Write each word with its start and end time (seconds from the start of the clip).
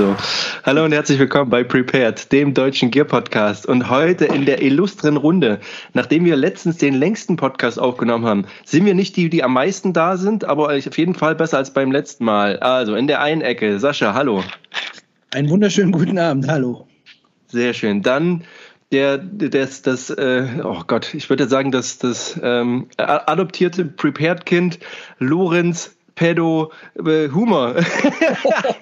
So, 0.00 0.16
hallo 0.64 0.86
und 0.86 0.92
herzlich 0.92 1.18
willkommen 1.18 1.50
bei 1.50 1.62
Prepared, 1.62 2.32
dem 2.32 2.54
deutschen 2.54 2.90
Gear 2.90 3.04
Podcast. 3.04 3.66
Und 3.66 3.90
heute 3.90 4.24
in 4.24 4.46
der 4.46 4.62
illustren 4.62 5.18
Runde, 5.18 5.60
nachdem 5.92 6.24
wir 6.24 6.36
letztens 6.36 6.78
den 6.78 6.94
längsten 6.94 7.36
Podcast 7.36 7.78
aufgenommen 7.78 8.24
haben, 8.24 8.46
sind 8.64 8.86
wir 8.86 8.94
nicht 8.94 9.14
die, 9.16 9.28
die 9.28 9.44
am 9.44 9.52
meisten 9.52 9.92
da 9.92 10.16
sind, 10.16 10.46
aber 10.46 10.74
auf 10.74 10.96
jeden 10.96 11.14
Fall 11.14 11.34
besser 11.34 11.58
als 11.58 11.74
beim 11.74 11.92
letzten 11.92 12.24
Mal. 12.24 12.58
Also 12.60 12.94
in 12.94 13.08
der 13.08 13.20
einen 13.20 13.42
Ecke, 13.42 13.78
Sascha, 13.78 14.14
hallo. 14.14 14.42
Einen 15.34 15.50
wunderschönen 15.50 15.92
guten 15.92 16.16
Abend, 16.18 16.48
hallo. 16.48 16.88
Sehr 17.48 17.74
schön. 17.74 18.00
Dann 18.00 18.44
der, 18.92 19.18
das, 19.18 19.82
das, 19.82 20.08
äh, 20.08 20.46
oh 20.64 20.82
Gott, 20.86 21.12
ich 21.12 21.28
würde 21.28 21.46
sagen, 21.46 21.72
das, 21.72 21.98
das 21.98 22.40
ähm, 22.42 22.88
adoptierte 22.96 23.84
Prepared-Kind 23.84 24.78
Lorenz 25.18 25.94
Pedo 26.20 26.70
äh, 27.02 27.28
Humor. 27.30 27.76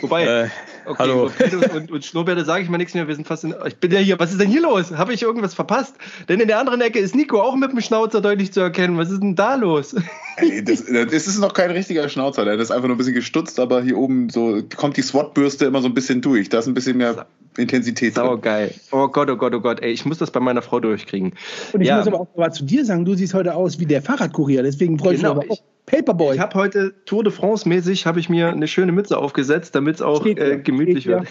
Wobei, 0.00 0.24
äh, 0.24 0.48
okay, 0.84 0.96
hallo. 0.98 1.30
und, 1.74 1.90
und 1.90 2.04
Schnurrbärte 2.04 2.44
sage 2.44 2.62
ich 2.62 2.68
mal 2.68 2.76
nichts 2.76 2.94
mehr. 2.94 3.08
Wir 3.08 3.14
sind 3.14 3.26
fast 3.26 3.44
in, 3.44 3.54
ich 3.66 3.76
bin 3.76 3.90
ja 3.90 3.98
hier. 3.98 4.18
Was 4.18 4.30
ist 4.30 4.40
denn 4.40 4.50
hier 4.50 4.60
los? 4.60 4.92
Habe 4.92 5.14
ich 5.14 5.22
irgendwas 5.22 5.54
verpasst? 5.54 5.94
Denn 6.28 6.40
in 6.40 6.48
der 6.48 6.58
anderen 6.58 6.80
Ecke 6.82 6.98
ist 6.98 7.14
Nico 7.14 7.40
auch 7.40 7.56
mit 7.56 7.72
dem 7.72 7.80
Schnauzer 7.80 8.20
deutlich 8.20 8.52
zu 8.52 8.60
erkennen. 8.60 8.98
Was 8.98 9.10
ist 9.10 9.22
denn 9.22 9.34
da 9.34 9.54
los? 9.54 9.96
Ey, 10.36 10.62
das, 10.62 10.84
das, 10.84 11.26
ist 11.26 11.38
noch 11.38 11.54
kein 11.54 11.70
richtiger 11.70 12.08
Schnauzer. 12.08 12.44
Der 12.44 12.58
ist 12.58 12.70
einfach 12.70 12.86
nur 12.86 12.96
ein 12.96 12.98
bisschen 12.98 13.14
gestutzt, 13.14 13.58
aber 13.58 13.82
hier 13.82 13.96
oben 13.96 14.28
so 14.28 14.62
kommt 14.76 14.98
die 14.98 15.02
SWAT-Bürste 15.02 15.64
immer 15.64 15.80
so 15.80 15.88
ein 15.88 15.94
bisschen 15.94 16.20
durch. 16.20 16.50
Da 16.50 16.58
ist 16.58 16.66
ein 16.66 16.74
bisschen 16.74 16.98
mehr 16.98 17.26
Intensität. 17.56 18.14
Sau 18.14 18.36
geil. 18.36 18.74
Oh 18.92 19.08
Gott, 19.08 19.30
oh 19.30 19.36
Gott, 19.36 19.54
oh 19.54 19.60
Gott. 19.60 19.80
Ey, 19.80 19.92
ich 19.92 20.04
muss 20.04 20.18
das 20.18 20.30
bei 20.30 20.40
meiner 20.40 20.60
Frau 20.60 20.80
durchkriegen. 20.80 21.32
Und 21.72 21.80
ich 21.80 21.88
ja. 21.88 21.96
muss 21.96 22.06
aber 22.06 22.20
auch 22.20 22.36
mal 22.36 22.52
zu 22.52 22.64
dir 22.64 22.84
sagen, 22.84 23.06
du 23.06 23.14
siehst 23.14 23.32
heute 23.32 23.54
aus 23.54 23.80
wie 23.80 23.86
der 23.86 24.02
Fahrradkurier. 24.02 24.62
Deswegen 24.62 24.98
freue 24.98 25.14
ich 25.14 25.20
genau, 25.20 25.36
mich 25.36 25.44
aber 25.44 25.52
auch. 25.54 25.75
Paperboy. 25.86 26.34
Ich 26.34 26.40
habe 26.40 26.54
heute 26.54 26.94
Tour 27.04 27.22
de 27.24 27.32
France 27.32 27.68
mäßig 27.68 28.06
habe 28.06 28.20
ich 28.20 28.28
mir 28.28 28.48
eine 28.48 28.68
schöne 28.68 28.92
Mütze 28.92 29.16
aufgesetzt, 29.16 29.74
damit 29.74 29.96
es 29.96 30.02
auch 30.02 30.26
äh, 30.26 30.58
gemütlich 30.58 31.04
Steht 31.04 31.12
wird. 31.12 31.28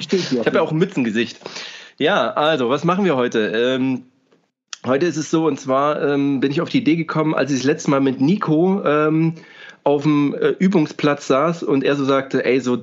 ich 0.12 0.46
habe 0.46 0.56
ja 0.56 0.62
auch 0.62 0.70
ein 0.70 0.78
Mützengesicht. 0.78 1.40
Ja, 1.98 2.32
also 2.32 2.70
was 2.70 2.84
machen 2.84 3.04
wir 3.04 3.16
heute? 3.16 3.52
Ähm, 3.54 4.04
heute 4.86 5.06
ist 5.06 5.16
es 5.16 5.30
so 5.30 5.46
und 5.46 5.58
zwar 5.58 6.00
ähm, 6.00 6.40
bin 6.40 6.52
ich 6.52 6.60
auf 6.60 6.68
die 6.68 6.78
Idee 6.78 6.96
gekommen, 6.96 7.34
als 7.34 7.50
ich 7.50 7.58
das 7.58 7.66
letzte 7.66 7.90
Mal 7.90 8.00
mit 8.00 8.20
Nico 8.20 8.84
ähm, 8.84 9.34
auf 9.82 10.02
dem 10.02 10.34
äh, 10.34 10.48
Übungsplatz 10.50 11.26
saß 11.26 11.62
und 11.64 11.82
er 11.82 11.96
so 11.96 12.04
sagte, 12.04 12.44
ey 12.44 12.60
so 12.60 12.78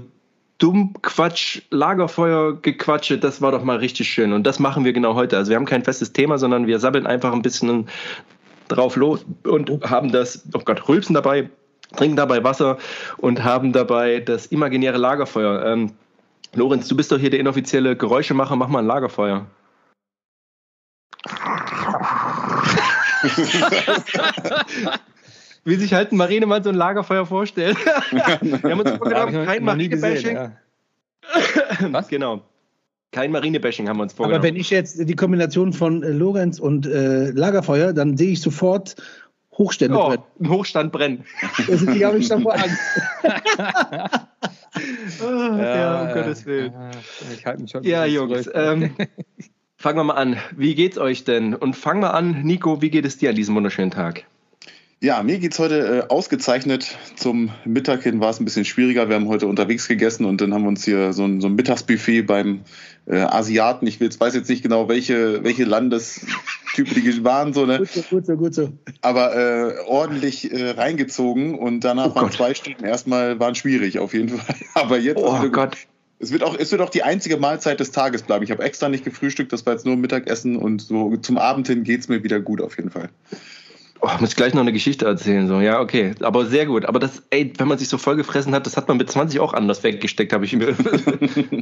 dumm 0.57 0.93
Quatsch, 1.01 1.61
Lagerfeuer 1.71 2.61
gequatsche, 2.61 3.17
das 3.17 3.41
war 3.41 3.51
doch 3.51 3.63
mal 3.63 3.77
richtig 3.77 4.09
schön. 4.09 4.33
Und 4.33 4.47
das 4.47 4.59
machen 4.59 4.85
wir 4.85 4.93
genau 4.93 5.15
heute. 5.15 5.37
Also 5.37 5.49
wir 5.49 5.57
haben 5.57 5.65
kein 5.65 5.83
festes 5.83 6.13
Thema, 6.13 6.37
sondern 6.37 6.67
wir 6.67 6.79
sabbeln 6.79 7.05
einfach 7.05 7.33
ein 7.33 7.41
bisschen 7.41 7.87
drauf 8.67 8.95
los 8.95 9.25
und 9.43 9.69
haben 9.89 10.11
das, 10.11 10.43
oh 10.53 10.61
Gott, 10.63 10.87
rülpsen 10.87 11.13
dabei, 11.13 11.49
trinken 11.95 12.15
dabei 12.15 12.43
Wasser 12.43 12.77
und 13.17 13.43
haben 13.43 13.73
dabei 13.73 14.19
das 14.19 14.47
imaginäre 14.47 14.97
Lagerfeuer. 14.97 15.65
Ähm, 15.65 15.93
Lorenz, 16.53 16.87
du 16.87 16.95
bist 16.95 17.11
doch 17.11 17.17
hier 17.17 17.29
der 17.29 17.39
inoffizielle 17.39 17.95
Geräuschemacher, 17.95 18.55
mach 18.55 18.67
mal 18.67 18.79
ein 18.79 18.87
Lagerfeuer. 18.87 19.45
Wie 25.65 25.75
sich 25.75 25.93
halt 25.93 26.11
ein 26.11 26.17
Marinemann 26.17 26.63
so 26.63 26.69
ein 26.69 26.75
Lagerfeuer 26.75 27.25
vorstellt. 27.25 27.77
Wir 28.11 28.25
haben 28.25 28.79
uns 28.81 28.91
vorgenommen, 28.91 29.45
kein 29.45 29.63
Marinebashing. 29.63 30.35
Ja. 30.35 30.51
Was? 31.89 32.09
Genau. 32.09 32.41
Kein 33.13 33.31
Marinebashing 33.31 33.87
haben 33.87 33.97
wir 33.97 34.03
uns 34.03 34.13
vorgenommen. 34.13 34.39
Aber 34.39 34.47
wenn 34.47 34.55
ich 34.55 34.71
jetzt 34.71 35.07
die 35.07 35.15
Kombination 35.15 35.71
von 35.71 36.03
äh, 36.03 36.09
Lorenz 36.09 36.59
und 36.59 36.87
äh, 36.87 37.29
Lagerfeuer, 37.29 37.93
dann 37.93 38.17
sehe 38.17 38.31
ich 38.31 38.41
sofort 38.41 38.95
Hochstände 39.53 39.97
oh, 39.97 40.07
brennen. 40.07 40.23
Ein 40.39 40.49
Hochstand 40.49 40.91
brennen. 40.91 41.25
Das 41.57 41.69
ist, 41.69 41.93
die 41.93 42.03
habe 42.05 42.17
ich 42.17 42.27
davor 42.27 42.55
Angst. 42.55 42.79
oh, 45.21 45.27
ja, 45.27 45.75
ja, 45.75 46.01
um 46.01 46.13
Gottes 46.13 46.45
Willen. 46.47 46.73
Ich 47.37 47.45
halte 47.45 47.61
mich 47.61 47.71
schon 47.71 47.83
ja, 47.83 48.05
Jungs. 48.05 48.49
Ähm, 48.51 48.95
fangen 49.77 49.97
wir 49.99 50.03
mal 50.03 50.15
an. 50.15 50.37
Wie 50.57 50.73
geht's 50.73 50.97
euch 50.97 51.23
denn? 51.23 51.53
Und 51.53 51.75
fangen 51.75 52.01
wir 52.01 52.15
an, 52.15 52.41
Nico, 52.41 52.81
wie 52.81 52.89
geht 52.89 53.05
es 53.05 53.17
dir 53.19 53.29
an 53.29 53.35
diesem 53.35 53.55
wunderschönen 53.55 53.91
Tag? 53.91 54.25
Ja, 55.03 55.21
mir 55.21 55.37
geht's 55.37 55.59
heute 55.59 56.05
äh, 56.07 56.07
ausgezeichnet. 56.07 56.97
Zum 57.17 57.51
Mittag 57.65 58.03
hin 58.03 58.21
war 58.21 58.29
es 58.29 58.39
ein 58.39 58.45
bisschen 58.45 58.63
schwieriger. 58.63 59.09
Wir 59.09 59.17
haben 59.17 59.27
heute 59.27 59.47
unterwegs 59.47 59.89
gegessen 59.89 60.23
und 60.23 60.39
dann 60.39 60.53
haben 60.53 60.61
wir 60.61 60.69
uns 60.69 60.85
hier 60.85 61.11
so 61.11 61.25
ein, 61.25 61.41
so 61.41 61.47
ein 61.47 61.55
Mittagsbuffet 61.55 62.21
beim 62.21 62.61
äh, 63.05 63.17
Asiaten. 63.17 63.85
Ich 63.85 63.99
weiß 63.99 64.33
jetzt 64.33 64.47
nicht 64.47 64.63
genau, 64.63 64.87
welche, 64.87 65.43
welche 65.43 65.65
Landestypen 65.65 67.03
die 67.03 67.21
waren, 67.25 67.51
so, 67.51 67.65
ne? 67.65 67.79
Gut 67.79 67.89
so, 67.89 68.01
gut 68.03 68.25
so, 68.25 68.37
gut 68.37 68.53
so. 68.53 68.71
Aber 69.01 69.35
äh, 69.35 69.79
ordentlich 69.87 70.49
äh, 70.53 70.69
reingezogen 70.69 71.59
und 71.59 71.81
danach 71.81 72.11
oh 72.11 72.15
waren 72.15 72.27
Gott. 72.27 72.35
zwei 72.35 72.53
Stunden 72.53 72.85
erstmal 72.85 73.41
waren 73.41 73.55
schwierig, 73.55 73.99
auf 73.99 74.13
jeden 74.13 74.29
Fall. 74.37 74.55
Aber 74.73 74.97
jetzt. 74.97 75.17
Oh 75.17 75.31
also, 75.31 75.51
Gott. 75.51 75.75
Es 76.19 76.31
wird, 76.31 76.43
auch, 76.43 76.57
es 76.57 76.71
wird 76.71 76.79
auch 76.79 76.89
die 76.89 77.03
einzige 77.03 77.35
Mahlzeit 77.35 77.81
des 77.81 77.91
Tages 77.91 78.23
bleiben. 78.23 78.45
Ich 78.45 78.51
habe 78.51 78.63
extra 78.63 78.87
nicht 78.87 79.03
gefrühstückt, 79.03 79.51
das 79.51 79.65
war 79.65 79.73
jetzt 79.73 79.85
nur 79.85 79.97
Mittagessen 79.97 80.55
und 80.55 80.81
so 80.81 81.17
zum 81.17 81.37
Abend 81.37 81.67
hin 81.67 81.83
geht's 81.83 82.07
mir 82.07 82.23
wieder 82.23 82.39
gut 82.39 82.61
auf 82.61 82.77
jeden 82.77 82.89
Fall. 82.89 83.09
Oh, 84.05 84.09
muss 84.19 84.31
ich 84.31 84.35
gleich 84.35 84.53
noch 84.53 84.59
eine 84.59 84.73
Geschichte 84.73 85.05
erzählen. 85.05 85.47
So, 85.47 85.61
ja, 85.61 85.79
okay. 85.79 86.13
Aber 86.19 86.45
sehr 86.45 86.65
gut. 86.65 86.83
Aber 86.83 86.99
das, 86.99 87.23
ey, 87.29 87.53
wenn 87.57 87.69
man 87.69 87.77
sich 87.77 87.87
so 87.87 87.97
vollgefressen 87.97 88.53
hat, 88.53 88.65
das 88.65 88.75
hat 88.75 88.89
man 88.89 88.97
mit 88.97 89.09
20 89.09 89.39
auch 89.39 89.53
anders 89.53 89.81
weggesteckt, 89.81 90.33
habe 90.33 90.43
ich 90.43 90.53
mir. 90.53 90.75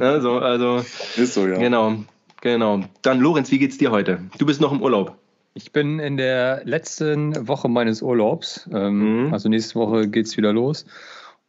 also, 0.00 0.38
also. 0.38 0.84
Ist 1.16 1.34
so, 1.34 1.46
ja. 1.46 1.56
Genau, 1.58 1.98
genau. 2.40 2.80
Dann, 3.02 3.20
Lorenz, 3.20 3.52
wie 3.52 3.60
geht's 3.60 3.78
dir 3.78 3.92
heute? 3.92 4.18
Du 4.38 4.46
bist 4.46 4.60
noch 4.60 4.72
im 4.72 4.82
Urlaub. 4.82 5.16
Ich 5.54 5.70
bin 5.70 6.00
in 6.00 6.16
der 6.16 6.62
letzten 6.64 7.46
Woche 7.46 7.68
meines 7.68 8.02
Urlaubs. 8.02 8.68
Ähm, 8.72 9.26
mhm. 9.26 9.32
Also 9.32 9.48
nächste 9.48 9.76
Woche 9.76 10.08
geht's 10.08 10.36
wieder 10.36 10.52
los. 10.52 10.84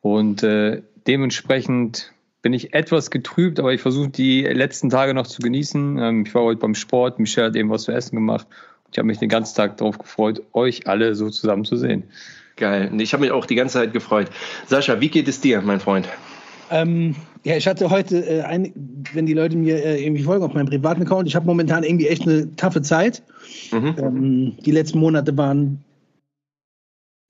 Und 0.01 0.43
äh, 0.43 0.83
dementsprechend 1.07 2.13
bin 2.43 2.53
ich 2.53 2.75
etwas 2.75 3.09
getrübt, 3.09 3.59
aber 3.59 3.73
ich 3.73 3.81
versuche 3.81 4.09
die 4.09 4.43
letzten 4.43 4.91
Tage 4.91 5.15
noch 5.15 5.25
zu 5.25 5.41
genießen. 5.41 5.97
Ähm, 5.97 6.23
ich 6.27 6.35
war 6.35 6.43
heute 6.43 6.59
beim 6.59 6.75
Sport, 6.75 7.17
Michelle 7.17 7.47
hat 7.47 7.55
eben 7.55 7.71
was 7.71 7.83
zu 7.83 7.91
essen 7.91 8.15
gemacht 8.15 8.45
ich 8.93 8.99
habe 8.99 9.07
mich 9.07 9.17
den 9.17 9.29
ganzen 9.29 9.55
Tag 9.55 9.77
darauf 9.77 9.97
gefreut, 9.97 10.43
euch 10.53 10.87
alle 10.87 11.15
so 11.15 11.29
zusammen 11.31 11.65
zu 11.65 11.75
sehen. 11.75 12.03
Geil. 12.55 12.91
Ich 12.99 13.11
habe 13.13 13.21
mich 13.21 13.31
auch 13.31 13.47
die 13.47 13.55
ganze 13.55 13.79
Zeit 13.79 13.91
gefreut. 13.91 14.29
Sascha, 14.67 15.01
wie 15.01 15.09
geht 15.09 15.27
es 15.27 15.41
dir, 15.41 15.61
mein 15.61 15.79
Freund? 15.79 16.07
Ähm, 16.69 17.15
ja, 17.43 17.57
ich 17.57 17.67
hatte 17.67 17.89
heute, 17.89 18.19
äh, 18.19 18.41
ein, 18.41 18.71
wenn 19.13 19.25
die 19.25 19.33
Leute 19.33 19.57
mir 19.57 19.83
äh, 19.83 20.03
irgendwie 20.03 20.21
folgen 20.21 20.45
auf 20.45 20.53
meinem 20.53 20.67
privaten 20.67 21.01
Account, 21.01 21.27
ich 21.27 21.35
habe 21.35 21.47
momentan 21.47 21.83
irgendwie 21.83 22.07
echt 22.07 22.21
eine 22.21 22.55
taffe 22.55 22.83
Zeit. 22.83 23.23
Mhm. 23.71 23.95
Ähm, 23.97 24.57
die 24.63 24.71
letzten 24.71 24.99
Monate 24.99 25.35
waren 25.35 25.83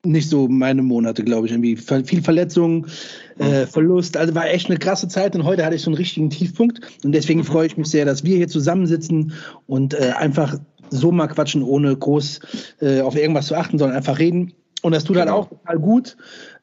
nicht 0.04 0.28
so 0.28 0.48
meine 0.48 0.82
Monate, 0.82 1.24
glaube 1.24 1.46
ich. 1.46 1.52
Irgendwie 1.52 1.76
viel 1.76 2.22
Verletzungen, 2.22 2.86
äh, 3.38 3.62
mhm. 3.62 3.66
Verlust. 3.68 4.16
Also 4.16 4.34
war 4.34 4.48
echt 4.48 4.68
eine 4.68 4.78
krasse 4.78 5.08
Zeit 5.08 5.34
und 5.34 5.44
heute 5.44 5.64
hatte 5.64 5.76
ich 5.76 5.82
so 5.82 5.90
einen 5.90 5.96
richtigen 5.96 6.30
Tiefpunkt. 6.30 6.80
Und 7.04 7.12
deswegen 7.12 7.40
mhm. 7.40 7.44
freue 7.44 7.66
ich 7.66 7.76
mich 7.76 7.88
sehr, 7.88 8.04
dass 8.04 8.24
wir 8.24 8.36
hier 8.36 8.48
zusammensitzen 8.48 9.32
und 9.66 9.94
äh, 9.94 10.12
einfach 10.16 10.58
so 10.90 11.12
mal 11.12 11.26
quatschen, 11.26 11.62
ohne 11.62 11.96
groß 11.96 12.40
äh, 12.80 13.00
auf 13.00 13.16
irgendwas 13.16 13.46
zu 13.46 13.54
achten, 13.54 13.78
sondern 13.78 13.96
einfach 13.96 14.18
reden. 14.18 14.52
Und 14.82 14.92
das 14.92 15.04
tut 15.04 15.16
halt 15.16 15.26
genau. 15.26 15.42
halt 15.42 15.46
auch 15.46 15.58
total 15.58 15.78
gut. 15.78 16.16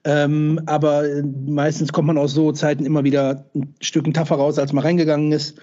Ähm, 0.04 0.62
aber 0.68 1.04
meistens 1.48 1.92
kommt 1.92 2.08
man 2.08 2.18
aus 2.18 2.34
so 2.34 2.52
Zeiten 2.52 2.86
immer 2.86 3.04
wieder 3.04 3.46
ein 3.56 3.74
Stück 3.80 4.12
tougher 4.14 4.36
raus, 4.36 4.60
als 4.60 4.74
man 4.74 4.84
reingegangen 4.84 5.32
ist. 5.32 5.56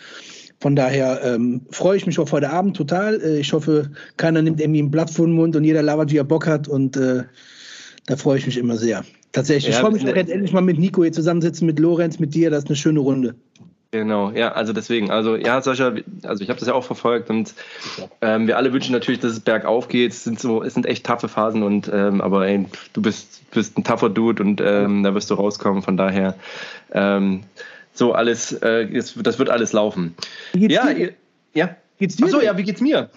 Von 0.60 0.74
daher 0.74 1.22
ähm, 1.22 1.62
freue 1.70 1.96
ich 1.96 2.06
mich 2.06 2.18
auf 2.18 2.32
heute 2.32 2.50
Abend 2.50 2.76
total. 2.76 3.20
Äh, 3.22 3.38
ich 3.38 3.52
hoffe, 3.52 3.90
keiner 4.16 4.42
nimmt 4.42 4.60
irgendwie 4.60 4.82
ein 4.82 4.90
Blatt 4.90 5.10
vor 5.10 5.26
den 5.26 5.34
Mund 5.34 5.54
und 5.54 5.64
jeder 5.64 5.82
labert, 5.82 6.10
wie 6.10 6.16
er 6.16 6.24
Bock 6.24 6.46
hat. 6.48 6.66
Und 6.66 6.96
äh, 6.96 7.22
da 8.06 8.16
freue 8.16 8.38
ich 8.38 8.46
mich 8.46 8.58
immer 8.58 8.76
sehr. 8.76 9.04
Tatsächlich. 9.32 9.74
Ja, 9.74 9.78
ich 9.78 9.80
freue 9.80 9.92
mich 9.92 10.08
auch 10.08 10.16
jetzt 10.16 10.30
endlich 10.30 10.52
mal 10.52 10.62
mit 10.62 10.78
Nico 10.78 11.02
hier 11.02 11.12
zusammensitzen, 11.12 11.66
mit 11.66 11.78
Lorenz, 11.78 12.18
mit 12.18 12.34
dir. 12.34 12.50
Das 12.50 12.64
ist 12.64 12.70
eine 12.70 12.76
schöne 12.76 13.00
Runde. 13.00 13.36
Genau, 13.90 14.30
ja, 14.32 14.52
also 14.52 14.74
deswegen, 14.74 15.10
also 15.10 15.34
ja, 15.34 15.62
Sascha, 15.62 15.94
also 16.22 16.44
ich 16.44 16.50
habe 16.50 16.58
das 16.58 16.68
ja 16.68 16.74
auch 16.74 16.84
verfolgt 16.84 17.30
und 17.30 17.54
ähm, 18.20 18.46
wir 18.46 18.58
alle 18.58 18.74
wünschen 18.74 18.92
natürlich, 18.92 19.20
dass 19.20 19.32
es 19.32 19.40
bergauf 19.40 19.88
geht. 19.88 20.12
Es 20.12 20.24
sind 20.24 20.38
so, 20.38 20.62
es 20.62 20.74
sind 20.74 20.84
echt 20.84 21.06
taffe 21.06 21.26
Phasen 21.26 21.62
und 21.62 21.90
ähm, 21.90 22.20
aber 22.20 22.46
ey, 22.46 22.66
du 22.92 23.00
bist, 23.00 23.50
bist 23.50 23.78
ein 23.78 23.84
tougher 23.84 24.10
Dude 24.10 24.42
und 24.42 24.60
ähm, 24.60 25.04
da 25.04 25.14
wirst 25.14 25.30
du 25.30 25.34
rauskommen. 25.34 25.82
Von 25.82 25.96
daher, 25.96 26.34
ähm, 26.92 27.44
so 27.94 28.12
alles, 28.12 28.52
äh, 28.52 28.88
das 28.92 29.38
wird 29.38 29.48
alles 29.48 29.72
laufen. 29.72 30.14
ja, 30.52 30.92
dir? 30.92 31.14
ja. 31.54 31.76
Geht's 31.98 32.16
dir? 32.16 32.26
Achso, 32.26 32.42
ja, 32.42 32.58
wie 32.58 32.64
geht's 32.64 32.82
mir? 32.82 33.08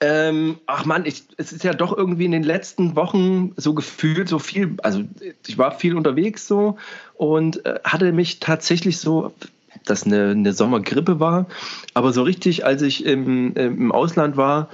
Ähm, 0.00 0.58
ach 0.66 0.84
man, 0.84 1.04
ich, 1.06 1.24
es 1.38 1.52
ist 1.52 1.64
ja 1.64 1.74
doch 1.74 1.96
irgendwie 1.96 2.24
in 2.24 2.30
den 2.30 2.44
letzten 2.44 2.94
Wochen 2.94 3.52
so 3.56 3.74
gefühlt 3.74 4.28
so 4.28 4.38
viel, 4.38 4.76
also 4.82 5.02
ich 5.44 5.58
war 5.58 5.72
viel 5.72 5.96
unterwegs 5.96 6.46
so 6.46 6.78
und 7.14 7.66
äh, 7.66 7.80
hatte 7.82 8.12
mich 8.12 8.38
tatsächlich 8.38 8.98
so 8.98 9.32
das 9.90 10.04
eine, 10.04 10.30
eine 10.30 10.52
Sommergrippe 10.52 11.20
war. 11.20 11.46
Aber 11.94 12.12
so 12.12 12.22
richtig, 12.22 12.64
als 12.64 12.82
ich 12.82 13.04
im, 13.04 13.54
im 13.54 13.92
Ausland 13.92 14.36
war, 14.36 14.68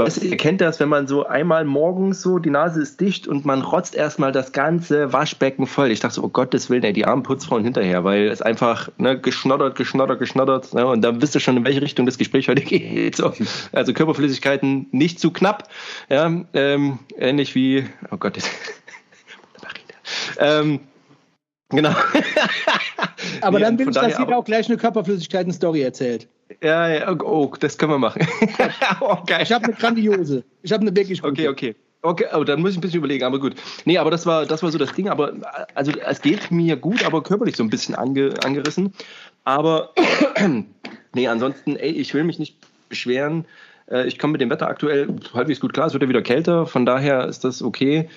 Weißt 0.00 0.22
ihr 0.22 0.36
kennt 0.38 0.62
das, 0.62 0.80
wenn 0.80 0.88
man 0.88 1.06
so 1.06 1.26
einmal 1.26 1.64
morgens 1.64 2.22
so, 2.22 2.38
die 2.38 2.48
Nase 2.48 2.80
ist 2.80 3.00
dicht 3.00 3.28
und 3.28 3.44
man 3.44 3.60
rotzt 3.60 3.94
erstmal 3.94 4.32
das 4.32 4.52
ganze 4.52 5.12
Waschbecken 5.12 5.66
voll. 5.66 5.90
Ich 5.90 6.00
dachte 6.00 6.14
so, 6.14 6.24
oh 6.24 6.28
Gottes 6.28 6.70
Willen, 6.70 6.84
ey, 6.84 6.94
die 6.94 7.04
armen 7.04 7.22
Putzfrauen 7.22 7.64
hinterher, 7.64 8.02
weil 8.02 8.28
es 8.28 8.40
einfach 8.40 8.88
ne, 8.96 9.20
geschnoddert, 9.20 9.76
geschnoddert, 9.76 10.18
geschnoddert. 10.18 10.72
Ne, 10.72 10.86
und 10.86 11.02
dann 11.02 11.20
wisst 11.20 11.34
ihr 11.34 11.40
schon, 11.40 11.58
in 11.58 11.66
welche 11.66 11.82
Richtung 11.82 12.06
das 12.06 12.16
Gespräch 12.16 12.48
heute 12.48 12.62
geht. 12.62 13.16
So. 13.16 13.34
Also 13.72 13.92
Körperflüssigkeiten 13.92 14.86
nicht 14.90 15.20
zu 15.20 15.32
knapp. 15.32 15.68
Ja, 16.08 16.32
ähm, 16.54 16.98
ähnlich 17.18 17.54
wie, 17.54 17.84
oh 18.10 18.16
Gott, 18.16 18.38
ähm, 20.38 20.80
Genau. 21.70 21.90
Aber 23.40 23.58
nee, 23.58 23.64
dann 23.64 23.78
will 23.78 23.88
ich, 23.88 23.94
dass 23.94 24.18
jeder 24.18 24.36
auch 24.36 24.44
gleich 24.44 24.68
eine 24.68 24.76
Körperflüssigkeiten-Story 24.76 25.82
erzählt. 25.82 26.28
Ja, 26.62 26.88
ja, 26.88 27.20
oh, 27.22 27.52
das 27.58 27.78
können 27.78 27.92
wir 27.92 27.98
machen. 27.98 28.26
oh. 29.00 29.16
Ich 29.40 29.52
habe 29.52 29.66
eine 29.66 29.74
grandiose. 29.74 30.44
Ich 30.62 30.72
habe 30.72 30.82
eine 30.82 30.94
wirklich 30.94 31.22
gute. 31.22 31.32
Okay, 31.32 31.48
okay. 31.48 31.76
Okay, 32.02 32.24
oh, 32.32 32.44
dann 32.44 32.60
muss 32.60 32.70
ich 32.70 32.78
ein 32.78 32.80
bisschen 32.80 32.98
überlegen, 32.98 33.24
aber 33.24 33.38
gut. 33.38 33.54
Nee, 33.84 33.98
aber 33.98 34.10
das 34.10 34.24
war, 34.24 34.46
das 34.46 34.62
war 34.62 34.70
so 34.72 34.78
das 34.78 34.92
Ding. 34.94 35.08
Aber 35.10 35.34
also 35.74 35.92
es 35.92 36.22
geht 36.22 36.50
mir 36.50 36.76
gut, 36.76 37.04
aber 37.04 37.22
körperlich 37.22 37.56
so 37.56 37.62
ein 37.62 37.70
bisschen 37.70 37.94
ange, 37.94 38.34
angerissen. 38.42 38.94
Aber 39.44 39.92
nee, 41.14 41.28
ansonsten, 41.28 41.76
ey, 41.76 41.90
ich 41.90 42.14
will 42.14 42.24
mich 42.24 42.38
nicht 42.38 42.56
beschweren. 42.88 43.44
Äh, 43.90 44.06
ich 44.06 44.18
komme 44.18 44.32
mit 44.32 44.40
dem 44.40 44.50
Wetter 44.50 44.66
aktuell 44.66 45.08
halbwegs 45.34 45.60
gut 45.60 45.74
klar. 45.74 45.86
Es 45.86 45.92
wird 45.92 46.02
ja 46.02 46.08
wieder 46.08 46.22
kälter, 46.22 46.66
von 46.66 46.86
daher 46.86 47.26
ist 47.26 47.44
das 47.44 47.62
okay. 47.62 48.08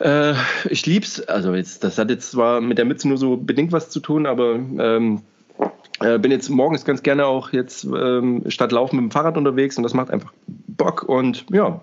Äh, 0.00 0.34
ich 0.68 0.86
lieb's. 0.86 1.20
Also 1.20 1.54
jetzt, 1.54 1.84
das 1.84 1.98
hat 1.98 2.10
jetzt 2.10 2.30
zwar 2.30 2.60
mit 2.60 2.78
der 2.78 2.84
Mütze 2.84 3.08
nur 3.08 3.18
so 3.18 3.36
bedingt 3.36 3.72
was 3.72 3.90
zu 3.90 4.00
tun, 4.00 4.26
aber 4.26 4.54
ähm, 4.54 5.22
äh, 6.00 6.18
bin 6.18 6.30
jetzt 6.30 6.48
morgens 6.48 6.84
ganz 6.84 7.02
gerne 7.02 7.26
auch 7.26 7.52
jetzt 7.52 7.84
ähm, 7.84 8.44
statt 8.48 8.72
Laufen 8.72 8.96
mit 8.96 9.04
dem 9.04 9.10
Fahrrad 9.10 9.36
unterwegs 9.36 9.76
und 9.76 9.82
das 9.82 9.94
macht 9.94 10.10
einfach 10.10 10.32
Bock 10.46 11.02
und 11.02 11.44
ja, 11.50 11.80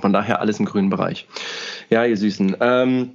von 0.00 0.12
daher 0.12 0.40
alles 0.40 0.58
im 0.58 0.64
grünen 0.64 0.90
Bereich. 0.90 1.28
Ja, 1.90 2.04
ihr 2.04 2.16
Süßen. 2.16 2.56
Ähm, 2.60 3.12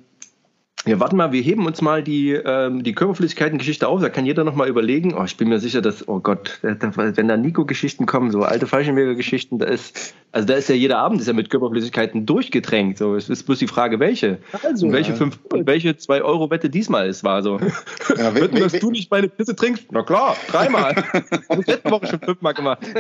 ja, 0.88 1.00
warte 1.00 1.16
mal, 1.16 1.32
wir 1.32 1.42
heben 1.42 1.66
uns 1.66 1.82
mal 1.82 2.02
die, 2.02 2.32
ähm, 2.32 2.84
die 2.84 2.94
Körperflüssigkeiten-Geschichte 2.94 3.88
auf. 3.88 4.02
Da 4.02 4.10
kann 4.10 4.26
jeder 4.26 4.44
nochmal 4.44 4.68
überlegen. 4.68 5.14
Oh, 5.14 5.24
ich 5.24 5.38
bin 5.38 5.50
mir 5.50 5.60
sicher, 5.60 5.82
dass, 5.82 6.08
oh 6.08 6.20
Gott, 6.20 6.60
wenn 6.62 7.28
da 7.28 7.38
Nico-Geschichten 7.38 8.06
kommen, 8.06 8.32
so 8.32 8.44
alte 8.44 8.68
Fallschirmjäger-Geschichten, 8.68 9.60
da 9.60 9.66
ist, 9.66 10.16
also 10.32 10.48
da 10.48 10.56
ist 10.56 10.70
ja 10.70 10.76
jeder 10.76 11.00
Abend 11.00 11.22
ist 11.22 11.28
ja 11.28 11.34
mit 11.34 11.50
Körperflüssigkeiten 11.50 12.26
durchgetränkt. 12.26 12.98
So, 12.98 13.16
es 13.16 13.30
ist 13.30 13.44
bloß 13.44 13.60
die 13.60 13.68
Frage, 13.68 14.00
welche. 14.00 14.40
Also, 14.64 14.88
und 14.88 14.94
welche, 14.94 15.12
ja. 15.12 15.18
fünf, 15.18 15.40
und 15.52 15.68
welche 15.68 15.92
2-Euro-Wette 15.92 16.70
diesmal 16.70 17.08
ist, 17.08 17.24
war 17.24 17.44
so. 17.44 17.60
Ja, 18.18 18.34
wenn, 18.34 18.44
Wetten, 18.44 18.60
dass 18.60 18.74
du 18.74 18.90
nicht 18.90 19.12
meine 19.12 19.28
Pisse 19.28 19.56
trinkst? 19.56 19.88
Na 19.92 20.02
klar, 20.02 20.36
dreimal. 20.50 20.96
Habe 21.50 21.62
ich 21.62 21.68
letzte 21.68 21.92
Woche 21.92 22.08
schon 22.08 22.20
fünfmal 22.20 22.54
gemacht. 22.54 22.80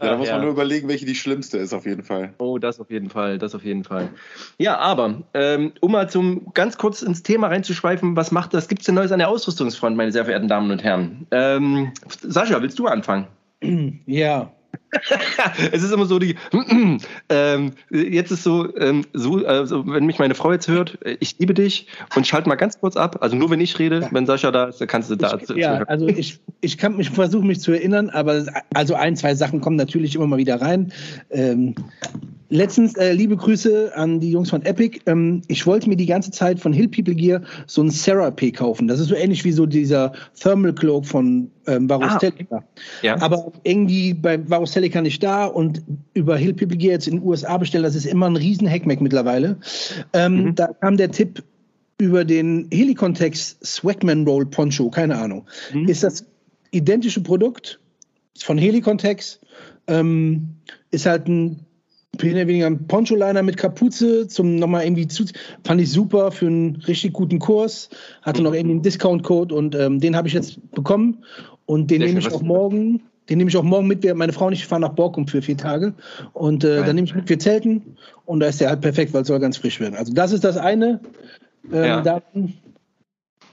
Ja, 0.00 0.10
da 0.10 0.16
muss 0.16 0.30
man 0.30 0.42
nur 0.42 0.50
überlegen, 0.50 0.88
welche 0.88 1.06
die 1.06 1.14
schlimmste 1.14 1.58
ist, 1.58 1.72
auf 1.72 1.84
jeden 1.84 2.04
Fall. 2.04 2.32
Oh, 2.38 2.58
das 2.58 2.78
auf 2.78 2.90
jeden 2.90 3.10
Fall, 3.10 3.38
das 3.38 3.54
auf 3.54 3.64
jeden 3.64 3.84
Fall. 3.84 4.10
Ja, 4.56 4.78
aber 4.78 5.07
ähm, 5.34 5.72
um 5.80 5.92
mal 5.92 6.08
zum 6.08 6.52
ganz 6.54 6.78
kurz 6.78 7.02
ins 7.02 7.22
Thema 7.22 7.48
reinzuschweifen, 7.48 8.16
was 8.16 8.30
macht 8.30 8.54
das? 8.54 8.68
Gibt 8.68 8.82
es 8.82 8.86
denn 8.86 8.94
Neues 8.94 9.12
an 9.12 9.18
der 9.18 9.28
Ausrüstungsfront, 9.28 9.96
meine 9.96 10.12
sehr 10.12 10.24
verehrten 10.24 10.48
Damen 10.48 10.70
und 10.70 10.82
Herren? 10.82 11.26
Ähm, 11.30 11.92
Sascha, 12.22 12.60
willst 12.62 12.78
du 12.78 12.86
anfangen? 12.86 13.26
Ja, 14.06 14.52
es 15.72 15.82
ist 15.82 15.92
immer 15.92 16.06
so 16.06 16.18
die, 16.18 16.36
ähm, 17.28 17.72
jetzt 17.90 18.30
ist 18.30 18.42
so, 18.42 18.74
ähm, 18.76 19.04
so 19.12 19.44
also 19.44 19.86
wenn 19.86 20.06
mich 20.06 20.18
meine 20.18 20.34
Frau 20.34 20.52
jetzt 20.52 20.68
hört, 20.68 20.98
äh, 21.04 21.16
ich 21.20 21.38
liebe 21.38 21.54
dich 21.54 21.88
und 22.16 22.26
schalt 22.26 22.46
mal 22.46 22.54
ganz 22.54 22.80
kurz 22.80 22.96
ab. 22.96 23.18
Also 23.20 23.36
nur 23.36 23.50
wenn 23.50 23.60
ich 23.60 23.78
rede, 23.78 24.00
ja. 24.00 24.08
wenn 24.10 24.26
Sascha 24.26 24.50
da 24.50 24.64
ist, 24.64 24.80
dann 24.80 24.88
kannst 24.88 25.10
du 25.10 25.16
da. 25.16 25.38
Ich, 25.38 25.48
ja, 25.50 25.82
also 25.84 26.08
ich, 26.08 26.40
ich 26.60 26.78
kann 26.78 26.96
mich 26.96 27.10
versuchen, 27.10 27.46
mich 27.46 27.60
zu 27.60 27.72
erinnern, 27.72 28.10
aber 28.10 28.44
also 28.74 28.94
ein, 28.94 29.16
zwei 29.16 29.34
Sachen 29.34 29.60
kommen 29.60 29.76
natürlich 29.76 30.14
immer 30.14 30.26
mal 30.26 30.38
wieder 30.38 30.60
rein. 30.60 30.92
Ähm, 31.30 31.74
Letztens, 32.50 32.96
äh, 32.96 33.12
liebe 33.12 33.36
Grüße 33.36 33.92
an 33.94 34.20
die 34.20 34.30
Jungs 34.30 34.48
von 34.48 34.62
Epic. 34.62 35.00
Ähm, 35.04 35.42
ich 35.48 35.66
wollte 35.66 35.86
mir 35.86 35.96
die 35.96 36.06
ganze 36.06 36.30
Zeit 36.30 36.58
von 36.58 36.72
Hill 36.72 36.88
People 36.88 37.14
Gear 37.14 37.42
so 37.66 37.82
ein 37.82 37.90
Serape 37.90 38.52
kaufen. 38.52 38.88
Das 38.88 39.00
ist 39.00 39.08
so 39.08 39.14
ähnlich 39.14 39.44
wie 39.44 39.52
so 39.52 39.66
dieser 39.66 40.12
Thermal 40.40 40.72
Cloak 40.72 41.04
von 41.04 41.50
ähm, 41.68 41.88
Varustelica. 41.88 42.56
Ah, 42.56 42.56
okay. 42.56 43.06
ja. 43.06 43.20
Aber 43.20 43.52
irgendwie 43.62 44.14
bei 44.14 44.48
Varustelica 44.48 45.00
nicht 45.00 45.22
da 45.22 45.46
und 45.46 45.82
über 46.14 46.36
Hill 46.36 46.54
People 46.54 46.76
Gear 46.76 46.92
jetzt 46.92 47.06
in 47.06 47.18
den 47.18 47.26
USA 47.26 47.56
bestellen, 47.58 47.84
das 47.84 47.94
ist 47.94 48.06
immer 48.06 48.26
ein 48.26 48.36
riesen 48.36 48.68
Hackmack 48.68 49.00
mittlerweile. 49.00 49.58
Ähm, 50.12 50.44
mhm. 50.44 50.54
Da 50.54 50.68
kam 50.68 50.96
der 50.96 51.10
Tipp 51.10 51.42
über 51.98 52.24
den 52.24 52.68
Helicontex 52.72 53.58
Swagman 53.62 54.26
Roll 54.26 54.46
Poncho, 54.46 54.90
keine 54.90 55.18
Ahnung. 55.18 55.46
Mhm. 55.72 55.88
Ist 55.88 56.02
das 56.02 56.24
identische 56.70 57.20
Produkt 57.22 57.80
von 58.38 58.56
Helicontex, 58.56 59.40
ähm, 59.88 60.48
ist 60.90 61.06
halt 61.06 61.28
ein 61.28 61.66
weniger 62.22 62.66
ein 62.66 62.86
Poncho-Liner 62.86 63.42
mit 63.42 63.56
Kapuze 63.56 64.26
zum 64.28 64.56
nochmal 64.56 64.84
irgendwie 64.84 65.06
zu. 65.06 65.24
Fand 65.64 65.80
ich 65.80 65.90
super 65.90 66.30
für 66.32 66.46
einen 66.46 66.76
richtig 66.76 67.12
guten 67.12 67.38
Kurs. 67.38 67.90
Hatte 68.22 68.42
noch 68.42 68.54
irgendwie 68.54 68.74
einen 68.74 68.82
Discount-Code 68.82 69.54
und 69.54 69.74
ähm, 69.74 70.00
den 70.00 70.16
habe 70.16 70.28
ich 70.28 70.34
jetzt 70.34 70.58
bekommen. 70.72 71.24
Und 71.68 71.90
den 71.90 72.00
nehme 72.00 72.18
ich 72.18 72.32
auch 72.32 72.40
morgen. 72.40 73.02
Den 73.28 73.36
nehme 73.36 73.50
ich 73.50 73.56
auch 73.58 73.62
morgen 73.62 73.86
mit. 73.86 74.02
Meine 74.16 74.32
Frau 74.32 74.46
und 74.46 74.54
ich 74.54 74.66
fahren 74.66 74.80
nach 74.80 74.94
Borkum 74.94 75.28
für 75.28 75.42
vier 75.42 75.58
Tage. 75.58 75.92
Und 76.32 76.64
äh, 76.64 76.82
dann 76.82 76.96
nehme 76.96 77.06
ich 77.06 77.14
mit, 77.14 77.28
wir 77.28 77.38
zelten. 77.38 77.98
Und 78.24 78.40
da 78.40 78.46
ist 78.46 78.58
der 78.58 78.70
halt 78.70 78.80
perfekt, 78.80 79.12
weil 79.12 79.20
es 79.20 79.28
soll 79.28 79.38
ganz 79.38 79.58
frisch 79.58 79.78
werden. 79.78 79.94
Also 79.94 80.14
das 80.14 80.32
ist 80.32 80.44
das 80.44 80.56
eine. 80.56 80.98
Ähm, 81.70 81.84
ja. 81.84 82.00
Dann 82.00 82.54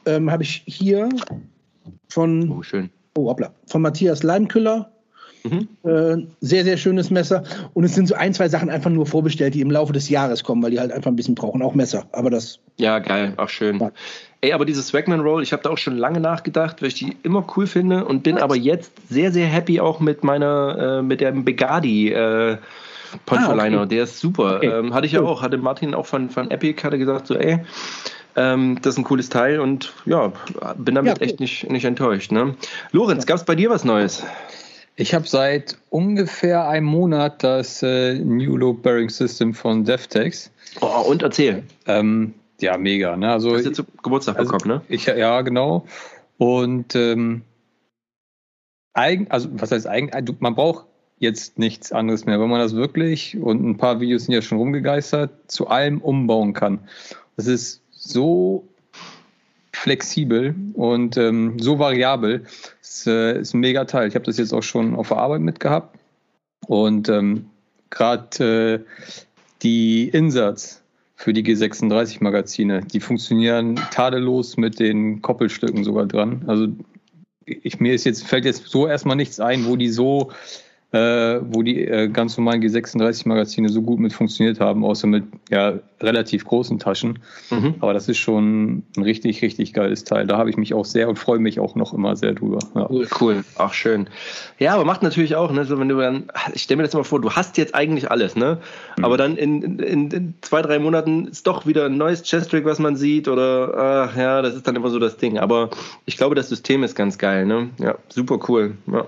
ähm, 0.06 0.32
habe 0.32 0.44
ich 0.44 0.64
hier 0.66 1.10
von, 2.08 2.52
oh, 2.52 2.64
schön. 2.64 2.90
Oh, 3.18 3.28
hoppla, 3.28 3.54
von 3.68 3.82
Matthias 3.82 4.24
Leimküller 4.24 4.96
Mhm. 5.46 5.68
Äh, 5.84 6.28
sehr, 6.42 6.64
sehr 6.64 6.78
schönes 6.78 7.12
Messer. 7.12 7.44
Und 7.74 7.84
es 7.84 7.94
sind 7.94 8.08
so 8.08 8.16
ein, 8.16 8.34
zwei 8.34 8.50
Sachen 8.50 8.70
einfach 8.70 8.90
nur 8.90 9.06
vorbestellt, 9.06 9.54
die 9.54 9.62
im 9.62 9.70
Laufe 9.70 9.94
des 9.94 10.10
Jahres 10.10 10.44
kommen, 10.44 10.64
weil 10.64 10.72
die 10.72 10.80
halt 10.80 10.92
einfach 10.92 11.12
ein 11.12 11.16
bisschen 11.16 11.36
brauchen. 11.36 11.62
Auch 11.62 11.76
Messer. 11.76 12.08
Aber 12.12 12.30
das. 12.30 12.60
Ja, 12.78 13.00
geil. 13.00 13.34
Auch 13.38 13.50
schön. 13.50 13.80
Ja. 13.80 13.92
Ey, 14.46 14.54
aber 14.54 14.66
diese 14.66 14.84
Swagman 14.84 15.22
Roll, 15.22 15.42
ich 15.42 15.54
habe 15.54 15.64
da 15.64 15.72
auch 15.72 15.78
schon 15.80 15.98
lange 15.98 16.20
nachgedacht, 16.20 16.80
weil 16.80 16.90
ich 16.90 16.94
die 16.94 17.18
immer 17.24 17.44
cool 17.58 17.66
finde 17.66 18.06
und 18.06 18.22
bin 18.22 18.38
aber 18.38 18.56
jetzt 18.56 18.92
sehr, 19.10 19.32
sehr 19.32 19.48
happy 19.48 19.80
auch 19.80 20.00
mit 20.00 20.24
meiner, 20.24 21.00
äh, 21.00 21.02
mit 21.02 21.20
dem 21.20 21.44
Begadi. 21.44 22.12
Äh, 22.12 22.58
Poncho 23.26 23.56
Liner, 23.56 23.80
ah, 23.80 23.82
okay. 23.82 23.96
der 23.96 24.04
ist 24.04 24.20
super. 24.20 24.58
Okay. 24.58 24.68
Ähm, 24.68 24.94
hatte 24.94 25.08
ich 25.08 25.14
ja 25.14 25.22
auch, 25.22 25.42
hatte 25.42 25.58
Martin 25.58 25.96
auch 25.96 26.06
von, 26.06 26.30
von 26.30 26.52
Epic, 26.52 26.84
hatte 26.84 27.00
gesagt, 27.00 27.26
so, 27.26 27.34
ey, 27.34 27.62
ähm, 28.36 28.78
das 28.84 28.94
ist 28.94 28.98
ein 29.00 29.04
cooles 29.04 29.30
Teil 29.30 29.60
und 29.60 29.94
ja, 30.06 30.32
bin 30.78 30.94
damit 30.94 31.14
ja, 31.14 31.16
cool. 31.20 31.26
echt 31.26 31.40
nicht, 31.40 31.68
nicht 31.72 31.86
enttäuscht. 31.86 32.32
Ne? 32.32 32.54
Lorenz, 32.92 33.24
ja. 33.24 33.30
gab 33.30 33.38
es 33.38 33.46
bei 33.46 33.56
dir 33.56 33.72
was 33.72 33.84
Neues? 33.84 34.24
Ich 34.96 35.16
habe 35.16 35.28
seit 35.28 35.76
ungefähr 35.90 36.68
einem 36.68 36.86
Monat 36.86 37.44
das 37.44 37.82
äh, 37.82 38.14
New 38.14 38.58
Loop 38.58 38.84
Bearing 38.84 39.10
System 39.10 39.56
von 39.56 39.86
Devtex. 39.86 40.52
Oh, 40.82 41.04
und 41.08 41.24
erzähl. 41.24 41.64
Ähm, 41.88 42.36
ja, 42.62 42.78
mega. 42.78 43.16
Ne? 43.18 43.32
Also, 43.32 43.56
Hast 43.56 43.66
du 43.66 43.72
zum 43.72 43.88
Geburtstag 44.02 44.38
also, 44.38 44.52
bekommen, 44.52 44.78
ne? 44.78 44.82
Ich, 44.88 45.06
ja, 45.06 45.42
genau. 45.42 45.86
Und 46.38 46.96
ähm, 46.96 47.44
eigen, 48.94 49.30
also 49.30 49.50
was 49.54 49.72
heißt 49.72 49.88
eigentlich, 49.88 50.40
man 50.40 50.56
braucht 50.56 50.86
jetzt 51.18 51.60
nichts 51.60 51.92
anderes 51.92 52.26
mehr, 52.26 52.40
wenn 52.40 52.50
man 52.50 52.60
das 52.60 52.76
wirklich, 52.76 53.38
und 53.38 53.64
ein 53.64 53.78
paar 53.78 54.00
Videos 54.00 54.26
sind 54.26 54.34
ja 54.34 54.42
schon 54.42 54.58
rumgegeistert, 54.58 55.32
zu 55.50 55.68
allem 55.68 56.02
umbauen 56.02 56.54
kann. 56.54 56.80
Das 57.38 57.48
ist 57.48 57.84
so 57.92 58.68
flexibel 59.72 60.56
und 60.74 61.18
ähm, 61.18 61.60
so 61.60 61.80
variabel. 61.80 62.46
Das 62.80 63.00
ist, 63.00 63.08
äh, 63.08 63.40
ist 63.40 63.54
ein 63.54 63.60
mega 63.60 63.86
Teil. 63.86 64.08
Ich 64.08 64.16
habe 64.16 64.26
das 64.26 64.38
jetzt 64.38 64.54
auch 64.54 64.64
schon 64.64 64.96
auf 64.96 65.10
der 65.10 65.18
Arbeit 65.18 65.42
mitgehabt. 65.42 65.98
Und 66.68 67.10
ähm, 67.10 67.50
gerade 67.90 68.84
äh, 68.86 69.14
die 69.62 70.10
Inserts 70.10 70.84
für 71.16 71.34
die 71.34 71.44
G36-Magazine, 71.44 72.82
die 72.82 73.00
funktionieren 73.00 73.76
tadellos 73.92 74.58
mit 74.58 74.80
den 74.80 75.22
Koppelstücken 75.22 75.84
sogar 75.84 76.06
dran. 76.06 76.44
Also 76.48 76.68
ich, 77.46 77.80
mir 77.80 77.94
ist 77.94 78.06
jetzt, 78.06 78.26
fällt 78.26 78.46
jetzt 78.46 78.68
so 78.68 78.88
erstmal 78.88 79.16
nichts 79.16 79.40
ein, 79.40 79.66
wo 79.66 79.76
die 79.76 79.90
so 79.90 80.32
äh, 80.92 81.42
wo 81.42 81.62
die 81.62 81.86
äh, 81.86 82.08
ganz 82.08 82.38
normalen 82.38 82.62
G36-Magazine 82.62 83.70
so 83.70 83.82
gut 83.82 84.00
mit 84.00 84.14
funktioniert 84.14 84.60
haben, 84.60 84.86
außer 84.86 85.08
mit 85.08 85.26
ja, 85.50 85.80
relativ 86.02 86.46
großen 86.46 86.80
Taschen. 86.80 87.20
Mhm. 87.50 87.76
Aber 87.80 87.94
das 87.94 88.10
ist 88.10 88.18
schon 88.18 88.84
ein 88.98 89.04
richtig, 89.04 89.42
richtig 89.42 89.74
geiles 89.74 90.04
Teil. 90.04 90.28
Da 90.28 90.38
habe 90.38 90.50
ich 90.50 90.58
mich 90.58 90.74
auch 90.74 90.86
sehr 90.86 91.08
und 91.08 91.18
freue 91.18 91.40
mich 91.40 91.60
auch 91.60 91.76
noch 91.76 91.94
immer 91.94 92.16
sehr 92.16 92.34
drüber. 92.34 92.60
Ja. 92.76 92.90
Cool, 92.90 93.08
cool, 93.22 93.44
auch 93.58 93.74
schön. 93.74 94.08
Ja, 94.60 94.74
aber 94.74 94.86
macht 94.86 95.04
natürlich 95.04 95.36
auch, 95.36 95.52
ne, 95.52 95.66
so 95.66 95.80
wenn 95.80 95.90
du 95.90 95.98
dann, 95.98 96.26
ich 96.54 96.64
stelle 96.64 96.78
mir 96.78 96.84
das 96.84 96.94
mal 96.94 97.04
vor, 97.04 97.22
du 97.22 97.32
hast 97.32 97.58
jetzt 97.58 97.74
eigentlich 97.76 98.12
alles, 98.12 98.36
ne? 98.36 98.60
Mhm. 98.98 99.06
Aber 99.06 99.18
dann 99.18 99.38
in, 99.38 99.80
in, 99.80 100.12
in, 100.12 100.34
zwei, 100.42 100.62
drei 100.62 100.80
Monaten 100.80 101.28
ist 101.28 101.48
doch 101.48 101.66
wieder 101.66 101.86
ein 101.86 101.98
neues 101.98 102.24
Chest-Trick, 102.24 102.66
was 102.66 102.80
man 102.80 102.96
sieht, 102.96 103.28
oder 103.28 104.10
ach, 104.10 104.18
ja, 104.18 104.42
das 104.42 104.56
ist 104.56 104.68
dann 104.68 104.76
immer 104.76 104.90
so 104.90 105.00
das 105.00 105.18
Ding. 105.18 105.40
Aber 105.40 105.70
ich 106.06 106.18
glaube, 106.18 106.36
das 106.36 106.50
System 106.50 106.84
ist 106.84 106.96
ganz 106.96 107.18
geil, 107.18 107.46
ne? 107.46 107.70
Ja, 107.80 107.96
super 108.10 108.40
cool. 108.50 108.76
Ja. 108.92 109.06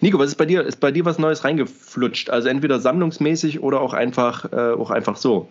Nico, 0.00 0.18
was 0.18 0.28
ist 0.28 0.36
bei 0.36 0.46
dir? 0.46 0.62
Ist 0.62 0.80
bei 0.80 0.92
dir 0.92 1.04
was 1.04 1.18
Neues 1.18 1.44
reingeflutscht? 1.44 2.30
Also 2.30 2.48
entweder 2.48 2.78
sammlungsmäßig 2.78 3.62
oder 3.62 3.80
auch 3.80 3.94
einfach, 3.94 4.52
äh, 4.52 4.72
auch 4.72 4.90
einfach 4.90 5.16
so. 5.16 5.48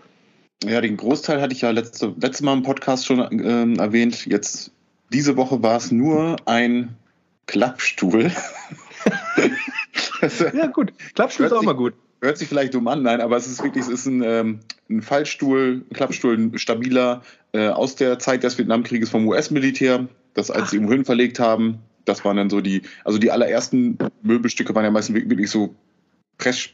Ja, 0.64 0.82
den 0.82 0.98
Großteil 0.98 1.42
hatte 1.42 1.54
ich 1.54 1.62
ja 1.62 1.72
letzte, 1.72 2.16
letzte 2.20 2.44
Mal 2.46 2.54
im 2.54 2.64
Podcast 2.64 3.06
schon 3.06 3.20
ähm, 3.32 3.78
erwähnt. 3.78 4.26
Jetzt 4.26 4.72
diese 5.12 5.38
Woche 5.38 5.62
war 5.62 5.78
es 5.78 5.92
nur 5.92 6.38
ein 6.46 6.96
Klappstuhl. 7.46 8.32
ja, 10.54 10.68
gut. 10.68 10.94
Klappstuhl 11.14 11.46
ist 11.46 11.52
auch 11.52 11.62
mal 11.62 11.74
gut. 11.74 11.94
Hört 12.22 12.38
sich 12.38 12.48
vielleicht 12.48 12.74
dumm 12.74 12.88
an, 12.88 13.04
nein, 13.04 13.22
aber 13.22 13.38
es 13.38 13.46
ist 13.46 13.62
wirklich, 13.62 13.84
es 13.84 13.90
ist 13.90 14.06
ein, 14.08 14.24
ähm, 14.24 14.60
ein 14.90 15.02
Fallstuhl, 15.02 15.84
ein 15.88 15.94
Klappstuhl, 15.94 16.36
ein 16.36 16.58
stabiler 16.58 17.22
äh, 17.52 17.68
aus 17.68 17.96
der 17.96 18.18
Zeit 18.18 18.44
des 18.44 18.58
Vietnamkrieges 18.58 19.10
vom 19.10 19.28
US-Militär, 19.28 20.08
das 20.34 20.50
als 20.50 20.64
Ach. 20.64 20.70
sie 20.70 20.78
irgendwo 20.78 20.94
hin 20.94 21.06
verlegt 21.06 21.40
haben, 21.40 21.80
das 22.06 22.24
waren 22.24 22.38
dann 22.38 22.50
so 22.50 22.62
die, 22.62 22.84
also 23.04 23.20
die 23.20 23.32
allerersten 23.32 23.98
Möbelstücke 24.24 24.74
waren 24.74 24.86
ja 24.86 24.92
meistens 24.92 25.16
wirklich 25.16 25.52
so 25.52 25.76
Press, 26.38 26.70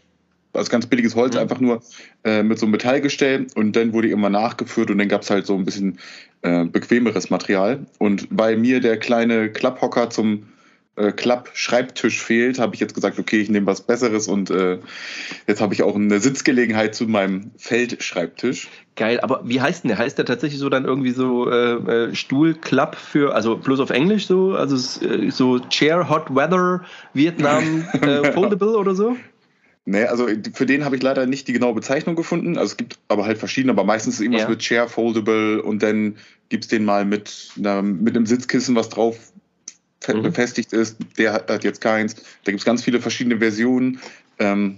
also 0.54 0.70
ganz 0.70 0.86
billiges 0.86 1.16
Holz, 1.16 1.36
mhm. 1.36 1.42
einfach 1.42 1.60
nur 1.60 1.82
äh, 2.24 2.44
mit 2.44 2.60
so 2.60 2.66
einem 2.66 2.72
Metallgestell 2.72 3.48
und 3.56 3.76
dann 3.76 3.94
wurde 3.94 4.10
immer 4.10 4.30
nachgeführt 4.30 4.92
und 4.92 4.98
dann 4.98 5.08
gab 5.08 5.22
es 5.22 5.30
halt 5.30 5.46
so 5.46 5.56
ein 5.56 5.66
bisschen 5.66 6.00
äh, 6.42 6.66
bequemeres 6.66 7.30
Material. 7.30 7.86
Und 8.00 8.28
bei 8.30 8.56
mir 8.56 8.80
der 8.80 8.98
kleine 8.98 9.52
Klapphocker 9.52 10.10
zum 10.10 10.48
äh, 10.98 11.14
Klapp-Schreibtisch 11.14 12.22
fehlt, 12.22 12.60
habe 12.60 12.76
ich 12.76 12.82
jetzt 12.82 12.94
gesagt, 12.94 13.18
okay, 13.18 13.40
ich 13.40 13.50
nehme 13.50 13.66
was 13.66 13.82
Besseres 13.82 14.28
und 14.28 14.50
äh, 14.50 14.80
jetzt 15.48 15.62
habe 15.62 15.74
ich 15.74 15.84
auch 15.84 15.96
eine 15.96 16.20
Sitzgelegenheit 16.20 16.96
zu 16.96 17.08
meinem 17.08 17.52
Feldschreibtisch. 17.58 18.68
Geil, 18.98 19.22
aber 19.22 19.42
wie 19.46 19.62
heißt 19.62 19.84
denn 19.84 19.90
der? 19.90 19.98
Heißt 19.98 20.18
der 20.18 20.26
tatsächlich 20.26 20.60
so 20.60 20.68
dann 20.68 20.84
irgendwie 20.84 21.12
so 21.12 21.50
äh, 21.50 22.10
äh 22.10 22.16
Stuhlklapp 22.16 22.98
für, 22.98 23.34
also 23.34 23.56
bloß 23.56 23.80
auf 23.80 23.90
Englisch 23.90 24.28
so, 24.28 24.54
also 24.54 24.76
äh, 25.06 25.32
so 25.32 25.60
Chair 25.60 26.10
Hot 26.10 26.36
Weather 26.36 26.82
Vietnam 27.14 27.86
äh, 28.02 28.34
Foldable 28.34 28.78
oder 28.78 28.94
so? 28.94 29.16
Nee, 29.86 30.04
also 30.06 30.28
für 30.54 30.66
den 30.66 30.86
habe 30.86 30.96
ich 30.96 31.02
leider 31.02 31.26
nicht 31.26 31.48
die 31.48 31.54
genaue 31.54 31.74
Bezeichnung 31.74 32.16
gefunden. 32.16 32.58
Also 32.58 32.72
es 32.72 32.78
gibt 32.78 33.00
aber 33.08 33.26
halt 33.26 33.40
verschiedene, 33.40 33.72
aber 33.74 33.84
meistens 33.84 34.16
ist 34.16 34.22
irgendwas 34.22 34.44
ja. 34.44 34.50
mit 34.50 34.60
Chair 34.60 34.88
Foldable 34.88 35.62
und 35.64 35.82
dann 35.82 36.18
gibt 36.50 36.66
es 36.66 36.68
den 36.70 36.86
mal 36.86 37.04
mit, 37.04 37.50
einer, 37.58 37.82
mit 37.82 38.16
einem 38.16 38.28
Sitzkissen, 38.28 38.76
was 38.76 38.90
drauf 38.90 39.18
mhm. 40.08 40.22
befestigt 40.22 40.72
ist. 40.74 40.98
Der 41.18 41.34
hat 41.34 41.64
jetzt 41.64 41.82
keins. 41.82 42.16
Da 42.16 42.52
gibt 42.52 42.60
es 42.60 42.66
ganz 42.66 42.84
viele 42.84 43.02
verschiedene 43.02 43.40
Versionen. 43.40 44.00
Ähm, 44.38 44.78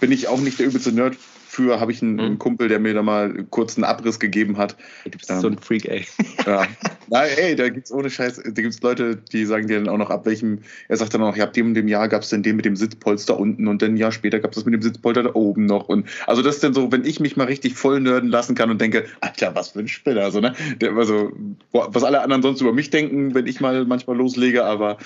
bin 0.00 0.12
ich 0.12 0.28
auch 0.28 0.40
nicht 0.40 0.58
der 0.58 0.66
übelste 0.66 0.92
Nerd 0.92 1.16
für 1.52 1.80
habe 1.80 1.92
ich 1.92 2.00
einen, 2.00 2.16
mhm. 2.16 2.38
Kumpel, 2.38 2.68
der 2.68 2.80
mir 2.80 2.94
da 2.94 3.02
mal 3.02 3.44
kurz 3.50 3.76
einen 3.76 3.84
Abriss 3.84 4.18
gegeben 4.18 4.56
hat. 4.56 4.74
Du 5.04 5.18
bist 5.18 5.30
ähm, 5.30 5.40
so 5.40 5.48
ein 5.48 5.58
Freak, 5.58 5.84
ey. 5.84 6.06
Ja. 6.46 6.66
Nein, 7.08 7.28
ey, 7.36 7.54
da 7.54 7.68
gibt's 7.68 7.92
ohne 7.92 8.08
Scheiß, 8.08 8.40
da 8.42 8.62
gibt's 8.62 8.80
Leute, 8.80 9.16
die 9.16 9.44
sagen 9.44 9.68
dir 9.68 9.78
dann 9.78 9.90
auch 9.90 9.98
noch 9.98 10.08
ab 10.08 10.24
welchem, 10.24 10.60
er 10.88 10.96
sagt 10.96 11.12
dann 11.12 11.22
auch, 11.22 11.36
ja, 11.36 11.44
ab 11.44 11.52
dem, 11.52 11.74
dem 11.74 11.88
Jahr 11.88 12.08
gab's 12.08 12.30
dann 12.30 12.42
den 12.42 12.56
mit 12.56 12.64
dem 12.64 12.74
Sitzpolster 12.74 13.38
unten 13.38 13.68
und 13.68 13.82
dann 13.82 13.92
ein 13.92 13.96
Jahr 13.98 14.12
später 14.12 14.40
gab's 14.40 14.54
das 14.54 14.64
mit 14.64 14.72
dem 14.72 14.80
Sitzpolster 14.80 15.24
da 15.24 15.34
oben 15.34 15.66
noch. 15.66 15.90
Und 15.90 16.08
also 16.26 16.40
das 16.40 16.54
ist 16.54 16.64
dann 16.64 16.72
so, 16.72 16.90
wenn 16.90 17.04
ich 17.04 17.20
mich 17.20 17.36
mal 17.36 17.44
richtig 17.44 17.74
voll 17.74 18.00
nerden 18.00 18.30
lassen 18.30 18.54
kann 18.54 18.70
und 18.70 18.80
denke, 18.80 19.04
Alter, 19.20 19.54
was 19.54 19.68
für 19.68 19.80
ein 19.80 19.88
Spinner, 19.88 20.30
so, 20.30 20.40
ne? 20.40 20.54
Der, 20.80 20.96
also, 20.96 21.32
was 21.70 22.02
alle 22.02 22.22
anderen 22.22 22.42
sonst 22.42 22.62
über 22.62 22.72
mich 22.72 22.88
denken, 22.88 23.34
wenn 23.34 23.46
ich 23.46 23.60
mal 23.60 23.84
manchmal 23.84 24.16
loslege, 24.16 24.64
aber 24.64 24.96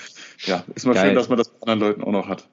ja, 0.45 0.63
ist 0.75 0.85
mal 0.85 0.93
Geil. 0.93 1.07
schön, 1.07 1.15
dass 1.15 1.27
man 1.27 1.37
das 1.37 1.49
bei 1.49 1.67
anderen 1.69 1.91
Leuten 1.91 2.03
auch 2.03 2.13
noch 2.13 2.29
hat. 2.29 2.47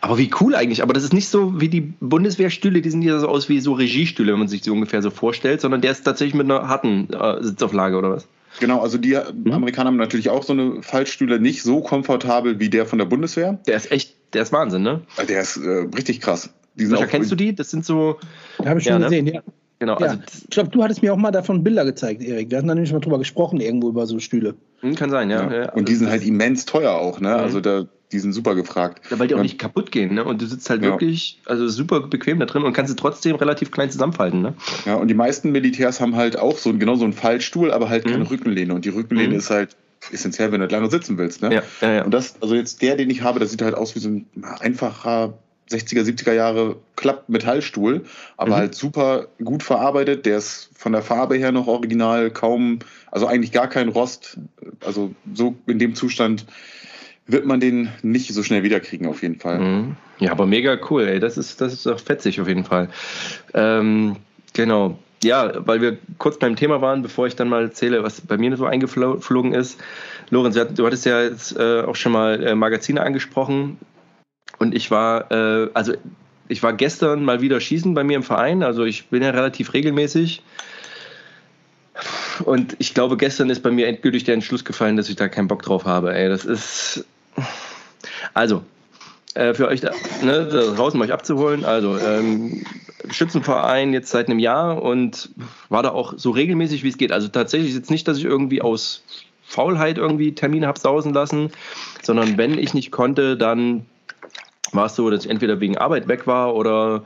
Aber 0.00 0.18
wie 0.18 0.30
cool 0.40 0.54
eigentlich. 0.54 0.82
Aber 0.82 0.92
das 0.92 1.02
ist 1.02 1.12
nicht 1.12 1.28
so 1.28 1.60
wie 1.60 1.68
die 1.68 1.80
Bundeswehrstühle, 1.80 2.80
die 2.80 2.90
sehen 2.90 3.02
ja 3.02 3.18
so 3.18 3.28
aus 3.28 3.48
wie 3.48 3.60
so 3.60 3.72
Regiestühle, 3.72 4.32
wenn 4.32 4.38
man 4.38 4.48
sich 4.48 4.60
die 4.60 4.70
ungefähr 4.70 5.02
so 5.02 5.10
vorstellt, 5.10 5.60
sondern 5.60 5.80
der 5.80 5.90
ist 5.90 6.04
tatsächlich 6.04 6.34
mit 6.34 6.50
einer 6.50 6.68
harten 6.68 7.12
äh, 7.12 7.42
Sitzauflage 7.42 7.96
oder 7.96 8.10
was? 8.10 8.28
Genau, 8.60 8.80
also 8.80 8.98
die 8.98 9.16
mhm. 9.16 9.52
Amerikaner 9.52 9.88
haben 9.88 9.96
natürlich 9.96 10.30
auch 10.30 10.44
so 10.44 10.52
eine 10.52 10.82
Fallstühle, 10.82 11.40
nicht 11.40 11.62
so 11.62 11.80
komfortabel 11.80 12.60
wie 12.60 12.70
der 12.70 12.86
von 12.86 12.98
der 12.98 13.06
Bundeswehr. 13.06 13.58
Der 13.66 13.76
ist 13.76 13.90
echt, 13.90 14.14
der 14.32 14.42
ist 14.42 14.52
Wahnsinn, 14.52 14.82
ne? 14.82 15.00
Der 15.28 15.40
ist 15.40 15.56
äh, 15.56 15.86
richtig 15.96 16.20
krass. 16.20 16.50
Die 16.76 16.86
sind 16.86 17.08
kennst 17.08 17.30
du 17.30 17.36
die? 17.36 17.54
Das 17.54 17.70
sind 17.70 17.84
so. 17.84 18.18
Habe 18.64 18.78
ich 18.78 18.84
schon 18.84 18.94
ja, 18.94 18.98
ne? 18.98 19.04
gesehen, 19.06 19.24
ne? 19.24 19.34
ja. 19.34 19.42
Genau, 19.84 19.98
ja. 20.00 20.06
also 20.06 20.18
ich 20.44 20.50
glaube, 20.50 20.70
du 20.70 20.82
hattest 20.82 21.02
mir 21.02 21.12
auch 21.12 21.18
mal 21.18 21.30
davon 21.30 21.62
Bilder 21.62 21.84
gezeigt, 21.84 22.22
Erik. 22.22 22.50
Wir 22.50 22.56
hatten 22.58 22.68
da 22.68 22.74
nämlich 22.74 22.92
mal 22.92 23.00
drüber 23.00 23.18
gesprochen, 23.18 23.60
irgendwo 23.60 23.90
über 23.90 24.06
so 24.06 24.18
Stühle. 24.18 24.54
Hm, 24.80 24.94
kann 24.94 25.10
sein, 25.10 25.28
ja. 25.28 25.52
ja. 25.52 25.72
Und 25.72 25.88
die 25.88 25.94
sind 25.94 26.08
halt 26.08 26.24
immens 26.24 26.64
teuer 26.64 26.92
auch, 26.92 27.20
ne? 27.20 27.28
Mhm. 27.28 27.34
Also 27.34 27.60
da, 27.60 27.84
die 28.10 28.18
sind 28.18 28.32
super 28.32 28.54
gefragt. 28.54 29.02
Ja, 29.10 29.18
weil 29.18 29.28
die 29.28 29.34
auch 29.34 29.42
nicht 29.42 29.58
kaputt 29.58 29.92
gehen, 29.92 30.14
ne? 30.14 30.24
Und 30.24 30.40
du 30.40 30.46
sitzt 30.46 30.70
halt 30.70 30.82
ja. 30.82 30.88
wirklich, 30.88 31.38
also 31.44 31.68
super 31.68 32.00
bequem 32.00 32.38
da 32.40 32.46
drin 32.46 32.62
und 32.62 32.72
kannst 32.72 32.90
sie 32.90 32.96
trotzdem 32.96 33.36
relativ 33.36 33.70
klein 33.70 33.90
zusammenfalten, 33.90 34.40
ne? 34.40 34.54
Ja, 34.86 34.94
und 34.94 35.08
die 35.08 35.14
meisten 35.14 35.52
Militärs 35.52 36.00
haben 36.00 36.16
halt 36.16 36.38
auch 36.38 36.56
so 36.56 36.72
genau 36.72 36.94
so 36.94 37.04
einen 37.04 37.12
Fallstuhl, 37.12 37.70
aber 37.70 37.90
halt 37.90 38.04
keine 38.04 38.18
mhm. 38.18 38.28
Rückenlehne. 38.28 38.74
Und 38.74 38.86
die 38.86 38.90
Rückenlehne 38.90 39.34
mhm. 39.34 39.38
ist 39.38 39.50
halt 39.50 39.76
essentiell, 40.12 40.50
wenn 40.50 40.60
du 40.60 40.66
lange 40.66 40.90
sitzen 40.90 41.18
willst, 41.18 41.42
ne? 41.42 41.54
Ja, 41.56 41.62
ja, 41.82 41.92
ja. 41.92 42.04
Und 42.04 42.14
das, 42.14 42.36
also 42.40 42.54
jetzt 42.54 42.80
der, 42.80 42.96
den 42.96 43.10
ich 43.10 43.20
habe, 43.20 43.38
das 43.38 43.50
sieht 43.50 43.60
halt 43.60 43.74
aus 43.74 43.94
wie 43.94 44.00
so 44.00 44.08
ein 44.08 44.26
einfacher 44.60 45.34
60er, 45.70 46.02
70er 46.02 46.32
Jahre 46.32 46.76
Klapp-Metallstuhl, 46.96 48.04
aber 48.36 48.50
mhm. 48.50 48.54
halt 48.56 48.74
super 48.74 49.28
gut 49.42 49.62
verarbeitet. 49.62 50.26
Der 50.26 50.38
ist 50.38 50.70
von 50.74 50.92
der 50.92 51.02
Farbe 51.02 51.36
her 51.36 51.52
noch 51.52 51.66
original, 51.66 52.30
kaum, 52.30 52.80
also 53.10 53.26
eigentlich 53.26 53.52
gar 53.52 53.68
kein 53.68 53.88
Rost. 53.88 54.38
Also 54.84 55.14
so 55.32 55.56
in 55.66 55.78
dem 55.78 55.94
Zustand 55.94 56.46
wird 57.26 57.46
man 57.46 57.60
den 57.60 57.88
nicht 58.02 58.32
so 58.32 58.42
schnell 58.42 58.62
wiederkriegen, 58.62 59.06
auf 59.06 59.22
jeden 59.22 59.40
Fall. 59.40 59.58
Mhm. 59.58 59.96
Ja, 60.18 60.32
aber 60.32 60.46
mega 60.46 60.78
cool, 60.90 61.04
ey. 61.04 61.20
Das 61.20 61.38
ist, 61.38 61.60
das 61.60 61.72
ist 61.72 61.86
doch 61.86 61.98
fetzig 61.98 62.40
auf 62.40 62.48
jeden 62.48 62.64
Fall. 62.64 62.88
Ähm, 63.54 64.16
genau. 64.52 64.98
Ja, 65.22 65.66
weil 65.66 65.80
wir 65.80 65.96
kurz 66.18 66.38
beim 66.38 66.54
Thema 66.54 66.82
waren, 66.82 67.00
bevor 67.00 67.26
ich 67.26 67.34
dann 67.34 67.48
mal 67.48 67.62
erzähle, 67.62 68.02
was 68.02 68.20
bei 68.20 68.36
mir 68.36 68.54
so 68.58 68.66
eingeflogen 68.66 69.54
ist. 69.54 69.80
Lorenz, 70.28 70.54
du 70.54 70.86
hattest 70.86 71.06
ja 71.06 71.22
jetzt 71.22 71.56
äh, 71.56 71.80
auch 71.80 71.96
schon 71.96 72.12
mal 72.12 72.42
äh, 72.44 72.54
Magazine 72.54 73.00
angesprochen. 73.00 73.78
Und 74.58 74.74
ich 74.74 74.90
war, 74.90 75.30
äh, 75.30 75.70
also 75.74 75.94
ich 76.48 76.62
war 76.62 76.72
gestern 76.72 77.24
mal 77.24 77.40
wieder 77.40 77.60
schießen 77.60 77.94
bei 77.94 78.04
mir 78.04 78.16
im 78.16 78.22
Verein. 78.22 78.62
Also 78.62 78.84
ich 78.84 79.08
bin 79.08 79.22
ja 79.22 79.30
relativ 79.30 79.72
regelmäßig. 79.72 80.42
Und 82.44 82.76
ich 82.78 82.94
glaube, 82.94 83.16
gestern 83.16 83.50
ist 83.50 83.62
bei 83.62 83.70
mir 83.70 83.86
endgültig 83.86 84.24
der 84.24 84.34
Entschluss 84.34 84.64
gefallen, 84.64 84.96
dass 84.96 85.08
ich 85.08 85.16
da 85.16 85.28
keinen 85.28 85.48
Bock 85.48 85.62
drauf 85.62 85.84
habe. 85.84 86.14
Ey, 86.14 86.28
das 86.28 86.44
ist. 86.44 87.04
Also, 88.32 88.62
äh, 89.34 89.54
für 89.54 89.68
euch 89.68 89.80
da, 89.80 89.92
ne, 90.22 90.48
da 90.50 90.74
draußen 90.74 91.00
euch 91.00 91.12
abzuholen. 91.12 91.64
Also, 91.64 91.96
ähm, 91.98 92.64
Schützenverein 93.10 93.92
jetzt 93.92 94.10
seit 94.10 94.28
einem 94.28 94.38
Jahr 94.38 94.82
und 94.82 95.30
war 95.68 95.82
da 95.82 95.90
auch 95.90 96.14
so 96.16 96.30
regelmäßig, 96.30 96.82
wie 96.84 96.88
es 96.88 96.98
geht. 96.98 97.12
Also 97.12 97.28
tatsächlich 97.28 97.70
ist 97.70 97.76
jetzt 97.76 97.90
nicht, 97.90 98.08
dass 98.08 98.18
ich 98.18 98.24
irgendwie 98.24 98.62
aus 98.62 99.04
Faulheit 99.42 99.98
irgendwie 99.98 100.34
Termine 100.34 100.66
habe 100.66 100.80
sausen 100.80 101.12
lassen, 101.12 101.50
sondern 102.02 102.38
wenn 102.38 102.58
ich 102.58 102.74
nicht 102.74 102.90
konnte, 102.90 103.36
dann 103.36 103.86
war 104.74 104.86
es 104.86 104.96
so, 104.96 105.08
dass 105.10 105.24
ich 105.24 105.30
entweder 105.30 105.60
wegen 105.60 105.78
Arbeit 105.78 106.08
weg 106.08 106.26
war 106.26 106.54
oder, 106.54 107.04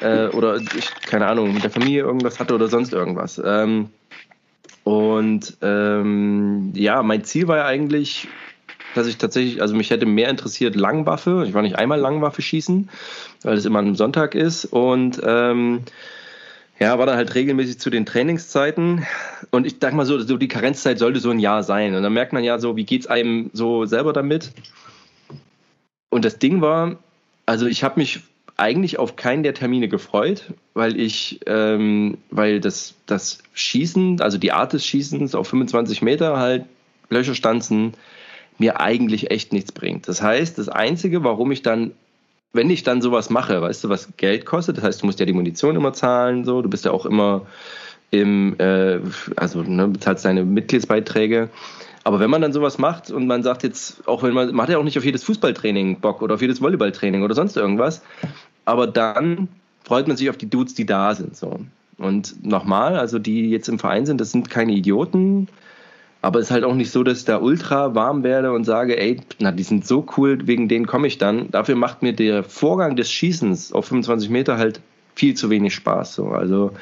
äh, 0.00 0.28
oder 0.28 0.56
ich, 0.56 0.90
keine 1.06 1.26
Ahnung, 1.26 1.52
mit 1.52 1.64
der 1.64 1.70
Familie 1.70 2.02
irgendwas 2.02 2.38
hatte 2.38 2.54
oder 2.54 2.68
sonst 2.68 2.92
irgendwas. 2.92 3.40
Ähm, 3.44 3.90
und 4.84 5.56
ähm, 5.62 6.72
ja, 6.74 7.02
mein 7.02 7.24
Ziel 7.24 7.48
war 7.48 7.58
ja 7.58 7.66
eigentlich, 7.66 8.28
dass 8.94 9.06
ich 9.06 9.16
tatsächlich, 9.16 9.62
also 9.62 9.74
mich 9.74 9.90
hätte 9.90 10.06
mehr 10.06 10.28
interessiert 10.28 10.74
Langwaffe. 10.74 11.44
Ich 11.46 11.54
war 11.54 11.62
nicht 11.62 11.78
einmal 11.78 12.00
Langwaffe 12.00 12.42
schießen, 12.42 12.90
weil 13.42 13.56
es 13.56 13.64
immer 13.64 13.78
am 13.78 13.94
Sonntag 13.94 14.34
ist. 14.34 14.64
Und 14.66 15.20
ähm, 15.24 15.82
ja, 16.78 16.98
war 16.98 17.06
dann 17.06 17.16
halt 17.16 17.34
regelmäßig 17.34 17.78
zu 17.78 17.90
den 17.90 18.06
Trainingszeiten. 18.06 19.06
Und 19.50 19.66
ich 19.66 19.78
dachte 19.78 19.94
mal 19.94 20.06
so, 20.06 20.18
so 20.18 20.36
die 20.36 20.48
Karenzzeit 20.48 20.98
sollte 20.98 21.20
so 21.20 21.30
ein 21.30 21.38
Jahr 21.38 21.62
sein. 21.62 21.94
Und 21.94 22.02
dann 22.02 22.12
merkt 22.12 22.32
man 22.32 22.42
ja 22.42 22.58
so, 22.58 22.76
wie 22.76 22.84
geht 22.84 23.02
es 23.02 23.06
einem 23.06 23.50
so 23.52 23.84
selber 23.86 24.12
damit? 24.12 24.50
Und 26.12 26.26
das 26.26 26.38
Ding 26.38 26.60
war, 26.60 26.96
also 27.46 27.66
ich 27.66 27.82
habe 27.82 27.98
mich 27.98 28.20
eigentlich 28.58 28.98
auf 28.98 29.16
keinen 29.16 29.42
der 29.42 29.54
Termine 29.54 29.88
gefreut, 29.88 30.52
weil 30.74 31.00
ich, 31.00 31.40
ähm, 31.46 32.18
weil 32.30 32.60
das, 32.60 32.92
das 33.06 33.38
Schießen, 33.54 34.20
also 34.20 34.36
die 34.36 34.52
Art 34.52 34.74
des 34.74 34.84
Schießens 34.84 35.34
auf 35.34 35.48
25 35.48 36.02
Meter 36.02 36.36
halt 36.36 36.66
Löcher 37.08 37.34
stanzen, 37.34 37.94
mir 38.58 38.78
eigentlich 38.78 39.30
echt 39.30 39.54
nichts 39.54 39.72
bringt. 39.72 40.06
Das 40.06 40.20
heißt, 40.20 40.58
das 40.58 40.68
Einzige, 40.68 41.24
warum 41.24 41.50
ich 41.50 41.62
dann, 41.62 41.92
wenn 42.52 42.68
ich 42.68 42.82
dann 42.82 43.00
sowas 43.00 43.30
mache, 43.30 43.62
weißt 43.62 43.84
du, 43.84 43.88
was 43.88 44.14
Geld 44.18 44.44
kostet, 44.44 44.76
das 44.76 44.84
heißt, 44.84 45.00
du 45.00 45.06
musst 45.06 45.18
ja 45.18 45.24
die 45.24 45.32
Munition 45.32 45.76
immer 45.76 45.94
zahlen, 45.94 46.44
so, 46.44 46.60
du 46.60 46.68
bist 46.68 46.84
ja 46.84 46.90
auch 46.90 47.06
immer 47.06 47.46
im, 48.10 48.54
äh, 48.58 48.98
also 49.36 49.62
ne, 49.62 49.88
bezahlst 49.88 50.26
deine 50.26 50.44
Mitgliedsbeiträge. 50.44 51.48
Aber 52.04 52.18
wenn 52.20 52.30
man 52.30 52.42
dann 52.42 52.52
sowas 52.52 52.78
macht 52.78 53.10
und 53.10 53.26
man 53.26 53.42
sagt 53.42 53.62
jetzt, 53.62 54.06
auch 54.08 54.22
wenn 54.22 54.34
man, 54.34 54.52
man 54.54 54.62
hat 54.62 54.70
ja 54.70 54.78
auch 54.78 54.84
nicht 54.84 54.98
auf 54.98 55.04
jedes 55.04 55.22
Fußballtraining 55.24 56.00
Bock 56.00 56.22
oder 56.22 56.34
auf 56.34 56.42
jedes 56.42 56.60
Volleyballtraining 56.60 57.22
oder 57.22 57.34
sonst 57.34 57.56
irgendwas, 57.56 58.02
aber 58.64 58.86
dann 58.86 59.48
freut 59.84 60.08
man 60.08 60.16
sich 60.16 60.28
auf 60.28 60.36
die 60.36 60.50
Dudes, 60.50 60.74
die 60.74 60.86
da 60.86 61.14
sind. 61.14 61.36
So. 61.36 61.60
Und 61.98 62.44
nochmal, 62.44 62.96
also 62.96 63.18
die 63.18 63.50
jetzt 63.50 63.68
im 63.68 63.78
Verein 63.78 64.06
sind, 64.06 64.20
das 64.20 64.32
sind 64.32 64.50
keine 64.50 64.72
Idioten, 64.72 65.48
aber 66.22 66.38
es 66.38 66.46
ist 66.46 66.50
halt 66.52 66.64
auch 66.64 66.74
nicht 66.74 66.92
so, 66.92 67.02
dass 67.02 67.18
ich 67.18 67.24
da 67.24 67.40
ultra 67.40 67.96
warm 67.96 68.22
werde 68.22 68.52
und 68.52 68.64
sage, 68.64 68.96
ey, 68.98 69.20
na, 69.40 69.50
die 69.50 69.64
sind 69.64 69.86
so 69.86 70.06
cool, 70.16 70.46
wegen 70.46 70.68
denen 70.68 70.86
komme 70.86 71.08
ich 71.08 71.18
dann. 71.18 71.50
Dafür 71.50 71.74
macht 71.74 72.02
mir 72.02 72.12
der 72.12 72.44
Vorgang 72.44 72.94
des 72.94 73.10
Schießens 73.10 73.72
auf 73.72 73.86
25 73.86 74.30
Meter 74.30 74.56
halt 74.56 74.80
viel 75.16 75.34
zu 75.34 75.50
wenig 75.50 75.74
Spaß. 75.74 76.14
So. 76.14 76.28
Also, 76.28 76.72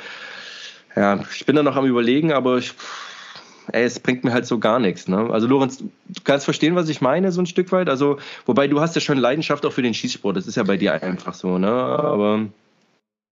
ja, 0.95 1.21
ich 1.35 1.47
bin 1.47 1.57
da 1.57 1.63
noch 1.63 1.77
am 1.77 1.87
Überlegen, 1.87 2.33
aber 2.33 2.59
ich, 2.59 2.75
ey, 3.73 3.85
es 3.85 4.01
bringt 4.01 4.25
mir 4.25 4.33
halt 4.33 4.47
so 4.47 4.59
gar 4.59 4.79
nichts. 4.79 5.09
Ne? 5.09 5.29
Also 5.31 5.47
Lorenz, 5.47 5.79
du 5.79 5.87
kannst 6.25 6.45
verstehen, 6.45 6.75
was 6.75 6.89
ich 6.89 7.01
meine, 7.01 7.33
so 7.33 7.41
ein 7.41 7.47
Stück 7.47 7.73
weit. 7.73 7.89
Also, 7.89 8.19
wobei 8.47 8.69
du 8.69 8.81
hast 8.81 8.95
ja 8.95 9.01
schon 9.01 9.19
Leidenschaft 9.19 9.65
auch 9.67 9.73
für 9.73 9.83
den 9.83 9.95
Schießsport. 9.95 10.37
Das 10.37 10.47
ist 10.47 10.57
ja 10.57 10.63
bei 10.63 10.77
dir 10.77 11.03
einfach 11.03 11.35
so, 11.35 11.59
ne? 11.59 11.71
Aber 11.71 12.47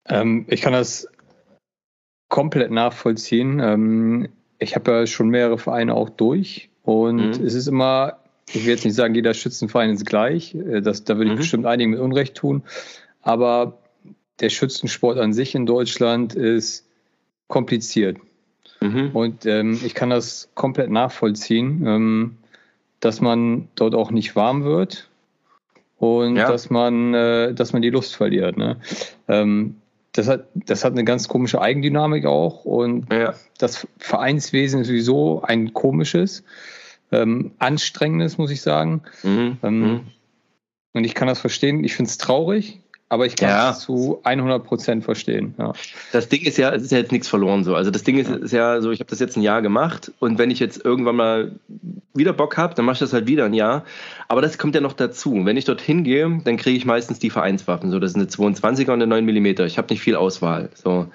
ähm, 0.08 0.46
ich 0.48 0.60
kann 0.60 0.72
das 0.72 1.08
komplett 2.28 2.70
nachvollziehen. 2.70 3.60
Ähm, 3.60 4.28
ich 4.58 4.74
habe 4.74 4.90
ja 4.90 5.06
schon 5.06 5.28
mehrere 5.28 5.58
Vereine 5.58 5.94
auch 5.94 6.08
durch 6.08 6.70
und 6.82 7.38
mhm. 7.38 7.46
es 7.46 7.54
ist 7.54 7.66
immer, 7.66 8.18
ich 8.48 8.64
will 8.64 8.72
jetzt 8.72 8.84
nicht 8.84 8.94
sagen, 8.94 9.14
jeder 9.14 9.34
Schützenverein 9.34 9.90
ist 9.90 10.06
gleich. 10.06 10.54
Äh, 10.54 10.80
das, 10.80 11.04
da 11.04 11.16
würde 11.16 11.26
ich 11.26 11.34
mhm. 11.34 11.40
bestimmt 11.40 11.66
einigen 11.66 11.90
mit 11.90 12.00
Unrecht 12.00 12.36
tun. 12.36 12.62
Aber 13.20 13.78
der 14.40 14.50
Schützensport 14.50 15.18
an 15.18 15.32
sich 15.32 15.54
in 15.54 15.66
Deutschland 15.66 16.34
ist 16.34 16.88
kompliziert. 17.48 18.18
Mhm. 18.82 19.10
Und 19.12 19.46
ähm, 19.46 19.78
ich 19.84 19.94
kann 19.94 20.10
das 20.10 20.48
komplett 20.54 20.90
nachvollziehen, 20.90 21.86
ähm, 21.86 22.36
dass 23.00 23.20
man 23.20 23.68
dort 23.74 23.94
auch 23.94 24.10
nicht 24.10 24.36
warm 24.36 24.64
wird. 24.64 25.08
und 25.98 26.36
ja. 26.36 26.50
dass 26.50 26.68
man, 26.68 27.14
äh, 27.14 27.54
dass 27.54 27.72
man 27.72 27.80
die 27.80 27.90
Lust 27.90 28.16
verliert. 28.16 28.56
Ne? 28.56 28.78
Ähm, 29.28 29.76
das 30.12 30.28
hat, 30.28 30.48
das 30.54 30.84
hat 30.84 30.92
eine 30.92 31.04
ganz 31.04 31.28
komische 31.28 31.60
Eigendynamik 31.60 32.26
auch 32.26 32.64
und 32.64 33.10
ja. 33.12 33.34
das 33.58 33.86
Vereinswesen 33.98 34.80
ist 34.80 34.88
sowieso 34.88 35.42
ein 35.42 35.72
komisches, 35.72 36.44
ähm, 37.12 37.52
anstrengendes, 37.58 38.36
muss 38.36 38.50
ich 38.50 38.62
sagen. 38.62 39.02
Mhm. 39.22 39.58
Ähm, 39.62 39.80
mhm. 39.80 40.00
Und 40.92 41.04
ich 41.04 41.14
kann 41.14 41.28
das 41.28 41.40
verstehen. 41.40 41.84
Ich 41.84 41.94
finde 41.94 42.10
es 42.10 42.18
traurig, 42.18 42.80
aber 43.12 43.26
ich 43.26 43.36
kann 43.36 43.50
ja. 43.50 43.70
es 43.72 43.80
zu 43.80 44.20
100 44.24 44.64
Prozent 44.64 45.04
verstehen. 45.04 45.54
Ja. 45.58 45.74
Das 46.12 46.30
Ding 46.30 46.40
ist 46.46 46.56
ja, 46.56 46.70
es 46.70 46.84
ist 46.84 46.92
ja 46.92 46.98
jetzt 46.98 47.12
nichts 47.12 47.28
verloren 47.28 47.62
so. 47.62 47.74
Also 47.74 47.90
das 47.90 48.04
Ding 48.04 48.16
ist, 48.16 48.30
ist 48.30 48.52
ja 48.52 48.80
so, 48.80 48.90
ich 48.90 49.00
habe 49.00 49.10
das 49.10 49.20
jetzt 49.20 49.36
ein 49.36 49.42
Jahr 49.42 49.60
gemacht 49.60 50.10
und 50.18 50.38
wenn 50.38 50.50
ich 50.50 50.58
jetzt 50.58 50.82
irgendwann 50.82 51.16
mal 51.16 51.52
wieder 52.14 52.32
Bock 52.32 52.56
habe, 52.56 52.74
dann 52.74 52.86
mache 52.86 52.94
ich 52.94 53.00
das 53.00 53.12
halt 53.12 53.26
wieder 53.26 53.44
ein 53.44 53.52
Jahr. 53.52 53.84
Aber 54.28 54.40
das 54.40 54.56
kommt 54.56 54.74
ja 54.74 54.80
noch 54.80 54.94
dazu. 54.94 55.44
Wenn 55.44 55.58
ich 55.58 55.66
dorthin 55.66 56.04
gehe, 56.04 56.40
dann 56.42 56.56
kriege 56.56 56.74
ich 56.74 56.86
meistens 56.86 57.18
die 57.18 57.28
Vereinswaffen. 57.28 57.90
So, 57.90 57.98
das 57.98 58.12
ist 58.12 58.16
eine 58.16 58.24
22er 58.24 58.92
und 58.92 59.02
eine 59.02 59.06
9 59.06 59.26
mm. 59.26 59.46
Ich 59.66 59.76
habe 59.76 59.92
nicht 59.92 60.00
viel 60.00 60.16
Auswahl. 60.16 60.70
So, 60.72 61.08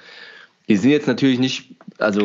die 0.70 0.75
sind 0.75 0.92
jetzt 0.92 1.08
natürlich 1.08 1.39
nicht, 1.39 1.77
also 1.98 2.22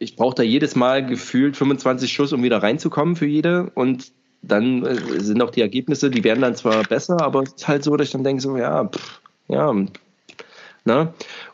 ich 0.00 0.16
brauche 0.16 0.34
da 0.34 0.42
jedes 0.42 0.74
Mal 0.74 1.06
gefühlt 1.06 1.56
25 1.56 2.12
Schuss, 2.12 2.32
um 2.32 2.42
wieder 2.42 2.64
reinzukommen 2.64 3.14
für 3.14 3.26
jede. 3.26 3.70
Und 3.76 4.10
dann 4.42 4.84
äh, 4.84 5.20
sind 5.20 5.42
auch 5.42 5.50
die 5.50 5.60
Ergebnisse, 5.60 6.10
die 6.10 6.24
werden 6.24 6.40
dann 6.40 6.56
zwar 6.56 6.82
besser, 6.84 7.20
aber 7.20 7.42
es 7.42 7.52
ist 7.52 7.68
halt 7.68 7.84
so, 7.84 7.96
dass 7.96 8.08
ich 8.08 8.12
dann 8.12 8.24
denke, 8.24 8.42
so, 8.42 8.56
ja, 8.56 8.84
pff, 8.84 9.20
ja, 9.48 9.72
ne? 10.84 11.12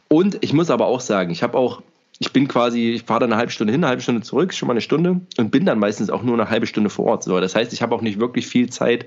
Und 0.09 0.39
ich 0.43 0.53
muss 0.53 0.71
aber 0.71 0.87
auch 0.87 1.01
sagen, 1.01 1.31
ich 1.31 1.43
habe 1.43 1.57
auch, 1.59 1.83
ich 2.19 2.33
bin 2.33 2.47
quasi, 2.47 2.93
ich 2.93 3.03
fahre 3.03 3.21
dann 3.21 3.33
eine 3.33 3.39
halbe 3.39 3.53
Stunde 3.53 3.73
hin, 3.73 3.83
eine 3.83 3.89
halbe 3.89 4.03
Stunde 4.03 4.23
zurück, 4.23 4.55
schon 4.55 4.69
mal 4.69 4.75
eine 4.75 4.81
Stunde 4.81 5.21
und 5.39 5.51
bin 5.51 5.67
dann 5.67 5.79
meistens 5.79 6.11
auch 6.11 6.23
nur 6.23 6.35
eine 6.35 6.51
halbe 6.51 6.67
Stunde 6.67 6.91
vor 6.91 7.07
Ort. 7.07 7.25
So, 7.25 7.41
das 7.41 7.55
heißt, 7.55 7.73
ich 7.73 7.83
habe 7.83 7.95
auch 7.95 8.03
nicht 8.03 8.21
wirklich 8.21 8.47
viel 8.47 8.71
Zeit, 8.71 9.07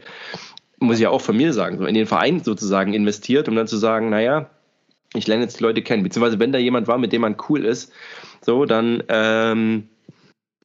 muss 0.79 0.97
ich 0.97 1.03
ja 1.03 1.09
auch 1.09 1.21
von 1.21 1.37
mir 1.37 1.53
sagen, 1.53 1.77
so 1.77 1.85
in 1.85 1.95
den 1.95 2.07
Verein 2.07 2.43
sozusagen 2.43 2.93
investiert, 2.93 3.47
um 3.47 3.55
dann 3.55 3.67
zu 3.67 3.77
sagen, 3.77 4.09
naja, 4.09 4.49
ich 5.13 5.27
lerne 5.27 5.43
jetzt 5.43 5.59
die 5.59 5.63
Leute 5.63 5.81
kennen, 5.81 6.03
beziehungsweise 6.03 6.39
wenn 6.39 6.51
da 6.51 6.59
jemand 6.59 6.87
war, 6.87 6.97
mit 6.97 7.13
dem 7.13 7.21
man 7.21 7.37
cool 7.47 7.63
ist, 7.63 7.91
so, 8.41 8.65
dann, 8.65 9.03
ähm, 9.07 9.87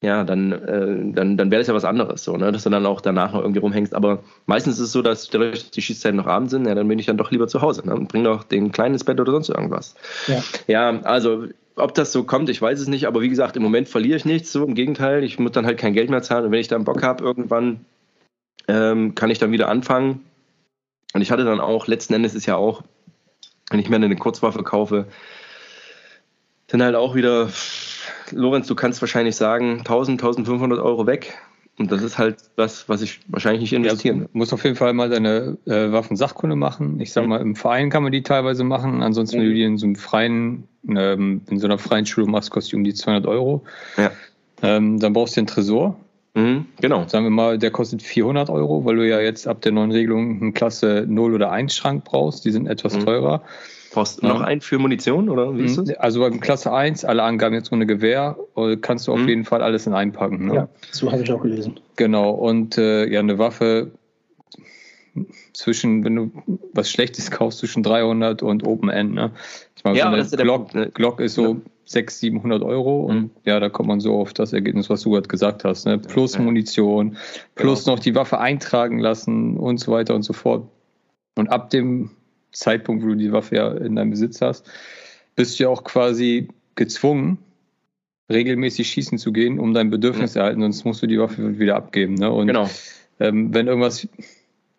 ja, 0.02 0.25
dann, 0.25 0.50
äh, 0.50 1.14
dann, 1.14 1.37
dann 1.37 1.50
wäre 1.52 1.61
das 1.61 1.68
ja 1.68 1.75
was 1.75 1.85
anderes, 1.85 2.25
so, 2.25 2.37
ne? 2.37 2.50
dass 2.50 2.64
du 2.64 2.71
dann 2.71 2.85
auch 2.87 3.00
danach 3.00 3.32
noch 3.32 3.40
irgendwie 3.40 3.61
rumhängst. 3.61 3.94
Aber 3.94 4.25
meistens 4.47 4.75
ist 4.75 4.87
es 4.87 4.92
so, 4.92 5.00
dass 5.00 5.30
die 5.30 5.80
Schießzeiten 5.80 6.16
noch 6.16 6.26
Abend 6.26 6.50
sind, 6.50 6.66
ja, 6.66 6.75
dann 6.75 6.88
bin 6.88 6.99
ich 6.99 7.06
dann 7.06 7.16
doch 7.16 7.30
lieber 7.30 7.47
zu 7.47 7.62
Hause 7.62 7.87
ne? 7.87 7.94
und 7.94 8.09
bring 8.09 8.25
doch 8.25 8.42
den 8.42 8.73
Kleinen 8.73 8.97
ins 8.97 9.04
Bett 9.04 9.21
oder 9.21 9.30
sonst 9.30 9.49
irgendwas. 9.49 9.94
Ja, 10.26 10.42
ja 10.66 11.00
also 11.02 11.47
ob 11.76 11.94
das 11.94 12.11
so 12.11 12.25
kommt, 12.25 12.49
ich 12.49 12.61
weiß 12.61 12.80
es 12.80 12.88
nicht, 12.88 13.06
aber 13.06 13.23
wie 13.23 13.28
gesagt, 13.28 13.56
im 13.56 13.62
Moment 13.62 13.88
verliere 13.88 14.16
ich 14.16 14.25
nichts, 14.25 14.50
so 14.50 14.64
im 14.64 14.75
Gegenteil, 14.75 15.23
ich 15.23 15.38
muss 15.38 15.52
dann 15.52 15.66
halt 15.66 15.78
kein 15.78 15.94
Geld 15.94 16.11
mehr 16.11 16.21
zahlen 16.21 16.47
und 16.47 16.50
wenn 16.50 16.61
ich 16.61 16.68
dann 16.68 16.85
Bock 16.85 17.02
habe, 17.04 17.23
irgendwann 17.23 17.87
ähm, 18.66 19.14
kann 19.14 19.30
ich 19.30 19.38
dann 19.38 19.52
wieder 19.52 19.68
anfangen. 19.68 20.21
Und 21.14 21.23
ich 21.23 21.30
hatte 21.30 21.44
dann 21.44 21.61
auch, 21.61 21.87
letzten 21.87 22.14
Endes 22.14 22.35
ist 22.35 22.47
ja 22.47 22.56
auch, 22.56 22.82
wenn 23.71 23.78
ich 23.78 23.88
mir 23.88 23.97
eine 23.97 24.16
Kurzwaffe 24.16 24.64
kaufe, 24.64 25.06
dann 26.66 26.82
halt 26.82 26.97
auch 26.97 27.14
wieder 27.14 27.49
Lorenz, 28.33 28.67
du 28.67 28.75
kannst 28.75 29.01
wahrscheinlich 29.01 29.37
sagen, 29.37 29.79
1000, 29.79 30.21
1500 30.21 30.81
Euro 30.81 31.07
weg. 31.07 31.39
Und 31.79 31.91
das 31.91 32.03
ist 32.03 32.19
halt 32.19 32.37
was, 32.57 32.89
was 32.89 33.01
ich 33.01 33.21
wahrscheinlich 33.29 33.62
nicht 33.62 33.73
investieren. 33.73 34.23
Ja, 34.23 34.29
muss 34.33 34.53
auf 34.53 34.62
jeden 34.65 34.77
Fall 34.77 34.93
mal 34.93 35.09
deine 35.09 35.57
äh, 35.67 35.91
Waffensachkunde 35.91 36.55
machen. 36.55 37.01
Ich 37.01 37.12
sag 37.12 37.23
mhm. 37.23 37.29
mal, 37.31 37.41
im 37.41 37.57
Verein 37.57 37.89
kann 37.89 38.03
man 38.03 38.12
die 38.12 38.23
teilweise 38.23 38.62
machen. 38.62 39.03
Ansonsten, 39.03 39.39
mhm. 39.39 39.41
wenn 39.41 39.49
du 39.49 39.55
die 39.55 39.62
in 39.62 39.79
so 39.79 39.87
einem 39.87 39.97
freien, 39.97 40.69
ähm, 40.89 41.41
in 41.49 41.59
so 41.59 41.67
einer 41.67 41.79
freien 41.79 42.05
Schule 42.05 42.27
machst, 42.27 42.51
kostet 42.51 42.73
die 42.73 42.77
um 42.77 42.85
die 42.85 42.95
200 42.95 43.27
Euro. 43.27 43.65
Ja. 43.97 44.11
Ähm, 44.62 45.01
dann 45.01 45.15
brauchst 45.15 45.37
du 45.37 45.41
den 45.41 45.47
Tresor. 45.47 45.97
Mhm, 46.35 46.67
genau. 46.81 47.07
Sagen 47.09 47.25
wir 47.25 47.31
mal, 47.31 47.59
der 47.59 47.71
kostet 47.71 48.03
400 48.03 48.49
Euro, 48.51 48.85
weil 48.85 48.97
du 48.97 49.09
ja 49.09 49.21
jetzt 49.21 49.47
ab 49.47 49.61
der 49.62 49.73
neuen 49.73 49.92
Regelung 49.92 50.40
einen 50.40 50.55
Klasse 50.55 51.07
0 51.09 51.35
oder 51.35 51.51
1 51.51 51.75
Schrank 51.75 52.05
brauchst. 52.05 52.45
Die 52.45 52.51
sind 52.51 52.66
etwas 52.66 52.97
mhm. 52.97 53.05
teurer. 53.05 53.42
Brauchst 53.92 54.22
du 54.22 54.26
noch 54.26 54.40
einen 54.40 54.62
für 54.62 54.78
Munition 54.78 55.28
oder 55.28 55.57
wie 55.57 55.64
ist 55.64 55.76
das? 55.76 55.90
Also 55.96 56.20
beim 56.20 56.40
Klasse 56.40 56.72
1, 56.72 57.05
alle 57.05 57.22
Angaben 57.22 57.55
jetzt 57.55 57.70
ohne 57.72 57.87
Gewehr, 57.87 58.38
äh, 58.57 58.76
kannst 58.76 59.07
du 59.07 59.12
auf 59.12 59.20
mhm. 59.20 59.28
jeden 59.28 59.44
Fall 59.44 59.62
alles 59.62 59.87
in 59.87 59.92
einpacken. 59.92 60.46
Ne? 60.46 60.55
Ja, 60.55 60.68
so 60.90 61.12
habe 61.12 61.22
ich 61.22 61.31
auch 61.31 61.42
gelesen. 61.42 61.78
Genau, 61.96 62.31
und 62.31 62.78
äh, 62.78 63.07
ja, 63.07 63.20
eine 63.20 63.38
Waffe 63.38 63.92
zwischen, 65.52 66.05
wenn 66.05 66.16
du 66.16 66.33
was 66.72 66.90
Schlechtes 66.90 67.31
kaufst, 67.31 67.59
zwischen 67.59 67.83
300 67.83 68.42
und 68.42 68.66
Open 68.66 68.88
End. 68.88 69.12
Ne? 69.12 69.33
Ich 69.76 69.85
meine, 69.85 69.98
ja, 69.98 70.05
so 70.05 70.09
eine 70.09 70.22
ist 70.22 70.38
Glock, 70.38 70.74
ne? 70.74 70.90
Glock 70.90 71.20
ist 71.20 71.35
so 71.35 71.55
ja. 71.55 71.61
600, 71.85 72.20
700 72.20 72.62
Euro 72.62 73.02
und 73.02 73.16
mhm. 73.16 73.31
ja, 73.44 73.61
da 73.61 73.68
kommt 73.68 73.88
man 73.88 74.00
so 74.00 74.18
auf 74.18 74.33
das 74.33 74.55
Ergebnis, 74.55 74.88
was 74.88 75.02
du 75.02 75.11
gerade 75.11 75.28
gesagt 75.28 75.64
hast. 75.64 75.85
Ne? 75.85 75.98
Plus 75.98 76.35
ja. 76.35 76.40
Munition, 76.40 77.18
plus 77.55 77.85
genau. 77.85 77.96
noch 77.96 78.02
die 78.02 78.14
Waffe 78.14 78.38
eintragen 78.38 78.98
lassen 78.98 79.59
und 79.59 79.78
so 79.78 79.92
weiter 79.92 80.14
und 80.14 80.22
so 80.22 80.33
fort. 80.33 80.66
Und 81.37 81.48
ab 81.48 81.68
dem 81.68 82.11
Zeitpunkt, 82.53 83.03
wo 83.03 83.09
du 83.09 83.17
die 83.17 83.33
Waffe 83.33 83.57
ja 83.57 83.73
in 83.73 83.97
deinem 83.97 84.11
Besitz 84.11 84.41
hast, 84.41 84.71
bist 85.37 85.59
du 85.59 85.65
ja 85.65 85.69
auch 85.69 85.85
quasi 85.85 86.49
gezwungen, 86.75 87.38
regelmäßig 88.31 88.88
schießen 88.88 89.19
zu 89.19 89.33
gehen, 89.33 89.59
um 89.59 89.75
dein 89.75 89.91
Bedürfnis 89.91 90.35
zu 90.35 90.38
erhalten, 90.38 90.61
sonst 90.61 90.85
musst 90.85 91.03
du 91.03 91.07
die 91.07 91.19
Waffe 91.19 91.59
wieder 91.59 91.77
abgeben. 91.77 92.15
Ne? 92.15 92.31
Und 92.31 92.47
genau. 92.47 92.69
ähm, 93.21 93.53
wenn 93.53 93.67
irgendwas, 93.67 94.09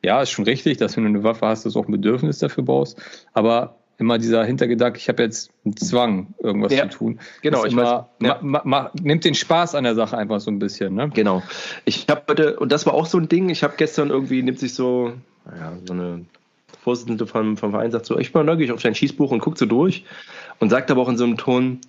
ja, 0.03 0.21
ist 0.21 0.31
schon 0.31 0.45
richtig, 0.45 0.77
dass 0.77 0.97
wenn 0.97 1.03
du 1.03 1.09
eine 1.09 1.23
Waffe 1.23 1.47
hast, 1.47 1.65
dass 1.65 1.73
du 1.73 1.79
auch 1.79 1.87
ein 1.87 1.91
Bedürfnis 1.91 2.39
dafür 2.39 2.63
brauchst, 2.63 3.01
aber 3.33 3.77
immer 3.97 4.17
dieser 4.17 4.43
Hintergedanke, 4.43 4.97
ich 4.97 5.07
habe 5.07 5.23
jetzt 5.23 5.51
einen 5.65 5.77
Zwang, 5.77 6.33
irgendwas 6.39 6.73
ja, 6.73 6.89
zu 6.89 6.97
tun. 6.97 7.19
Genau, 7.41 7.63
ich 7.63 7.73
immer, 7.73 8.09
weiß, 8.19 8.27
ja. 8.27 8.39
ma, 8.41 8.61
ma, 8.65 8.91
nimmt 9.01 9.23
den 9.23 9.35
Spaß 9.35 9.75
an 9.75 9.83
der 9.83 9.95
Sache 9.95 10.17
einfach 10.17 10.39
so 10.39 10.49
ein 10.49 10.59
bisschen. 10.59 10.95
Ne? 10.95 11.09
Genau. 11.13 11.43
Ich 11.85 12.07
habe 12.09 12.23
heute, 12.27 12.59
und 12.59 12.71
das 12.71 12.85
war 12.85 12.93
auch 12.93 13.05
so 13.05 13.19
ein 13.19 13.29
Ding, 13.29 13.49
ich 13.49 13.63
habe 13.63 13.75
gestern 13.77 14.09
irgendwie, 14.09 14.41
nimmt 14.41 14.59
sich 14.59 14.73
so, 14.73 15.13
ja, 15.45 15.73
so 15.85 15.93
eine 15.93 16.25
Vorsitzende 16.83 17.25
vom, 17.25 17.57
vom 17.57 17.71
Verein 17.71 17.91
sagt 17.91 18.05
so, 18.05 18.19
ich 18.19 18.33
bin 18.33 18.45
neugierig 18.45 18.71
auf 18.71 18.81
dein 18.81 18.93
Schießbuch 18.93 19.31
und 19.31 19.39
guckt 19.39 19.57
so 19.57 19.65
durch 19.65 20.03
und 20.59 20.69
sagt 20.69 20.91
aber 20.91 21.01
auch 21.01 21.09
in 21.09 21.17
so 21.17 21.23
einem 21.23 21.37
Ton, 21.37 21.79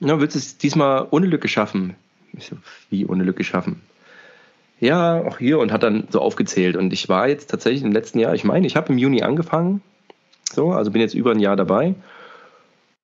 na, 0.00 0.20
willst 0.20 0.34
du 0.34 0.38
es 0.38 0.58
diesmal 0.58 1.06
ohne 1.10 1.26
Lücke 1.26 1.48
schaffen? 1.48 1.96
Ich 2.32 2.46
so, 2.46 2.56
wie 2.90 3.06
ohne 3.06 3.24
Lücke 3.24 3.44
schaffen? 3.44 3.82
Ja, 4.80 5.20
auch 5.22 5.38
hier 5.38 5.58
und 5.58 5.72
hat 5.72 5.82
dann 5.82 6.06
so 6.10 6.20
aufgezählt. 6.20 6.76
Und 6.76 6.92
ich 6.92 7.08
war 7.08 7.28
jetzt 7.28 7.50
tatsächlich 7.50 7.82
im 7.82 7.92
letzten 7.92 8.20
Jahr, 8.20 8.34
ich 8.34 8.44
meine, 8.44 8.66
ich 8.66 8.76
habe 8.76 8.92
im 8.92 8.98
Juni 8.98 9.22
angefangen, 9.22 9.82
so, 10.52 10.70
also 10.70 10.90
bin 10.90 11.00
jetzt 11.00 11.14
über 11.14 11.32
ein 11.32 11.40
Jahr 11.40 11.56
dabei 11.56 11.94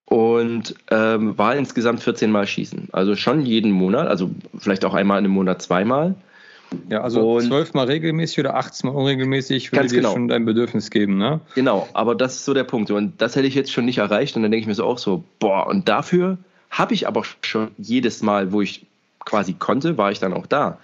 und 0.07 0.75
ähm, 0.91 1.37
war 1.37 1.57
insgesamt 1.57 2.03
14 2.03 2.31
Mal 2.31 2.47
schießen. 2.47 2.89
Also 2.93 3.17
schon 3.17 3.45
jeden 3.45 3.73
Monat, 3.73 4.07
also 4.07 4.31
vielleicht 4.57 4.85
auch 4.85 4.95
einmal 4.95 5.19
in 5.19 5.25
einem 5.25 5.35
Monat 5.35 5.61
zweimal. 5.61 6.15
Ja, 6.89 7.03
also 7.03 7.41
zwölfmal 7.41 7.87
regelmäßig 7.87 8.41
oder 8.41 8.57
18 8.57 8.91
Mal 8.91 8.97
unregelmäßig 8.97 9.73
würde 9.73 9.89
dir 9.89 9.97
genau. 9.97 10.13
schon 10.13 10.29
dein 10.29 10.45
Bedürfnis 10.45 10.91
geben, 10.91 11.19
ne? 11.19 11.41
Genau, 11.55 11.89
aber 11.93 12.15
das 12.15 12.37
ist 12.37 12.45
so 12.45 12.55
der 12.55 12.65
Punkt. 12.65 12.91
Und 12.91 13.21
das 13.21 13.37
hätte 13.37 13.47
ich 13.47 13.55
jetzt 13.55 13.73
schon 13.73 13.85
nicht 13.85 13.99
erreicht. 13.99 14.37
Und 14.37 14.43
dann 14.43 14.51
denke 14.51 14.63
ich 14.63 14.67
mir 14.67 14.75
so 14.75 14.85
auch 14.85 14.99
so, 14.99 15.25
boah, 15.39 15.67
und 15.67 15.89
dafür 15.89 16.39
habe 16.71 16.95
ich 16.95 17.07
aber 17.07 17.23
schon 17.43 17.71
jedes 17.79 18.23
Mal, 18.23 18.53
wo 18.53 18.61
ich 18.61 18.87
quasi 19.25 19.55
konnte, 19.55 19.97
war 19.97 20.11
ich 20.11 20.19
dann 20.19 20.33
auch 20.33 20.47
da. 20.47 20.79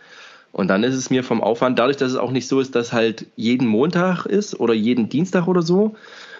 Und 0.53 0.69
dann 0.69 0.83
ist 0.83 0.95
es 0.95 1.11
mir 1.11 1.23
vom 1.23 1.43
Aufwand, 1.43 1.79
dadurch, 1.79 1.97
dass 1.97 2.13
es 2.13 2.19
auch 2.19 2.33
nicht 2.33 2.49
so 2.49 2.61
ist, 2.61 2.75
dass 2.75 2.93
halt 2.93 3.27
jeden 3.37 3.69
Montag 3.69 4.27
ist 4.27 4.59
oder 4.59 4.75
jeden 4.75 5.09
Dienstag 5.09 5.47
oder 5.47 5.63
so, 5.63 5.95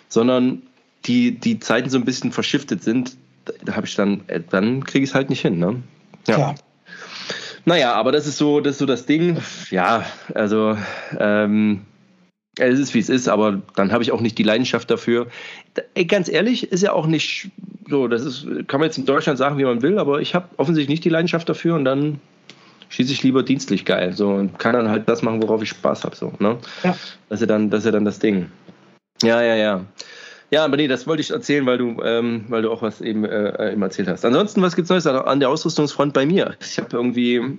sondern 0.09 0.63
die, 1.07 1.39
die 1.39 1.61
Zeiten 1.61 1.91
so 1.91 1.99
ein 1.99 2.05
bisschen 2.05 2.33
verschiftet 2.33 2.83
sind, 2.83 3.17
da 3.65 3.77
habe 3.77 3.87
ich 3.87 3.95
dann, 3.95 4.23
äh, 4.27 4.41
dann 4.49 4.85
kriege 4.85 5.05
ich 5.05 5.11
es 5.11 5.15
halt 5.15 5.31
nicht 5.31 5.41
hin, 5.41 5.59
ne? 5.59 5.77
Ja. 6.27 6.35
Klar. 6.35 6.55
Naja, 7.71 7.93
aber 7.93 8.11
das 8.11 8.27
ist 8.27 8.37
so, 8.37 8.59
das 8.59 8.73
ist 8.73 8.79
so 8.81 8.87
das 8.87 9.07
Ding. 9.07 9.37
Ja, 9.71 10.05
also 10.35 10.77
ähm, 11.21 11.83
es 12.59 12.81
ist 12.81 12.95
wie 12.95 12.99
es 12.99 13.09
ist, 13.09 13.29
aber 13.29 13.63
dann 13.77 13.93
habe 13.93 14.03
ich 14.03 14.11
auch 14.11 14.21
nicht 14.21 14.37
die 14.39 14.43
Leidenschaft 14.43 14.91
dafür. 14.91 15.29
Ey, 15.95 16.05
ganz 16.05 16.29
ehrlich, 16.29 16.73
ist 16.73 16.83
ja 16.83 16.93
auch 16.93 17.07
nicht 17.07 17.49
so, 17.89 18.09
das 18.09 18.25
ist, 18.25 18.45
kann 18.67 18.81
man 18.81 18.89
jetzt 18.89 18.99
in 18.99 19.07
Deutschland 19.07 19.39
sagen, 19.39 19.57
wie 19.57 19.63
man 19.63 19.83
will, 19.83 20.01
aber 20.01 20.21
ich 20.21 20.35
habe 20.35 20.49
offensichtlich 20.57 20.89
nicht 20.89 21.05
die 21.05 21.11
Leidenschaft 21.11 21.49
dafür 21.49 21.77
und 21.77 21.85
dann 21.85 22.19
schieße 22.89 23.13
ich 23.13 23.23
lieber 23.23 23.45
dienstlich 23.45 23.85
geil. 23.85 24.15
So 24.15 24.31
und 24.31 24.59
kann 24.59 24.73
dann 24.73 24.89
halt 24.89 25.09
das 25.09 25.23
machen, 25.23 25.41
worauf 25.41 25.63
ich 25.63 25.69
Spaß 25.69 26.03
habe. 26.03 26.17
So, 26.17 26.33
ne? 26.41 26.59
Ja. 26.83 26.97
Das 27.29 27.37
ist 27.37 27.43
ja 27.43 27.47
dann, 27.47 27.71
das 27.71 27.83
ist 27.83 27.87
ja 27.87 27.93
dann 27.93 28.05
das 28.05 28.19
Ding. 28.19 28.51
Ja, 29.23 29.41
ja, 29.43 29.55
ja. 29.55 29.85
Ja, 30.51 30.65
aber 30.65 30.77
nee, 30.77 30.89
das 30.89 31.07
wollte 31.07 31.21
ich 31.21 31.31
erzählen, 31.31 31.65
weil 31.65 31.79
du, 31.79 32.03
ähm, 32.03 32.45
weil 32.49 32.63
du 32.63 32.73
auch 32.73 32.83
was 32.83 33.01
eben, 33.01 33.25
äh, 33.25 33.73
eben 33.73 33.83
erzählt 33.83 34.09
hast. 34.09 34.25
Ansonsten, 34.25 34.63
was 34.63 34.75
gibt's 34.75 34.91
Neues 34.91 35.07
an 35.07 35.41
der 35.41 35.49
Ausrüstungsfront 35.49 36.13
bei 36.13 36.27
mir? 36.27 36.57
Ich 36.61 36.79
habe 36.79 36.89
irgendwie, 36.97 37.59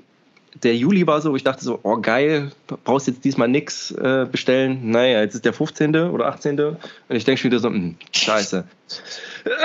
der 0.62 0.76
Juli 0.76 1.08
war 1.08 1.22
so, 1.22 1.32
wo 1.32 1.38
ich 1.38 1.44
dachte 1.44 1.64
so, 1.64 1.80
oh 1.84 1.98
geil, 1.98 2.52
brauchst 2.84 3.08
jetzt 3.08 3.24
diesmal 3.24 3.48
nix 3.48 3.92
äh, 3.92 4.28
bestellen. 4.30 4.92
Naja, 4.92 5.22
jetzt 5.22 5.36
ist 5.36 5.46
der 5.46 5.54
15. 5.54 5.96
oder 5.96 6.28
18. 6.28 6.60
Und 6.60 6.78
ich 7.10 7.24
denke 7.24 7.40
schon 7.40 7.52
wieder 7.52 7.60
so, 7.60 7.70
mh, 7.70 7.78
hm, 7.78 7.96
scheiße. 8.12 8.66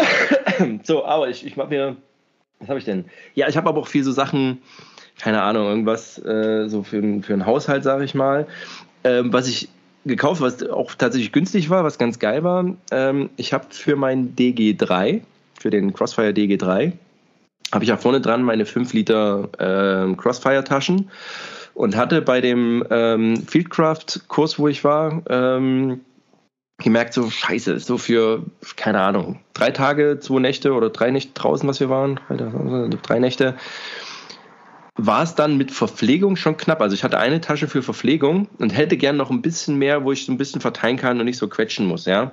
so, 0.85 1.05
aber 1.05 1.29
ich, 1.29 1.45
ich 1.45 1.57
mach 1.57 1.69
mir, 1.69 1.97
was 2.61 2.69
habe 2.69 2.79
ich 2.79 2.85
denn? 2.85 3.07
Ja, 3.35 3.49
ich 3.49 3.57
habe 3.57 3.69
aber 3.69 3.81
auch 3.81 3.89
viel 3.89 4.05
so 4.05 4.13
Sachen, 4.13 4.59
keine 5.19 5.43
Ahnung, 5.43 5.67
irgendwas 5.67 6.25
äh, 6.25 6.69
so 6.69 6.85
für, 6.85 7.03
für 7.23 7.33
einen 7.33 7.47
Haushalt, 7.47 7.83
sage 7.83 8.05
ich 8.05 8.15
mal. 8.15 8.47
Ähm, 9.03 9.33
was 9.33 9.49
ich 9.49 9.69
gekauft, 10.07 10.41
was 10.41 10.63
auch 10.69 10.95
tatsächlich 10.95 11.33
günstig 11.33 11.71
war, 11.71 11.85
was 11.85 11.99
ganz 11.99 12.19
geil 12.19 12.45
war. 12.45 12.65
Ähm, 12.91 13.31
ich 13.37 13.53
habe 13.53 13.67
für 13.71 13.97
meinen 13.97 14.35
DG3, 14.37 15.21
für 15.59 15.71
den 15.71 15.93
Crossfire 15.93 16.31
DG3, 16.31 16.93
habe 17.73 17.85
ich 17.85 17.89
ja 17.89 17.97
vorne 17.97 18.21
dran 18.21 18.43
meine 18.43 18.65
5 18.65 18.93
Liter 18.93 19.49
äh, 19.59 20.15
Crossfire-Taschen 20.15 21.11
und 21.75 21.97
hatte 21.97 22.23
bei 22.23 22.41
dem 22.41 22.85
ähm, 22.91 23.37
Fieldcraft-Kurs, 23.47 24.59
wo 24.59 24.69
ich 24.69 24.85
war, 24.85 25.23
ähm, 25.29 26.01
gemerkt, 26.79 27.15
so 27.15 27.31
scheiße, 27.31 27.79
so 27.81 27.99
für, 27.99 28.45
keine 28.77 29.01
Ahnung, 29.01 29.41
drei 29.55 29.71
Tage, 29.71 30.19
zwei 30.21 30.41
Nächte 30.41 30.73
oder 30.73 30.91
drei 30.91 31.11
Nächte 31.11 31.33
draußen, 31.33 31.69
was 31.69 31.81
wir 31.81 31.89
waren, 31.89 32.21
drei 33.03 33.19
Nächte, 33.19 33.57
war 34.97 35.23
es 35.23 35.35
dann 35.35 35.57
mit 35.57 35.71
Verpflegung 35.71 36.37
schon 36.37 36.57
knapp. 36.57 36.81
Also 36.81 36.95
ich 36.95 37.05
hatte 37.05 37.19
eine 37.19 37.41
Tasche 37.41 37.69
für 37.69 37.83
Verpflegung 37.83 38.49
und 38.59 38.71
hätte 38.71 38.97
gern 38.97 39.17
noch 39.17 39.31
ein 39.31 39.43
bisschen 39.43 39.77
mehr, 39.77 40.05
wo 40.05 40.13
ich 40.13 40.25
so 40.25 40.33
ein 40.33 40.39
bisschen 40.39 40.61
verteilen 40.61 40.97
kann 40.97 41.19
und 41.19 41.27
nicht 41.27 41.39
so 41.39 41.49
quetschen 41.49 41.87
muss, 41.87 42.07
ja. 42.07 42.33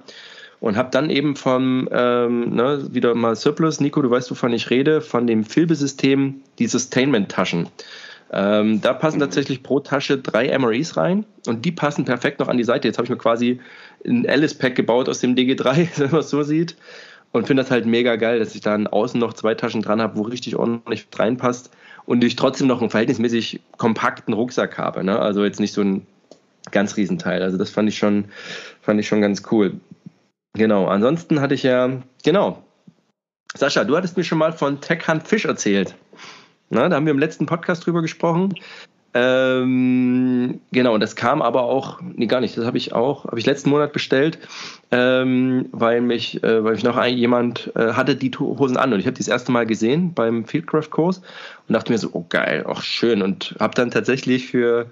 Und 0.59 0.77
habe 0.77 0.89
dann 0.91 1.09
eben 1.09 1.35
vom, 1.35 1.89
ähm, 1.91 2.55
ne, 2.55 2.87
wieder 2.91 3.15
mal 3.15 3.35
Surplus, 3.35 3.81
Nico, 3.81 4.01
du 4.01 4.09
weißt, 4.09 4.31
wovon 4.31 4.53
ich 4.53 4.69
rede, 4.69 5.01
von 5.01 5.27
dem 5.27 5.43
Filbesystem 5.43 6.41
die 6.57 6.67
Sustainment-Taschen. 6.67 7.67
Ähm, 8.31 8.79
da 8.81 8.93
passen 8.93 9.19
tatsächlich 9.19 9.61
pro 9.61 9.81
Tasche 9.81 10.17
drei 10.17 10.57
MREs 10.57 10.95
rein 10.95 11.25
und 11.45 11.65
die 11.65 11.71
passen 11.73 12.05
perfekt 12.05 12.39
noch 12.39 12.47
an 12.47 12.57
die 12.57 12.63
Seite. 12.63 12.87
Jetzt 12.87 12.97
habe 12.97 13.05
ich 13.05 13.09
mir 13.09 13.17
quasi 13.17 13.59
ein 14.07 14.27
Alice-Pack 14.27 14.75
gebaut 14.75 15.09
aus 15.09 15.19
dem 15.19 15.35
DG3, 15.35 15.89
wenn 15.97 16.11
man 16.11 16.21
es 16.21 16.29
so 16.29 16.43
sieht. 16.43 16.77
Und 17.33 17.47
finde 17.47 17.63
das 17.63 17.71
halt 17.71 17.85
mega 17.85 18.15
geil, 18.15 18.39
dass 18.39 18.55
ich 18.55 18.61
dann 18.61 18.87
außen 18.87 19.19
noch 19.19 19.33
zwei 19.33 19.55
Taschen 19.55 19.81
dran 19.81 20.01
habe, 20.01 20.17
wo 20.17 20.21
richtig 20.21 20.55
ordentlich 20.55 21.07
reinpasst 21.13 21.71
und 22.05 22.23
ich 22.23 22.35
trotzdem 22.35 22.67
noch 22.67 22.81
einen 22.81 22.89
verhältnismäßig 22.89 23.61
kompakten 23.77 24.33
Rucksack 24.33 24.77
habe. 24.77 25.03
Ne? 25.03 25.19
Also 25.19 25.43
jetzt 25.43 25.59
nicht 25.59 25.73
so 25.73 25.81
ein 25.81 26.05
ganz 26.71 26.97
Riesenteil. 26.97 27.41
Also 27.41 27.57
das 27.57 27.69
fand 27.69 27.89
ich 27.89 27.97
schon, 27.97 28.25
fand 28.81 28.99
ich 28.99 29.07
schon 29.07 29.21
ganz 29.21 29.43
cool. 29.51 29.79
Genau. 30.53 30.87
Ansonsten 30.87 31.41
hatte 31.41 31.55
ich 31.55 31.63
ja, 31.63 32.01
genau. 32.23 32.63
Sascha, 33.55 33.83
du 33.83 33.95
hattest 33.95 34.17
mir 34.17 34.23
schon 34.23 34.37
mal 34.37 34.51
von 34.51 34.81
Tech 34.81 35.07
Hunt 35.07 35.27
Fish 35.27 35.45
erzählt. 35.45 35.95
Na, 36.69 36.89
da 36.89 36.95
haben 36.95 37.05
wir 37.05 37.11
im 37.11 37.19
letzten 37.19 37.45
Podcast 37.45 37.85
drüber 37.85 38.01
gesprochen. 38.01 38.55
Ähm, 39.15 40.59
genau, 40.71 40.97
das 40.97 41.15
kam 41.15 41.41
aber 41.43 41.63
auch, 41.63 42.01
nee, 42.01 42.25
gar 42.25 42.41
nicht, 42.41 42.57
das 42.57 42.65
habe 42.65 42.77
ich 42.77 42.93
auch, 42.93 43.25
habe 43.25 43.39
ich 43.39 43.45
letzten 43.45 43.69
Monat 43.69 43.93
bestellt, 43.93 44.39
ähm, 44.91 45.67
weil 45.71 46.01
mich, 46.01 46.43
äh, 46.43 46.63
weil 46.63 46.73
mich 46.73 46.83
noch 46.83 46.97
ein, 46.97 47.15
jemand 47.15 47.71
äh, 47.75 47.93
hatte 47.93 48.15
die 48.15 48.31
Hosen 48.31 48.77
an 48.77 48.91
und 48.91 48.99
ich 48.99 49.05
habe 49.05 49.13
die 49.13 49.19
das 49.19 49.27
erste 49.27 49.51
Mal 49.51 49.67
gesehen 49.67 50.13
beim 50.13 50.45
Fieldcraft-Kurs 50.45 51.21
und 51.67 51.73
dachte 51.73 51.91
mir 51.91 51.99
so, 51.99 52.09
oh 52.13 52.25
geil, 52.29 52.65
auch 52.65 52.81
schön 52.81 53.21
und 53.21 53.55
habe 53.59 53.75
dann 53.75 53.91
tatsächlich 53.91 54.47
für 54.47 54.87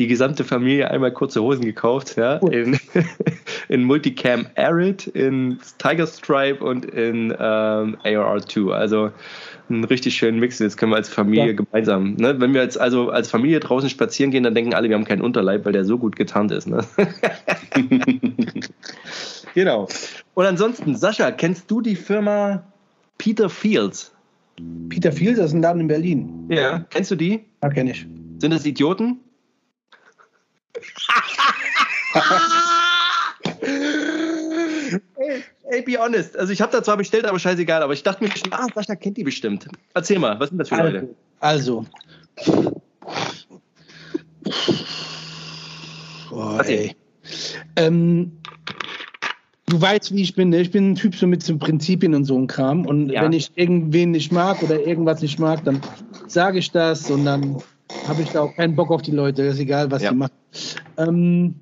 die 0.00 0.06
gesamte 0.06 0.44
Familie 0.44 0.90
einmal 0.90 1.12
kurze 1.12 1.42
Hosen 1.42 1.64
gekauft, 1.64 2.16
ja, 2.16 2.36
in, 2.36 2.78
in 3.68 3.84
Multicam 3.84 4.46
Arid, 4.56 5.06
in 5.08 5.58
Tiger 5.78 6.06
Stripe 6.06 6.64
und 6.64 6.86
in 6.86 7.34
ähm, 7.38 7.98
AR2. 8.02 8.70
Also 8.70 9.12
einen 9.70 9.84
richtig 9.84 10.16
schönen 10.16 10.38
Mix. 10.38 10.58
Jetzt 10.58 10.76
können 10.76 10.92
wir 10.92 10.96
als 10.96 11.08
Familie 11.08 11.48
ja. 11.48 11.52
gemeinsam. 11.52 12.14
Ne? 12.14 12.40
Wenn 12.40 12.52
wir 12.54 12.62
jetzt 12.62 12.78
also 12.78 13.10
als 13.10 13.30
Familie 13.30 13.60
draußen 13.60 13.88
spazieren 13.88 14.30
gehen, 14.30 14.42
dann 14.42 14.54
denken 14.54 14.74
alle, 14.74 14.88
wir 14.88 14.96
haben 14.96 15.04
keinen 15.04 15.22
Unterleib, 15.22 15.64
weil 15.64 15.72
der 15.72 15.84
so 15.84 15.98
gut 15.98 16.16
getarnt 16.16 16.52
ist. 16.52 16.66
Ne? 16.66 16.84
genau. 19.54 19.88
Und 20.34 20.46
ansonsten, 20.46 20.96
Sascha, 20.96 21.30
kennst 21.30 21.70
du 21.70 21.80
die 21.80 21.96
Firma 21.96 22.64
Peter 23.18 23.48
Fields? 23.48 24.12
Peter 24.88 25.12
Fields, 25.12 25.38
das 25.38 25.48
ist 25.48 25.54
ein 25.54 25.62
Laden 25.62 25.82
in 25.82 25.88
Berlin. 25.88 26.46
Ja, 26.50 26.84
kennst 26.90 27.10
du 27.10 27.16
die? 27.16 27.44
Ja, 27.62 27.70
kenne 27.70 27.92
ich. 27.92 28.06
Sind 28.38 28.52
das 28.52 28.66
Idioten? 28.66 29.20
Ey, 35.70 35.82
be 35.82 35.96
honest. 35.96 36.36
Also 36.36 36.52
ich 36.52 36.60
habe 36.60 36.72
da 36.72 36.82
zwar 36.82 36.96
bestellt, 36.96 37.24
aber 37.24 37.38
scheißegal. 37.38 37.82
Aber 37.82 37.92
ich 37.92 38.02
dachte 38.02 38.24
mir 38.24 38.30
schon, 38.30 38.52
ah, 38.52 38.66
Sascha 38.74 38.96
kennt 38.96 39.16
die 39.16 39.22
bestimmt. 39.22 39.68
Erzähl 39.94 40.18
mal, 40.18 40.38
was 40.40 40.48
sind 40.48 40.58
das 40.58 40.68
für 40.68 40.74
also, 40.74 40.92
Leute? 40.92 41.14
Also. 41.38 41.86
Boah, 46.28 46.64
ey. 46.66 46.96
Ähm, 47.76 48.32
du 49.66 49.80
weißt, 49.80 50.12
wie 50.12 50.22
ich 50.22 50.34
bin. 50.34 50.48
Ne? 50.48 50.60
Ich 50.60 50.72
bin 50.72 50.90
ein 50.90 50.94
Typ 50.96 51.14
so 51.14 51.28
mit 51.28 51.44
so 51.44 51.56
Prinzipien 51.56 52.16
und 52.16 52.24
so 52.24 52.36
ein 52.36 52.48
Kram. 52.48 52.84
Und 52.84 53.10
ja. 53.10 53.22
wenn 53.22 53.32
ich 53.32 53.52
irgendwen 53.54 54.10
nicht 54.10 54.32
mag 54.32 54.60
oder 54.64 54.84
irgendwas 54.84 55.22
nicht 55.22 55.38
mag, 55.38 55.64
dann 55.64 55.80
sage 56.26 56.58
ich 56.58 56.72
das 56.72 57.08
und 57.12 57.24
dann 57.24 57.62
habe 58.08 58.22
ich 58.22 58.30
da 58.30 58.40
auch 58.40 58.54
keinen 58.56 58.74
Bock 58.74 58.90
auf 58.90 59.02
die 59.02 59.12
Leute. 59.12 59.44
Das 59.44 59.54
ist 59.54 59.60
egal, 59.60 59.88
was 59.92 60.02
ja. 60.02 60.10
sie 60.10 60.16
machen. 60.16 60.34
Ähm, 60.96 61.54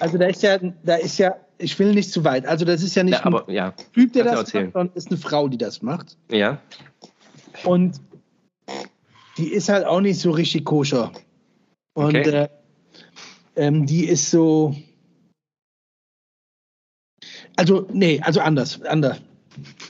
also 0.00 0.18
da 0.18 0.26
ist 0.26 0.42
ja, 0.42 0.58
da 0.84 0.96
ist 0.96 1.18
ja 1.18 1.34
ich 1.58 1.78
will 1.78 1.94
nicht 1.94 2.12
zu 2.12 2.24
weit. 2.24 2.46
Also 2.46 2.64
das 2.64 2.82
ist 2.82 2.94
ja 2.94 3.02
nicht 3.02 3.18
ja, 3.18 3.24
aber, 3.24 3.48
ein 3.48 3.54
ja. 3.54 3.74
Typ, 3.92 4.12
der 4.12 4.24
das 4.24 4.54
macht, 4.54 4.72
sondern 4.72 4.90
ist 4.94 5.08
eine 5.08 5.18
Frau, 5.18 5.48
die 5.48 5.58
das 5.58 5.82
macht. 5.82 6.16
Ja. 6.30 6.60
Und 7.64 8.00
die 9.36 9.52
ist 9.52 9.68
halt 9.68 9.84
auch 9.84 10.00
nicht 10.00 10.20
so 10.20 10.30
richtig 10.30 10.64
koscher. 10.64 11.12
Und 11.94 12.16
okay. 12.16 12.30
äh, 12.30 12.48
ähm, 13.56 13.86
die 13.86 14.06
ist 14.06 14.30
so. 14.30 14.74
Also, 17.56 17.88
nee, 17.92 18.20
also 18.22 18.40
anders, 18.40 18.80
anders. 18.82 19.20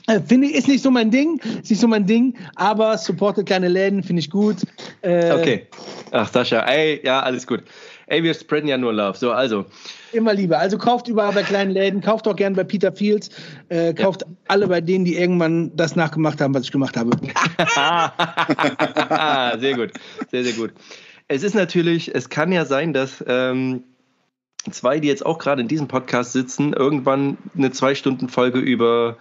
Äh, 0.07 0.19
finde 0.21 0.47
ich, 0.47 0.55
ist 0.55 0.67
nicht 0.67 0.81
so 0.81 0.89
mein 0.89 1.11
Ding, 1.11 1.39
ist 1.61 1.69
nicht 1.69 1.79
so 1.79 1.87
mein 1.87 2.07
Ding, 2.07 2.35
aber 2.55 2.97
supportet 2.97 3.45
kleine 3.45 3.67
Läden, 3.67 4.01
finde 4.01 4.21
ich 4.21 4.31
gut. 4.31 4.57
Äh, 5.01 5.31
okay. 5.31 5.67
Ach, 6.09 6.27
Sascha, 6.31 6.61
ey, 6.61 6.99
ja, 7.03 7.19
alles 7.19 7.45
gut. 7.45 7.63
Ey, 8.09 8.23
wir 8.23 8.33
spreaden 8.33 8.67
ja 8.67 8.77
nur 8.77 8.91
Love. 8.91 9.17
So, 9.17 9.31
also. 9.31 9.65
Immer 10.13 10.33
lieber. 10.33 10.57
Also 10.57 10.79
kauft 10.79 11.07
überall 11.07 11.31
bei 11.31 11.43
kleinen 11.43 11.69
Läden, 11.69 12.01
kauft 12.01 12.27
auch 12.27 12.35
gern 12.35 12.55
bei 12.55 12.63
Peter 12.63 12.91
Fields, 12.91 13.29
äh, 13.69 13.93
kauft 13.93 14.23
ja. 14.23 14.27
alle 14.47 14.67
bei 14.67 14.81
denen, 14.81 15.05
die 15.05 15.15
irgendwann 15.15 15.75
das 15.75 15.95
nachgemacht 15.95 16.41
haben, 16.41 16.55
was 16.55 16.63
ich 16.63 16.71
gemacht 16.71 16.97
habe. 16.97 17.11
sehr 19.61 19.75
gut, 19.75 19.91
sehr, 20.31 20.43
sehr 20.43 20.53
gut. 20.53 20.73
Es 21.27 21.43
ist 21.43 21.53
natürlich, 21.53 22.15
es 22.15 22.29
kann 22.29 22.51
ja 22.51 22.65
sein, 22.65 22.93
dass 22.93 23.23
ähm, 23.27 23.83
zwei, 24.71 24.99
die 24.99 25.07
jetzt 25.07 25.23
auch 25.23 25.37
gerade 25.37 25.61
in 25.61 25.67
diesem 25.67 25.87
Podcast 25.87 26.33
sitzen, 26.33 26.73
irgendwann 26.73 27.37
eine 27.55 27.69
Zwei-Stunden-Folge 27.69 28.57
über 28.57 29.17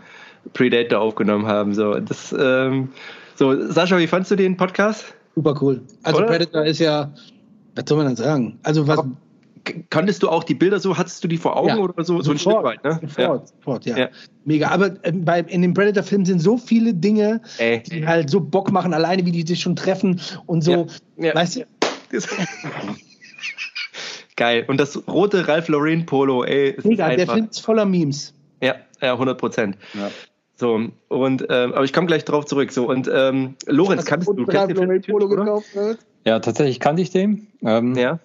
Predator 0.54 1.00
aufgenommen 1.00 1.46
haben. 1.46 1.74
So, 1.74 2.00
das, 2.00 2.34
ähm, 2.38 2.88
so, 3.34 3.70
Sascha, 3.70 3.98
wie 3.98 4.06
fandest 4.06 4.30
du 4.30 4.36
den 4.36 4.56
Podcast? 4.56 5.14
Super 5.34 5.54
cool. 5.60 5.82
Also 6.04 6.20
Oder? 6.20 6.28
Predator 6.28 6.64
ist 6.64 6.78
ja 6.78 7.12
was 7.78 7.84
soll 7.88 7.96
man 7.96 8.06
dann 8.06 8.16
sagen? 8.16 8.58
Also 8.64 8.88
was. 8.88 9.00
Kanntest 9.90 10.22
du 10.22 10.30
auch 10.30 10.44
die 10.44 10.54
Bilder 10.54 10.80
so? 10.80 10.96
Hattest 10.96 11.22
du 11.22 11.28
die 11.28 11.36
vor 11.36 11.56
Augen 11.56 11.68
ja, 11.68 11.76
oder 11.76 12.02
so? 12.02 12.22
So 12.22 12.30
ein 12.30 12.38
Stück 12.38 12.62
weit, 12.62 12.82
ne? 12.84 12.98
Sofort, 13.02 13.18
ja. 13.18 13.46
sofort, 13.46 13.86
ja. 13.86 13.98
ja. 13.98 14.08
Mega. 14.44 14.68
Aber 14.68 14.92
äh, 15.02 15.12
bei, 15.12 15.40
in 15.40 15.62
dem 15.62 15.74
Predator-Film 15.74 16.24
sind 16.24 16.40
so 16.40 16.56
viele 16.56 16.94
Dinge, 16.94 17.42
Ey. 17.58 17.82
die 17.82 18.06
halt 18.06 18.30
so 18.30 18.40
Bock 18.40 18.72
machen, 18.72 18.94
alleine 18.94 19.26
wie 19.26 19.32
die 19.32 19.46
sich 19.46 19.60
schon 19.60 19.76
treffen 19.76 20.20
und 20.46 20.62
so. 20.62 20.86
Weißt 21.16 21.56
du? 21.56 21.66
Geil. 24.36 24.64
Und 24.68 24.78
das 24.80 25.06
rote 25.06 25.46
Ralph 25.46 25.68
Lauren 25.68 26.06
Polo, 26.06 26.44
ey. 26.44 26.76
Mega, 26.84 27.14
der 27.14 27.26
Film 27.26 27.48
ist 27.50 27.60
voller 27.60 27.84
Memes. 27.84 28.32
Ja, 28.62 28.76
ja, 29.02 29.12
100 29.12 29.38
Prozent. 29.38 29.76
Ja. 29.92 30.10
So, 30.56 30.80
und, 31.08 31.46
ähm, 31.50 31.72
aber 31.74 31.84
ich 31.84 31.92
komme 31.92 32.06
gleich 32.06 32.24
drauf 32.24 32.46
zurück. 32.46 32.72
So, 32.72 32.88
und 32.88 33.08
ähm, 33.12 33.54
Lorenz, 33.66 34.06
kannst 34.06 34.28
du, 34.28 34.32
du 34.32 34.44
Ralph 34.44 34.72
Lauren 34.72 35.02
Polo 35.02 35.28
gekauft? 35.28 35.66
Ja, 36.28 36.40
tatsächlich 36.40 36.78
kannte 36.78 37.00
ich 37.00 37.08
den. 37.08 37.46
Ähm, 37.62 37.94
ja. 37.94 38.18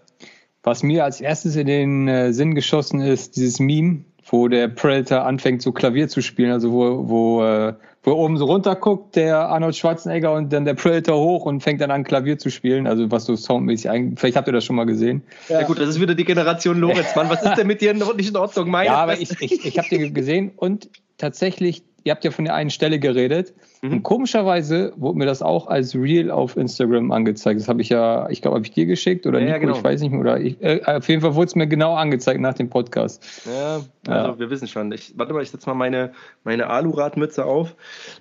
Was 0.62 0.84
mir 0.84 1.06
als 1.06 1.22
erstes 1.22 1.56
in 1.56 1.68
den 1.68 2.08
äh, 2.10 2.34
Sinn 2.34 2.54
geschossen 2.54 3.00
ist, 3.00 3.38
dieses 3.38 3.62
Meme, 3.62 4.04
wo 4.26 4.50
der 4.50 4.68
Predator 4.68 5.24
anfängt, 5.26 5.62
so 5.62 5.72
Klavier 5.72 6.10
zu 6.10 6.22
spielen, 6.22 6.52
also 6.52 6.74
wo, 6.74 7.08
wo, 7.08 7.44
äh, 7.46 7.74
wo 8.04 8.12
er 8.12 8.18
oben 8.18 8.36
so 8.36 8.44
runter 8.44 8.76
guckt, 8.76 9.16
der 9.16 9.48
Arnold 9.48 9.78
Schwarzenegger 9.78 10.34
und 10.34 10.52
dann 10.52 10.66
der 10.66 10.74
Predator 10.74 11.18
hoch 11.18 11.46
und 11.46 11.62
fängt 11.62 11.80
dann 11.80 11.92
an, 11.92 12.04
Klavier 12.04 12.38
zu 12.38 12.50
spielen, 12.50 12.88
also 12.88 13.10
was 13.10 13.24
so 13.24 13.38
soundmäßig 13.38 13.90
eigentlich, 13.90 14.20
vielleicht 14.20 14.36
habt 14.36 14.50
ihr 14.50 14.54
das 14.54 14.66
schon 14.66 14.76
mal 14.76 14.86
gesehen. 14.86 15.24
Ja, 15.48 15.62
ja 15.62 15.66
gut, 15.66 15.80
das 15.80 15.88
ist 15.88 16.02
wieder 16.02 16.14
die 16.14 16.26
Generation 16.26 16.80
Lorenz, 16.80 17.16
Mann, 17.16 17.30
was 17.30 17.42
ist 17.42 17.56
denn 17.56 17.68
mit 17.68 17.80
dir 17.80 17.94
nicht 17.94 18.30
in 18.30 18.36
Ordnung? 18.36 18.70
Meine 18.70 18.88
ja, 18.88 18.96
aber 18.96 19.18
ich, 19.18 19.32
ich, 19.40 19.66
ich 19.66 19.78
habe 19.78 19.88
den 19.88 20.14
gesehen 20.14 20.52
und 20.58 20.90
tatsächlich 21.18 21.84
ihr 22.04 22.12
habt 22.12 22.24
ja 22.24 22.32
von 22.32 22.46
der 22.46 22.56
einen 22.56 22.70
Stelle 22.70 23.00
geredet. 23.00 23.54
Mhm. 23.82 23.94
Und 23.94 24.04
komischerweise 24.04 24.94
wurde 24.98 25.18
mir 25.18 25.26
das 25.26 25.42
auch 25.42 25.68
als 25.68 25.96
Real 25.96 26.32
auf 26.32 26.58
Instagram 26.58 27.12
angezeigt. 27.12 27.60
Das 27.60 27.68
habe 27.68 27.82
ich 27.82 27.90
ja, 27.90 28.30
ich 28.30 28.42
glaube, 28.42 28.56
habe 28.56 28.66
ich 28.66 28.72
dir 28.72 28.86
geschickt 28.86 29.26
oder 29.26 29.40
ja, 29.40 29.46
Nico, 29.46 29.54
ja, 29.54 29.60
genau. 29.60 29.78
ich 29.78 29.84
weiß 29.84 30.02
nicht 30.02 30.12
mehr. 30.12 30.20
Oder 30.22 30.40
ich, 30.40 30.62
äh, 30.62 30.82
auf 30.86 31.08
jeden 31.08 31.22
Fall 31.22 31.36
wurde 31.36 31.48
es 31.48 31.56
mir 31.56 31.68
genau 31.68 31.96
angezeigt 31.96 32.42
nach 32.42 32.54
dem 32.54 32.70
Podcast. 32.70 33.24
Ja, 33.46 33.82
also 34.08 34.32
ja. 34.32 34.40
wir 34.40 34.50
wissen 34.50 34.68
schon. 34.68 34.92
Ich, 34.92 35.14
warte 35.18 35.34
mal, 35.34 35.42
ich 35.44 35.52
setze 35.52 35.70
mal 35.70 35.76
meine, 35.76 36.14
meine 36.44 36.68
Aluradmütze 36.70 37.46
auf. 37.46 37.76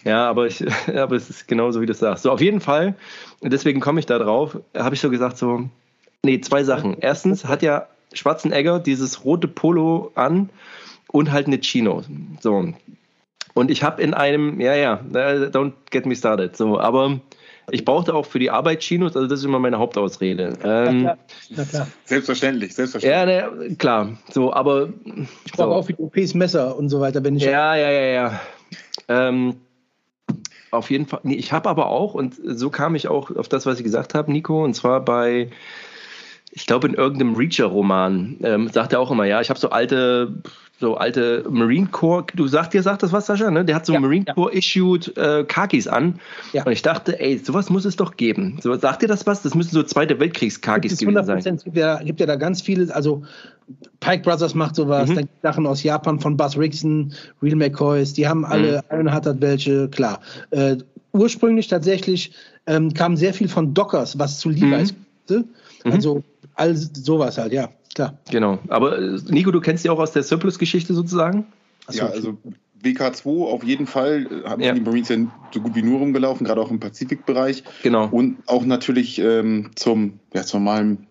Ja, 0.04 0.28
aber, 0.28 0.46
ich, 0.46 0.64
aber 0.96 1.16
es 1.16 1.30
ist 1.30 1.48
genauso, 1.48 1.80
wie 1.80 1.86
du 1.86 1.94
sagst. 1.94 2.22
So, 2.22 2.30
auf 2.30 2.40
jeden 2.40 2.60
Fall, 2.60 2.94
deswegen 3.42 3.80
komme 3.80 4.00
ich 4.00 4.06
da 4.06 4.18
drauf, 4.18 4.58
habe 4.76 4.94
ich 4.94 5.00
so 5.00 5.10
gesagt, 5.10 5.38
so, 5.38 5.68
nee, 6.24 6.40
zwei 6.40 6.64
Sachen. 6.64 6.96
Erstens 7.00 7.44
hat 7.44 7.62
ja 7.62 7.86
Schwarzenegger 8.12 8.78
dieses 8.78 9.24
rote 9.24 9.48
Polo 9.48 10.12
an 10.14 10.50
und 11.08 11.32
halt 11.32 11.46
eine 11.46 11.60
Chino. 11.60 12.02
So, 12.40 12.72
und 13.54 13.70
ich 13.70 13.82
habe 13.82 14.02
in 14.02 14.14
einem, 14.14 14.60
ja, 14.60 14.74
ja, 14.74 15.00
don't 15.12 15.72
get 15.90 16.06
me 16.06 16.16
started. 16.16 16.56
So, 16.56 16.80
aber 16.80 17.20
ich 17.70 17.84
brauchte 17.84 18.14
auch 18.14 18.26
für 18.26 18.38
die 18.38 18.50
Arbeit 18.50 18.80
Chinos, 18.80 19.14
also 19.14 19.28
das 19.28 19.40
ist 19.40 19.44
immer 19.44 19.58
meine 19.58 19.78
Hauptausrede. 19.78 20.58
Ähm, 20.64 21.04
ja, 21.04 21.16
klar. 21.54 21.66
klar. 21.66 21.88
Selbstverständlich, 22.04 22.74
selbstverständlich. 22.74 23.36
Ja, 23.36 23.50
ne, 23.50 23.76
klar. 23.76 24.18
So, 24.30 24.52
aber 24.52 24.88
ich 25.44 25.52
brauche 25.52 25.68
so. 25.68 25.74
auch 25.74 25.86
für 25.86 25.92
die 25.92 26.02
OPs 26.02 26.34
Messer 26.34 26.76
und 26.76 26.88
so 26.88 27.00
weiter, 27.00 27.22
wenn 27.24 27.36
ich. 27.36 27.44
Ja, 27.44 27.76
ja, 27.76 27.90
ja, 27.90 28.06
ja. 28.06 28.40
Ähm, 29.08 29.56
auf 30.70 30.90
jeden 30.90 31.06
Fall. 31.06 31.20
Nee, 31.22 31.34
ich 31.34 31.52
habe 31.52 31.68
aber 31.68 31.86
auch, 31.86 32.14
und 32.14 32.34
so 32.42 32.70
kam 32.70 32.94
ich 32.94 33.08
auch 33.08 33.30
auf 33.36 33.48
das, 33.48 33.66
was 33.66 33.78
ich 33.78 33.84
gesagt 33.84 34.14
habe, 34.14 34.32
Nico, 34.32 34.64
und 34.64 34.74
zwar 34.74 35.04
bei, 35.04 35.50
ich 36.50 36.66
glaube, 36.66 36.88
in 36.88 36.94
irgendeinem 36.94 37.36
Reacher-Roman, 37.36 38.38
ähm, 38.42 38.68
sagt 38.68 38.92
er 38.92 39.00
auch 39.00 39.10
immer, 39.10 39.24
ja, 39.24 39.40
ich 39.40 39.50
habe 39.50 39.60
so 39.60 39.70
alte 39.70 40.42
so 40.82 40.96
alte 40.96 41.44
Marine 41.48 41.86
Corps, 41.86 42.26
du 42.34 42.48
sagst 42.48 42.74
dir, 42.74 42.82
sagt 42.82 43.04
das 43.04 43.12
was, 43.12 43.26
Sascha, 43.26 43.52
ne? 43.52 43.64
Der 43.64 43.76
hat 43.76 43.86
so 43.86 43.92
ja, 43.92 44.00
Marine 44.00 44.24
ja. 44.26 44.34
Corps 44.34 44.52
issued 44.52 45.16
äh, 45.16 45.44
Kakis 45.44 45.86
an. 45.86 46.18
Ja. 46.52 46.64
Und 46.64 46.72
ich 46.72 46.82
dachte, 46.82 47.20
ey, 47.20 47.38
sowas 47.38 47.70
muss 47.70 47.84
es 47.84 47.94
doch 47.94 48.16
geben. 48.16 48.58
So, 48.60 48.74
sagt 48.74 49.02
dir 49.02 49.06
das 49.06 49.24
was? 49.24 49.42
Das 49.42 49.54
müssen 49.54 49.70
so 49.70 49.84
Zweite 49.84 50.18
Weltkriegs-Kakis 50.18 50.98
gewesen 50.98 51.24
sein. 51.24 51.54
Es 51.54 51.62
gibt 51.62 51.76
ja, 51.76 52.02
gibt 52.02 52.18
ja 52.18 52.26
da 52.26 52.34
ganz 52.34 52.62
viele, 52.62 52.92
also 52.92 53.22
Pike 54.00 54.24
Brothers 54.24 54.56
macht 54.56 54.74
sowas, 54.74 55.08
mhm. 55.08 55.14
dann 55.14 55.28
Sachen 55.42 55.66
aus 55.68 55.84
Japan 55.84 56.18
von 56.18 56.36
Buzz 56.36 56.58
Rickson, 56.58 57.12
Real 57.40 57.54
McCoys, 57.54 58.12
die 58.12 58.26
haben 58.26 58.44
alle, 58.44 58.82
mhm. 58.90 58.98
einer 58.98 59.12
hat 59.12 59.40
welche, 59.40 59.88
klar. 59.88 60.20
Äh, 60.50 60.78
ursprünglich 61.12 61.68
tatsächlich 61.68 62.32
ähm, 62.66 62.92
kam 62.92 63.16
sehr 63.16 63.32
viel 63.32 63.48
von 63.48 63.72
Dockers, 63.72 64.18
was 64.18 64.40
zu 64.40 64.50
Levi's 64.50 64.92
mhm. 65.30 65.44
Also 65.84 66.24
all 66.56 66.74
sowas 66.74 67.38
halt, 67.38 67.52
ja 67.52 67.68
klar. 67.94 68.18
Genau. 68.30 68.58
Aber 68.68 68.98
äh, 68.98 69.18
Nico, 69.28 69.50
du 69.50 69.60
kennst 69.60 69.84
die 69.84 69.90
auch 69.90 69.98
aus 69.98 70.12
der 70.12 70.22
Surplus-Geschichte 70.22 70.94
sozusagen? 70.94 71.46
Achso, 71.86 72.04
ja, 72.04 72.10
also 72.10 72.38
WK2 72.82 73.44
auf 73.46 73.64
jeden 73.64 73.86
Fall 73.86 74.26
äh, 74.44 74.48
haben 74.48 74.62
ja. 74.62 74.72
die 74.72 74.80
Marines 74.80 75.08
ja 75.08 75.16
so 75.52 75.60
gut 75.60 75.74
wie 75.74 75.82
nur 75.82 75.98
rumgelaufen, 75.98 76.46
gerade 76.46 76.60
auch 76.60 76.70
im 76.70 76.80
Pazifikbereich. 76.80 77.64
Genau. 77.82 78.08
Und 78.08 78.38
auch 78.46 78.64
natürlich 78.64 79.18
ähm, 79.18 79.70
zum, 79.74 80.18
ja, 80.34 80.42
zur 80.42 80.60
normalen 80.60 81.06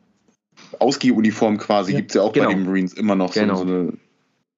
Ausgehuniform 0.79 1.57
quasi 1.57 1.91
ja. 1.91 1.99
gibt 1.99 2.11
es 2.11 2.15
ja 2.15 2.21
auch 2.21 2.33
genau. 2.33 2.47
bei 2.47 2.53
den 2.55 2.65
Marines 2.65 2.93
immer 2.93 3.15
noch 3.15 3.33
genau. 3.33 3.55
so, 3.55 3.67
so, 3.67 3.73
eine 3.73 3.93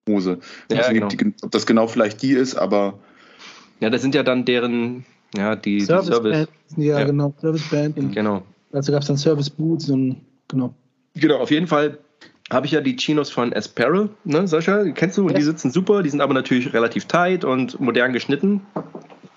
Hose. 0.07 0.39
Ich 0.69 0.77
ja, 0.77 0.91
genau. 0.91 1.07
die, 1.07 1.33
ob 1.41 1.51
das 1.51 1.65
genau 1.65 1.87
vielleicht 1.87 2.21
die 2.21 2.33
ist, 2.33 2.55
aber. 2.55 2.99
Ja, 3.79 3.89
das 3.89 4.01
sind 4.01 4.15
ja 4.15 4.23
dann 4.23 4.45
deren, 4.45 5.05
ja, 5.35 5.55
die 5.55 5.81
Service. 5.81 6.07
Die 6.07 6.13
Service. 6.13 6.47
Ja, 6.77 6.99
ja, 6.99 7.05
genau, 7.05 7.33
Service 7.39 7.69
Band. 7.69 8.13
Genau. 8.13 8.43
Also 8.71 8.91
gab 8.91 9.01
es 9.01 9.07
dann 9.07 9.17
Service 9.17 9.49
Boots 9.49 9.89
und 9.89 10.21
genau. 10.47 10.73
Genau, 11.15 11.37
auf 11.37 11.51
jeden 11.51 11.67
Fall 11.67 11.99
habe 12.53 12.65
ich 12.65 12.71
ja 12.71 12.81
die 12.81 12.95
Chinos 12.95 13.29
von 13.29 13.53
Asparel, 13.53 14.09
ne, 14.23 14.47
Sascha? 14.47 14.85
Kennst 14.91 15.17
du? 15.17 15.27
Und 15.27 15.37
die 15.37 15.41
sitzen 15.41 15.71
super, 15.71 16.03
die 16.03 16.09
sind 16.09 16.21
aber 16.21 16.33
natürlich 16.33 16.73
relativ 16.73 17.05
tight 17.05 17.43
und 17.43 17.79
modern 17.79 18.13
geschnitten. 18.13 18.61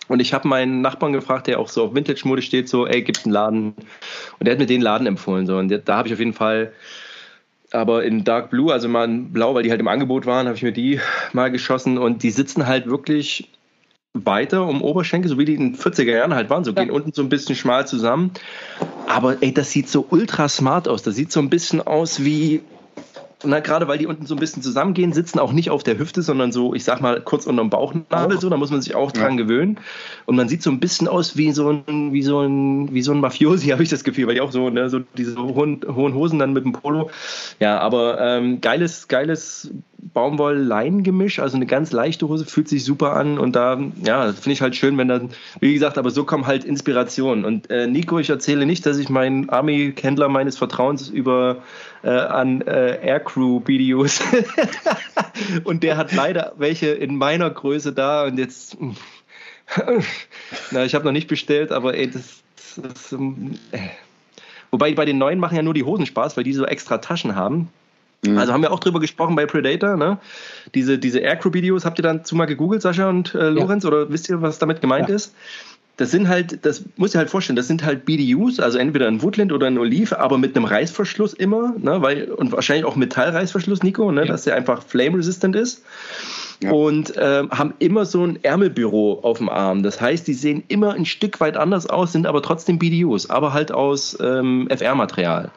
Und 0.08 0.20
ich 0.20 0.32
habe 0.32 0.46
meinen 0.46 0.82
Nachbarn 0.82 1.12
gefragt, 1.12 1.48
der 1.48 1.58
auch 1.58 1.68
so 1.68 1.84
auf 1.84 1.94
Vintage-Mode 1.94 2.42
steht, 2.42 2.68
so, 2.68 2.86
ey, 2.86 3.02
gibt's 3.02 3.24
einen 3.24 3.32
Laden? 3.32 3.74
Und 4.38 4.46
der 4.46 4.52
hat 4.52 4.58
mir 4.60 4.66
den 4.66 4.80
Laden 4.80 5.06
empfohlen. 5.06 5.46
So. 5.46 5.56
Und 5.56 5.68
da 5.84 5.96
habe 5.96 6.08
ich 6.08 6.14
auf 6.14 6.20
jeden 6.20 6.32
Fall, 6.32 6.72
aber 7.72 8.04
in 8.04 8.22
Dark 8.22 8.50
Blue, 8.50 8.72
also 8.72 8.88
mal 8.88 9.04
in 9.04 9.32
Blau, 9.32 9.54
weil 9.54 9.64
die 9.64 9.70
halt 9.70 9.80
im 9.80 9.88
Angebot 9.88 10.26
waren, 10.26 10.46
habe 10.46 10.56
ich 10.56 10.62
mir 10.62 10.72
die 10.72 11.00
mal 11.32 11.50
geschossen. 11.50 11.98
Und 11.98 12.22
die 12.22 12.30
sitzen 12.30 12.66
halt 12.66 12.86
wirklich 12.86 13.48
weiter 14.12 14.66
um 14.66 14.82
Oberschenkel, 14.82 15.28
so 15.28 15.38
wie 15.38 15.44
die 15.44 15.54
in 15.54 15.72
den 15.72 15.76
40er 15.76 16.12
Jahren 16.12 16.34
halt 16.34 16.50
waren, 16.50 16.64
so 16.64 16.70
ja. 16.70 16.82
gehen 16.82 16.90
unten 16.90 17.12
so 17.12 17.22
ein 17.22 17.28
bisschen 17.28 17.56
schmal 17.56 17.86
zusammen. 17.86 18.30
Aber 19.08 19.42
ey, 19.42 19.52
das 19.52 19.70
sieht 19.70 19.88
so 19.88 20.06
ultra 20.08 20.48
smart 20.48 20.88
aus. 20.88 21.02
Das 21.02 21.16
sieht 21.16 21.32
so 21.32 21.40
ein 21.40 21.50
bisschen 21.50 21.80
aus 21.80 22.24
wie, 22.24 22.62
na, 23.44 23.60
gerade 23.60 23.86
weil 23.86 23.98
die 23.98 24.06
unten 24.06 24.24
so 24.24 24.34
ein 24.34 24.40
bisschen 24.40 24.62
zusammengehen, 24.62 25.12
sitzen 25.12 25.38
auch 25.38 25.52
nicht 25.52 25.68
auf 25.68 25.82
der 25.82 25.98
Hüfte, 25.98 26.22
sondern 26.22 26.52
so, 26.52 26.72
ich 26.72 26.84
sag 26.84 27.02
mal, 27.02 27.20
kurz 27.20 27.46
unter 27.46 27.62
dem 27.62 27.68
Bauchnabel, 27.68 28.40
so, 28.40 28.48
da 28.48 28.56
muss 28.56 28.70
man 28.70 28.80
sich 28.80 28.94
auch 28.94 29.12
dran 29.12 29.36
ja. 29.36 29.44
gewöhnen. 29.44 29.78
Und 30.24 30.36
man 30.36 30.48
sieht 30.48 30.62
so 30.62 30.70
ein 30.70 30.80
bisschen 30.80 31.06
aus 31.06 31.36
wie 31.36 31.52
so 31.52 31.68
ein, 31.70 32.12
wie 32.14 32.22
so 32.22 32.40
ein, 32.40 32.94
wie 32.94 33.02
so 33.02 33.12
ein 33.12 33.20
Mafiosi, 33.20 33.68
habe 33.72 33.82
ich 33.82 33.90
das 33.90 34.04
Gefühl, 34.04 34.26
weil 34.26 34.36
die 34.36 34.40
auch 34.40 34.52
so, 34.52 34.70
ne, 34.70 34.88
so 34.88 35.00
diese 35.18 35.36
hohen, 35.36 35.80
hohen 35.86 36.14
Hosen 36.14 36.38
dann 36.38 36.54
mit 36.54 36.64
dem 36.64 36.72
Polo. 36.72 37.10
Ja, 37.60 37.78
aber 37.78 38.18
ähm, 38.20 38.62
geiles, 38.62 39.06
geiles 39.06 39.70
Baumwoll-Lein-Gemisch, 40.14 41.38
also 41.38 41.56
eine 41.56 41.66
ganz 41.66 41.92
leichte 41.92 42.28
Hose, 42.28 42.46
fühlt 42.46 42.68
sich 42.68 42.84
super 42.84 43.16
an 43.16 43.38
und 43.38 43.54
da, 43.54 43.78
ja, 44.02 44.32
finde 44.32 44.52
ich 44.52 44.62
halt 44.62 44.76
schön, 44.76 44.96
wenn 44.96 45.08
dann, 45.08 45.30
wie 45.60 45.74
gesagt, 45.74 45.98
aber 45.98 46.10
so 46.10 46.24
kommen 46.24 46.46
halt 46.46 46.64
Inspirationen. 46.64 47.44
Und 47.44 47.70
äh, 47.70 47.86
Nico, 47.86 48.18
ich 48.18 48.30
erzähle 48.30 48.64
nicht, 48.66 48.86
dass 48.86 48.98
ich 48.98 49.10
meinen 49.10 49.50
Army-Händler 49.50 50.28
meines 50.28 50.56
Vertrauens 50.56 51.08
über 51.08 51.58
äh, 52.06 52.10
an 52.10 52.60
äh, 52.60 53.04
Aircrew-Videos 53.04 54.22
und 55.64 55.82
der 55.82 55.96
hat 55.96 56.12
leider 56.12 56.52
welche 56.56 56.86
in 56.86 57.16
meiner 57.16 57.50
Größe 57.50 57.92
da 57.92 58.24
und 58.24 58.38
jetzt, 58.38 58.76
na, 60.70 60.84
ich 60.84 60.94
habe 60.94 61.04
noch 61.04 61.12
nicht 61.12 61.26
bestellt, 61.26 61.72
aber 61.72 61.96
ey, 61.96 62.08
das, 62.08 62.42
das 62.76 63.12
äh. 63.12 63.16
Wobei 64.70 64.94
bei 64.94 65.04
den 65.04 65.18
neuen 65.18 65.40
machen 65.40 65.56
ja 65.56 65.62
nur 65.62 65.74
die 65.74 65.84
Hosen 65.84 66.06
Spaß, 66.06 66.36
weil 66.36 66.44
die 66.44 66.52
so 66.52 66.64
extra 66.64 66.98
Taschen 66.98 67.34
haben. 67.34 67.70
Mhm. 68.24 68.38
Also 68.38 68.52
haben 68.52 68.62
wir 68.62 68.72
auch 68.72 68.80
drüber 68.80 69.00
gesprochen 69.00 69.34
bei 69.34 69.46
Predator, 69.46 69.96
ne? 69.96 70.18
Diese, 70.74 70.98
diese 70.98 71.20
Aircrew-Videos, 71.20 71.84
habt 71.84 71.98
ihr 71.98 72.02
dann 72.02 72.24
zu 72.24 72.36
mal 72.36 72.46
gegoogelt, 72.46 72.82
Sascha 72.82 73.08
und 73.08 73.34
äh, 73.34 73.48
Lorenz, 73.48 73.84
ja. 73.84 73.90
oder 73.90 74.10
wisst 74.10 74.28
ihr, 74.28 74.42
was 74.42 74.58
damit 74.58 74.80
gemeint 74.80 75.08
ja. 75.08 75.16
ist? 75.16 75.34
Das 75.96 76.10
sind 76.10 76.28
halt, 76.28 76.64
das 76.66 76.84
muss 76.96 77.10
ich 77.10 77.16
halt 77.16 77.30
vorstellen, 77.30 77.56
das 77.56 77.68
sind 77.68 77.82
halt 77.82 78.04
BDUs, 78.04 78.60
also 78.60 78.76
entweder 78.76 79.08
ein 79.08 79.22
Woodland 79.22 79.52
oder 79.52 79.66
ein 79.66 79.78
Olive, 79.78 80.18
aber 80.18 80.36
mit 80.36 80.54
einem 80.54 80.66
Reißverschluss 80.66 81.32
immer, 81.32 81.74
ne, 81.78 82.02
weil, 82.02 82.30
und 82.30 82.52
wahrscheinlich 82.52 82.84
auch 82.84 82.96
Metallreißverschluss, 82.96 83.82
Nico, 83.82 84.12
ne, 84.12 84.22
ja. 84.22 84.26
dass 84.26 84.44
der 84.44 84.56
einfach 84.56 84.82
flame-resistant 84.82 85.56
ist. 85.56 85.82
Ja. 86.62 86.70
Und 86.70 87.12
ähm, 87.18 87.50
haben 87.50 87.74
immer 87.78 88.06
so 88.06 88.24
ein 88.24 88.42
Ärmelbüro 88.42 89.20
auf 89.22 89.38
dem 89.38 89.48
Arm. 89.48 89.82
Das 89.82 90.00
heißt, 90.00 90.26
die 90.26 90.34
sehen 90.34 90.64
immer 90.68 90.94
ein 90.94 91.04
Stück 91.04 91.38
weit 91.40 91.56
anders 91.56 91.86
aus, 91.86 92.12
sind 92.12 92.26
aber 92.26 92.42
trotzdem 92.42 92.78
BDUs, 92.78 93.28
aber 93.28 93.52
halt 93.52 93.72
aus 93.72 94.16
ähm, 94.20 94.68
FR-Material. 94.70 95.50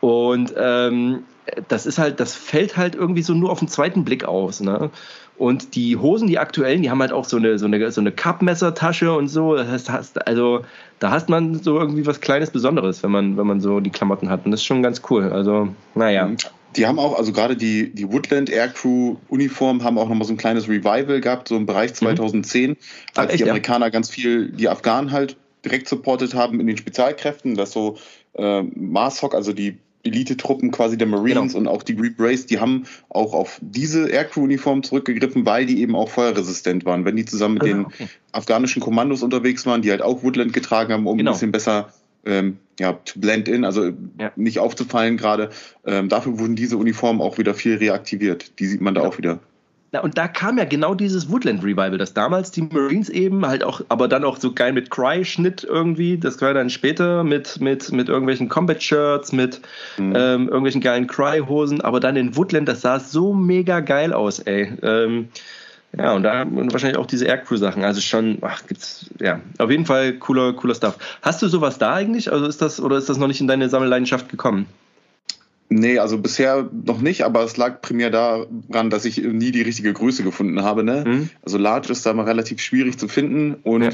Und 0.00 0.54
ähm, 0.56 1.24
das 1.68 1.86
ist 1.86 1.98
halt, 1.98 2.20
das 2.20 2.34
fällt 2.34 2.76
halt 2.76 2.94
irgendwie 2.94 3.22
so 3.22 3.34
nur 3.34 3.50
auf 3.50 3.58
den 3.58 3.68
zweiten 3.68 4.04
Blick 4.04 4.24
aus. 4.24 4.60
Ne? 4.60 4.90
Und 5.38 5.76
die 5.76 5.96
Hosen, 5.96 6.26
die 6.26 6.38
aktuellen, 6.38 6.82
die 6.82 6.90
haben 6.90 7.00
halt 7.00 7.12
auch 7.12 7.24
so 7.24 7.36
eine, 7.36 7.58
so 7.58 7.66
eine, 7.66 7.92
so 7.92 8.00
eine 8.00 8.10
Cup-Messertasche 8.10 9.12
und 9.12 9.28
so. 9.28 9.54
Das 9.54 9.88
heißt, 9.88 10.26
also 10.26 10.64
da 10.98 11.12
hast 11.12 11.28
man 11.28 11.62
so 11.62 11.78
irgendwie 11.78 12.04
was 12.06 12.20
Kleines 12.20 12.50
Besonderes, 12.50 13.04
wenn 13.04 13.12
man, 13.12 13.36
wenn 13.36 13.46
man 13.46 13.60
so 13.60 13.78
die 13.78 13.90
Klamotten 13.90 14.28
hat. 14.30 14.44
Und 14.44 14.50
das 14.50 14.60
ist 14.60 14.66
schon 14.66 14.82
ganz 14.82 15.00
cool. 15.10 15.32
Also, 15.32 15.68
naja. 15.94 16.26
Mhm. 16.26 16.36
Die 16.76 16.86
haben 16.86 16.98
auch, 16.98 17.16
also 17.16 17.32
gerade 17.32 17.56
die, 17.56 17.94
die 17.94 18.12
Woodland 18.12 18.50
Aircrew 18.50 19.16
Uniform 19.28 19.82
haben 19.82 19.96
auch 19.96 20.08
nochmal 20.08 20.26
so 20.26 20.34
ein 20.34 20.36
kleines 20.36 20.68
Revival 20.68 21.20
gehabt, 21.20 21.48
so 21.48 21.56
im 21.56 21.66
Bereich 21.66 21.94
2010, 21.94 22.70
mhm. 22.70 22.76
als 23.14 23.28
Ach, 23.28 23.32
echt, 23.32 23.40
die 23.40 23.44
Amerikaner 23.44 23.86
ja? 23.86 23.90
ganz 23.90 24.10
viel 24.10 24.50
die 24.50 24.68
Afghanen 24.68 25.12
halt 25.12 25.36
direkt 25.64 25.88
supportet 25.88 26.34
haben 26.34 26.60
in 26.60 26.66
den 26.66 26.76
Spezialkräften, 26.76 27.54
dass 27.54 27.72
so 27.72 27.96
äh, 28.34 28.62
Marshock, 28.62 29.34
also 29.34 29.52
die 29.52 29.78
Elite-Truppen 30.04 30.70
quasi 30.70 30.96
der 30.96 31.06
Marines 31.06 31.54
genau. 31.54 31.58
und 31.58 31.66
auch 31.68 31.82
die 31.82 31.96
Green 31.96 32.14
Race, 32.18 32.46
die 32.46 32.60
haben 32.60 32.84
auch 33.08 33.34
auf 33.34 33.58
diese 33.60 34.08
Aircrew-Uniform 34.08 34.82
zurückgegriffen, 34.82 35.44
weil 35.44 35.66
die 35.66 35.80
eben 35.80 35.96
auch 35.96 36.08
feuerresistent 36.08 36.84
waren. 36.84 37.04
Wenn 37.04 37.16
die 37.16 37.24
zusammen 37.24 37.54
mit 37.54 37.64
ah, 37.64 37.66
den 37.66 37.84
okay. 37.86 38.08
afghanischen 38.32 38.80
Kommandos 38.80 39.22
unterwegs 39.22 39.66
waren, 39.66 39.82
die 39.82 39.90
halt 39.90 40.02
auch 40.02 40.22
Woodland 40.22 40.52
getragen 40.52 40.92
haben, 40.92 41.06
um 41.06 41.18
genau. 41.18 41.32
ein 41.32 41.34
bisschen 41.34 41.52
besser 41.52 41.92
ähm, 42.24 42.58
ja, 42.78 42.92
to 42.92 43.18
blend 43.20 43.48
in, 43.48 43.64
also 43.64 43.90
ja. 44.18 44.32
nicht 44.36 44.58
aufzufallen 44.58 45.16
gerade. 45.16 45.50
Ähm, 45.84 46.08
dafür 46.08 46.38
wurden 46.38 46.56
diese 46.56 46.76
Uniformen 46.76 47.20
auch 47.20 47.38
wieder 47.38 47.54
viel 47.54 47.76
reaktiviert. 47.76 48.58
Die 48.58 48.66
sieht 48.66 48.80
man 48.80 48.94
da 48.94 49.02
ja. 49.02 49.08
auch 49.08 49.18
wieder. 49.18 49.40
Na, 49.90 50.00
und 50.00 50.18
da 50.18 50.28
kam 50.28 50.58
ja 50.58 50.64
genau 50.64 50.94
dieses 50.94 51.30
Woodland 51.30 51.64
Revival, 51.64 51.96
das 51.96 52.12
damals 52.12 52.50
die 52.50 52.60
Marines 52.60 53.08
eben 53.08 53.46
halt 53.46 53.64
auch, 53.64 53.80
aber 53.88 54.06
dann 54.06 54.22
auch 54.22 54.36
so 54.36 54.52
geil 54.52 54.74
mit 54.74 54.90
Cry-Schnitt 54.90 55.64
irgendwie, 55.64 56.18
das 56.18 56.40
war 56.42 56.52
dann 56.52 56.68
später 56.68 57.24
mit, 57.24 57.58
mit, 57.60 57.90
mit 57.90 58.10
irgendwelchen 58.10 58.50
Combat-Shirts, 58.50 59.32
mit 59.32 59.62
mhm. 59.96 60.12
ähm, 60.14 60.48
irgendwelchen 60.48 60.82
geilen 60.82 61.06
Cry-Hosen, 61.06 61.80
aber 61.80 62.00
dann 62.00 62.16
in 62.16 62.36
Woodland, 62.36 62.68
das 62.68 62.82
sah 62.82 63.00
so 63.00 63.32
mega 63.32 63.80
geil 63.80 64.12
aus, 64.12 64.40
ey. 64.40 64.70
Ähm, 64.82 65.28
ja, 65.96 66.12
und 66.12 66.22
da 66.22 66.42
und 66.42 66.70
wahrscheinlich 66.72 66.98
auch 66.98 67.06
diese 67.06 67.24
Aircrew-Sachen. 67.24 67.82
Also 67.82 68.02
schon, 68.02 68.38
ach, 68.42 68.66
gibt's, 68.66 69.06
ja, 69.20 69.40
auf 69.56 69.70
jeden 69.70 69.86
Fall 69.86 70.12
cooler, 70.12 70.52
cooler 70.52 70.74
Stuff. 70.74 70.98
Hast 71.22 71.40
du 71.40 71.48
sowas 71.48 71.78
da 71.78 71.94
eigentlich? 71.94 72.30
Also 72.30 72.46
ist 72.46 72.60
das, 72.60 72.78
oder 72.78 72.98
ist 72.98 73.08
das 73.08 73.16
noch 73.16 73.26
nicht 73.26 73.40
in 73.40 73.48
deine 73.48 73.70
Sammelleidenschaft 73.70 74.28
gekommen? 74.28 74.66
Nee, 75.70 75.98
also 75.98 76.18
bisher 76.18 76.68
noch 76.72 77.00
nicht, 77.00 77.22
aber 77.22 77.44
es 77.44 77.56
lag 77.56 77.82
primär 77.82 78.10
daran, 78.10 78.88
dass 78.90 79.04
ich 79.04 79.22
nie 79.22 79.52
die 79.52 79.62
richtige 79.62 79.92
Größe 79.92 80.22
gefunden 80.22 80.62
habe. 80.62 80.82
Ne? 80.82 81.04
Mhm. 81.06 81.30
Also 81.42 81.58
Large 81.58 81.92
ist 81.92 82.06
da 82.06 82.14
mal 82.14 82.24
relativ 82.24 82.60
schwierig 82.60 82.98
zu 82.98 83.08
finden 83.08 83.54
und 83.62 83.82
ja. 83.82 83.90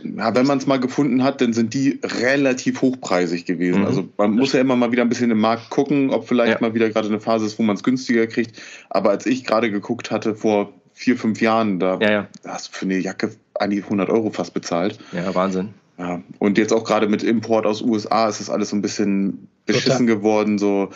Ja, 0.00 0.32
wenn 0.32 0.46
man 0.46 0.58
es 0.58 0.66
mal 0.68 0.78
gefunden 0.78 1.24
hat, 1.24 1.40
dann 1.40 1.52
sind 1.52 1.74
die 1.74 1.98
relativ 2.04 2.82
hochpreisig 2.82 3.46
gewesen. 3.46 3.80
Mhm. 3.80 3.86
Also 3.86 4.08
man 4.16 4.30
muss 4.30 4.52
ja 4.52 4.60
immer 4.60 4.76
mal 4.76 4.92
wieder 4.92 5.02
ein 5.02 5.08
bisschen 5.08 5.32
im 5.32 5.40
Markt 5.40 5.70
gucken, 5.70 6.10
ob 6.10 6.28
vielleicht 6.28 6.60
ja. 6.60 6.66
mal 6.68 6.72
wieder 6.72 6.88
gerade 6.90 7.08
eine 7.08 7.18
Phase 7.18 7.46
ist, 7.46 7.58
wo 7.58 7.64
man 7.64 7.74
es 7.74 7.82
günstiger 7.82 8.28
kriegt. 8.28 8.62
Aber 8.90 9.10
als 9.10 9.26
ich 9.26 9.44
gerade 9.44 9.72
geguckt 9.72 10.12
hatte 10.12 10.36
vor 10.36 10.72
vier, 10.92 11.16
fünf 11.16 11.40
Jahren, 11.40 11.80
da 11.80 11.98
ja, 11.98 12.28
hast 12.46 12.68
du 12.68 12.72
für 12.72 12.84
eine 12.84 12.98
Jacke 12.98 13.32
an 13.54 13.70
die 13.70 13.82
100 13.82 14.08
Euro 14.08 14.30
fast 14.30 14.54
bezahlt. 14.54 14.98
Ja, 15.12 15.34
Wahnsinn. 15.34 15.70
Ja, 15.98 16.22
und 16.38 16.58
jetzt 16.58 16.72
auch 16.72 16.84
gerade 16.84 17.08
mit 17.08 17.24
Import 17.24 17.66
aus 17.66 17.82
USA 17.82 18.28
ist 18.28 18.38
das 18.38 18.50
alles 18.50 18.70
so 18.70 18.76
ein 18.76 18.82
bisschen 18.82 19.48
beschissen 19.72 20.06
Total. 20.06 20.16
geworden. 20.16 20.58
So, 20.58 20.90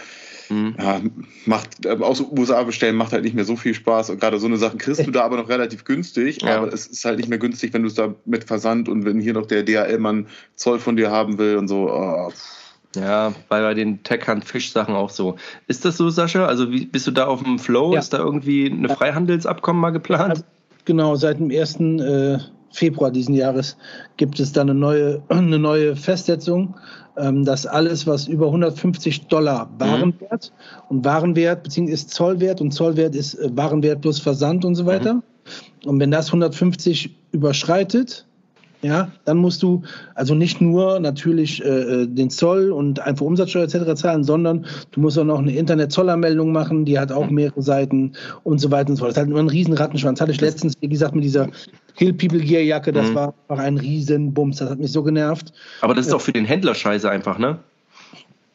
mhm. 0.48 0.74
ja, 0.78 1.00
macht, 1.46 1.86
äh, 1.86 1.90
aus 1.90 2.20
USA 2.20 2.62
bestellen 2.64 2.96
macht 2.96 3.12
halt 3.12 3.24
nicht 3.24 3.34
mehr 3.34 3.44
so 3.44 3.56
viel 3.56 3.74
Spaß. 3.74 4.10
Und 4.10 4.20
gerade 4.20 4.38
so 4.38 4.46
eine 4.46 4.56
Sache 4.56 4.76
kriegst 4.76 5.06
du 5.06 5.10
da 5.12 5.22
aber 5.22 5.36
noch 5.36 5.48
relativ 5.48 5.84
günstig. 5.84 6.42
Ja. 6.42 6.58
Aber 6.58 6.72
es 6.72 6.86
ist 6.86 7.04
halt 7.04 7.18
nicht 7.18 7.28
mehr 7.28 7.38
günstig, 7.38 7.72
wenn 7.72 7.82
du 7.82 7.88
es 7.88 7.94
da 7.94 8.14
mit 8.24 8.44
Versand 8.44 8.88
und 8.88 9.04
wenn 9.04 9.20
hier 9.20 9.34
noch 9.34 9.46
der 9.46 9.62
DHL-Mann 9.62 10.26
Zoll 10.56 10.78
von 10.78 10.96
dir 10.96 11.10
haben 11.10 11.38
will 11.38 11.56
und 11.56 11.68
so. 11.68 11.90
Oh, 11.90 12.30
ja, 12.96 13.32
bei, 13.48 13.62
bei 13.62 13.74
den 13.74 14.02
Tech-Hand-Fisch-Sachen 14.02 14.94
auch 14.94 15.10
so. 15.10 15.36
Ist 15.66 15.84
das 15.84 15.96
so, 15.96 16.10
Sascha? 16.10 16.46
Also 16.46 16.70
wie, 16.70 16.86
bist 16.86 17.06
du 17.06 17.10
da 17.10 17.26
auf 17.26 17.42
dem 17.42 17.58
Flow? 17.58 17.94
Ja. 17.94 18.00
Ist 18.00 18.12
da 18.12 18.18
irgendwie 18.18 18.66
ein 18.66 18.88
Freihandelsabkommen 18.88 19.80
mal 19.80 19.90
geplant? 19.90 20.30
Also, 20.30 20.44
genau, 20.84 21.14
seit 21.16 21.38
dem 21.38 21.50
ersten 21.50 22.00
äh, 22.00 22.38
Februar 22.72 23.10
diesen 23.10 23.34
Jahres 23.34 23.76
gibt 24.16 24.40
es 24.40 24.52
dann 24.52 24.70
eine 24.70 24.78
neue, 24.78 25.22
eine 25.28 25.58
neue 25.58 25.96
Festsetzung, 25.96 26.74
ähm, 27.16 27.44
dass 27.44 27.66
alles, 27.66 28.06
was 28.06 28.26
über 28.26 28.46
150 28.46 29.26
Dollar 29.26 29.70
Warenwert 29.78 30.52
mhm. 30.52 30.96
und 30.96 31.04
Warenwert 31.04 31.62
beziehungsweise 31.62 31.94
ist 31.94 32.10
Zollwert 32.10 32.60
und 32.60 32.72
Zollwert 32.72 33.14
ist 33.14 33.34
äh, 33.34 33.50
Warenwert 33.54 34.00
plus 34.00 34.18
Versand 34.18 34.64
und 34.64 34.74
so 34.74 34.86
weiter. 34.86 35.14
Mhm. 35.14 35.22
Und 35.84 36.00
wenn 36.00 36.10
das 36.10 36.28
150 36.28 37.14
überschreitet, 37.32 38.26
ja, 38.82 39.12
dann 39.24 39.38
musst 39.38 39.62
du 39.62 39.82
also 40.16 40.34
nicht 40.34 40.60
nur 40.60 40.98
natürlich 40.98 41.64
äh, 41.64 41.68
äh, 42.02 42.06
den 42.08 42.30
Zoll 42.30 42.72
und 42.72 42.98
einfach 42.98 43.24
Umsatzsteuer 43.24 43.64
etc. 43.64 43.94
zahlen, 43.94 44.24
sondern 44.24 44.66
du 44.90 45.00
musst 45.00 45.16
auch 45.18 45.24
noch 45.24 45.38
eine 45.38 45.54
Internet-Zollanmeldung 45.54 46.50
machen, 46.50 46.84
die 46.84 46.98
hat 46.98 47.12
auch 47.12 47.30
mehrere 47.30 47.62
Seiten 47.62 48.12
und 48.42 48.58
so 48.58 48.72
weiter 48.72 48.90
und 48.90 48.96
so 48.96 49.04
fort. 49.04 49.10
Das 49.10 49.18
ist 49.18 49.18
halt 49.18 49.30
immer 49.30 49.38
ein 49.38 49.48
riesen 49.48 49.74
Rattenschwanz. 49.74 50.20
Hatte 50.20 50.32
ich 50.32 50.40
letztens, 50.40 50.74
wie 50.80 50.88
gesagt, 50.88 51.14
mit 51.14 51.22
dieser 51.22 51.48
Kill 51.96 52.12
People 52.12 52.40
Gear 52.40 52.62
Jacke, 52.62 52.92
das 52.92 53.10
mhm. 53.10 53.14
war 53.14 53.34
einfach 53.48 53.64
ein 53.64 53.78
riesen 53.78 54.32
Bums, 54.32 54.58
das 54.58 54.70
hat 54.70 54.78
mich 54.78 54.92
so 54.92 55.02
genervt. 55.02 55.52
Aber 55.80 55.94
das 55.94 56.06
ist 56.06 56.12
auch 56.12 56.20
für 56.20 56.32
den 56.32 56.44
Händler 56.44 56.74
scheiße 56.74 57.08
einfach, 57.10 57.38
ne? 57.38 57.58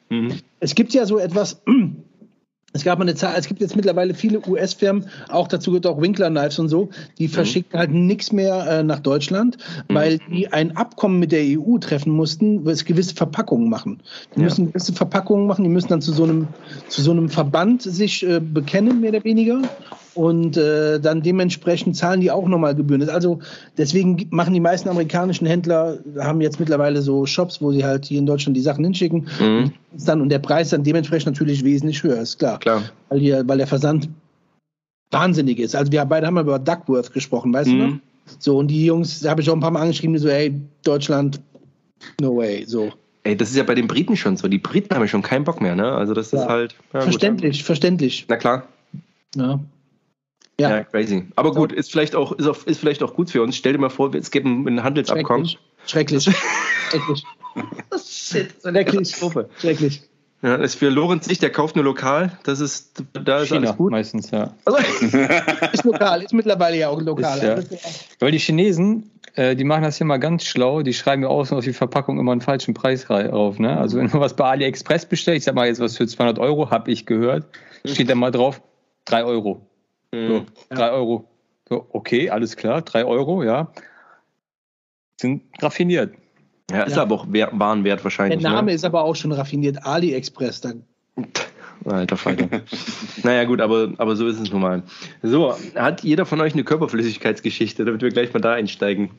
Mhm. 0.10 0.34
Es 0.60 0.76
gibt 0.76 0.94
ja 0.94 1.06
so 1.06 1.20
etwas, 1.20 1.62
es 2.74 2.84
gab 2.84 3.00
mal 3.00 3.06
eine 3.06 3.16
Zahl, 3.16 3.36
es 3.38 3.48
gibt 3.48 3.62
jetzt 3.62 3.76
mittlerweile 3.76 4.14
viele 4.14 4.40
US-Firmen, 4.48 5.06
auch 5.30 5.48
dazu 5.48 5.72
gehört 5.72 5.88
auch 5.88 6.02
Winkler 6.02 6.30
Knives 6.30 6.60
und 6.60 6.70
so, 6.70 6.90
die 7.18 7.28
mhm. 7.28 7.32
verschicken 7.32 7.78
halt 7.78 7.92
nichts 7.92 8.32
mehr 8.32 8.66
äh, 8.68 8.84
nach 8.84 9.00
Deutschland, 9.00 9.58
mhm. 9.88 9.94
weil 9.94 10.20
die 10.32 10.52
ein 10.52 10.76
Abkommen 10.78 11.20
mit 11.20 11.32
der 11.32 11.44
EU 11.44 11.78
treffen 11.78 12.12
mussten, 12.12 12.66
wo 12.66 12.70
es 12.70 12.86
gewisse 12.86 13.16
Verpackungen 13.16 13.70
machen. 13.70 14.02
Die 14.36 14.40
ja. 14.40 14.46
müssen 14.46 14.68
gewisse 14.68 14.94
Verpackungen 14.94 15.48
machen, 15.48 15.64
die 15.64 15.70
müssen 15.70 15.90
dann 15.90 16.02
zu 16.02 16.14
so 16.14 16.24
einem, 16.24 16.48
zu 16.88 17.02
so 17.02 17.12
einem 17.12 17.30
Verband 17.30 17.82
sich 17.82 18.26
äh, 18.26 18.40
bekennen, 18.40 19.02
mehr 19.02 19.12
oder 19.12 19.24
weniger 19.24 19.62
und 20.18 20.58
äh, 20.58 21.00
dann 21.00 21.22
dementsprechend 21.22 21.96
zahlen 21.96 22.22
die 22.22 22.32
auch 22.32 22.48
nochmal 22.48 22.74
Gebühren. 22.74 23.08
Also 23.08 23.40
deswegen 23.78 24.28
machen 24.32 24.54
die 24.54 24.60
meisten 24.60 24.90
amerikanischen 24.90 25.46
Händler, 25.46 26.00
haben 26.18 26.42
jetzt 26.42 26.60
mittlerweile 26.60 27.04
so 27.04 27.28
Shops, 27.28 27.62
wo 27.62 27.72
sie 27.72 27.86
halt 27.86 28.06
hier 28.06 28.18
in 28.18 28.26
Deutschland 28.26 28.58
die 28.58 28.62
Sachen 28.62 28.84
hinschicken 28.84 29.28
mhm. 29.40 29.72
und, 29.92 30.08
dann, 30.08 30.22
und 30.22 30.30
der 30.30 30.40
Preis 30.40 30.70
dann 30.70 30.84
dementsprechend 30.84 31.28
natürlich 31.28 31.64
wesentlich 31.64 32.02
höher 32.02 32.20
ist, 32.20 32.40
klar. 32.40 32.58
klar. 32.58 32.82
Weil, 33.10 33.20
hier, 33.20 33.48
weil 33.48 33.60
der 33.60 33.68
Versand 33.68 34.10
wahnsinnig 35.12 35.60
ist. 35.60 35.76
Also 35.76 35.92
wir 35.92 36.04
beide 36.06 36.26
haben 36.26 36.40
über 36.40 36.58
Duckworth 36.58 37.14
gesprochen, 37.14 37.54
weißt 37.54 37.70
mhm. 37.70 37.80
du 37.80 37.86
noch? 37.86 37.98
So, 38.40 38.58
und 38.58 38.70
die 38.70 38.86
Jungs, 38.86 39.20
da 39.20 39.30
habe 39.30 39.42
ich 39.42 39.50
auch 39.52 39.54
ein 39.54 39.60
paar 39.62 39.72
Mal 39.72 39.82
angeschrieben, 39.82 40.14
die 40.14 40.20
so, 40.20 40.30
hey, 40.30 40.60
Deutschland, 40.84 41.40
no 42.20 42.36
way, 42.36 42.66
so. 42.66 42.92
Ey, 43.24 43.38
das 43.38 43.52
ist 43.52 43.56
ja 43.56 43.64
bei 43.64 43.76
den 43.76 43.88
Briten 43.88 44.18
schon 44.18 44.36
so. 44.36 44.48
Die 44.48 44.58
Briten 44.58 44.94
haben 44.96 45.02
ja 45.02 45.08
schon 45.08 45.22
keinen 45.22 45.44
Bock 45.44 45.62
mehr, 45.62 45.76
ne? 45.76 45.92
Also 45.92 46.14
das 46.14 46.32
ja. 46.32 46.42
ist 46.42 46.50
halt. 46.50 46.76
Ja, 46.94 47.02
verständlich, 47.02 47.60
gut. 47.60 47.66
verständlich. 47.66 48.26
Na 48.28 48.38
klar. 48.38 48.64
Ja. 49.36 49.60
Ja. 50.60 50.70
ja, 50.70 50.84
crazy. 50.84 51.28
Aber 51.36 51.52
gut, 51.52 51.72
ist 51.72 51.92
vielleicht 51.92 52.16
auch, 52.16 52.32
ist, 52.32 52.48
auch, 52.48 52.66
ist 52.66 52.80
vielleicht 52.80 53.04
auch 53.04 53.14
gut 53.14 53.30
für 53.30 53.44
uns. 53.44 53.56
Stell 53.56 53.74
dir 53.74 53.80
mal 53.80 53.90
vor, 53.90 54.14
es 54.16 54.32
gibt 54.32 54.48
ein, 54.48 54.84
Handelsabkommen. 54.84 55.48
Schrecklich. 55.86 56.26
Schrecklich. 56.90 57.24
Shit, 58.04 58.62
so 58.62 58.70
eine 58.70 58.84
Katastrophe. 58.84 59.50
Schrecklich. 59.60 60.02
Ja, 60.42 60.56
ist 60.56 60.76
für 60.76 60.90
Lorenz 60.90 61.28
nicht, 61.28 61.42
der 61.42 61.52
kauft 61.52 61.76
nur 61.76 61.86
lokal. 61.86 62.38
Das 62.44 62.60
ist, 62.60 63.04
da 63.14 63.42
ist 63.42 63.50
China, 63.50 63.68
alles 63.68 63.78
gut. 63.78 63.92
meistens, 63.92 64.30
ja. 64.30 64.54
Also, 64.66 64.78
ist 65.74 65.84
lokal, 65.84 66.22
ist 66.22 66.34
mittlerweile 66.34 66.78
ja 66.78 66.90
auch 66.90 67.02
lokal. 67.02 67.38
Ist, 67.38 67.44
ja. 67.44 67.54
Also, 67.56 67.76
Weil 68.20 68.32
die 68.32 68.38
Chinesen, 68.38 69.10
äh, 69.34 69.56
die 69.56 69.64
machen 69.64 69.84
das 69.84 69.98
hier 69.98 70.06
mal 70.06 70.18
ganz 70.18 70.44
schlau. 70.44 70.84
Die 70.84 70.94
schreiben 70.94 71.24
ja 71.24 71.30
außen 71.30 71.58
auf 71.58 71.64
die 71.64 71.74
Verpackung 71.74 72.20
immer 72.20 72.32
einen 72.32 72.42
falschen 72.42 72.76
Preis 72.76 73.06
drauf. 73.06 73.58
Ne? 73.58 73.78
Also 73.78 73.98
wenn 73.98 74.10
du 74.10 74.20
was 74.20 74.36
bei 74.36 74.46
AliExpress 74.46 75.08
bestellst, 75.08 75.40
ich 75.40 75.44
sag 75.46 75.56
mal 75.56 75.68
jetzt 75.68 75.80
was 75.80 75.98
für 75.98 76.06
200 76.06 76.38
Euro, 76.38 76.70
habe 76.70 76.92
ich 76.92 77.08
gehört, 77.08 77.46
steht 77.86 78.10
da 78.10 78.16
mal 78.16 78.32
drauf 78.32 78.62
3 79.06 79.24
Euro. 79.24 79.68
Mhm. 80.12 80.28
So, 80.28 80.46
drei 80.70 80.92
Euro. 80.92 81.28
So, 81.70 81.86
okay, 81.92 82.30
alles 82.30 82.56
klar, 82.56 82.82
drei 82.82 83.06
Euro, 83.06 83.44
ja. 83.44 83.72
Sind 85.20 85.44
raffiniert. 85.62 86.14
Ja, 86.72 86.84
ist 86.84 86.96
ja. 86.96 87.02
aber 87.02 87.16
auch 87.16 87.28
Warenwert 87.28 88.04
wahrscheinlich. 88.04 88.42
Der 88.42 88.52
Name 88.52 88.68
ne? 88.68 88.74
ist 88.74 88.86
aber 88.86 89.04
auch 89.04 89.16
schon 89.16 89.32
raffiniert. 89.32 89.86
AliExpress. 89.86 90.62
Dann. 90.62 90.84
Alter 91.86 92.18
Falter. 92.18 92.62
naja, 93.24 93.46
gut, 93.46 93.62
aber, 93.62 93.94
aber 93.98 94.16
so 94.16 94.28
ist 94.28 94.40
es 94.40 94.52
nun 94.52 94.62
mal. 94.62 94.84
So, 95.24 95.56
hat 95.76 96.04
jeder 96.04 96.26
von 96.26 96.42
euch 96.42 96.54
eine 96.54 96.64
Körperflüssigkeitsgeschichte, 96.64 97.86
damit 97.86 98.02
wir 98.02 98.10
gleich 98.10 98.34
mal 98.34 98.40
da 98.40 98.54
einsteigen? 98.54 99.12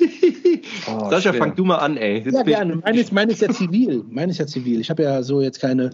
Oh, 0.88 1.10
Sascha, 1.10 1.30
schwer. 1.30 1.34
fang 1.34 1.54
du 1.54 1.64
mal 1.64 1.76
an, 1.76 1.96
ey. 1.96 2.18
Jetzt 2.18 2.34
ja, 2.34 2.42
gerne. 2.42 2.76
Meine 2.76 3.00
ist, 3.00 3.12
meine 3.12 3.32
ist 3.32 3.40
ja 3.42 3.48
zivil. 3.48 4.04
Meine 4.08 4.30
ist 4.30 4.38
ja 4.38 4.46
zivil. 4.46 4.80
Ich 4.80 4.90
habe 4.90 5.02
ja 5.02 5.22
so 5.22 5.40
jetzt 5.40 5.60
keine, 5.60 5.90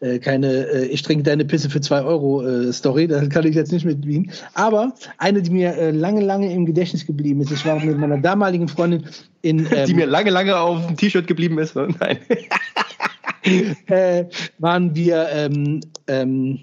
äh, 0.00 0.18
keine 0.18 0.66
äh, 0.68 0.86
ich 0.86 1.02
trinke 1.02 1.22
deine 1.22 1.44
Pisse 1.44 1.70
für 1.70 1.80
zwei 1.80 2.02
Euro 2.02 2.42
äh, 2.42 2.72
Story. 2.72 3.06
Da 3.06 3.26
kann 3.26 3.46
ich 3.46 3.54
jetzt 3.54 3.72
nicht 3.72 3.84
mit 3.84 4.06
Wien. 4.06 4.30
Aber 4.54 4.94
eine, 5.18 5.42
die 5.42 5.50
mir 5.50 5.74
äh, 5.76 5.90
lange, 5.90 6.20
lange 6.20 6.52
im 6.52 6.66
Gedächtnis 6.66 7.06
geblieben 7.06 7.40
ist. 7.40 7.52
Ich 7.52 7.64
war 7.66 7.82
mit 7.84 7.98
meiner 7.98 8.18
damaligen 8.18 8.68
Freundin 8.68 9.04
in. 9.42 9.60
Ähm, 9.70 9.86
die 9.86 9.94
mir 9.94 10.06
lange, 10.06 10.30
lange 10.30 10.56
auf 10.56 10.84
dem 10.86 10.96
T-Shirt 10.96 11.26
geblieben 11.26 11.58
ist. 11.58 11.76
Ne? 11.76 11.88
Nein. 12.00 12.18
äh, 13.86 14.24
waren 14.58 14.94
wir 14.96 15.28
ähm, 15.30 15.80
ähm, 16.08 16.60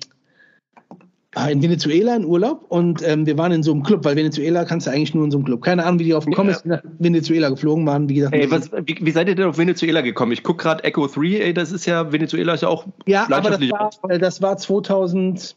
in 1.45 1.61
Venezuela 1.61 2.15
in 2.15 2.25
Urlaub 2.25 2.65
und 2.69 3.01
ähm, 3.07 3.25
wir 3.25 3.37
waren 3.37 3.51
in 3.51 3.63
so 3.63 3.71
einem 3.71 3.83
Club, 3.83 4.03
weil 4.05 4.15
Venezuela 4.15 4.65
kannst 4.65 4.87
du 4.87 4.91
eigentlich 4.91 5.13
nur 5.13 5.25
in 5.25 5.31
so 5.31 5.37
einem 5.37 5.45
Club. 5.45 5.61
Keine 5.61 5.85
Ahnung, 5.85 5.99
wie 5.99 6.05
die 6.05 6.13
auf 6.13 6.25
gekommen 6.25 6.49
ist, 6.49 6.65
nach 6.65 6.81
Venezuela 6.99 7.49
geflogen 7.49 7.85
waren. 7.85 8.09
Wie, 8.09 8.15
gesagt, 8.15 8.33
ey, 8.33 8.49
was, 8.49 8.71
wie, 8.71 8.97
wie, 8.99 9.11
seid 9.11 9.27
ihr 9.27 9.35
denn 9.35 9.45
auf 9.47 9.57
Venezuela 9.57 10.01
gekommen? 10.01 10.31
Ich 10.31 10.43
gucke 10.43 10.63
gerade 10.63 10.83
Echo 10.83 11.07
3, 11.07 11.39
ey, 11.39 11.53
das 11.53 11.71
ist 11.71 11.85
ja, 11.85 12.11
Venezuela 12.11 12.53
ist 12.53 12.61
ja 12.61 12.69
auch 12.69 12.87
Ja, 13.05 13.27
aber 13.29 13.51
das 13.51 13.61
war, 13.69 13.89
das 14.17 14.41
war 14.41 14.57
2003, 14.57 15.55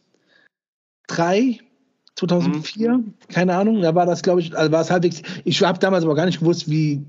2004, 2.15 2.91
mhm. 2.91 3.13
keine 3.29 3.55
Ahnung, 3.55 3.81
da 3.81 3.95
war 3.95 4.05
das, 4.05 4.21
glaube 4.21 4.41
ich, 4.41 4.55
also 4.55 4.71
war 4.71 4.81
es 4.81 4.91
halbwegs, 4.91 5.21
ich 5.43 5.61
habe 5.63 5.79
damals 5.79 6.03
aber 6.03 6.15
gar 6.15 6.25
nicht 6.25 6.39
gewusst, 6.39 6.69
wie, 6.69 7.03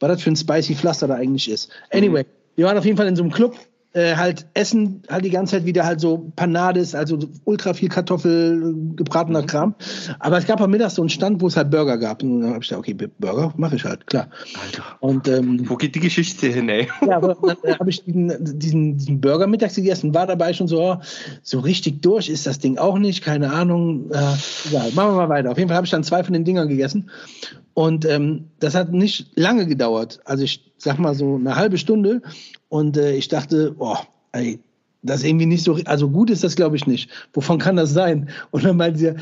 was 0.00 0.08
das 0.08 0.22
für 0.22 0.30
ein 0.30 0.36
spicy 0.36 0.74
Pflaster 0.74 1.06
da 1.08 1.14
eigentlich 1.14 1.50
ist. 1.50 1.70
Anyway, 1.90 2.22
mhm. 2.22 2.28
wir 2.56 2.66
waren 2.66 2.78
auf 2.78 2.84
jeden 2.84 2.96
Fall 2.96 3.08
in 3.08 3.16
so 3.16 3.22
einem 3.22 3.32
Club 3.32 3.56
äh, 3.96 4.14
halt 4.14 4.46
essen 4.52 5.02
halt 5.08 5.24
die 5.24 5.30
ganze 5.30 5.56
Zeit 5.56 5.64
wieder 5.64 5.84
halt 5.84 6.00
so 6.00 6.30
Panades, 6.36 6.94
also 6.94 7.18
ultra 7.44 7.72
viel 7.72 7.88
Kartoffel, 7.88 8.74
gebratener 8.94 9.42
mhm. 9.42 9.46
Kram. 9.46 9.74
Aber 10.18 10.36
es 10.36 10.46
gab 10.46 10.60
am 10.60 10.70
Mittag 10.70 10.90
so 10.90 11.00
einen 11.00 11.08
Stand, 11.08 11.40
wo 11.40 11.46
es 11.46 11.56
halt 11.56 11.70
Burger 11.70 11.96
gab. 11.96 12.22
Und 12.22 12.42
dann 12.42 12.50
habe 12.50 12.62
ich 12.62 12.68
gesagt, 12.68 12.80
okay, 12.80 13.08
Burger 13.18 13.54
mache 13.56 13.76
ich 13.76 13.84
halt, 13.84 14.06
klar. 14.06 14.28
Alter. 14.62 14.84
Und, 15.00 15.28
ähm, 15.28 15.68
wo 15.68 15.76
geht 15.76 15.94
die 15.94 16.00
Geschichte 16.00 16.46
hin, 16.46 16.68
ey? 16.68 16.88
Ja, 17.06 17.16
aber 17.16 17.36
dann 17.42 17.56
äh, 17.62 17.78
habe 17.78 17.88
ich 17.88 18.04
diesen, 18.04 18.58
diesen, 18.58 18.98
diesen, 18.98 19.20
Burger 19.20 19.46
mittags 19.46 19.76
gegessen, 19.76 20.14
war 20.14 20.26
dabei 20.26 20.52
schon 20.52 20.68
so, 20.68 20.82
oh, 20.82 20.96
so 21.42 21.60
richtig 21.60 22.02
durch 22.02 22.28
ist 22.28 22.46
das 22.46 22.58
Ding 22.58 22.76
auch 22.76 22.98
nicht, 22.98 23.24
keine 23.24 23.50
Ahnung. 23.52 24.10
Äh, 24.10 24.16
ja, 24.72 24.84
machen 24.94 25.12
wir 25.12 25.12
mal 25.12 25.28
weiter. 25.30 25.50
Auf 25.50 25.56
jeden 25.56 25.68
Fall 25.68 25.76
habe 25.76 25.86
ich 25.86 25.90
dann 25.90 26.04
zwei 26.04 26.22
von 26.22 26.34
den 26.34 26.44
Dingern 26.44 26.68
gegessen. 26.68 27.10
Und 27.72 28.04
ähm, 28.04 28.48
das 28.58 28.74
hat 28.74 28.92
nicht 28.92 29.38
lange 29.38 29.66
gedauert. 29.66 30.20
Also 30.24 30.44
ich 30.44 30.65
sag 30.78 30.98
mal 30.98 31.14
so 31.14 31.36
eine 31.36 31.56
halbe 31.56 31.78
Stunde. 31.78 32.22
Und 32.68 32.96
äh, 32.96 33.14
ich 33.14 33.28
dachte, 33.28 33.72
boah, 33.72 34.06
ey, 34.32 34.60
das 35.02 35.18
ist 35.20 35.26
irgendwie 35.26 35.46
nicht 35.46 35.64
so, 35.64 35.78
also 35.84 36.08
gut 36.10 36.30
ist 36.30 36.44
das, 36.44 36.56
glaube 36.56 36.76
ich, 36.76 36.86
nicht. 36.86 37.10
Wovon 37.32 37.58
kann 37.58 37.76
das 37.76 37.92
sein? 37.92 38.28
Und 38.50 38.64
dann 38.64 38.76
meinte 38.76 38.98
sie, 38.98 39.14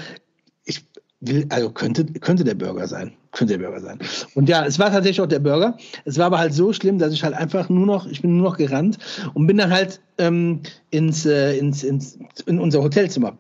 ich 0.65 0.85
will, 1.21 1.47
also 1.51 1.71
könnte, 1.71 2.05
könnte 2.05 2.45
der 2.45 2.55
Burger 2.55 2.89
sein. 2.89 3.13
Könnte 3.35 3.59
der 3.59 3.67
Burger 3.67 3.81
sein. 3.81 3.99
Und 4.35 4.49
ja, 4.49 4.65
es 4.65 4.79
war 4.79 4.91
tatsächlich 4.91 5.21
auch 5.21 5.27
der 5.27 5.41
Burger. 5.41 5.77
Es 6.05 6.19
war 6.19 6.27
aber 6.27 6.39
halt 6.39 6.55
so 6.55 6.73
schlimm, 6.73 6.99
dass 6.99 7.13
ich 7.13 7.25
halt 7.25 7.35
einfach 7.35 7.69
nur 7.69 7.85
noch, 7.85 8.07
ich 8.07 8.23
bin 8.23 8.37
nur 8.37 8.51
noch 8.51 8.57
gerannt 8.57 8.99
und 9.35 9.49
bin 9.49 9.57
dann 9.57 9.73
halt 9.73 10.01
ähm, 10.19 10.61
ins, 10.91 11.27
äh, 11.27 11.57
ins, 11.59 11.83
ins, 11.83 12.17
in 12.47 12.61
unser 12.61 12.81
Hotelzimmer 12.81 13.37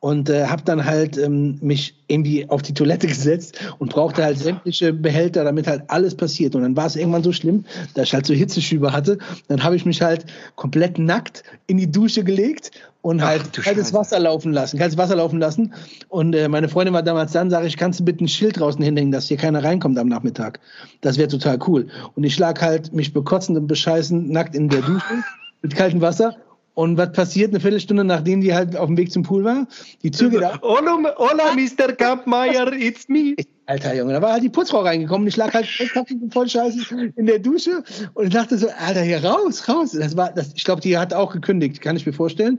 und 0.00 0.28
äh, 0.28 0.46
habe 0.46 0.62
dann 0.64 0.84
halt 0.84 1.16
ähm, 1.16 1.58
mich 1.60 1.94
irgendwie 2.06 2.48
auf 2.48 2.60
die 2.60 2.74
Toilette 2.74 3.06
gesetzt 3.08 3.58
und 3.78 3.90
brauchte 3.90 4.22
halt 4.22 4.38
sämtliche 4.38 4.92
Behälter, 4.92 5.44
damit 5.44 5.66
halt 5.66 5.82
alles 5.88 6.14
passiert. 6.14 6.54
Und 6.54 6.62
dann 6.62 6.76
war 6.76 6.86
es 6.86 6.96
irgendwann 6.96 7.22
so 7.22 7.32
schlimm, 7.32 7.64
dass 7.94 8.08
ich 8.08 8.14
halt 8.14 8.26
so 8.26 8.34
Hitzeschübe 8.34 8.92
hatte. 8.92 9.18
Dann 9.48 9.64
habe 9.64 9.76
ich 9.76 9.86
mich 9.86 10.02
halt 10.02 10.26
komplett 10.56 10.98
nackt 10.98 11.42
in 11.66 11.78
die 11.78 11.90
Dusche 11.90 12.22
gelegt 12.22 12.70
und 13.02 13.22
halt 13.24 13.42
Ach, 13.58 13.62
kaltes 13.64 13.92
Wasser 13.92 14.18
laufen 14.18 14.52
lassen, 14.52 14.78
kaltes 14.78 14.98
Wasser 14.98 15.16
laufen 15.16 15.38
lassen. 15.38 15.74
Und 16.08 16.34
äh, 16.34 16.48
meine 16.48 16.68
Freundin 16.68 16.94
war 16.94 17.02
damals 17.02 17.32
dann, 17.32 17.50
sage 17.50 17.66
ich, 17.66 17.76
kannst 17.76 18.00
du 18.00 18.04
bitte 18.04 18.24
ein 18.24 18.28
Schild 18.28 18.58
draußen 18.58 18.82
hinhängen, 18.82 19.12
dass 19.12 19.28
hier 19.28 19.36
keiner 19.36 19.62
reinkommt 19.62 19.98
am 19.98 20.08
Nachmittag. 20.08 20.60
Das 21.00 21.18
wäre 21.18 21.28
total 21.28 21.58
cool. 21.66 21.88
Und 22.16 22.24
ich 22.24 22.38
lag 22.38 22.60
halt 22.60 22.92
mich 22.92 23.12
bekotzend 23.12 23.56
und 23.56 23.66
bescheißen 23.66 24.30
nackt 24.30 24.54
in 24.54 24.68
der 24.68 24.82
Dusche 24.82 25.24
mit 25.62 25.74
kaltem 25.74 26.00
Wasser 26.00 26.36
und 26.78 26.96
was 26.96 27.10
passiert 27.10 27.50
eine 27.50 27.58
Viertelstunde, 27.58 28.04
nachdem 28.04 28.40
die 28.40 28.54
halt 28.54 28.76
auf 28.76 28.86
dem 28.86 28.96
Weg 28.96 29.10
zum 29.10 29.24
Pool 29.24 29.42
war? 29.42 29.66
Die 30.04 30.12
Tür 30.12 30.30
geht 30.30 30.44
auf. 30.44 30.62
Hola, 30.62 31.12
hola 31.16 31.52
Mr. 31.56 31.92
Kampmeier, 31.92 32.72
it's 32.72 33.08
me. 33.08 33.34
Alter 33.68 33.94
Junge, 33.94 34.14
da 34.14 34.22
war 34.22 34.32
halt 34.32 34.42
die 34.42 34.48
Putzfrau 34.48 34.80
reingekommen. 34.80 35.28
Ich 35.28 35.36
lag 35.36 35.52
halt 35.52 35.66
voll 36.30 36.48
scheiße 36.48 37.12
in 37.16 37.26
der 37.26 37.38
Dusche 37.38 37.82
und 38.14 38.28
ich 38.28 38.32
dachte 38.32 38.56
so, 38.56 38.66
Alter, 38.70 39.02
hier 39.02 39.22
raus, 39.22 39.68
raus. 39.68 39.92
Das 39.92 40.16
war, 40.16 40.32
das, 40.32 40.54
ich 40.54 40.64
glaube, 40.64 40.80
die 40.80 40.96
hat 40.96 41.12
auch 41.12 41.34
gekündigt, 41.34 41.82
kann 41.82 41.94
ich 41.94 42.06
mir 42.06 42.14
vorstellen. 42.14 42.58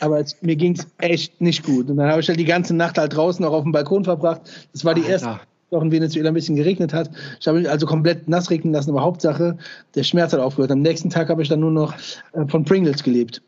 Aber 0.00 0.20
es, 0.20 0.36
mir 0.42 0.56
ging 0.56 0.76
es 0.76 0.86
echt 0.98 1.40
nicht 1.40 1.64
gut. 1.64 1.88
Und 1.88 1.96
dann 1.96 2.10
habe 2.10 2.20
ich 2.20 2.28
halt 2.28 2.38
die 2.38 2.44
ganze 2.44 2.76
Nacht 2.76 2.98
halt 2.98 3.16
draußen 3.16 3.42
auch 3.42 3.54
auf 3.54 3.62
dem 3.62 3.72
Balkon 3.72 4.04
verbracht. 4.04 4.42
Das 4.74 4.84
war 4.84 4.92
die 4.92 5.00
Alter. 5.00 5.12
erste 5.12 5.40
auch 5.70 5.82
in 5.82 5.92
Venezuela 5.92 6.28
ein 6.28 6.34
bisschen 6.34 6.56
geregnet 6.56 6.92
hat. 6.92 7.10
Ich 7.38 7.46
habe 7.46 7.60
mich 7.60 7.70
also 7.70 7.86
komplett 7.86 8.28
nass 8.28 8.50
regnen 8.50 8.74
lassen, 8.74 8.90
aber 8.90 9.02
Hauptsache, 9.02 9.56
der 9.94 10.02
Schmerz 10.02 10.32
hat 10.32 10.40
aufgehört. 10.40 10.72
Am 10.72 10.82
nächsten 10.82 11.10
Tag 11.10 11.28
habe 11.28 11.42
ich 11.42 11.48
dann 11.48 11.60
nur 11.60 11.70
noch 11.70 11.94
äh, 12.32 12.46
von 12.48 12.64
Pringles 12.64 13.02
gelebt. 13.02 13.40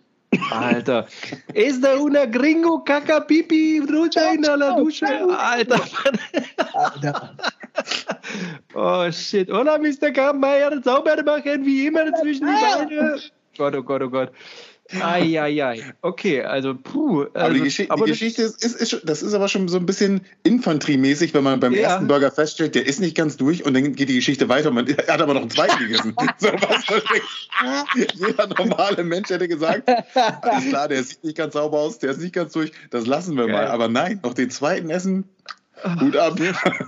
Alter. 0.51 1.07
Ist 1.55 1.83
da 1.83 1.97
una 1.97 2.27
gringo 2.27 2.83
caca 2.85 3.21
pipi 3.21 3.81
rutscha 3.81 4.33
in 4.33 4.43
la 4.43 4.77
Dusche? 4.77 5.07
Alter. 5.07 5.81
Alter. 6.75 7.37
oh 8.75 9.11
shit. 9.11 9.51
Oder 9.51 9.79
Mr. 9.79 10.11
Kampmeier, 10.11 10.81
sauber 10.83 11.23
machen 11.23 11.65
wie 11.65 11.87
immer 11.87 12.13
zwischen 12.15 12.47
die 12.47 12.53
Beine. 12.53 13.21
Gott, 13.59 13.75
oh 13.75 13.83
Gott, 13.83 14.03
oh 14.03 14.09
Gott. 14.09 14.33
Eieiei. 15.01 15.83
Okay, 16.03 16.43
also 16.43 16.75
puh. 16.75 17.23
Also, 17.23 17.31
aber 17.35 17.55
die, 17.55 17.61
Gesch 17.61 17.87
aber 17.89 18.05
die 18.05 18.13
Geschichte 18.13 18.43
ist, 18.43 18.65
ist, 18.65 18.75
ist, 18.75 19.03
das 19.05 19.23
ist 19.23 19.35
aber 19.35 19.49
schon 19.49 19.69
so 19.69 19.79
ein 19.79 19.87
bisschen 19.87 20.23
infanteriemäßig, 20.43 21.35
wenn 21.35 21.45
man 21.45 21.61
beim 21.61 21.73
ja. 21.73 21.83
ersten 21.83 22.09
Burger 22.09 22.31
feststellt, 22.31 22.75
der 22.75 22.87
ist 22.87 23.01
nicht 23.01 23.17
ganz 23.17 23.37
durch 23.37 23.65
und 23.65 23.75
dann 23.75 23.95
geht 23.95 24.09
die 24.09 24.17
Geschichte 24.17 24.49
weiter 24.49 24.69
und 24.69 24.75
man 24.75 24.89
hat 24.89 25.21
aber 25.21 25.35
noch 25.35 25.43
einen 25.43 25.51
zweiten 25.51 25.79
gegessen. 25.79 26.15
so, 26.39 26.49
was 26.49 26.85
Jeder 28.15 28.47
normale 28.47 29.05
Mensch 29.05 29.31
hätte 29.31 29.49
gesagt, 29.49 29.89
alles 30.43 30.69
klar, 30.69 30.89
der 30.89 31.03
sieht 31.03 31.25
nicht 31.25 31.37
ganz 31.37 31.55
sauber 31.55 31.79
aus, 31.79 31.99
der 31.99 32.11
ist 32.11 32.21
nicht 32.21 32.35
ganz 32.35 32.53
durch, 32.53 32.73
das 32.91 33.07
lassen 33.07 33.37
wir 33.37 33.47
Geil. 33.47 33.55
mal. 33.55 33.67
Aber 33.69 33.89
nein, 33.89 34.21
noch 34.23 34.35
den 34.35 34.51
zweiten 34.51 34.91
essen, 34.91 35.25
gut 35.99 36.17
ab. 36.17 36.39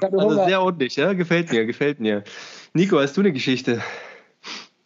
Also 0.00 0.44
sehr 0.44 0.60
ordentlich, 0.60 0.96
ja? 0.96 1.12
Gefällt 1.12 1.50
mir, 1.50 1.66
gefällt 1.66 2.00
mir. 2.00 2.24
Nico, 2.74 2.98
hast 2.98 3.16
du 3.16 3.20
eine 3.20 3.32
Geschichte? 3.32 3.82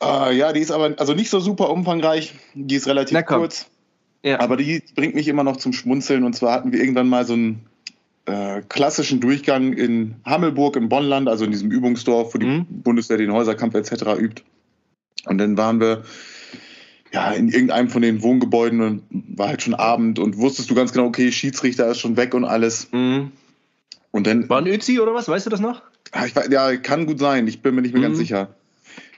Uh, 0.03 0.31
ja, 0.31 0.53
die 0.53 0.61
ist 0.61 0.71
aber 0.71 0.95
also 0.99 1.15
nicht 1.15 1.31
so 1.31 1.41
super 1.41 1.71
umfangreich. 1.71 2.35
Die 2.55 2.77
ist 2.77 2.87
relativ 2.87 3.25
kurz. 3.27 3.67
Ja. 4.23 4.41
Aber 4.41 4.57
die 4.57 4.83
bringt 4.95 5.15
mich 5.15 5.29
immer 5.29 5.45
noch 5.45 5.57
zum 5.57 5.73
Schmunzeln. 5.73 6.25
Und 6.25 6.35
zwar 6.35 6.53
hatten 6.53 6.73
wir 6.73 6.81
irgendwann 6.81 7.09
mal 7.09 7.25
so 7.25 7.35
einen 7.35 7.67
äh, 8.27 8.63
klassischen 8.69 9.21
Durchgang 9.21 9.73
in 9.73 10.17
Hammelburg 10.25 10.77
im 10.77 10.89
Bonnland, 10.89 11.29
also 11.29 11.45
in 11.45 11.51
diesem 11.51 11.71
Übungsdorf, 11.71 12.35
wo 12.35 12.39
die 12.39 12.47
mhm. 12.47 12.67
Bundeswehr 12.69 13.17
den 13.17 13.33
Häuserkampf 13.33 13.75
etc. 13.75 14.05
übt. 14.19 14.43
Und 15.27 15.39
dann 15.39 15.57
waren 15.57 15.81
wir 15.81 16.05
ja 17.13 17.33
in 17.33 17.49
irgendeinem 17.49 17.89
von 17.89 18.03
den 18.03 18.23
Wohngebäuden 18.23 18.81
und 18.81 19.03
war 19.11 19.49
halt 19.49 19.63
schon 19.63 19.75
Abend 19.75 20.19
und 20.19 20.37
wusstest 20.37 20.71
du 20.71 20.75
ganz 20.75 20.93
genau, 20.93 21.07
okay, 21.07 21.33
Schiedsrichter 21.33 21.89
ist 21.89 22.01
schon 22.01 22.17
weg 22.17 22.35
und 22.35 22.45
alles. 22.45 22.93
Mhm. 22.93 23.33
Und 24.11 24.27
dann. 24.27 24.49
War 24.49 24.59
ein 24.59 24.67
Özi 24.67 25.01
oder 25.01 25.15
was? 25.15 25.29
Weißt 25.29 25.47
du 25.47 25.51
das 25.51 25.61
noch? 25.61 25.83
Ah, 26.13 26.27
ich, 26.27 26.35
ja, 26.51 26.77
kann 26.77 27.07
gut 27.07 27.19
sein. 27.19 27.47
Ich 27.47 27.63
bin 27.63 27.75
mir 27.75 27.83
nicht 27.83 27.93
mehr 27.93 28.01
mhm. 28.01 28.07
ganz 28.07 28.19
sicher. 28.19 28.55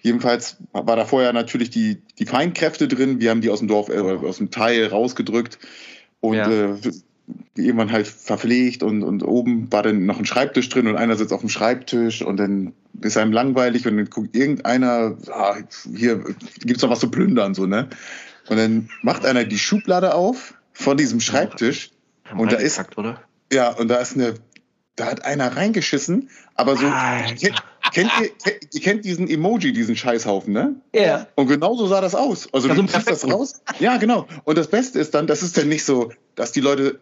Jedenfalls 0.03 0.57
war 0.73 0.97
da 0.97 1.05
vorher 1.05 1.33
natürlich 1.33 1.71
die, 1.71 2.03
die 2.19 2.27
Feinkräfte 2.27 2.89
drin. 2.89 3.21
Wir 3.21 3.31
haben 3.31 3.41
die 3.41 3.51
aus 3.51 3.59
dem 3.59 3.69
Dorf, 3.69 3.89
äh, 3.89 3.99
aus 3.99 4.39
dem 4.39 4.51
Teil 4.51 4.87
rausgedrückt 4.87 5.59
und 6.21 6.37
ja. 6.37 6.51
äh, 6.51 6.77
irgendwann 7.57 7.93
halt 7.93 8.07
verpflegt 8.07 8.83
und, 8.83 9.03
und 9.03 9.23
oben 9.23 9.71
war 9.73 9.83
dann 9.83 10.07
noch 10.07 10.19
ein 10.19 10.25
Schreibtisch 10.25 10.69
drin 10.69 10.87
und 10.87 10.97
einer 10.97 11.17
sitzt 11.17 11.33
auf 11.33 11.41
dem 11.41 11.49
Schreibtisch 11.49 12.23
und 12.23 12.37
dann 12.39 12.73
ist 13.01 13.17
einem 13.17 13.33
langweilig 13.33 13.87
und 13.87 13.97
dann 13.97 14.11
guckt 14.11 14.35
irgendeiner, 14.35 15.17
ah, 15.31 15.57
hier 15.95 16.25
gibt's 16.61 16.83
noch 16.83 16.91
was 16.91 17.01
zu 17.01 17.11
plündern, 17.11 17.55
so, 17.55 17.67
ne? 17.67 17.89
Und 18.49 18.57
dann 18.57 18.89
macht 19.03 19.25
einer 19.25 19.45
die 19.45 19.59
Schublade 19.59 20.15
auf 20.15 20.55
von 20.73 20.97
diesem 20.97 21.21
Schreibtisch 21.21 21.91
und 22.37 22.53
da 22.53 22.57
ist, 22.57 22.81
oder? 22.97 23.23
ja, 23.53 23.71
und 23.71 23.89
da 23.89 23.97
ist 23.97 24.15
eine, 24.15 24.35
da 24.97 25.07
hat 25.07 25.25
einer 25.25 25.57
reingeschissen, 25.57 26.31
aber 26.55 26.77
so, 26.77 26.91
kennt, 27.39 27.63
kennt 27.93 28.11
ihr, 28.21 28.29
kennt, 28.31 28.75
ihr 28.75 28.81
kennt 28.81 29.05
diesen 29.05 29.29
Emoji, 29.29 29.73
diesen 29.73 29.97
Scheißhaufen, 29.97 30.53
ne? 30.53 30.77
Ja. 30.95 31.27
Und 31.35 31.47
genauso 31.47 31.87
sah 31.87 32.01
das 32.01 32.15
aus. 32.15 32.49
Also, 32.53 32.69
also 32.69 32.83
du 32.83 32.89
ziehst 32.89 33.11
das 33.11 33.31
raus. 33.31 33.63
Ja, 33.79 33.97
genau. 33.97 34.27
Und 34.45 34.59
das 34.59 34.69
Beste 34.69 34.99
ist 34.99 35.15
dann, 35.15 35.27
das 35.27 35.43
ist 35.43 35.57
dann 35.57 35.69
nicht 35.69 35.85
so, 35.85 36.13
dass 36.35 36.53
die 36.53 36.61
Leute 36.61 37.01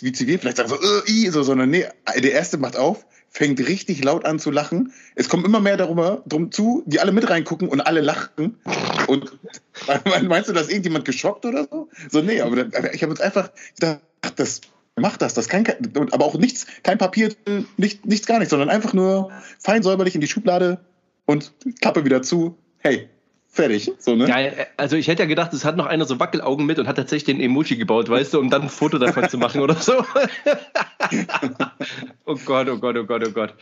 wie 0.00 0.12
zivil 0.12 0.38
vielleicht 0.38 0.56
sagen 0.56 0.68
so, 0.68 0.76
äh, 0.76 1.10
i, 1.10 1.28
so, 1.28 1.42
sondern 1.42 1.70
nee, 1.70 1.86
der 2.16 2.32
erste 2.32 2.58
macht 2.58 2.76
auf, 2.76 3.04
fängt 3.30 3.60
richtig 3.60 4.02
laut 4.02 4.24
an 4.24 4.38
zu 4.38 4.50
lachen. 4.50 4.92
Es 5.14 5.28
kommt 5.28 5.44
immer 5.44 5.60
mehr 5.60 5.76
darüber, 5.76 6.22
drum 6.26 6.50
zu, 6.50 6.82
die 6.86 7.00
alle 7.00 7.12
mit 7.12 7.28
reingucken 7.28 7.68
und 7.68 7.80
alle 7.80 8.00
lachen. 8.00 8.58
Und 9.06 9.38
meinst 10.28 10.48
du, 10.48 10.52
dass 10.52 10.68
irgendjemand 10.68 11.04
geschockt 11.04 11.44
oder 11.44 11.68
so? 11.70 11.88
So, 12.10 12.22
nee, 12.22 12.40
aber 12.40 12.56
ich 12.92 13.02
habe 13.02 13.12
jetzt 13.12 13.20
einfach 13.20 13.50
gedacht, 13.74 14.00
das 14.36 14.60
macht 15.00 15.22
das. 15.22 15.34
Das 15.34 15.48
kann 15.48 15.64
aber 16.10 16.24
auch 16.24 16.34
nichts, 16.34 16.66
kein 16.82 16.98
Papier, 16.98 17.34
nicht, 17.76 18.06
nichts 18.06 18.26
gar 18.26 18.38
nichts, 18.38 18.50
sondern 18.50 18.68
einfach 18.68 18.92
nur 18.92 19.30
fein 19.58 19.82
säuberlich 19.82 20.14
in 20.14 20.20
die 20.20 20.28
Schublade 20.28 20.80
und 21.26 21.52
Klappe 21.80 22.04
wieder 22.04 22.22
zu. 22.22 22.56
Hey, 22.78 23.08
fertig. 23.48 23.92
So, 23.98 24.14
ne? 24.14 24.26
Geil. 24.26 24.66
Also 24.76 24.96
ich 24.96 25.08
hätte 25.08 25.22
ja 25.22 25.28
gedacht, 25.28 25.52
es 25.52 25.64
hat 25.64 25.76
noch 25.76 25.86
einer 25.86 26.04
so 26.04 26.18
Wackelaugen 26.20 26.64
mit 26.64 26.78
und 26.78 26.86
hat 26.86 26.96
tatsächlich 26.96 27.36
den 27.36 27.40
Emoji 27.40 27.76
gebaut, 27.76 28.08
weißt 28.08 28.34
du, 28.34 28.38
um 28.38 28.50
dann 28.50 28.62
ein 28.62 28.68
Foto 28.68 28.98
davon 28.98 29.28
zu 29.28 29.36
machen 29.36 29.60
oder 29.60 29.74
so. 29.74 29.92
oh 32.24 32.36
Gott, 32.44 32.68
oh 32.68 32.78
Gott, 32.78 32.96
oh 32.96 33.04
Gott, 33.04 33.26
oh 33.26 33.30
Gott. 33.30 33.54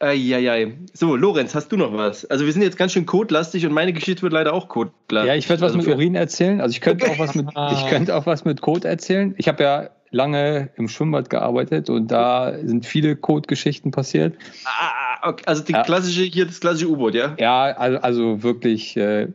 Eieiei. 0.00 0.74
So, 0.92 1.16
Lorenz, 1.16 1.54
hast 1.54 1.72
du 1.72 1.76
noch 1.76 1.92
was? 1.92 2.24
Also 2.26 2.44
wir 2.44 2.52
sind 2.52 2.62
jetzt 2.62 2.76
ganz 2.76 2.92
schön 2.92 3.06
codelastig 3.06 3.66
und 3.66 3.72
meine 3.72 3.92
Geschichte 3.92 4.22
wird 4.22 4.32
leider 4.32 4.52
auch 4.52 4.68
codelastig. 4.68 5.28
Ja, 5.28 5.34
ich 5.34 5.48
werde 5.48 5.62
was 5.62 5.72
also 5.72 5.88
mit 5.88 5.96
Urin 5.96 6.14
erzählen. 6.14 6.60
Also 6.60 6.72
ich 6.72 6.80
könnte 6.80 7.06
okay. 7.06 7.14
auch 7.14 7.18
was 7.18 7.34
mit, 7.34 7.48
ich 7.72 7.86
könnte 7.88 8.14
auch 8.14 8.26
was 8.26 8.44
mit 8.44 8.60
Code 8.60 8.86
erzählen. 8.86 9.34
Ich 9.38 9.48
habe 9.48 9.62
ja 9.62 9.90
lange 10.10 10.70
im 10.76 10.88
Schwimmbad 10.88 11.30
gearbeitet 11.30 11.90
und 11.90 12.08
da 12.08 12.54
sind 12.62 12.86
viele 12.86 13.16
Code-Geschichten 13.16 13.90
passiert. 13.90 14.36
Ah, 14.64 15.28
okay. 15.28 15.44
Also 15.46 15.62
die 15.62 15.72
klassische, 15.72 16.22
hier 16.22 16.46
das 16.46 16.60
klassische 16.60 16.88
U-Boot, 16.88 17.14
ja? 17.14 17.34
Ja, 17.38 17.64
also, 17.64 17.98
also 17.98 18.42
wirklich, 18.42 18.96
äh, 18.96 19.28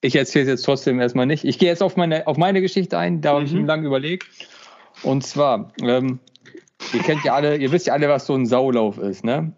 ich 0.00 0.16
erzähle 0.16 0.44
es 0.44 0.48
jetzt 0.48 0.62
trotzdem 0.64 1.00
erstmal 1.00 1.26
nicht. 1.26 1.44
Ich 1.44 1.58
gehe 1.58 1.68
jetzt 1.68 1.82
auf 1.82 1.96
meine, 1.96 2.26
auf 2.26 2.36
meine 2.36 2.60
Geschichte 2.60 2.98
ein, 2.98 3.20
da 3.20 3.32
mhm. 3.32 3.34
habe 3.36 3.44
ich 3.46 3.52
mir 3.52 3.66
lange 3.66 3.86
überlegt. 3.86 4.26
Und 5.02 5.24
zwar, 5.24 5.72
ähm, 5.80 6.18
ihr 6.92 7.00
kennt 7.00 7.24
ja 7.24 7.34
alle, 7.34 7.56
ihr 7.56 7.72
wisst 7.72 7.86
ja 7.86 7.94
alle, 7.94 8.08
was 8.08 8.26
so 8.26 8.34
ein 8.34 8.46
Saulauf 8.46 8.98
ist, 8.98 9.24
ne? 9.24 9.52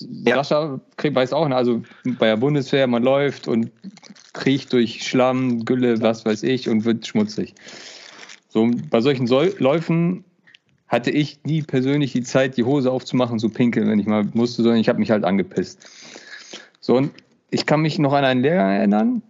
Ja. 0.00 0.42
Sascha 0.42 0.80
weiß 1.00 1.32
auch, 1.32 1.46
ne? 1.48 1.54
also 1.54 1.82
bei 2.18 2.26
der 2.26 2.36
Bundeswehr, 2.36 2.86
man 2.88 3.04
läuft 3.04 3.46
und 3.46 3.70
kriecht 4.32 4.72
durch 4.72 5.06
Schlamm, 5.06 5.64
Gülle, 5.64 6.00
was 6.00 6.24
weiß 6.24 6.42
ich 6.42 6.68
und 6.68 6.84
wird 6.84 7.06
schmutzig. 7.06 7.54
So, 8.52 8.70
bei 8.90 9.00
solchen 9.00 9.26
Sol 9.26 9.54
Läufen 9.60 10.24
hatte 10.86 11.10
ich 11.10 11.42
nie 11.44 11.62
persönlich 11.62 12.12
die 12.12 12.22
Zeit, 12.22 12.58
die 12.58 12.64
Hose 12.64 12.92
aufzumachen, 12.92 13.38
zu 13.38 13.48
pinkeln, 13.48 13.88
wenn 13.88 13.98
ich 13.98 14.04
mal 14.04 14.28
musste, 14.34 14.62
sondern 14.62 14.78
ich 14.78 14.90
habe 14.90 14.98
mich 14.98 15.10
halt 15.10 15.24
angepisst. 15.24 15.88
So, 16.78 16.94
und 16.96 17.12
ich 17.48 17.64
kann 17.64 17.80
mich 17.80 17.98
noch 17.98 18.12
an 18.12 18.26
einen 18.26 18.42
Lehrer 18.42 18.74
erinnern, 18.74 19.22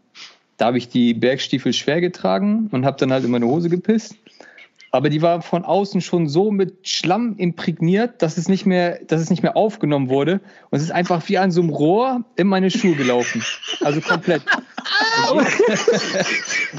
da 0.57 0.67
habe 0.67 0.79
ich 0.79 0.89
die 0.89 1.15
Bergstiefel 1.15 1.73
schwer 1.73 2.01
getragen 2.01 2.69
und 2.73 2.85
habe 2.85 2.97
dann 2.99 3.13
halt 3.13 3.25
in 3.25 3.31
meine 3.31 3.47
Hose 3.47 3.69
gepisst. 3.69 4.17
Aber 4.95 5.09
die 5.09 5.23
war 5.23 5.41
von 5.41 5.65
außen 5.65 6.03
schon 6.03 6.29
so 6.29 6.51
mit 6.51 6.87
Schlamm 6.87 7.37
imprägniert, 7.39 8.21
dass 8.21 8.37
es 8.37 8.47
nicht 8.47 8.67
mehr, 8.67 9.03
dass 9.07 9.23
es 9.23 9.31
nicht 9.31 9.43
mehr 9.43 9.57
aufgenommen 9.57 10.11
wurde. 10.11 10.43
Und 10.71 10.77
es 10.77 10.83
ist 10.83 10.91
einfach 10.93 11.27
wie 11.31 11.39
an 11.39 11.51
so 11.51 11.63
einem 11.63 11.71
Rohr 11.71 12.25
in 12.37 12.47
meine 12.47 12.71
Schuhe 12.71 12.95
gelaufen. 12.95 13.43
Also 13.81 14.03
komplett. 14.03 14.43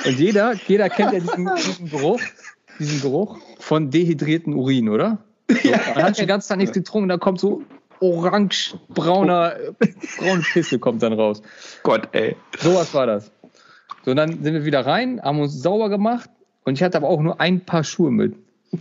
Und 0.06 0.20
jeder, 0.20 0.54
jeder 0.68 0.90
kennt 0.90 1.14
ja 1.14 1.20
diesen, 1.22 1.50
diesen 1.58 1.90
Geruch, 1.90 2.22
diesen 2.78 3.02
Geruch 3.02 3.40
von 3.58 3.90
dehydrierten 3.90 4.54
Urin, 4.54 4.90
oder? 4.90 5.18
So, 5.50 5.72
man 5.72 6.04
hat 6.04 6.20
den 6.20 6.28
ganzen 6.28 6.50
Tag 6.50 6.58
nichts 6.60 6.76
getrunken, 6.76 7.10
da 7.10 7.18
kommt 7.18 7.40
so 7.40 7.64
orange-brauner, 8.00 9.56
braune 10.20 10.44
Pisse 10.54 10.78
kommt 10.78 11.02
dann 11.02 11.14
raus. 11.14 11.42
Gott, 11.82 12.10
ey. 12.12 12.36
Sowas 12.60 12.94
war 12.94 13.08
das. 13.08 13.32
So, 14.06 14.12
und 14.12 14.18
dann 14.18 14.44
sind 14.44 14.54
wir 14.54 14.66
wieder 14.66 14.86
rein, 14.86 15.20
haben 15.24 15.40
uns 15.40 15.62
sauber 15.62 15.90
gemacht 15.90 16.30
und 16.66 16.76
ich 16.76 16.84
hatte 16.84 16.98
aber 16.98 17.10
auch 17.10 17.22
nur 17.22 17.40
ein 17.42 17.62
Paar 17.62 17.84
Schuhe 17.84 18.12
mit. 18.12 18.36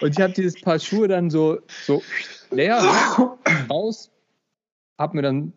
und 0.00 0.10
ich 0.10 0.20
habe 0.20 0.32
dieses 0.34 0.60
Paar 0.60 0.78
Schuhe 0.78 1.08
dann 1.08 1.30
so, 1.30 1.58
so 1.84 2.02
leer 2.50 2.78
raus 3.70 4.10
habe 4.98 5.16
mir 5.16 5.22
dann 5.22 5.52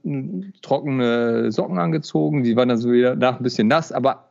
trockene 0.62 1.52
Socken 1.52 1.80
angezogen, 1.80 2.44
die 2.44 2.56
waren 2.56 2.70
dann 2.70 2.78
so 2.78 2.92
wieder 2.92 3.16
nach 3.16 3.38
ein 3.38 3.44
bisschen 3.44 3.68
nass, 3.68 3.92
aber 3.92 4.30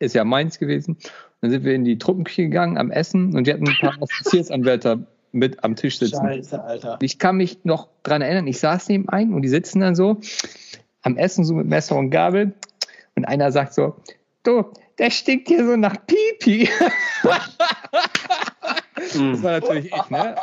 ist 0.00 0.14
ja 0.14 0.24
meins 0.24 0.58
gewesen. 0.58 0.96
Dann 1.40 1.50
sind 1.52 1.64
wir 1.64 1.74
in 1.74 1.84
die 1.84 1.98
Truppenküche 1.98 2.42
gegangen 2.42 2.76
am 2.76 2.90
Essen 2.90 3.36
und 3.36 3.46
wir 3.46 3.54
hatten 3.54 3.68
ein 3.68 3.76
paar 3.80 3.94
Offiziersanwärter 4.00 4.98
mit 5.30 5.62
am 5.62 5.76
Tisch 5.76 5.98
sitzen. 5.98 6.24
Scheiße, 6.24 6.62
Alter. 6.62 6.98
Ich 7.00 7.18
kann 7.18 7.36
mich 7.36 7.64
noch 7.64 7.88
dran 8.02 8.22
erinnern, 8.22 8.46
ich 8.48 8.58
saß 8.58 8.88
neben 8.88 9.08
einem 9.08 9.34
und 9.34 9.42
die 9.42 9.48
sitzen 9.48 9.80
dann 9.80 9.94
so 9.94 10.18
am 11.02 11.16
Essen 11.16 11.44
so 11.44 11.54
mit 11.54 11.68
Messer 11.68 11.96
und 11.96 12.10
Gabel 12.10 12.54
und 13.18 13.24
einer 13.26 13.52
sagt 13.52 13.74
so, 13.74 13.96
du, 14.42 14.64
der 14.98 15.10
stinkt 15.10 15.48
hier 15.48 15.66
so 15.66 15.76
nach 15.76 15.96
Pipi. 16.06 16.68
Das 19.00 19.42
war 19.42 19.52
natürlich 19.52 19.86
ich, 19.86 20.10
ne? 20.10 20.34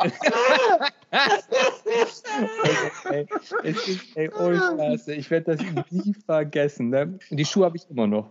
ey, 3.10 3.26
es 3.62 3.86
ist, 3.86 4.16
ey, 4.16 4.30
oh 4.30 4.54
Scheiße, 4.54 5.14
ich 5.14 5.30
werde 5.30 5.56
das 5.56 5.66
nie 5.90 6.14
vergessen. 6.24 6.88
Ne? 6.88 7.18
Die 7.30 7.44
Schuhe 7.44 7.66
habe 7.66 7.76
ich 7.76 7.88
immer 7.90 8.06
noch. 8.06 8.30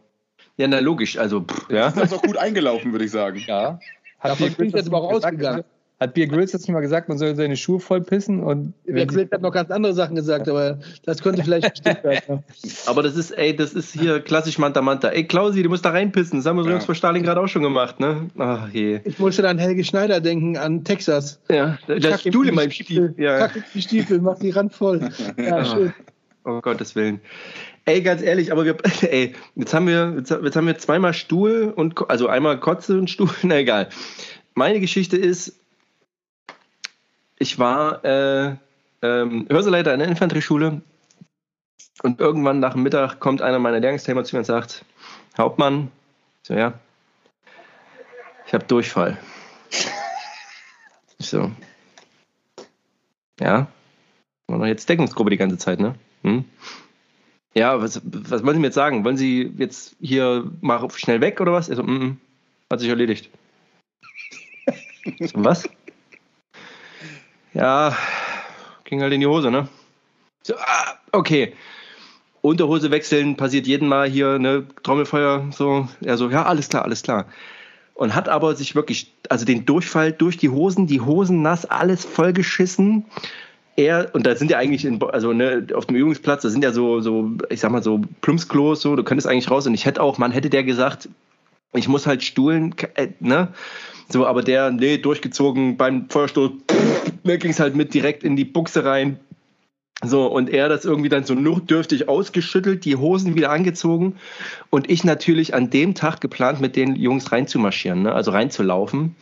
Ja, 0.58 0.68
na 0.68 0.80
logisch, 0.80 1.18
also. 1.18 1.42
Pff, 1.42 1.70
ja. 1.70 1.92
Das 1.92 2.12
ist 2.12 2.14
auch 2.14 2.24
gut 2.24 2.38
eingelaufen, 2.38 2.92
würde 2.92 3.06
ich 3.06 3.12
sagen. 3.12 3.40
Ja. 3.46 3.80
Hat 4.20 4.32
Davon 4.32 4.54
bin 4.54 4.68
ich 4.68 4.74
jetzt 4.74 4.88
aber 4.88 5.04
auch 5.04 5.14
ausgegangen. 5.14 5.64
Hat 6.06 6.14
Beer 6.14 6.28
Grylls 6.28 6.54
jetzt 6.54 6.68
nicht 6.68 6.74
mal 6.74 6.82
gesagt, 6.82 7.10
man 7.10 7.18
soll 7.18 7.36
seine 7.36 7.58
Schuhe 7.58 7.80
voll 7.80 8.00
pissen? 8.00 8.44
Und 8.44 8.74
Beer 8.86 9.08
Grylls 9.08 9.32
hat 9.32 9.42
noch 9.42 9.52
ganz 9.52 9.72
andere 9.72 9.96
Sachen 9.96 10.16
gesagt, 10.16 10.48
aber 10.48 10.78
das 11.04 11.24
könnte 11.24 11.44
vielleicht 11.44 11.80
stimmt 11.80 12.04
werden. 12.04 12.44
Aber 12.86 13.02
das 13.02 13.16
ist, 13.16 13.32
ey, 13.32 13.56
das 13.56 13.74
ist 13.74 13.92
hier 13.92 14.20
klassisch 14.20 14.60
Manta 14.60 14.84
Manta. 14.84 15.10
Ey, 15.10 15.24
Klausi, 15.24 15.64
du 15.64 15.70
musst 15.70 15.84
da 15.84 15.90
reinpissen. 15.90 16.38
Das 16.40 16.46
haben 16.46 16.58
wir 16.58 16.64
so 16.64 16.70
ja. 16.70 16.80
vor 16.80 16.94
Stalingrad 16.94 17.38
auch 17.38 17.48
schon 17.48 17.64
gemacht, 17.64 18.00
ne? 18.00 18.30
Ach 18.38 18.70
je. 18.70 19.00
Ich 19.04 19.18
muss 19.18 19.36
schon 19.36 19.46
an 19.46 19.58
Helge 19.58 19.84
Schneider 19.84 20.22
denken, 20.22 20.58
an 20.58 20.84
Texas. 20.84 21.40
Ja, 21.50 21.80
der 21.88 22.20
Stuhl 22.20 22.50
in 22.50 22.56
meinem 22.56 22.70
Stiefel. 22.70 23.16
Ja. 23.18 23.48
Kack 23.48 23.64
die 23.74 23.82
Stiefel, 23.82 24.22
mach 24.22 24.38
die 24.38 24.52
Rand 24.52 24.74
voll. 24.74 25.10
Ja, 25.38 25.66
schön. 25.66 25.94
Oh 26.44 26.62
Gottes 26.62 26.96
Willen. 26.96 27.20
Ey, 27.86 28.02
ganz 28.02 28.22
ehrlich, 28.22 28.52
aber 28.52 28.66
wir, 28.66 28.78
ey, 29.02 29.34
jetzt 29.56 29.74
haben 29.74 29.88
wir, 29.88 30.14
jetzt, 30.18 30.30
jetzt 30.30 30.56
haben 30.56 30.68
wir 30.68 30.78
zweimal 30.78 31.14
Stuhl 31.14 31.74
und, 31.76 32.10
also 32.10 32.28
einmal 32.28 32.60
Kotze 32.60 32.98
und 33.00 33.10
Stuhl, 33.10 33.30
na 33.42 33.58
egal. 33.58 33.90
Meine 34.54 34.80
Geschichte 34.80 35.18
ist, 35.18 35.60
ich 37.38 37.60
war 37.60 38.04
äh, 38.06 38.56
ähm, 39.02 39.48
Hörselleiter 39.50 39.94
in 39.94 40.00
der 40.00 40.08
Infanterieschule 40.10 40.82
und 42.04 42.20
irgendwann 42.20 42.60
nach 42.60 42.74
dem 42.74 42.84
Mittag 42.84 43.20
kommt 43.20 43.42
einer 43.42 43.60
meiner 43.60 43.80
Lehrungsteilnehmer 43.80 44.24
zu 44.24 44.36
mir 44.36 44.40
und 44.40 44.46
sagt, 44.46 44.86
Hauptmann, 45.38 45.92
so 46.44 46.54
ja, 46.54 46.74
ich 48.48 48.54
habe 48.54 48.66
Durchfall. 48.66 49.18
Ich 51.18 51.30
so, 51.30 51.52
ja, 53.40 53.68
war 54.48 54.60
doch 54.60 54.66
jetzt 54.66 54.88
Deckungsgruppe 54.90 55.32
die 55.32 55.38
ganze 55.38 55.58
Zeit, 55.58 55.80
ne? 55.80 55.96
Hm? 56.24 56.46
Ja, 57.54 57.82
was, 57.82 58.02
was 58.04 58.44
wollen 58.44 58.56
Sie 58.56 58.60
mir 58.60 58.68
jetzt 58.68 58.76
sagen? 58.76 59.06
Wollen 59.06 59.18
Sie 59.18 59.54
jetzt 59.58 59.96
hier 60.02 60.52
mal 60.62 60.88
schnell 60.92 61.22
weg 61.22 61.40
oder 61.40 61.54
was? 61.54 61.70
Also, 61.70 61.84
mm, 61.84 62.04
mm, 62.04 62.18
hat 62.70 62.80
sich 62.82 62.90
erledigt. 62.90 63.30
was? 65.34 65.68
Ja, 67.56 67.96
ging 68.84 69.02
halt 69.02 69.14
in 69.14 69.22
die 69.22 69.28
Hose, 69.28 69.50
ne? 69.50 69.70
So, 70.44 70.56
ah, 70.56 70.96
okay. 71.14 71.54
Unterhose 72.42 72.92
wechseln 72.92 73.38
passiert 73.38 73.66
jeden 73.66 73.88
Mal 73.88 74.10
hier, 74.10 74.38
ne, 74.38 74.68
Trommelfeuer, 74.84 75.48
so. 75.52 75.88
Er 76.04 76.18
so, 76.18 76.30
ja, 76.30 76.44
alles 76.44 76.68
klar, 76.68 76.84
alles 76.84 77.02
klar. 77.02 77.26
Und 77.94 78.14
hat 78.14 78.28
aber 78.28 78.56
sich 78.56 78.76
wirklich, 78.76 79.14
also 79.30 79.46
den 79.46 79.66
Durchfall 79.66 80.12
durch 80.12 80.36
die 80.36 80.50
Hosen, 80.50 80.86
die 80.86 81.00
Hosen 81.00 81.42
nass, 81.42 81.66
alles 81.66 82.04
vollgeschissen. 82.04 83.06
Er, 83.78 84.14
und 84.14 84.28
da 84.28 84.36
sind 84.36 84.52
ja 84.52 84.58
eigentlich, 84.58 84.84
in, 84.84 85.02
also 85.02 85.32
ne, 85.32 85.66
auf 85.74 85.86
dem 85.86 85.96
Übungsplatz, 85.96 86.42
da 86.42 86.50
sind 86.50 86.62
ja 86.62 86.74
so, 86.74 87.00
so, 87.00 87.32
ich 87.50 87.62
sag 87.62 87.72
mal 87.72 87.82
so 87.82 88.02
Plumpsklos, 88.20 88.82
so, 88.82 88.98
du 88.98 89.04
könntest 89.04 89.28
eigentlich 89.28 89.50
raus. 89.50 89.66
Und 89.66 89.74
ich 89.74 89.86
hätte 89.86 90.04
auch, 90.04 90.18
man 90.18 90.34
hätte 90.34 90.50
der 90.50 90.66
gesagt, 90.66 91.08
ich 91.74 91.88
muss 91.88 92.08
halt 92.08 92.24
stuhlen, 92.24 92.76
äh, 92.96 93.10
ne? 93.20 93.50
So, 94.10 94.26
aber 94.26 94.44
der, 94.44 94.72
nee, 94.72 94.98
durchgezogen 94.98 95.78
beim 95.78 96.10
Feuerstoß, 96.10 96.52
mir 97.24 97.38
ging 97.38 97.52
es 97.52 97.60
halt 97.60 97.76
mit 97.76 97.94
direkt 97.94 98.24
in 98.24 98.36
die 98.36 98.46
Buchse 98.46 98.86
rein. 98.86 99.20
So, 100.04 100.28
und 100.28 100.50
er 100.50 100.70
das 100.70 100.86
irgendwie 100.86 101.10
dann 101.10 101.24
so 101.24 101.34
notdürftig 101.34 102.08
ausgeschüttelt, 102.10 102.86
die 102.86 102.98
Hosen 102.98 103.36
wieder 103.36 103.50
angezogen. 103.50 104.18
Und 104.70 104.92
ich 104.92 105.04
natürlich 105.04 105.54
an 105.54 105.70
dem 105.70 105.96
Tag 105.96 106.22
geplant, 106.22 106.60
mit 106.60 106.76
den 106.76 106.96
Jungs 106.96 107.32
reinzumarschieren, 107.32 108.04
ne? 108.04 108.14
also 108.14 108.32
reinzulaufen. 108.32 109.16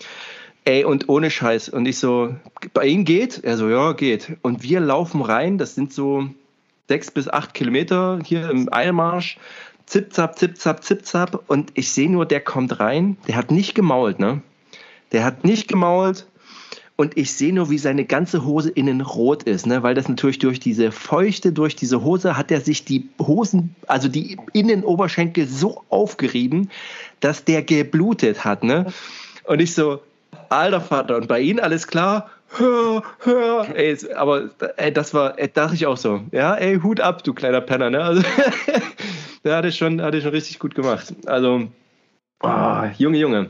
Ey, 0.66 0.84
und 0.84 1.10
ohne 1.10 1.30
Scheiß. 1.30 1.70
Und 1.70 1.86
ich 1.86 2.00
so, 2.00 2.36
bei 2.74 2.88
Ihnen 2.88 3.06
geht? 3.06 3.44
Er 3.44 3.58
so, 3.58 3.70
ja, 3.70 3.94
geht. 3.94 4.38
Und 4.42 4.64
wir 4.64 4.80
laufen 4.80 5.22
rein, 5.22 5.58
das 5.58 5.76
sind 5.76 5.94
so 5.94 6.30
sechs 6.88 7.12
bis 7.12 7.28
acht 7.28 7.54
Kilometer 7.54 8.20
hier 8.26 8.50
im 8.50 8.72
Eilmarsch. 8.72 9.38
Zip, 9.86 10.14
zap, 10.14 10.38
zip, 10.38 10.58
zap, 10.58 10.84
zip, 10.84 11.06
zap. 11.06 11.44
Und 11.48 11.72
ich 11.74 11.92
sehe 11.92 12.10
nur, 12.10 12.26
der 12.26 12.42
kommt 12.42 12.80
rein. 12.80 13.18
Der 13.28 13.36
hat 13.36 13.52
nicht 13.52 13.76
gemault, 13.76 14.20
ne? 14.20 14.42
Der 15.12 15.24
hat 15.24 15.44
nicht 15.44 15.68
gemault 15.68 16.26
und 16.96 17.18
ich 17.18 17.34
sehe 17.34 17.54
nur, 17.54 17.72
wie 17.72 17.80
seine 17.80 18.06
ganze 18.06 18.46
Hose 18.46 18.70
innen 18.70 19.02
rot 19.02 19.44
ist, 19.44 19.66
ne? 19.66 19.82
weil 19.82 19.96
das 19.96 20.08
natürlich 20.08 20.38
durch 20.38 20.60
diese 20.60 20.92
Feuchte, 20.92 21.52
durch 21.52 21.76
diese 21.76 22.04
Hose 22.04 22.38
hat 22.38 22.52
er 22.52 22.62
sich 22.62 22.86
die 22.86 23.10
Hosen, 23.20 23.76
also 23.88 24.08
die 24.08 24.38
Innenoberschenkel 24.54 25.48
so 25.48 25.84
aufgerieben, 25.90 26.70
dass 27.20 27.46
der 27.46 27.64
geblutet 27.64 28.46
hat. 28.46 28.64
Ne? 28.64 28.94
Und 29.46 29.60
ich 29.60 29.74
so, 29.74 30.02
alter 30.50 30.82
Vater, 30.82 31.18
und 31.18 31.28
bei 31.28 31.40
Ihnen 31.40 31.60
alles 31.60 31.88
klar? 31.88 32.30
Hör, 32.58 33.04
hör. 33.20 33.76
Ey, 33.76 33.98
aber 34.16 34.50
ey, 34.78 34.94
das 34.94 35.14
war, 35.14 35.40
ey, 35.40 35.50
dachte 35.52 35.76
ich 35.76 35.86
auch 35.86 35.98
so. 35.98 36.22
Ja, 36.32 36.56
ey, 36.56 36.80
Hut 36.80 37.00
ab, 37.00 37.24
du 37.24 37.34
kleiner 37.34 37.62
Penner. 37.62 37.90
Ne? 37.90 38.04
Also, 38.04 38.22
der 39.44 39.58
hat 39.58 39.66
es 39.66 39.76
schon, 39.76 40.02
hat 40.02 40.16
schon 40.16 40.32
richtig 40.32 40.60
gut 40.60 40.76
gemacht. 40.76 41.14
Also, 41.26 41.68
oh, 42.44 42.84
Junge, 42.98 43.18
Junge. 43.18 43.50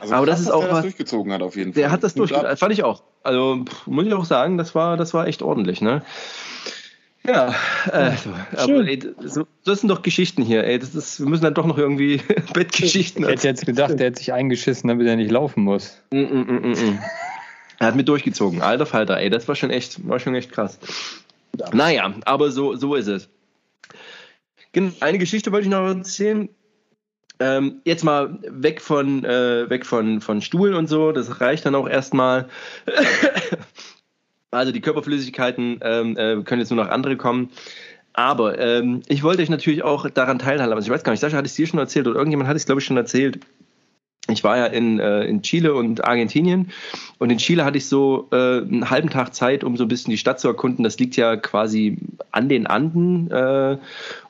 Also 0.00 0.14
aber 0.14 0.26
krass, 0.26 0.36
das 0.36 0.40
ist 0.46 0.50
auch 0.50 0.60
der 0.60 0.70
was, 0.70 0.76
das 0.76 0.82
durchgezogen 0.82 1.32
hat 1.32 1.42
auf 1.42 1.56
jeden 1.56 1.72
Fall. 1.72 1.82
Der 1.82 1.90
hat 1.90 2.02
das 2.02 2.14
durchgezogen, 2.14 2.56
fand 2.56 2.72
ich 2.72 2.84
auch. 2.84 3.02
Also 3.22 3.64
muss 3.86 4.06
ich 4.06 4.14
auch 4.14 4.24
sagen, 4.24 4.56
das 4.56 4.74
war, 4.74 4.96
das 4.96 5.12
war 5.12 5.26
echt 5.26 5.42
ordentlich, 5.42 5.80
ne? 5.80 6.02
Ja, 7.26 7.54
äh, 7.92 8.12
aber 8.56 8.86
ey, 8.86 9.00
so, 9.20 9.46
das 9.64 9.80
sind 9.80 9.90
doch 9.90 10.00
Geschichten 10.00 10.42
hier, 10.42 10.64
ey. 10.64 10.78
Das 10.78 10.94
ist, 10.94 11.20
wir 11.20 11.28
müssen 11.28 11.42
dann 11.42 11.52
doch 11.52 11.66
noch 11.66 11.76
irgendwie 11.76 12.22
Bettgeschichten. 12.54 13.24
Ich 13.24 13.30
hätte 13.30 13.48
jetzt 13.48 13.66
gedacht, 13.66 13.98
der 13.98 14.06
hätte 14.06 14.18
sich 14.18 14.32
eingeschissen, 14.32 14.88
damit 14.88 15.06
er 15.06 15.16
nicht 15.16 15.30
laufen 15.30 15.64
muss. 15.64 16.00
Mm, 16.10 16.20
mm, 16.20 16.46
mm, 16.46 16.70
mm, 16.70 16.98
er 17.78 17.86
hat 17.86 17.96
mit 17.96 18.08
durchgezogen. 18.08 18.62
Alter 18.62 18.86
Falter, 18.86 19.18
ey, 19.18 19.30
das 19.30 19.46
war 19.48 19.54
schon 19.54 19.70
echt, 19.70 20.06
war 20.08 20.18
schon 20.18 20.34
echt 20.34 20.52
krass. 20.52 20.78
Naja, 21.72 22.12
aber 22.24 22.50
so, 22.50 22.76
so 22.76 22.94
ist 22.94 23.08
es. 23.08 23.28
Eine 25.00 25.18
Geschichte 25.18 25.50
wollte 25.52 25.64
ich 25.64 25.70
noch 25.70 25.86
erzählen. 25.86 26.48
Ähm, 27.40 27.80
jetzt 27.84 28.04
mal 28.04 28.38
weg 28.42 28.80
von, 28.80 29.24
äh, 29.24 29.70
weg 29.70 29.86
von, 29.86 30.20
von 30.20 30.42
Stuhl 30.42 30.74
und 30.74 30.88
so, 30.88 31.12
das 31.12 31.40
reicht 31.40 31.66
dann 31.66 31.76
auch 31.76 31.88
erstmal. 31.88 32.48
also 34.50 34.72
die 34.72 34.80
Körperflüssigkeiten 34.80 35.78
ähm, 35.82 36.16
äh, 36.16 36.42
können 36.42 36.60
jetzt 36.60 36.70
nur 36.70 36.84
noch 36.84 36.90
andere 36.90 37.16
kommen. 37.16 37.50
Aber 38.12 38.58
ähm, 38.58 39.02
ich 39.06 39.22
wollte 39.22 39.42
euch 39.42 39.50
natürlich 39.50 39.84
auch 39.84 40.10
daran 40.10 40.40
teilhaben. 40.40 40.72
Also 40.72 40.86
ich 40.86 40.92
weiß 40.92 41.04
gar 41.04 41.12
nicht, 41.12 41.20
Sascha 41.20 41.36
hat 41.36 41.46
es 41.46 41.54
dir 41.54 41.68
schon 41.68 41.78
erzählt 41.78 42.08
oder 42.08 42.16
irgendjemand 42.16 42.48
hat 42.48 42.56
es, 42.56 42.66
glaube 42.66 42.80
ich, 42.80 42.84
schon 42.84 42.96
erzählt. 42.96 43.38
Ich 44.30 44.44
war 44.44 44.58
ja 44.58 44.66
in, 44.66 45.00
äh, 45.00 45.24
in 45.24 45.42
Chile 45.42 45.74
und 45.74 46.04
Argentinien 46.04 46.70
und 47.18 47.30
in 47.30 47.38
Chile 47.38 47.64
hatte 47.64 47.78
ich 47.78 47.86
so 47.86 48.28
äh, 48.30 48.58
einen 48.58 48.90
halben 48.90 49.08
Tag 49.08 49.34
Zeit, 49.34 49.64
um 49.64 49.76
so 49.76 49.84
ein 49.84 49.88
bisschen 49.88 50.10
die 50.10 50.18
Stadt 50.18 50.38
zu 50.38 50.48
erkunden. 50.48 50.84
Das 50.84 50.98
liegt 50.98 51.16
ja 51.16 51.36
quasi 51.36 51.96
an 52.30 52.48
den 52.48 52.66
Anden 52.66 53.30
äh, 53.30 53.78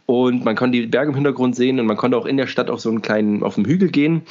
und 0.07 0.45
man 0.45 0.55
konnte 0.55 0.79
die 0.79 0.87
Berge 0.87 1.11
im 1.11 1.17
Hintergrund 1.17 1.57
sehen 1.57 1.81
und 1.81 1.87
man 1.87 1.97
konnte 1.97 2.17
auch 2.17 2.27
in 2.27 2.37
der 2.37 2.47
Stadt 2.47 2.71
auf 2.71 2.81
so 2.81 2.91
einen 2.91 3.03
kleinen, 3.03 3.43
auf 3.43 3.57
dem 3.57 3.67
Hügel 3.67 3.91
gehen. 3.91 4.23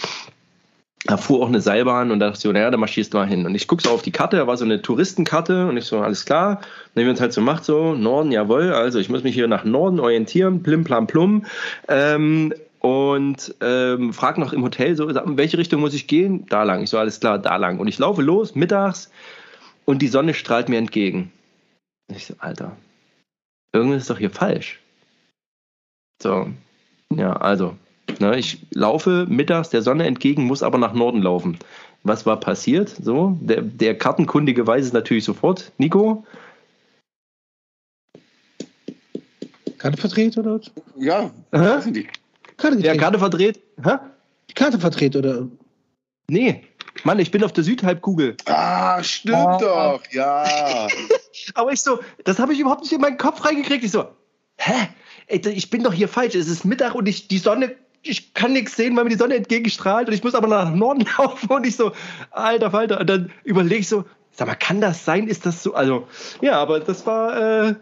Da 1.05 1.17
fuhr 1.17 1.43
auch 1.43 1.47
eine 1.47 1.61
Seilbahn 1.61 2.11
und 2.11 2.19
da 2.19 2.27
dachte 2.27 2.37
ich 2.37 2.43
so, 2.43 2.51
naja, 2.51 2.71
da 2.71 2.77
marschierst 2.77 3.13
du 3.13 3.17
mal 3.17 3.27
hin. 3.27 3.45
Und 3.45 3.53
ich 3.53 3.67
gucke 3.67 3.83
so 3.83 3.91
auf 3.91 4.01
die 4.01 4.11
Karte, 4.11 4.37
da 4.37 4.47
war 4.47 4.57
so 4.57 4.65
eine 4.65 4.81
Touristenkarte 4.81 5.67
und 5.67 5.77
ich 5.77 5.85
so, 5.85 5.99
alles 5.99 6.25
klar. 6.25 6.61
Dann 6.95 7.03
wie 7.03 7.05
man 7.05 7.15
es 7.15 7.21
halt 7.21 7.33
so 7.33 7.41
macht, 7.41 7.63
so, 7.63 7.93
Norden, 7.93 8.31
jawohl, 8.31 8.73
also 8.73 8.99
ich 8.99 9.07
muss 9.07 9.23
mich 9.23 9.35
hier 9.35 9.47
nach 9.47 9.63
Norden 9.63 9.99
orientieren, 9.99 10.63
plim, 10.63 10.83
plam, 10.83 11.07
plum. 11.07 11.45
Ähm, 11.87 12.53
und 12.79 13.55
ähm, 13.61 14.13
frag 14.13 14.37
noch 14.37 14.53
im 14.53 14.63
Hotel 14.63 14.95
so, 14.95 15.07
in 15.07 15.37
welche 15.37 15.57
Richtung 15.57 15.81
muss 15.81 15.93
ich 15.93 16.07
gehen? 16.07 16.45
Da 16.47 16.63
lang. 16.63 16.83
Ich 16.83 16.89
so, 16.89 16.97
alles 16.97 17.19
klar, 17.19 17.39
da 17.39 17.55
lang. 17.55 17.79
Und 17.79 17.87
ich 17.87 17.97
laufe 17.97 18.21
los, 18.21 18.55
mittags, 18.55 19.11
und 19.85 20.01
die 20.01 20.07
Sonne 20.07 20.33
strahlt 20.33 20.69
mir 20.69 20.77
entgegen. 20.77 21.31
Ich 22.13 22.27
so, 22.27 22.35
Alter, 22.39 22.75
irgendwas 23.73 24.03
ist 24.03 24.09
doch 24.09 24.19
hier 24.19 24.29
falsch. 24.29 24.79
So, 26.21 26.47
ja, 27.15 27.33
also, 27.33 27.75
ne, 28.19 28.37
ich 28.37 28.65
laufe 28.71 29.25
mittags 29.29 29.69
der 29.69 29.81
Sonne 29.81 30.05
entgegen, 30.05 30.45
muss 30.45 30.63
aber 30.63 30.77
nach 30.77 30.93
Norden 30.93 31.21
laufen. 31.21 31.57
Was 32.03 32.25
war 32.25 32.39
passiert? 32.39 32.89
So, 32.89 33.37
der, 33.41 33.61
der 33.61 33.97
Kartenkundige 33.97 34.65
weiß 34.65 34.85
es 34.85 34.93
natürlich 34.93 35.25
sofort. 35.25 35.71
Nico? 35.77 36.25
Karte 39.77 39.97
verdreht 39.97 40.37
oder? 40.37 40.59
Ja, 40.97 41.31
Hä? 41.51 41.81
sind 41.81 41.95
die. 41.95 42.07
Karte 42.57 42.79
ja, 42.79 42.95
Karte 42.95 43.19
verdreht. 43.19 43.61
Hä? 43.83 43.97
Karte 44.55 44.79
verdreht 44.79 45.15
oder? 45.15 45.47
Nee, 46.29 46.63
Mann, 47.03 47.19
ich 47.19 47.31
bin 47.31 47.43
auf 47.43 47.53
der 47.53 47.63
Südhalbkugel. 47.63 48.35
Ah, 48.45 49.01
stimmt 49.03 49.37
ah. 49.37 49.57
doch, 49.57 50.01
ja. 50.11 50.87
aber 51.53 51.71
ich 51.71 51.81
so, 51.81 51.99
das 52.23 52.39
habe 52.39 52.53
ich 52.53 52.59
überhaupt 52.59 52.81
nicht 52.81 52.91
in 52.91 53.01
meinen 53.01 53.17
Kopf 53.17 53.45
reingekriegt. 53.45 53.83
Ich 53.83 53.91
so, 53.91 54.07
hä? 54.57 54.89
ich 55.27 55.69
bin 55.69 55.83
doch 55.83 55.93
hier 55.93 56.07
falsch. 56.07 56.35
Es 56.35 56.47
ist 56.47 56.65
Mittag 56.65 56.95
und 56.95 57.07
ich, 57.07 57.27
die 57.27 57.37
Sonne, 57.37 57.75
ich 58.01 58.33
kann 58.33 58.53
nichts 58.53 58.75
sehen, 58.75 58.95
weil 58.95 59.03
mir 59.03 59.09
die 59.09 59.17
Sonne 59.17 59.35
entgegenstrahlt 59.35 60.07
und 60.07 60.13
ich 60.13 60.23
muss 60.23 60.35
aber 60.35 60.47
nach 60.47 60.73
Norden 60.73 61.05
laufen 61.17 61.49
und 61.49 61.65
ich 61.65 61.75
so, 61.75 61.91
alter 62.31 62.71
Falter. 62.71 62.99
Und 62.99 63.09
dann 63.09 63.31
überlege 63.43 63.81
ich 63.81 63.87
so, 63.87 64.05
sag 64.37 64.47
mal, 64.47 64.55
kann 64.55 64.81
das 64.81 65.03
sein? 65.03 65.27
Ist 65.27 65.45
das 65.45 65.63
so? 65.63 65.73
Also, 65.73 66.07
ja, 66.41 66.53
aber 66.53 66.79
das 66.79 67.05
war, 67.07 67.69
äh, 67.69 67.75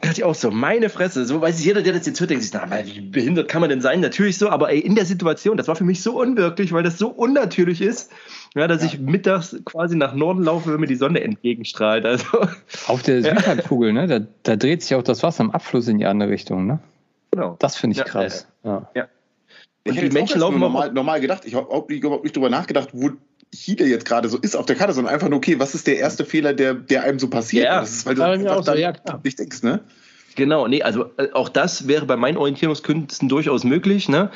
dachte 0.00 0.14
ich 0.14 0.24
auch 0.24 0.34
so, 0.34 0.50
meine 0.50 0.88
Fresse. 0.88 1.26
So 1.26 1.40
weiß 1.40 1.58
ich, 1.60 1.66
jeder, 1.66 1.82
der 1.82 1.92
das 1.92 2.06
jetzt 2.06 2.18
hört, 2.20 2.30
denkt 2.30 2.42
sich, 2.42 2.52
na, 2.54 2.66
wie 2.86 3.02
behindert 3.02 3.48
kann 3.48 3.60
man 3.60 3.68
denn 3.68 3.82
sein? 3.82 4.00
Natürlich 4.00 4.38
so, 4.38 4.48
aber 4.48 4.70
ey, 4.70 4.80
in 4.80 4.94
der 4.94 5.04
Situation, 5.04 5.58
das 5.58 5.68
war 5.68 5.76
für 5.76 5.84
mich 5.84 6.02
so 6.02 6.18
unwirklich, 6.18 6.72
weil 6.72 6.82
das 6.82 6.96
so 6.96 7.08
unnatürlich 7.08 7.82
ist, 7.82 8.10
ja, 8.54 8.66
dass 8.66 8.80
ja. 8.82 8.88
ich 8.88 8.98
mittags 8.98 9.54
quasi 9.66 9.94
nach 9.94 10.14
Norden 10.14 10.42
laufe, 10.42 10.72
wenn 10.72 10.80
mir 10.80 10.86
die 10.86 10.96
Sonne 10.96 11.20
entgegenstrahlt. 11.20 12.06
Also, 12.06 12.26
Auf 12.86 13.02
der 13.02 13.22
Südhalbkugel, 13.22 13.92
ne, 13.92 14.06
da, 14.06 14.20
da, 14.42 14.56
dreht 14.56 14.82
sich 14.82 14.94
auch 14.94 15.02
das 15.02 15.22
Wasser 15.22 15.44
im 15.44 15.50
Abfluss 15.50 15.86
in 15.86 15.98
die 15.98 16.06
andere 16.06 16.30
Richtung, 16.30 16.66
ne? 16.66 16.80
Genau. 17.30 17.56
Das 17.58 17.76
finde 17.76 17.92
ich 17.92 17.98
ja, 17.98 18.04
krass. 18.04 18.48
ja. 18.64 18.90
ja. 18.94 19.08
Und 19.86 19.94
ich 19.94 20.00
die 20.00 20.10
Menschen 20.10 20.40
laufen 20.40 20.58
normal, 20.58 20.92
normal 20.92 21.20
gedacht, 21.20 21.44
ich 21.46 21.54
habe 21.54 21.66
überhaupt 21.88 22.24
nicht 22.24 22.36
drüber 22.36 22.50
nachgedacht, 22.50 22.90
wo 22.92 23.10
Chile 23.54 23.86
jetzt 23.86 24.04
gerade 24.04 24.28
so 24.28 24.38
ist 24.38 24.56
auf 24.56 24.66
der 24.66 24.76
Karte, 24.76 24.92
sondern 24.92 25.12
einfach 25.12 25.28
nur, 25.28 25.38
okay, 25.38 25.58
was 25.58 25.74
ist 25.74 25.86
der 25.86 25.98
erste 25.98 26.24
Fehler, 26.24 26.54
der, 26.54 26.74
der 26.74 27.02
einem 27.02 27.18
so 27.18 27.28
passiert? 27.28 27.64
Ja, 27.64 27.80
das 27.80 27.90
ist, 27.90 28.06
weil 28.06 28.14
du 28.14 28.24
einfach 28.24 28.62
so, 28.62 28.74
ja, 28.74 28.92
nicht 29.22 29.38
denkst, 29.38 29.62
ne? 29.62 29.80
Genau, 30.36 30.68
nee, 30.68 30.82
also 30.82 31.06
äh, 31.16 31.32
auch 31.32 31.48
das 31.48 31.88
wäre 31.88 32.06
bei 32.06 32.16
meinen 32.16 32.36
Orientierungskünsten 32.36 33.28
durchaus 33.28 33.64
möglich, 33.64 34.08
ne? 34.08 34.30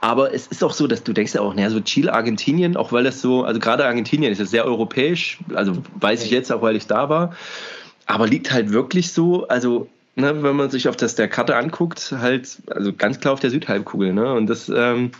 Aber 0.00 0.34
es 0.34 0.46
ist 0.46 0.62
auch 0.62 0.74
so, 0.74 0.86
dass 0.86 1.02
du 1.02 1.14
denkst 1.14 1.34
ja 1.34 1.40
auch, 1.40 1.54
naja, 1.54 1.70
so 1.70 1.80
Chile, 1.80 2.12
Argentinien, 2.12 2.76
auch 2.76 2.92
weil 2.92 3.04
das 3.04 3.22
so, 3.22 3.44
also 3.44 3.58
gerade 3.58 3.86
Argentinien 3.86 4.30
ist 4.30 4.38
ja 4.38 4.44
sehr 4.44 4.66
europäisch, 4.66 5.38
also 5.54 5.72
weiß 5.98 6.24
ich 6.24 6.30
jetzt 6.30 6.52
auch, 6.52 6.60
weil 6.60 6.76
ich 6.76 6.86
da 6.86 7.08
war, 7.08 7.34
aber 8.04 8.26
liegt 8.26 8.52
halt 8.52 8.72
wirklich 8.72 9.12
so, 9.12 9.48
also 9.48 9.88
ne, 10.16 10.42
wenn 10.42 10.56
man 10.56 10.68
sich 10.68 10.88
auf 10.88 10.96
das 10.96 11.14
der 11.14 11.28
Karte 11.28 11.56
anguckt, 11.56 12.12
halt, 12.18 12.58
also 12.68 12.92
ganz 12.92 13.18
klar 13.20 13.32
auf 13.32 13.40
der 13.40 13.50
Südhalbkugel, 13.50 14.12
ne? 14.12 14.34
Und 14.34 14.48
das, 14.48 14.68
ähm, 14.68 15.12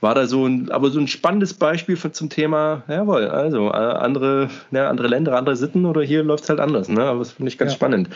war 0.00 0.14
da 0.14 0.26
so 0.26 0.46
ein, 0.46 0.70
aber 0.70 0.90
so 0.90 1.00
ein 1.00 1.08
spannendes 1.08 1.54
Beispiel 1.54 1.96
für, 1.96 2.12
zum 2.12 2.30
Thema, 2.30 2.82
jawohl, 2.88 3.28
also 3.28 3.68
äh, 3.68 3.72
andere, 3.72 4.48
ja, 4.70 4.88
andere 4.88 5.08
Länder, 5.08 5.36
andere 5.36 5.56
Sitten 5.56 5.84
oder 5.86 6.02
hier 6.02 6.22
läuft 6.22 6.44
es 6.44 6.50
halt 6.50 6.60
anders. 6.60 6.88
Ne? 6.88 7.02
Aber 7.02 7.18
das 7.20 7.32
finde 7.32 7.50
ich 7.50 7.58
ganz 7.58 7.72
ja. 7.72 7.76
spannend. 7.76 8.08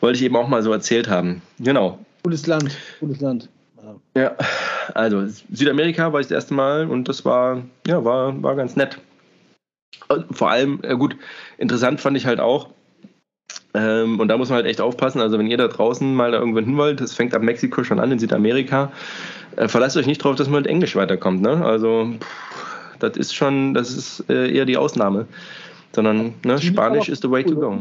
Wollte 0.00 0.18
ich 0.18 0.24
eben 0.24 0.36
auch 0.36 0.48
mal 0.48 0.62
so 0.62 0.72
erzählt 0.72 1.08
haben. 1.08 1.42
Genau. 1.58 1.98
Cooles 2.22 2.46
Land, 2.46 2.76
cooles 3.00 3.20
Land. 3.20 3.48
Ja, 4.14 4.36
also 4.94 5.26
Südamerika 5.52 6.12
war 6.12 6.20
ich 6.20 6.26
das 6.26 6.34
erste 6.34 6.54
Mal 6.54 6.88
und 6.88 7.08
das 7.08 7.24
war, 7.24 7.62
ja, 7.86 8.04
war, 8.04 8.40
war 8.42 8.54
ganz 8.56 8.76
nett. 8.76 8.98
Vor 10.30 10.50
allem, 10.50 10.80
äh, 10.82 10.96
gut, 10.96 11.16
interessant 11.58 12.00
fand 12.00 12.16
ich 12.16 12.26
halt 12.26 12.40
auch, 12.40 12.68
und 13.72 14.28
da 14.28 14.36
muss 14.36 14.48
man 14.48 14.56
halt 14.56 14.66
echt 14.66 14.80
aufpassen. 14.80 15.20
Also, 15.20 15.38
wenn 15.38 15.46
ihr 15.46 15.56
da 15.56 15.68
draußen 15.68 16.14
mal 16.14 16.32
da 16.32 16.38
irgendwann 16.38 16.64
hin 16.64 16.76
wollt, 16.76 17.00
das 17.00 17.14
fängt 17.14 17.34
ab 17.34 17.42
Mexiko 17.42 17.84
schon 17.84 18.00
an 18.00 18.10
in 18.10 18.18
Südamerika, 18.18 18.90
äh, 19.56 19.68
verlasst 19.68 19.96
euch 19.96 20.06
nicht 20.06 20.22
drauf, 20.22 20.36
dass 20.36 20.48
man 20.48 20.62
mit 20.62 20.70
Englisch 20.70 20.96
weiterkommt. 20.96 21.42
Ne? 21.42 21.64
Also, 21.64 22.10
pff, 22.18 22.98
das 22.98 23.16
ist 23.16 23.34
schon, 23.34 23.74
das 23.74 23.90
ist 23.90 24.24
äh, 24.28 24.52
eher 24.52 24.64
die 24.64 24.76
Ausnahme. 24.76 25.26
Sondern 25.92 26.34
ne, 26.44 26.60
Spanisch 26.60 27.08
ist 27.08 27.22
the 27.22 27.30
way 27.30 27.42
to 27.42 27.54
go. 27.54 27.78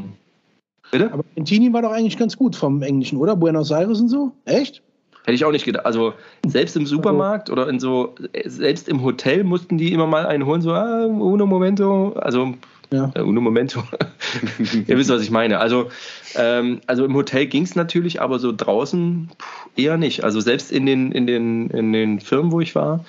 Bitte? 0.91 1.11
Aber 1.13 1.23
Argentinien 1.29 1.73
war 1.73 1.83
doch 1.83 1.91
eigentlich 1.91 2.17
ganz 2.17 2.35
gut 2.35 2.55
vom 2.55 2.81
Englischen, 2.81 3.17
oder? 3.17 3.35
Buenos 3.35 3.71
Aires 3.71 4.01
und 4.01 4.09
so? 4.09 4.31
Echt? 4.45 4.81
Hätte 5.25 5.35
ich 5.35 5.45
auch 5.45 5.51
nicht 5.51 5.65
gedacht. 5.65 5.85
Also 5.85 6.13
selbst 6.47 6.75
im 6.75 6.85
Supermarkt 6.87 7.49
oder 7.51 7.69
in 7.69 7.79
so, 7.79 8.15
selbst 8.45 8.89
im 8.89 9.03
Hotel 9.03 9.43
mussten 9.43 9.77
die 9.77 9.93
immer 9.93 10.07
mal 10.07 10.25
einen 10.25 10.45
holen, 10.45 10.61
so, 10.61 10.71
ah, 10.71 11.05
uno 11.05 11.45
momento. 11.45 12.13
Also 12.13 12.55
ja. 12.91 13.11
Äh, 13.15 13.21
uno 13.21 13.41
momento. 13.41 13.83
Ihr 14.87 14.97
wisst, 14.97 15.09
was 15.09 15.21
ich 15.21 15.31
meine. 15.31 15.59
Also, 15.59 15.89
ähm, 16.35 16.81
also 16.87 17.05
im 17.05 17.15
Hotel 17.15 17.45
ging 17.45 17.63
es 17.63 17.75
natürlich, 17.75 18.21
aber 18.21 18.39
so 18.39 18.51
draußen 18.55 19.29
eher 19.75 19.97
nicht. 19.97 20.23
Also 20.23 20.39
selbst 20.39 20.71
in 20.71 20.85
den, 20.85 21.11
in 21.11 21.27
den, 21.27 21.69
in 21.69 21.93
den 21.93 22.19
Firmen, 22.19 22.51
wo 22.51 22.61
ich 22.61 22.75
war, 22.75 23.05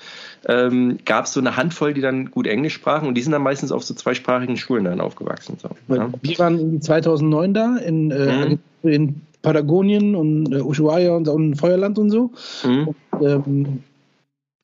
ähm, 0.47 0.99
gab 1.05 1.25
es 1.25 1.33
so 1.33 1.39
eine 1.39 1.57
Handvoll, 1.57 1.93
die 1.93 2.01
dann 2.01 2.31
gut 2.31 2.47
Englisch 2.47 2.73
sprachen 2.73 3.07
und 3.07 3.15
die 3.15 3.21
sind 3.21 3.31
dann 3.31 3.43
meistens 3.43 3.71
auf 3.71 3.83
so 3.83 3.93
zweisprachigen 3.93 4.57
Schulen 4.57 4.85
dann 4.85 5.01
aufgewachsen. 5.01 5.57
So, 5.61 5.69
ja. 5.93 6.09
Wir 6.21 6.39
waren 6.39 6.81
2009 6.81 7.53
da 7.53 7.77
in, 7.77 8.11
äh, 8.11 8.49
mhm. 8.49 8.59
in 8.83 9.21
Patagonien 9.41 10.15
und 10.15 10.51
äh, 10.51 10.61
Ushuaia 10.61 11.15
und, 11.15 11.27
und 11.27 11.55
Feuerland 11.55 11.97
und 11.97 12.09
so. 12.09 12.31
Mhm. 12.63 12.87
Und, 13.11 13.21
ähm, 13.21 13.83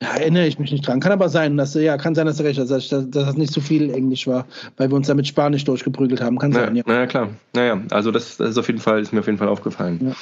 ja, 0.02 0.10
erinnere 0.10 0.46
ich 0.46 0.60
mich 0.60 0.72
nicht 0.72 0.88
dran. 0.88 1.00
Kann 1.00 1.12
aber 1.12 1.28
sein, 1.28 1.58
dass 1.58 1.74
ja, 1.74 1.98
kann 1.98 2.14
sein, 2.14 2.28
dass 2.28 2.38
du 2.38 2.44
recht 2.44 2.60
hast, 2.60 2.70
dass, 2.70 2.90
dass, 2.90 3.10
das 3.10 3.36
nicht 3.36 3.52
so 3.52 3.62
viel 3.62 3.90
Englisch 3.90 4.28
war, 4.28 4.46
weil 4.78 4.90
wir 4.90 4.96
uns 4.96 5.08
da 5.08 5.16
mit 5.16 5.28
Spanisch 5.28 5.64
durchgeprügelt 5.64 6.22
haben. 6.22 6.38
Kann 6.38 6.52
naja, 6.52 6.66
sein, 6.66 6.76
ja. 6.76 6.84
Naja, 6.86 7.08
klar. 7.08 7.30
Naja, 7.54 7.82
also 7.90 8.12
das, 8.12 8.38
das, 8.38 8.52
ist 8.52 8.58
auf 8.60 8.68
jeden 8.68 8.80
Fall, 8.80 9.02
ist 9.02 9.12
mir 9.12 9.22
auf 9.22 9.26
jeden 9.26 9.40
Fall 9.40 9.48
aufgefallen. 9.48 10.16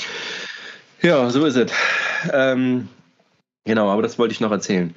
Ja, 1.02 1.10
ja 1.10 1.30
so 1.30 1.46
ist 1.46 1.58
es. 1.58 1.72
Ähm, 2.32 2.88
genau, 3.66 3.90
aber 3.90 4.02
das 4.02 4.18
wollte 4.18 4.32
ich 4.32 4.40
noch 4.40 4.52
erzählen. 4.52 4.96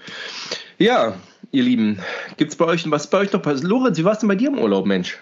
Ja, 0.79 1.14
ihr 1.51 1.64
Lieben, 1.64 1.99
gibt 2.37 2.53
es 2.53 2.57
bei 2.57 2.66
euch 2.66 2.89
was 2.89 3.11
bei 3.11 3.18
euch 3.18 3.33
noch 3.33 3.43
passiert? 3.43 3.68
Lorenz, 3.68 3.99
wie 3.99 4.05
warst 4.05 4.22
du 4.22 4.29
bei 4.29 4.37
dir 4.37 4.49
im 4.49 4.59
Urlaub, 4.59 4.87
Mensch? 4.87 5.18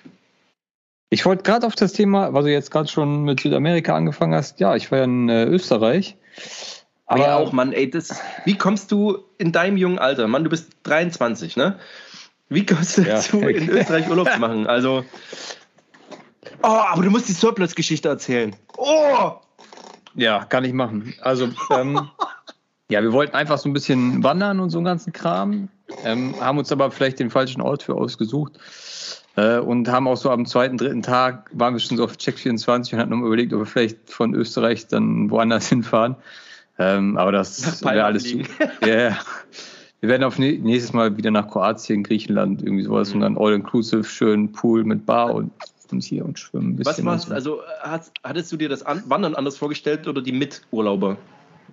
Ich 1.09 1.25
wollte 1.25 1.45
gerade 1.45 1.67
auf 1.67 1.77
das 1.77 1.95
Thema, 1.95 2.35
weil 2.35 2.43
du 2.43 2.53
jetzt 2.53 2.71
gerade 2.71 2.89
schon 2.89 3.23
mit 3.23 3.41
Südamerika 3.41 3.97
angefangen 3.97 4.35
hast. 4.35 4.61
Ja, 4.61 4.77
ich 4.77 4.91
war 4.91 4.99
ja 4.99 5.05
in 5.05 5.31
äh, 5.31 5.45
Österreich. 5.45 6.17
Aber 7.07 7.21
ja, 7.21 7.37
auch, 7.37 7.53
Mann, 7.53 7.73
ey, 7.73 7.89
das, 7.89 8.21
wie 8.45 8.59
kommst 8.59 8.91
du 8.91 9.19
in 9.39 9.53
deinem 9.53 9.77
jungen 9.77 9.99
Alter, 9.99 10.27
Mann, 10.27 10.45
du 10.45 10.51
bist 10.51 10.71
23, 10.83 11.57
ne? 11.57 11.79
Wie 12.49 12.67
kommst 12.67 12.99
du 12.99 13.05
dazu, 13.05 13.41
ja. 13.41 13.49
in 13.49 13.69
Österreich 13.71 14.09
Urlaub 14.09 14.29
zu 14.31 14.41
machen? 14.41 14.67
Also, 14.67 15.05
oh, 16.63 16.67
aber 16.67 17.03
du 17.03 17.11
musst 17.11 17.29
die 17.29 17.33
Surplus-Geschichte 17.33 18.09
erzählen. 18.09 18.55
Oh! 18.77 19.33
Ja, 20.15 20.45
kann 20.45 20.65
ich 20.65 20.73
machen. 20.73 21.15
Also, 21.21 21.49
ähm, 21.71 22.09
ja, 22.91 23.03
wir 23.03 23.13
wollten 23.13 23.37
einfach 23.37 23.59
so 23.59 23.69
ein 23.69 23.73
bisschen 23.73 24.23
wandern 24.25 24.59
und 24.59 24.71
so 24.71 24.79
einen 24.79 24.85
ganzen 24.85 25.13
Kram, 25.13 25.69
ähm, 26.05 26.35
haben 26.41 26.59
uns 26.59 26.73
aber 26.73 26.91
vielleicht 26.91 27.21
den 27.21 27.31
falschen 27.31 27.61
Ort 27.61 27.85
für 27.85 27.95
ausgesucht 27.95 28.59
äh, 29.37 29.59
und 29.59 29.89
haben 29.89 30.09
auch 30.09 30.17
so 30.17 30.31
am 30.31 30.47
zweiten, 30.47 30.77
dritten 30.77 31.03
Tag 31.03 31.51
waren 31.53 31.75
wir 31.75 31.81
schon 31.81 31.97
so 31.97 32.05
auf 32.05 32.17
Check 32.17 32.39
24 32.39 32.95
und 32.95 32.99
hatten 32.99 33.11
noch 33.11 33.25
überlegt, 33.25 33.53
ob 33.53 33.61
wir 33.61 33.67
vielleicht 33.67 34.11
von 34.11 34.35
Österreich 34.35 34.89
dann 34.89 35.31
woanders 35.31 35.69
hinfahren. 35.69 36.17
Ähm, 36.79 37.17
aber 37.17 37.33
das 37.33 37.83
wäre 37.85 38.05
alles 38.05 38.25
zu. 38.25 38.39
Yeah. 38.85 39.19
Wir 40.01 40.11
werden 40.11 40.25
auf 40.25 40.39
nächstes 40.39 40.93
Mal 40.93 41.17
wieder 41.17 41.31
nach 41.31 41.49
Kroatien, 41.49 42.03
Griechenland, 42.03 42.63
irgendwie 42.63 42.85
sowas 42.85 43.11
mhm. 43.11 43.15
und 43.17 43.21
dann 43.23 43.39
all-inclusive, 43.39 44.05
schön 44.05 44.53
Pool 44.53 44.85
mit 44.85 45.07
Bar 45.07 45.35
und, 45.35 45.51
und 45.91 46.05
hier 46.05 46.25
und 46.25 46.39
schwimmen 46.39 46.73
ein 46.73 46.77
bisschen. 46.77 47.07
Was 47.07 47.29
war's, 47.29 47.31
also 47.31 47.61
hast, 47.81 48.13
hattest 48.23 48.53
du 48.53 48.57
dir 48.57 48.69
das 48.69 48.85
an, 48.85 49.03
Wandern 49.07 49.35
anders 49.35 49.57
vorgestellt 49.57 50.07
oder 50.07 50.21
die 50.21 50.33
Miturlauber? 50.33 51.17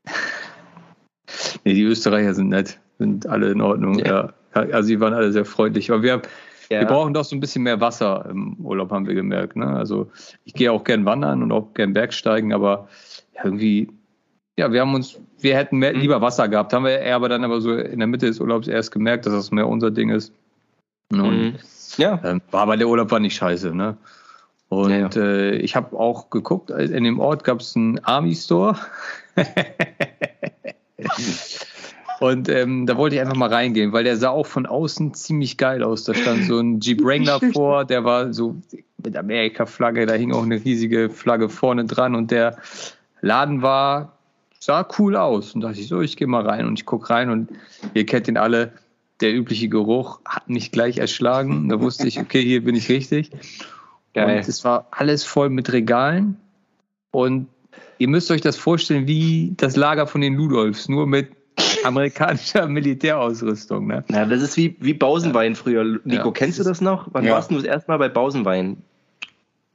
nee, 1.66 1.74
die 1.74 1.84
Österreicher 1.84 2.34
sind 2.34 2.50
nett, 2.50 2.80
sind 2.98 3.28
alle 3.28 3.52
in 3.52 3.62
Ordnung, 3.62 4.00
ja. 4.00 4.34
ja. 4.56 4.62
Also 4.72 4.88
die 4.88 5.00
waren 5.00 5.14
alle 5.14 5.34
sehr 5.34 5.46
freundlich. 5.46 5.92
Aber 5.92 6.02
wir, 6.02 6.22
ja. 6.70 6.80
wir 6.80 6.88
brauchen 6.88 7.14
doch 7.14 7.26
so 7.26 7.36
ein 7.36 7.42
bisschen 7.42 7.64
mehr 7.64 7.82
Wasser 7.82 8.26
im 8.30 8.56
Urlaub, 8.60 8.92
haben 8.92 9.06
wir 9.06 9.16
gemerkt. 9.16 9.58
Ne? 9.58 9.68
Also 9.68 10.10
ich 10.46 10.54
gehe 10.54 10.72
auch 10.72 10.86
gern 10.86 11.04
wandern 11.06 11.44
und 11.44 11.52
auch 11.52 11.74
gern 11.74 11.94
Bergsteigen, 11.94 12.54
aber 12.54 12.88
irgendwie 13.44 13.90
ja, 14.58 14.72
wir 14.72 14.82
haben 14.82 14.94
uns, 14.94 15.20
wir 15.40 15.56
hätten 15.56 15.78
mehr, 15.78 15.94
mhm. 15.94 16.02
lieber 16.02 16.22
Wasser 16.22 16.48
gehabt, 16.48 16.74
haben 16.74 16.86
wir 16.86 17.00
eher 17.00 17.16
aber 17.16 17.30
dann 17.30 17.44
aber 17.44 17.62
so 17.62 17.74
in 17.76 18.00
der 18.00 18.08
Mitte 18.08 18.28
des 18.28 18.40
Urlaubs 18.40 18.68
erst 18.68 18.92
gemerkt, 18.92 19.26
dass 19.26 19.34
das 19.34 19.52
mehr 19.52 19.68
unser 19.68 19.92
Ding 19.92 20.10
ist. 20.10 20.34
Und, 21.12 21.20
mhm. 21.22 21.56
Ja. 21.98 22.20
Ähm, 22.24 22.42
aber 22.52 22.78
der 22.78 22.88
Urlaub 22.88 23.12
war 23.12 23.20
nicht 23.20 23.36
scheiße, 23.36 23.76
ne? 23.76 23.98
Und 24.70 24.90
ja, 24.90 24.98
ja. 24.98 25.10
Äh, 25.16 25.58
ich 25.58 25.76
habe 25.76 25.98
auch 25.98 26.30
geguckt, 26.32 26.72
in 26.72 27.04
dem 27.04 27.20
Ort 27.20 27.44
gab 27.44 27.60
es 27.60 27.76
einen 27.76 28.00
Army 28.00 28.34
Store. 28.36 28.76
Und 32.20 32.48
ähm, 32.48 32.86
da 32.86 32.96
wollte 32.96 33.16
ich 33.16 33.22
einfach 33.22 33.36
mal 33.36 33.50
reingehen, 33.50 33.92
weil 33.92 34.06
der 34.06 34.16
sah 34.16 34.30
auch 34.30 34.46
von 34.46 34.66
außen 34.66 35.14
ziemlich 35.14 35.58
geil 35.58 35.84
aus. 35.84 36.06
Da 36.06 36.14
stand 36.14 36.46
so 36.46 36.58
ein 36.58 36.80
Jeep 36.80 37.04
Wrangler 37.04 37.40
vor, 37.54 37.84
der 37.86 38.06
war 38.06 38.34
so 38.34 38.56
mit 39.04 39.18
Amerika-Flagge, 39.18 40.06
da 40.06 40.14
hing 40.14 40.32
auch 40.32 40.44
eine 40.44 40.64
riesige 40.64 41.10
Flagge 41.10 41.50
vorne 41.50 41.84
dran 41.86 42.16
und 42.16 42.32
der 42.32 42.56
Laden 43.20 43.62
war 43.62 44.13
sah 44.64 44.88
cool 44.98 45.16
aus. 45.16 45.54
Und 45.54 45.62
dachte 45.62 45.80
ich 45.80 45.88
so, 45.88 46.02
ich 46.02 46.16
gehe 46.16 46.28
mal 46.28 46.48
rein 46.48 46.66
und 46.66 46.80
ich 46.80 46.86
gucke 46.86 47.10
rein 47.10 47.30
und 47.30 47.50
ihr 47.94 48.06
kennt 48.06 48.28
ihn 48.28 48.38
alle. 48.38 48.72
Der 49.20 49.34
übliche 49.34 49.70
Geruch 49.70 50.20
hat 50.26 50.50
mich 50.50 50.72
gleich 50.72 50.98
erschlagen. 50.98 51.70
Da 51.70 51.80
wusste 51.80 52.08
ich, 52.08 52.20
okay, 52.20 52.42
hier 52.42 52.64
bin 52.64 52.76
ich 52.76 52.90
richtig. 52.90 53.32
Geil. 54.14 54.38
Und 54.38 54.48
es 54.48 54.64
war 54.64 54.88
alles 54.92 55.24
voll 55.24 55.50
mit 55.50 55.72
Regalen. 55.72 56.38
Und 57.12 57.48
ihr 58.00 58.08
müsst 58.08 58.32
euch 58.32 58.42
das 58.42 58.58
vorstellen 58.58 59.08
wie 59.08 59.54
das 59.58 59.76
Lager 59.76 60.08
von 60.08 60.22
den 60.22 60.36
Ludolfs, 60.36 60.90
nur 60.90 61.08
mit 61.08 61.30
amerikanischer 61.84 62.68
Militärausrüstung. 62.68 63.88
Ne? 63.88 64.04
Ja, 64.12 64.26
das 64.26 64.42
ist 64.42 64.58
wie, 64.58 64.76
wie 64.80 64.94
Bausenwein 64.94 65.56
früher. 65.56 65.84
Nico, 66.04 66.28
ja, 66.28 66.32
kennst 66.32 66.60
du 66.60 66.64
das 66.64 66.82
noch? 66.82 67.08
Wann 67.12 67.26
ja. 67.26 67.34
warst 67.34 67.52
du 67.52 67.56
das 67.56 67.66
erste 67.66 67.92
Mal 67.92 67.98
bei 67.98 68.10
Bausenwein? 68.10 68.78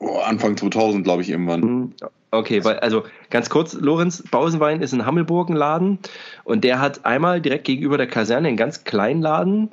Oh, 0.01 0.19
Anfang 0.19 0.57
2000, 0.57 1.05
glaube 1.05 1.23
ich, 1.23 1.31
irgendwann. 1.31 1.61
Mhm. 1.61 1.93
Okay, 2.31 2.63
weil, 2.65 2.79
also 2.81 3.05
ganz 3.31 3.49
kurz, 3.49 3.73
Lorenz 3.73 4.23
Bausenwein 4.31 4.83
ist 4.83 4.93
ein 4.93 5.07
Laden 5.57 5.99
und 6.45 6.63
der 6.63 6.79
hat 6.79 7.07
einmal 7.07 7.41
direkt 7.41 7.65
gegenüber 7.65 7.97
der 7.97 8.07
Kaserne 8.07 8.49
einen 8.49 8.57
ganz 8.59 8.85
kleinen 8.85 9.23
Laden, 9.23 9.71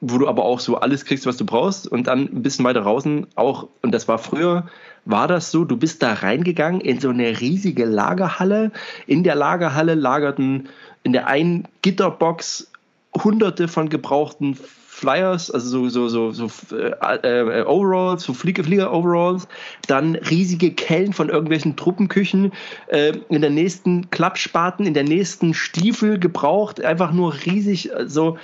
wo 0.00 0.16
du 0.16 0.26
aber 0.26 0.44
auch 0.44 0.60
so 0.60 0.76
alles 0.76 1.04
kriegst, 1.04 1.26
was 1.26 1.36
du 1.36 1.44
brauchst 1.44 1.86
und 1.86 2.06
dann 2.06 2.20
ein 2.20 2.42
bisschen 2.42 2.64
weiter 2.64 2.80
draußen 2.80 3.26
auch, 3.34 3.68
und 3.82 3.92
das 3.92 4.08
war 4.08 4.18
früher, 4.18 4.66
war 5.04 5.28
das 5.28 5.50
so, 5.50 5.64
du 5.64 5.76
bist 5.76 6.02
da 6.02 6.14
reingegangen 6.14 6.80
in 6.80 7.00
so 7.00 7.10
eine 7.10 7.40
riesige 7.40 7.84
Lagerhalle. 7.84 8.72
In 9.06 9.22
der 9.22 9.34
Lagerhalle 9.34 9.94
lagerten 9.94 10.68
in 11.02 11.12
der 11.12 11.26
einen 11.26 11.68
Gitterbox 11.82 12.70
hunderte 13.14 13.68
von 13.68 13.88
gebrauchten 13.88 14.56
Flyers, 15.00 15.50
also 15.50 15.88
so, 15.88 16.08
so, 16.08 16.30
so, 16.30 16.48
so 16.48 16.76
äh, 16.76 16.90
äh, 17.22 17.64
Overalls, 17.64 18.22
so 18.22 18.34
Flieger, 18.34 18.62
Flieger-Overalls, 18.64 19.48
dann 19.86 20.14
riesige 20.14 20.72
Kellen 20.72 21.14
von 21.14 21.30
irgendwelchen 21.30 21.74
Truppenküchen, 21.74 22.52
äh, 22.88 23.14
in 23.30 23.40
der 23.40 23.48
nächsten 23.48 24.10
Klappspaten, 24.10 24.84
in 24.84 24.92
der 24.92 25.04
nächsten 25.04 25.54
Stiefel 25.54 26.18
gebraucht, 26.18 26.84
einfach 26.84 27.12
nur 27.12 27.34
riesig, 27.46 27.90
äh, 27.92 28.06
so, 28.06 28.36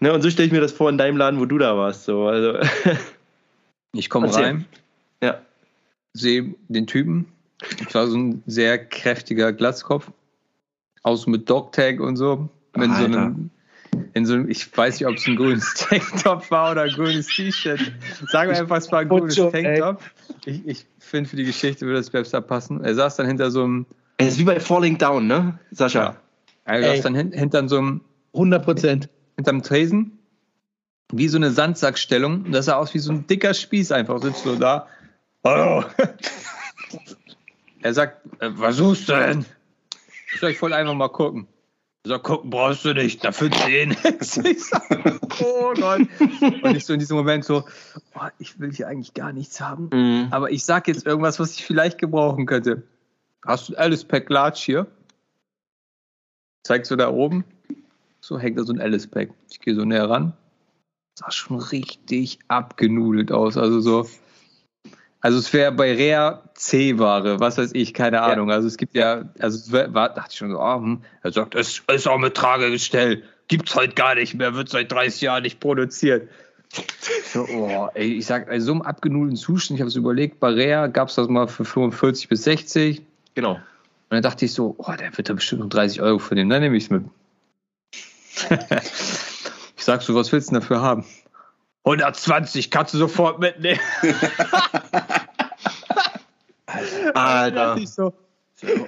ne, 0.00 0.14
und 0.14 0.22
so 0.22 0.30
stelle 0.30 0.46
ich 0.46 0.52
mir 0.52 0.62
das 0.62 0.72
vor 0.72 0.88
in 0.88 0.96
deinem 0.96 1.18
Laden, 1.18 1.40
wo 1.40 1.44
du 1.44 1.58
da 1.58 1.76
warst, 1.76 2.04
so, 2.04 2.26
also. 2.26 2.58
Ich 3.94 4.10
komme 4.10 4.32
rein, 4.34 4.66
ja. 5.22 5.40
sehe 6.12 6.54
den 6.68 6.86
Typen, 6.86 7.26
das 7.82 7.94
war 7.94 8.06
so 8.06 8.18
ein 8.18 8.42
sehr 8.46 8.78
kräftiger 8.78 9.52
Glatzkopf, 9.54 10.10
aus 11.02 11.26
mit 11.26 11.48
Dogtag 11.48 11.98
und 12.00 12.16
so, 12.16 12.50
mit 12.76 12.90
Alter. 12.90 12.98
so 12.98 13.04
einem 13.04 13.50
in 14.18 14.26
so 14.26 14.34
einem, 14.34 14.50
ich 14.50 14.76
weiß 14.76 15.00
nicht, 15.00 15.08
ob 15.08 15.16
es 15.16 15.26
ein 15.26 15.36
grünes 15.36 15.74
Tanktop 15.76 16.50
war 16.50 16.72
oder 16.72 16.82
ein 16.82 16.90
grünes 16.90 17.26
T-Shirt. 17.28 17.80
Sagen 18.28 18.50
wir 18.50 18.58
einfach, 18.58 18.76
es 18.76 18.92
war 18.92 19.00
ein 19.00 19.08
grünes 19.08 19.36
Tanktop. 19.36 20.02
Ich, 20.44 20.66
ich 20.66 20.86
finde, 20.98 21.30
für 21.30 21.36
die 21.36 21.44
Geschichte 21.44 21.86
würde 21.86 21.98
das 21.98 22.10
besser 22.10 22.40
passen. 22.40 22.84
Er 22.84 22.94
saß 22.94 23.16
dann 23.16 23.26
hinter 23.26 23.50
so 23.50 23.64
einem. 23.64 23.86
Es 24.18 24.34
ist 24.34 24.38
wie 24.38 24.44
bei 24.44 24.60
Falling 24.60 24.98
Down, 24.98 25.26
ne, 25.26 25.58
Sascha? 25.70 26.02
Ja. 26.02 26.16
Er 26.64 26.82
saß 26.82 27.02
dann 27.02 27.14
hin, 27.14 27.32
hinter 27.32 27.66
so 27.68 27.78
einem. 27.78 28.00
100 28.34 28.64
Prozent. 28.64 29.08
Hinterm 29.36 29.62
Tresen. 29.62 30.18
Wie 31.12 31.28
so 31.28 31.38
eine 31.38 31.50
Sandsackstellung. 31.50 32.50
Das 32.52 32.66
sah 32.66 32.76
aus 32.76 32.92
wie 32.92 32.98
so 32.98 33.12
ein 33.12 33.26
dicker 33.26 33.54
Spieß 33.54 33.92
einfach. 33.92 34.20
Sitzt 34.20 34.44
so 34.44 34.56
da. 34.56 34.86
Hallo. 35.44 35.84
er 37.82 37.94
sagt, 37.94 38.26
äh, 38.42 38.50
was 38.50 38.76
suchst 38.76 39.08
du 39.08 39.12
denn? 39.12 39.46
Ich 40.34 40.40
soll 40.40 40.50
ich 40.50 40.58
voll 40.58 40.74
einfach 40.74 40.94
mal 40.94 41.08
gucken. 41.08 41.46
So, 42.08 42.18
gucken 42.18 42.48
brauchst 42.48 42.86
du 42.86 42.94
nicht, 42.94 43.22
dafür 43.22 43.50
10. 43.50 43.94
oh 45.42 45.74
Gott. 45.74 46.00
Und 46.62 46.74
ich 46.74 46.86
so 46.86 46.94
in 46.94 47.00
diesem 47.00 47.18
Moment 47.18 47.44
so, 47.44 47.64
oh, 48.14 48.28
ich 48.38 48.58
will 48.58 48.72
hier 48.72 48.88
eigentlich 48.88 49.12
gar 49.12 49.34
nichts 49.34 49.60
haben, 49.60 49.90
mhm. 49.92 50.28
aber 50.30 50.50
ich 50.50 50.64
sag 50.64 50.88
jetzt 50.88 51.04
irgendwas, 51.04 51.38
was 51.38 51.52
ich 51.54 51.66
vielleicht 51.66 51.98
gebrauchen 51.98 52.46
könnte. 52.46 52.82
Hast 53.46 53.68
du 53.68 53.74
ein 53.74 53.78
Alice 53.78 54.06
Pack 54.06 54.30
Large 54.30 54.58
hier? 54.58 54.86
Zeigst 56.62 56.90
du 56.90 56.96
da 56.96 57.10
oben? 57.10 57.44
So 58.22 58.38
hängt 58.38 58.58
da 58.58 58.64
so 58.64 58.72
ein 58.72 58.80
Alice 58.80 59.06
Pack. 59.06 59.28
Ich 59.50 59.60
gehe 59.60 59.74
so 59.74 59.84
näher 59.84 60.08
ran. 60.08 60.32
Sah 61.14 61.30
schon 61.30 61.58
richtig 61.58 62.38
abgenudelt 62.48 63.32
aus. 63.32 63.58
Also 63.58 63.80
so, 63.80 64.08
also 65.20 65.38
es 65.38 65.52
wäre 65.52 65.72
bei 65.72 65.94
Rea 65.94 66.42
C-Ware, 66.54 67.40
was 67.40 67.58
weiß 67.58 67.70
ich, 67.74 67.92
keine 67.92 68.22
Ahnung. 68.22 68.48
Ja. 68.48 68.56
Also 68.56 68.68
es 68.68 68.76
gibt 68.76 68.94
ja, 68.94 69.24
also 69.38 69.58
es 69.58 69.72
war, 69.72 70.08
dachte 70.10 70.28
ich 70.30 70.38
schon 70.38 70.50
so, 70.50 70.60
oh, 70.60 70.76
hm. 70.76 71.02
er 71.22 71.32
sagt, 71.32 71.54
es 71.54 71.82
ist 71.92 72.08
auch 72.08 72.18
mit 72.18 72.34
Tragegestell. 72.34 73.24
Gibt's 73.48 73.74
heute 73.74 73.94
gar 73.94 74.14
nicht 74.14 74.34
mehr, 74.34 74.54
wird 74.54 74.68
seit 74.68 74.92
30 74.92 75.20
Jahren 75.22 75.42
nicht 75.42 75.58
produziert. 75.58 76.28
So, 77.32 77.46
oh, 77.48 77.88
ey, 77.94 78.18
ich 78.18 78.26
sag, 78.26 78.48
also 78.48 78.66
so 78.66 78.72
einem 78.72 78.82
abgenudelten 78.82 79.36
Zustand, 79.36 79.78
ich 79.78 79.80
habe 79.80 79.88
es 79.88 79.96
überlegt, 79.96 80.38
bei 80.38 80.50
Rea 80.50 80.86
gab 80.86 81.08
es 81.08 81.14
das 81.14 81.28
mal 81.28 81.48
für 81.48 81.64
45 81.64 82.28
bis 82.28 82.44
60. 82.44 83.02
Genau. 83.34 83.54
Und 83.54 83.60
dann 84.10 84.22
dachte 84.22 84.44
ich 84.44 84.52
so, 84.52 84.76
oh, 84.78 84.92
der 84.92 85.16
wird 85.16 85.28
da 85.28 85.34
bestimmt 85.34 85.62
noch 85.62 85.68
30 85.68 86.02
Euro 86.02 86.18
für 86.18 86.34
nehmen, 86.34 86.50
dann 86.50 86.62
nehme 86.62 86.76
ich 86.76 86.84
es 86.84 86.90
mit. 86.90 87.04
ich 89.76 89.84
sag 89.84 90.02
so, 90.02 90.14
was 90.14 90.30
willst 90.30 90.48
du 90.48 90.52
denn 90.52 90.60
dafür 90.60 90.80
haben? 90.80 91.04
120 91.88 92.70
kannst 92.70 92.92
du 92.92 92.98
sofort 92.98 93.38
mitnehmen. 93.38 93.80
Alter. 97.14 97.76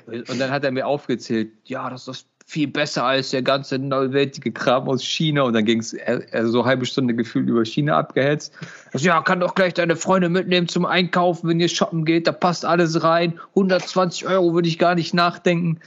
Und 0.06 0.38
dann 0.38 0.50
hat 0.50 0.64
er 0.64 0.70
mir 0.70 0.86
aufgezählt, 0.86 1.50
ja, 1.64 1.88
das 1.88 2.08
ist 2.08 2.26
viel 2.44 2.66
besser 2.66 3.04
als 3.04 3.30
der 3.30 3.42
ganze 3.42 3.78
neuwertige 3.78 4.52
Kram 4.52 4.88
aus 4.88 5.02
China. 5.02 5.42
Und 5.42 5.54
dann 5.54 5.64
ging 5.64 5.78
es 5.78 5.90
so 5.90 6.60
eine 6.60 6.64
halbe 6.64 6.84
Stunde 6.84 7.14
gefühlt 7.14 7.48
über 7.48 7.64
China 7.64 7.96
abgehetzt. 7.96 8.52
Also, 8.92 9.06
ja, 9.06 9.22
kann 9.22 9.40
doch 9.40 9.54
gleich 9.54 9.72
deine 9.72 9.96
Freunde 9.96 10.28
mitnehmen 10.28 10.68
zum 10.68 10.84
Einkaufen, 10.84 11.48
wenn 11.48 11.60
ihr 11.60 11.68
shoppen 11.68 12.04
geht. 12.04 12.26
Da 12.26 12.32
passt 12.32 12.66
alles 12.66 13.02
rein. 13.02 13.40
120 13.50 14.26
Euro 14.26 14.52
würde 14.52 14.68
ich 14.68 14.78
gar 14.78 14.94
nicht 14.94 15.14
nachdenken. 15.14 15.80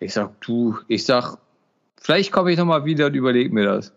Ich 0.00 0.12
sag, 0.12 0.38
du, 0.42 0.76
ich 0.88 1.06
sag, 1.06 1.38
vielleicht 1.96 2.30
komme 2.32 2.52
ich 2.52 2.58
nochmal 2.58 2.84
wieder 2.84 3.06
und 3.06 3.14
überlege 3.14 3.54
mir 3.54 3.64
das. 3.64 3.92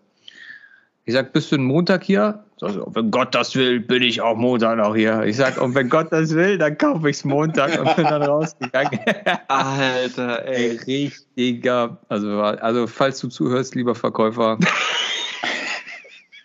Ich 1.04 1.14
sag, 1.14 1.34
bist 1.34 1.52
du 1.52 1.56
ein 1.58 1.64
Montag 1.64 2.04
hier? 2.04 2.46
Also, 2.62 2.86
wenn 2.94 3.10
Gott 3.10 3.34
das 3.34 3.56
will, 3.56 3.80
bin 3.80 4.04
ich 4.04 4.22
auch 4.22 4.38
Montag 4.38 4.78
noch 4.78 4.96
hier. 4.96 5.24
Ich 5.24 5.38
sag, 5.38 5.60
und 5.60 5.74
wenn 5.74 5.90
Gott 5.90 6.12
das 6.12 6.36
will, 6.36 6.60
dann 6.60 6.78
kaufe 6.78 7.10
ich 7.10 7.18
es 7.18 7.26
Montag 7.26 7.80
und 7.80 7.96
bin 7.96 8.06
dann 8.06 8.22
rausgegangen. 8.22 9.00
Alter, 9.48 10.46
ey. 10.46 10.78
Richtiger. 10.86 11.98
Also, 12.08 12.40
also, 12.40 12.86
falls 12.86 13.20
du 13.20 13.30
zuhörst, 13.30 13.74
lieber 13.74 13.96
Verkäufer, 13.96 14.60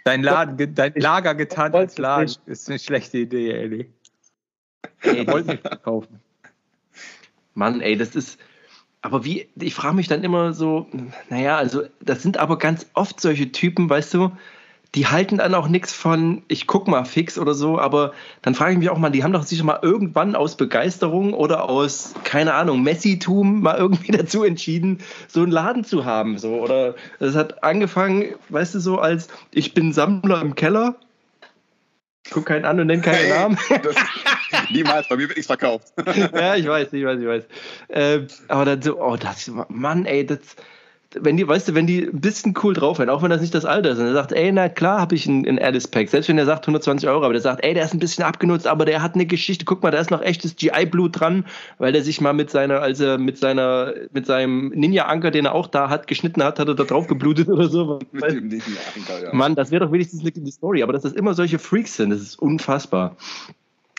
dein, 0.05 0.23
Laden, 0.23 0.75
dein 0.75 0.95
Lager 0.95 1.35
getan 1.35 1.75
als 1.75 1.99
Laden 1.99 2.35
ist 2.47 2.71
eine 2.71 2.79
schlechte 2.79 3.19
Idee, 3.19 3.51
ey. 3.51 3.91
Ey, 5.03 5.27
wollte 5.27 5.51
nicht 5.51 5.69
verkaufen. 5.69 6.21
Mann, 7.53 7.83
ey, 7.83 7.97
das 7.97 8.15
ist. 8.15 8.39
Aber 9.03 9.25
wie, 9.25 9.49
ich 9.61 9.75
frage 9.75 9.95
mich 9.95 10.09
dann 10.09 10.25
immer 10.25 10.53
so, 10.53 10.89
naja, 11.29 11.59
also 11.59 11.85
das 12.01 12.23
sind 12.23 12.39
aber 12.39 12.59
ganz 12.59 12.87
oft 12.95 13.21
solche 13.21 13.53
Typen, 13.53 13.89
weißt 13.89 14.15
du, 14.15 14.33
die 14.95 15.07
halten 15.07 15.39
dann 15.39 15.55
auch 15.55 15.69
nichts 15.69 15.93
von, 15.93 16.43
ich 16.49 16.67
guck 16.67 16.89
mal 16.89 17.05
fix 17.05 17.39
oder 17.39 17.55
so, 17.55 17.79
aber 17.79 18.13
dann 18.43 18.55
frage 18.55 18.73
ich 18.73 18.79
mich 18.79 18.89
auch 18.89 18.99
mal, 18.99 19.11
die 19.11 19.25
haben 19.25 19.33
doch 19.33 19.43
sicher 19.43 19.65
mal 19.65 19.81
irgendwann 19.83 20.35
aus 20.35 20.57
Begeisterung 20.57 21.35
oder 21.35 21.69
aus, 21.69 22.15
keine 22.25 22.55
Ahnung, 22.55 22.83
Messitum 22.83 23.61
mal 23.61 23.77
irgendwie 23.77 24.13
dazu 24.17 24.45
entschieden, 24.45 25.01
so 25.29 25.43
einen 25.43 25.53
Laden 25.53 25.85
zu 25.85 26.05
haben. 26.05 26.39
So. 26.39 26.55
Oder 26.55 26.95
es 27.21 27.35
hat 27.35 27.63
angefangen, 27.63 28.35
weißt 28.49 28.75
du, 28.75 28.81
so 28.81 28.99
als 28.99 29.29
ich 29.51 29.75
bin 29.75 29.93
Sammler 29.93 30.41
im 30.41 30.55
Keller, 30.55 30.97
guck 32.31 32.47
keinen 32.47 32.65
an 32.65 32.81
und 32.81 32.87
nenn 32.87 33.03
keinen 33.03 33.17
hey, 33.17 33.31
Namen. 33.31 33.59
Das, 33.83 33.97
niemals, 34.71 35.09
bei 35.09 35.17
mir 35.17 35.29
wird 35.29 35.37
nichts 35.37 35.47
verkauft. 35.47 35.93
ja, 36.07 36.57
ich 36.57 36.67
weiß, 36.67 36.93
ich 36.93 37.05
weiß, 37.05 37.21
ich 37.21 37.27
weiß. 37.27 37.45
Äh, 37.89 38.21
aber 38.49 38.65
dann 38.65 38.83
so, 38.83 39.01
oh, 39.01 39.17
das, 39.17 39.51
Mann, 39.69 40.07
ey, 40.07 40.25
das 40.25 40.39
wenn 41.21 41.37
die, 41.37 41.47
weißt 41.47 41.69
du, 41.69 41.75
wenn 41.75 41.87
die 41.87 42.05
ein 42.05 42.21
bisschen 42.21 42.55
cool 42.63 42.75
drauf 42.75 42.99
werden, 42.99 43.11
auch 43.11 43.23
wenn 43.23 43.31
das 43.31 43.41
nicht 43.41 43.55
das 43.55 43.65
Alter 43.65 43.91
ist, 43.91 43.99
und 43.99 44.07
er 44.07 44.13
sagt, 44.13 44.33
ey, 44.33 44.53
na 44.53 44.69
klar 44.69 45.01
habe 45.01 45.15
ich 45.15 45.29
einen, 45.29 45.47
einen 45.47 45.59
Alice 45.59 45.89
Pack, 45.89 46.09
selbst 46.09 46.29
wenn 46.29 46.39
er 46.39 46.47
sagt 46.47 46.65
120 46.65 47.09
Euro, 47.09 47.25
aber 47.25 47.33
der 47.33 47.43
sagt, 47.43 47.65
ey, 47.65 47.75
der 47.75 47.85
ist 47.85 47.95
ein 47.95 47.99
bisschen 47.99 48.25
abgenutzt, 48.25 48.67
aber 48.67 48.85
der 48.85 49.03
hat 49.03 49.15
eine 49.15 49.27
Geschichte, 49.27 49.65
guck 49.65 49.83
mal, 49.83 49.91
da 49.91 49.99
ist 49.99 50.11
noch 50.11 50.23
echtes 50.23 50.57
GI-Blut 50.57 51.21
dran, 51.21 51.45
weil 51.79 51.93
der 51.93 52.03
sich 52.03 52.21
mal 52.21 52.33
mit 52.33 52.51
seiner, 52.51 52.81
als 52.81 53.01
er 53.01 53.19
mit 53.19 53.39
seiner, 53.39 53.95
mit 54.13 54.27
seinem 54.27 54.69
Ninja-Anker, 54.69 55.31
den 55.31 55.47
er 55.47 55.55
auch 55.55 55.67
da 55.67 55.89
hat, 55.89 56.07
geschnitten 56.07 56.43
hat, 56.43 56.59
hat 56.59 56.69
er 56.69 56.75
da 56.75 56.85
drauf 56.85 57.07
geblutet 57.07 57.49
oder 57.49 57.69
so. 57.69 57.99
mit 58.13 58.25
dem 58.25 58.49
Ninja-Anker, 58.49 59.25
ja. 59.25 59.35
Mann, 59.35 59.55
das 59.55 59.71
wäre 59.71 59.85
doch 59.85 59.93
wenigstens 59.93 60.25
eine 60.25 60.53
Story, 60.53 60.83
aber 60.83 60.93
dass 60.93 61.03
das 61.03 61.13
immer 61.13 61.35
solche 61.35 61.59
Freaks 61.59 61.97
sind, 61.97 62.11
das 62.11 62.21
ist 62.21 62.39
unfassbar. 62.39 63.17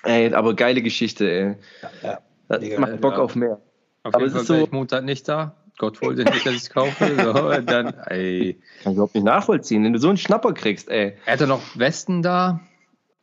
Ey, 0.03 0.33
aber 0.33 0.55
geile 0.55 0.81
Geschichte, 0.81 1.29
ey. 1.29 1.55
Ja, 1.81 2.09
ja. 2.09 2.19
Das 2.47 2.77
macht 2.77 3.01
Bock 3.01 3.13
ja. 3.13 3.19
auf 3.19 3.35
mehr. 3.35 3.59
Auf 4.03 4.13
aber 4.13 4.25
jeden 4.25 4.37
es 4.37 4.47
Fall 4.47 4.57
ist 4.59 4.69
so, 4.69 4.75
Montag 4.75 5.03
nicht 5.03 5.27
da. 5.27 5.55
Gott 5.77 6.01
wollte 6.01 6.23
nicht, 6.23 6.45
dass 6.45 6.53
ich 6.53 6.63
es 6.63 6.69
kaufe. 6.69 7.15
So, 7.15 7.61
dann, 7.61 7.93
ey. 8.07 8.57
Kann 8.83 8.91
ich 8.91 8.95
überhaupt 8.95 9.15
nicht 9.15 9.23
nachvollziehen, 9.23 9.83
wenn 9.83 9.93
du 9.93 9.99
so 9.99 10.09
einen 10.09 10.17
Schnapper 10.17 10.53
kriegst, 10.53 10.89
ey. 10.89 11.13
Er 11.25 11.33
hatte 11.33 11.47
noch 11.47 11.61
Westen 11.77 12.21
da, 12.21 12.61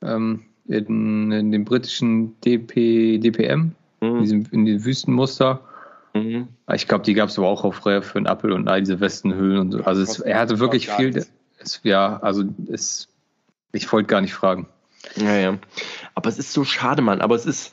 ähm, 0.03 0.45
in, 0.67 1.33
in, 1.33 1.53
dem 1.53 1.65
britischen 1.65 2.41
DP, 2.41 3.19
DPM, 3.19 3.73
mhm. 4.01 4.17
in, 4.17 4.21
diesem, 4.21 4.47
in 4.51 4.65
dem 4.65 4.85
Wüstenmuster. 4.85 5.61
Mhm. 6.15 6.49
Ich 6.73 6.87
glaube, 6.87 7.05
die 7.05 7.15
gab 7.15 7.29
es 7.29 7.39
aber 7.39 7.49
auch 7.49 7.65
auf 7.65 7.85
Rare 7.85 8.03
für 8.03 8.19
einen 8.19 8.29
Apfel 8.29 8.53
und 8.53 8.69
all 8.69 8.81
diese 8.81 9.01
Westenhüllen 9.01 9.59
und 9.59 9.73
so. 9.73 9.85
Also 9.85 10.03
es, 10.03 10.21
er 10.21 10.39
hatte 10.39 10.61
wirklich 10.61 10.89
viel. 10.89 11.27
Es, 11.59 11.81
ja, 11.83 12.19
also 12.21 12.45
es, 12.71 13.09
ich 13.73 13.93
wollte 13.93 14.07
gar 14.07 14.21
nicht 14.21 14.35
fragen. 14.35 14.69
Ja, 15.17 15.37
ja. 15.37 15.59
Aber 16.15 16.29
es 16.29 16.39
ist 16.39 16.53
so 16.53 16.65
schade, 16.65 17.03
Mann. 17.03 17.21
Aber 17.21 17.35
es 17.35 17.47
ist 17.47 17.73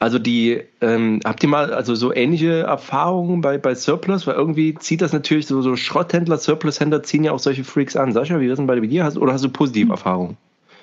also 0.00 0.18
die, 0.18 0.62
ähm, 0.80 1.20
habt 1.24 1.42
ihr 1.42 1.48
mal 1.48 1.72
also 1.72 1.94
so 1.96 2.14
ähnliche 2.14 2.60
Erfahrungen 2.60 3.40
bei, 3.40 3.58
bei 3.58 3.74
Surplus? 3.74 4.26
Weil 4.26 4.36
irgendwie 4.36 4.74
zieht 4.76 5.00
das 5.00 5.12
natürlich 5.12 5.46
so, 5.46 5.60
so 5.60 5.74
Schrotthändler, 5.74 6.38
Surplushändler 6.38 7.02
ziehen 7.02 7.24
ja 7.24 7.32
auch 7.32 7.40
solche 7.40 7.64
Freaks 7.64 7.96
an. 7.96 8.12
Sascha, 8.12 8.38
wie 8.38 8.46
ist 8.46 8.58
denn 8.58 8.68
bei 8.68 8.78
dir? 8.78 9.04
Hast, 9.04 9.18
oder 9.18 9.32
hast 9.32 9.44
du 9.44 9.48
positive. 9.48 9.90
Erfahrungen? 9.90 10.36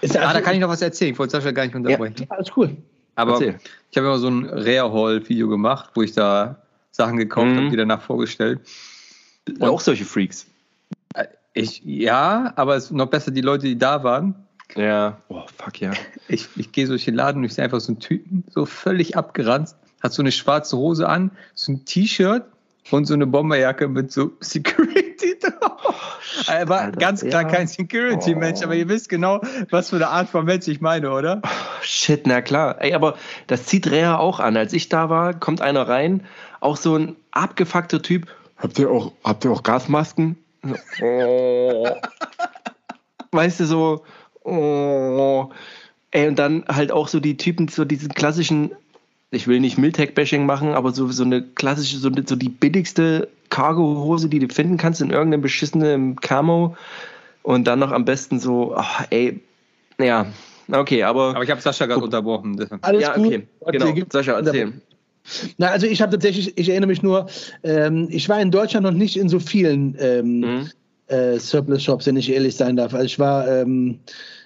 ah, 0.04 0.34
da 0.34 0.42
kann 0.42 0.56
ich 0.56 0.60
noch 0.60 0.70
was 0.70 0.82
erzählen. 0.82 1.14
Ich 1.14 1.20
wollte 1.20 1.32
Sascha 1.32 1.52
gar 1.52 1.66
nicht 1.66 1.76
unterbrechen. 1.76 2.16
Ja, 2.20 2.36
alles 2.36 2.52
cool. 2.58 2.76
Aber 3.16 3.34
Erzähl. 3.34 3.60
ich 3.92 3.98
habe 3.98 4.08
immer 4.08 4.18
so 4.18 4.28
ein 4.28 4.46
Rare-Haul-Video 4.46 5.48
gemacht, 5.48 5.92
wo 5.96 6.02
ich 6.02 6.14
da 6.14 6.58
Sachen 6.92 7.18
gekauft 7.18 7.48
mhm. 7.48 7.58
habe, 7.58 7.70
die 7.70 7.78
danach 7.78 8.02
vorgestellt. 8.02 8.60
Und 9.48 9.64
auch 9.64 9.80
solche 9.80 10.06
Freaks. 10.06 10.48
Äh, 11.14 11.26
ich, 11.54 11.82
ja, 11.86 12.52
aber 12.58 12.76
es 12.76 12.86
ist 12.86 12.92
noch 12.92 13.08
besser 13.08 13.32
die 13.32 13.42
Leute, 13.42 13.68
die 13.68 13.78
da 13.78 14.04
waren. 14.04 14.36
Ja, 14.76 15.18
oh 15.30 15.44
fuck 15.58 15.80
ja. 15.80 15.92
Ich, 16.28 16.50
ich 16.56 16.72
gehe 16.72 16.88
durch 16.88 17.06
den 17.06 17.16
Laden 17.16 17.40
und 17.40 17.46
ich 17.46 17.54
sehe 17.54 17.64
einfach 17.64 17.80
so 17.80 17.94
einen 17.94 18.00
Typen, 18.00 18.44
so 18.50 18.66
völlig 18.66 19.16
abgeranzt, 19.16 19.78
hat 20.02 20.14
so 20.14 20.22
eine 20.22 20.32
schwarze 20.32 20.78
Hose 20.78 21.08
an, 21.08 21.32
so 21.54 21.74
ein 21.74 21.86
T-Shirt 21.86 22.44
und 22.92 23.06
so 23.06 23.14
eine 23.14 23.28
Bomberjacke 23.28 23.88
mit 23.88 24.12
so 24.12 24.32
Security 24.42 25.40
drauf. 25.40 26.20
Er 26.48 26.68
war 26.68 26.82
Alter, 26.82 26.98
ganz 26.98 27.22
klar 27.22 27.44
ja. 27.44 27.48
kein 27.48 27.68
Security-Mensch, 27.68 28.60
oh. 28.62 28.66
aber 28.66 28.76
ihr 28.76 28.90
wisst 28.90 29.10
genau, 29.10 29.42
was 29.70 29.90
für 29.90 29.96
eine 29.96 30.10
Art 30.10 30.30
von 30.30 30.46
Mensch 30.46 30.68
ich 30.68 30.82
meine, 30.82 31.12
oder? 31.12 31.42
Oh, 31.44 31.50
shit, 31.82 32.28
na 32.28 32.42
klar. 32.42 32.82
Ey, 32.82 32.94
aber 32.94 33.16
das 33.48 33.66
zieht 33.66 33.90
Rea 33.90 34.18
auch 34.18 34.40
an. 34.40 34.58
Als 34.58 34.74
ich 34.74 34.90
da 34.90 35.10
war, 35.10 35.34
kommt 35.34 35.62
einer 35.62 35.88
rein, 35.88 36.26
auch 36.60 36.78
so 36.78 36.98
ein 36.98 37.16
abgefuckter 37.32 38.02
Typ. 38.02 38.28
Habt 38.58 38.78
ihr 38.80 38.90
auch, 38.90 39.14
habt 39.24 39.46
ihr 39.46 39.52
auch 39.52 39.64
Gasmasken? 39.64 40.38
Oh. 41.02 41.88
weißt 43.32 43.60
du, 43.60 43.66
so, 43.66 44.04
oh. 44.46 45.50
Ey, 46.12 46.28
und 46.28 46.40
dann 46.40 46.64
halt 46.68 46.92
auch 46.92 47.08
so 47.08 47.20
die 47.20 47.36
Typen, 47.38 47.68
so 47.68 47.84
diesen 47.84 48.10
klassischen, 48.10 48.72
ich 49.32 49.48
will 49.48 49.60
nicht 49.60 49.78
Miltech-Bashing 49.78 50.46
machen, 50.46 50.70
aber 50.70 50.94
so, 50.94 51.10
so 51.10 51.24
eine 51.24 51.42
klassische, 51.42 51.98
so, 51.98 52.10
so 52.26 52.36
die 52.36 52.50
billigste 52.50 53.28
Cargo-Hose, 53.50 54.30
die 54.30 54.40
du 54.40 54.54
finden 54.54 54.78
kannst 54.78 55.02
in 55.02 55.10
irgendeinem 55.10 55.42
beschissenen 55.42 56.16
Camo. 56.16 56.78
Und 57.44 57.66
dann 57.68 57.80
noch 57.80 57.92
am 57.92 58.06
besten 58.06 58.40
so, 58.40 58.76
oh, 58.76 59.04
ey, 59.10 59.42
ja, 60.00 60.28
okay, 60.72 61.04
aber. 61.04 61.36
Aber 61.36 61.44
ich 61.44 61.52
habe 61.52 61.62
Sascha 61.62 61.86
gerade 61.86 62.04
unterbrochen. 62.04 62.58
Alles 62.82 63.02
ja, 63.04 63.18
okay, 63.18 63.48
gut. 63.60 63.72
genau. 63.72 63.94
Sascha, 64.10 64.34
erzähl. 64.34 64.74
Na, 65.58 65.68
also 65.68 65.88
ich 65.88 66.02
habe 66.02 66.12
tatsächlich, 66.12 66.58
ich 66.58 66.70
erinnere 66.70 66.88
mich 66.88 67.02
nur, 67.02 67.28
ähm, 67.64 68.08
ich 68.10 68.30
war 68.30 68.40
in 68.40 68.52
Deutschland 68.52 68.86
noch 68.86 68.92
nicht 68.94 69.18
in 69.18 69.30
so 69.30 69.40
vielen 69.40 69.96
ähm, 70.00 70.40
mhm. 70.40 70.70
Äh, 71.08 71.40
Surplus-Shops, 71.40 72.08
wenn 72.08 72.18
ich 72.18 72.32
ehrlich 72.32 72.56
sein 72.56 72.76
darf. 72.76 72.94
Also 72.94 73.06
ich 73.06 73.20
war 73.20 73.48
ähm, 73.48 74.00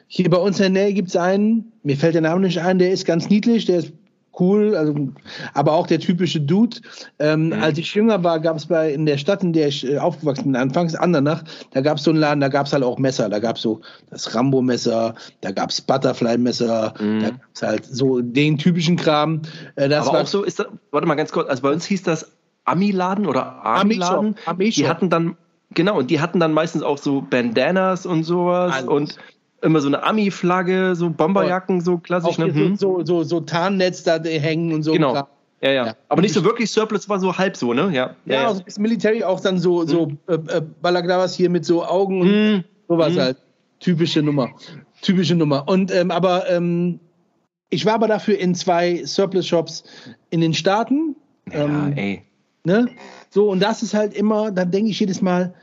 hier 0.07 0.29
bei 0.29 0.37
uns 0.37 0.59
in 0.59 0.73
der 0.73 0.83
Nähe 0.83 0.93
gibt 0.93 1.09
es 1.09 1.15
einen, 1.15 1.71
mir 1.83 1.95
fällt 1.95 2.15
der 2.15 2.21
Name 2.21 2.41
nicht 2.41 2.59
ein, 2.59 2.79
der 2.79 2.91
ist 2.91 3.05
ganz 3.05 3.29
niedlich, 3.29 3.65
der 3.65 3.79
ist 3.79 3.93
cool, 4.39 4.75
also, 4.75 5.09
aber 5.53 5.73
auch 5.73 5.87
der 5.87 5.99
typische 5.99 6.39
Dude. 6.39 6.77
Ähm, 7.19 7.47
mhm. 7.47 7.53
Als 7.53 7.77
ich 7.77 7.93
jünger 7.93 8.23
war, 8.23 8.39
gab 8.39 8.57
es 8.57 8.67
bei 8.67 8.93
in 8.93 9.05
der 9.05 9.17
Stadt, 9.17 9.43
in 9.43 9.53
der 9.53 9.67
ich 9.67 9.87
äh, 9.87 9.97
aufgewachsen 9.97 10.45
bin, 10.45 10.55
anfangs 10.55 10.95
Andernach, 10.95 11.43
da 11.71 11.81
gab 11.81 11.97
es 11.97 12.03
so 12.03 12.11
einen 12.11 12.19
Laden, 12.19 12.39
da 12.39 12.47
gab 12.47 12.67
es 12.67 12.73
halt 12.73 12.83
auch 12.83 12.97
Messer. 12.97 13.29
Da 13.29 13.39
gab 13.39 13.57
es 13.57 13.61
so 13.61 13.81
das 14.09 14.33
Rambo-Messer, 14.33 15.15
da 15.41 15.51
gab 15.51 15.69
es 15.69 15.81
Butterfly-Messer, 15.81 16.93
mhm. 16.99 17.19
da 17.19 17.29
gab 17.29 17.39
es 17.53 17.61
halt 17.61 17.85
so 17.85 18.21
den 18.21 18.57
typischen 18.57 18.95
Kram. 18.95 19.41
Äh, 19.75 19.89
das 19.89 20.07
aber 20.07 20.17
war 20.17 20.23
auch 20.23 20.27
so 20.27 20.43
ist 20.43 20.59
das, 20.59 20.67
warte 20.91 21.07
mal 21.07 21.15
ganz 21.15 21.31
kurz, 21.31 21.49
also 21.49 21.61
bei 21.61 21.71
uns 21.71 21.85
hieß 21.85 22.03
das 22.03 22.31
Ami-Laden 22.65 23.25
oder 23.25 23.65
Ami-Laden. 23.65 24.35
Ami 24.45 24.69
die 24.69 24.87
hatten 24.87 25.09
dann, 25.09 25.35
genau, 25.73 25.97
und 25.97 26.09
die 26.09 26.19
hatten 26.19 26.39
dann 26.39 26.53
meistens 26.53 26.83
auch 26.83 26.97
so 26.97 27.21
Bandanas 27.21 28.05
und 28.05 28.23
sowas 28.23 28.73
Alles. 28.73 28.87
und 28.87 29.17
immer 29.61 29.81
so 29.81 29.87
eine 29.87 30.03
Ami-Flagge, 30.03 30.95
so 30.95 31.09
Bomberjacken, 31.09 31.81
so 31.81 31.97
klassisch. 31.97 32.37
Ne? 32.37 32.53
Hm. 32.53 32.75
So, 32.75 33.03
so, 33.03 33.23
so 33.23 33.41
Tarnnetz 33.41 34.03
da 34.03 34.19
hängen 34.23 34.73
und 34.73 34.83
so. 34.83 34.93
Genau. 34.93 35.13
Ja, 35.13 35.27
ja, 35.61 35.71
ja. 35.71 35.95
Aber 36.07 36.21
nicht 36.21 36.33
so 36.33 36.43
wirklich 36.43 36.71
Surplus, 36.71 37.09
war 37.09 37.19
so 37.19 37.37
halb 37.37 37.57
so, 37.57 37.73
ne? 37.73 37.89
Ja, 37.93 38.15
ja, 38.25 38.41
ja. 38.41 38.47
Also 38.47 38.61
das 38.63 38.79
Military 38.79 39.23
auch 39.23 39.41
dann 39.41 39.59
so, 39.59 39.85
so 39.85 40.07
hm. 40.07 40.17
äh, 40.27 40.57
äh 40.57 40.61
Balaglavas 40.81 41.35
hier 41.35 41.49
mit 41.49 41.65
so 41.65 41.85
Augen 41.85 42.21
und 42.21 42.29
hm. 42.29 42.63
sowas 42.87 43.13
hm. 43.13 43.21
halt. 43.21 43.37
Typische 43.79 44.21
Nummer. 44.21 44.49
Typische 45.01 45.35
Nummer. 45.35 45.67
Und 45.67 45.93
ähm, 45.93 46.11
aber 46.11 46.49
ähm, 46.49 46.99
ich 47.69 47.85
war 47.85 47.93
aber 47.93 48.07
dafür 48.07 48.37
in 48.37 48.55
zwei 48.55 49.05
Surplus-Shops 49.05 49.83
in 50.29 50.41
den 50.41 50.53
Staaten. 50.53 51.15
Ja, 51.51 51.65
ähm, 51.65 51.93
ey. 51.95 52.23
Ne? 52.63 52.89
So, 53.29 53.49
und 53.49 53.61
das 53.61 53.83
ist 53.83 53.93
halt 53.93 54.13
immer, 54.13 54.51
dann 54.51 54.71
denke 54.71 54.91
ich 54.91 54.99
jedes 54.99 55.21
Mal, 55.21 55.53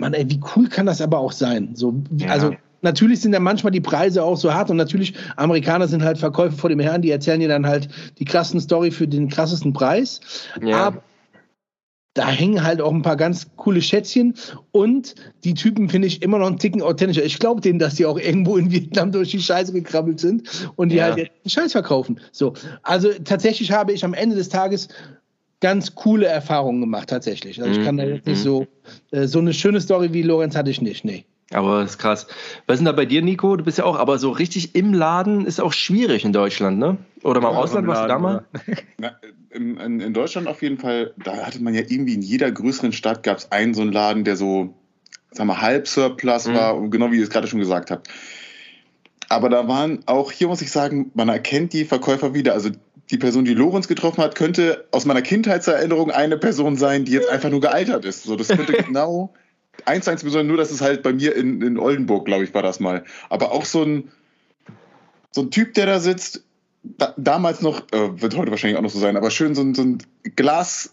Mann, 0.00 0.14
ey, 0.14 0.28
wie 0.30 0.40
cool 0.56 0.68
kann 0.68 0.86
das 0.86 1.00
aber 1.00 1.18
auch 1.18 1.32
sein? 1.32 1.74
So, 1.74 1.94
ja. 2.16 2.28
Also, 2.28 2.54
natürlich 2.82 3.20
sind 3.20 3.32
dann 3.32 3.42
manchmal 3.42 3.72
die 3.72 3.80
Preise 3.80 4.22
auch 4.22 4.36
so 4.36 4.52
hart 4.52 4.70
und 4.70 4.76
natürlich, 4.76 5.14
Amerikaner 5.36 5.88
sind 5.88 6.04
halt 6.04 6.18
Verkäufer 6.18 6.56
vor 6.56 6.70
dem 6.70 6.80
Herrn, 6.80 7.02
die 7.02 7.10
erzählen 7.10 7.40
dir 7.40 7.48
dann 7.48 7.66
halt 7.66 7.88
die 8.18 8.24
krassen 8.24 8.60
Story 8.60 8.90
für 8.90 9.08
den 9.08 9.28
krassesten 9.28 9.72
Preis. 9.72 10.20
Ja. 10.62 10.86
Aber 10.86 11.02
da 12.14 12.28
hängen 12.28 12.64
halt 12.64 12.80
auch 12.80 12.92
ein 12.92 13.02
paar 13.02 13.16
ganz 13.16 13.46
coole 13.56 13.80
Schätzchen 13.80 14.34
und 14.72 15.14
die 15.44 15.54
Typen 15.54 15.88
finde 15.88 16.08
ich 16.08 16.20
immer 16.22 16.38
noch 16.38 16.48
einen 16.48 16.58
Ticken 16.58 16.82
authentischer. 16.82 17.24
Ich 17.24 17.38
glaube 17.38 17.60
denen, 17.60 17.78
dass 17.78 17.94
die 17.94 18.06
auch 18.06 18.18
irgendwo 18.18 18.56
in 18.56 18.72
Vietnam 18.72 19.12
durch 19.12 19.30
die 19.30 19.40
Scheiße 19.40 19.72
gekrabbelt 19.72 20.18
sind 20.18 20.70
und 20.74 20.88
die 20.88 20.96
ja. 20.96 21.04
halt 21.04 21.18
den 21.18 21.50
Scheiß 21.50 21.72
verkaufen. 21.72 22.20
So, 22.32 22.54
also 22.82 23.10
tatsächlich 23.24 23.70
habe 23.70 23.92
ich 23.92 24.04
am 24.04 24.14
Ende 24.14 24.34
des 24.34 24.48
Tages 24.48 24.88
ganz 25.60 25.94
coole 25.94 26.26
Erfahrungen 26.26 26.80
gemacht 26.80 27.08
tatsächlich. 27.08 27.60
Also 27.60 27.78
ich 27.78 27.84
kann 27.84 27.96
da 27.96 28.04
jetzt 28.04 28.26
nicht 28.26 28.38
mhm. 28.38 28.42
so 28.42 28.66
äh, 29.10 29.26
so 29.26 29.38
eine 29.38 29.52
schöne 29.52 29.80
Story 29.80 30.12
wie 30.12 30.22
Lorenz 30.22 30.56
hatte 30.56 30.70
ich 30.70 30.80
nicht, 30.80 31.04
nee. 31.04 31.24
Aber 31.50 31.80
das 31.80 31.92
ist 31.92 31.98
krass. 31.98 32.26
Was 32.66 32.74
ist 32.74 32.78
denn 32.80 32.86
da 32.86 32.92
bei 32.92 33.06
dir, 33.06 33.22
Nico? 33.22 33.56
Du 33.56 33.64
bist 33.64 33.78
ja 33.78 33.84
auch, 33.84 33.98
aber 33.98 34.18
so 34.18 34.30
richtig 34.30 34.74
im 34.74 34.92
Laden 34.92 35.46
ist 35.46 35.60
auch 35.60 35.72
schwierig 35.72 36.24
in 36.24 36.32
Deutschland, 36.32 36.78
ne? 36.78 36.98
Oder 37.22 37.40
mal 37.40 37.48
im 37.48 37.54
ja, 37.54 37.60
Ausland, 37.60 37.86
warst 37.86 38.02
du 38.02 38.08
da 38.08 38.18
mal? 38.18 38.44
Na, 38.98 39.12
in, 39.50 39.78
in, 39.78 40.12
Deutschland 40.12 40.46
auf 40.46 40.62
jeden 40.62 40.78
Fall, 40.78 41.14
da 41.16 41.46
hatte 41.46 41.62
man 41.62 41.74
ja 41.74 41.80
irgendwie 41.80 42.14
in 42.14 42.22
jeder 42.22 42.52
größeren 42.52 42.92
Stadt 42.92 43.22
gab 43.22 43.38
es 43.38 43.50
einen 43.50 43.72
so 43.72 43.80
einen 43.80 43.92
Laden, 43.92 44.24
der 44.24 44.36
so, 44.36 44.74
sag 45.30 45.46
mal, 45.46 45.60
halb 45.60 45.88
Surplus 45.88 46.48
mhm. 46.48 46.54
war, 46.54 46.88
genau 46.90 47.10
wie 47.12 47.16
ihr 47.16 47.22
es 47.22 47.30
gerade 47.30 47.46
schon 47.46 47.60
gesagt 47.60 47.90
habt. 47.90 48.08
Aber 49.30 49.48
da 49.48 49.68
waren 49.68 50.00
auch, 50.06 50.32
hier 50.32 50.48
muss 50.48 50.60
ich 50.60 50.70
sagen, 50.70 51.10
man 51.14 51.28
erkennt 51.30 51.72
die 51.72 51.84
Verkäufer 51.84 52.34
wieder. 52.34 52.52
Also 52.52 52.70
die 53.10 53.18
Person, 53.18 53.44
die 53.44 53.54
Lorenz 53.54 53.88
getroffen 53.88 54.22
hat, 54.22 54.34
könnte 54.34 54.86
aus 54.90 55.04
meiner 55.04 55.22
Kindheitserinnerung 55.22 56.10
eine 56.10 56.36
Person 56.36 56.76
sein, 56.76 57.04
die 57.04 57.12
jetzt 57.12 57.28
einfach 57.28 57.50
nur 57.50 57.60
gealtert 57.60 58.04
ist. 58.04 58.24
So, 58.24 58.36
das 58.36 58.48
könnte 58.48 58.72
genau 58.84 59.34
eins 59.84 60.04
zu 60.04 60.10
eins 60.10 60.24
besonders, 60.24 60.48
nur 60.48 60.56
dass 60.56 60.70
es 60.70 60.80
halt 60.80 61.02
bei 61.02 61.12
mir 61.12 61.34
in, 61.36 61.62
in 61.62 61.78
Oldenburg, 61.78 62.24
glaube 62.24 62.44
ich, 62.44 62.54
war 62.54 62.62
das 62.62 62.80
mal. 62.80 63.04
Aber 63.28 63.52
auch 63.52 63.64
so 63.64 63.82
ein, 63.82 64.10
so 65.30 65.42
ein 65.42 65.50
Typ, 65.50 65.74
der 65.74 65.86
da 65.86 66.00
sitzt, 66.00 66.44
da, 66.82 67.14
damals 67.16 67.60
noch, 67.60 67.80
äh, 67.92 68.20
wird 68.20 68.36
heute 68.36 68.50
wahrscheinlich 68.50 68.78
auch 68.78 68.82
noch 68.82 68.90
so 68.90 68.98
sein, 68.98 69.16
aber 69.16 69.30
schön 69.30 69.54
so 69.54 69.62
ein, 69.62 69.74
so 69.74 69.82
ein 69.82 69.98
Glas 70.36 70.92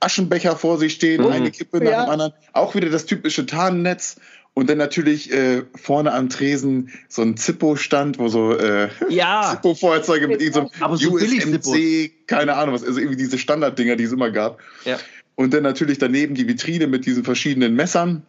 Aschenbecher 0.00 0.56
vor 0.56 0.78
sich 0.78 0.94
stehen, 0.94 1.22
mhm. 1.22 1.32
eine 1.32 1.50
Kippe 1.50 1.78
nach 1.78 1.90
ja. 1.90 2.04
dem 2.04 2.10
anderen. 2.10 2.32
Auch 2.52 2.74
wieder 2.74 2.90
das 2.90 3.06
typische 3.06 3.44
Tarnnetz. 3.44 4.16
Und 4.58 4.68
dann 4.68 4.78
natürlich 4.78 5.32
äh, 5.32 5.62
vorne 5.76 6.12
am 6.12 6.30
Tresen 6.30 6.90
so 7.08 7.22
ein 7.22 7.36
Zippo-Stand, 7.36 8.18
wo 8.18 8.26
so 8.26 8.56
äh, 8.56 8.88
ja. 9.08 9.52
Zippo-Feuerzeuge 9.62 10.26
mit 10.26 10.42
irgendeinem 10.42 10.96
so 10.96 11.12
USMC, 11.12 12.26
keine 12.26 12.56
Ahnung 12.56 12.74
was, 12.74 12.82
also 12.82 12.98
irgendwie 12.98 13.18
diese 13.18 13.38
Standarddinger, 13.38 13.94
die 13.94 14.02
es 14.02 14.10
immer 14.10 14.32
gab. 14.32 14.58
Ja. 14.84 14.98
Und 15.36 15.54
dann 15.54 15.62
natürlich 15.62 15.98
daneben 15.98 16.34
die 16.34 16.48
Vitrine 16.48 16.88
mit 16.88 17.06
diesen 17.06 17.22
verschiedenen 17.22 17.76
Messern. 17.76 18.26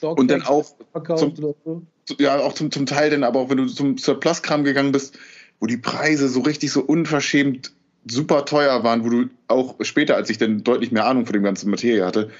Dog 0.00 0.20
und 0.20 0.30
dann 0.30 0.42
auch 0.42 0.66
zum, 1.16 1.34
so. 1.34 1.56
ja 2.16 2.38
auch 2.38 2.52
zum, 2.52 2.70
zum 2.70 2.86
Teil 2.86 3.10
dann 3.10 3.24
aber 3.24 3.40
auch 3.40 3.50
wenn 3.50 3.56
du 3.56 3.66
zum 3.66 3.98
Surplus-Kram 3.98 4.62
gegangen 4.62 4.92
bist, 4.92 5.18
wo 5.58 5.66
die 5.66 5.78
Preise 5.78 6.28
so 6.28 6.42
richtig 6.42 6.70
so 6.70 6.80
unverschämt 6.80 7.72
super 8.08 8.44
teuer 8.44 8.84
waren, 8.84 9.04
wo 9.04 9.08
du 9.08 9.30
auch 9.48 9.74
später, 9.80 10.14
als 10.14 10.30
ich 10.30 10.38
dann 10.38 10.62
deutlich 10.62 10.92
mehr 10.92 11.06
Ahnung 11.06 11.26
von 11.26 11.32
dem 11.32 11.42
ganzen 11.42 11.70
Materie 11.70 12.06
hatte, 12.06 12.30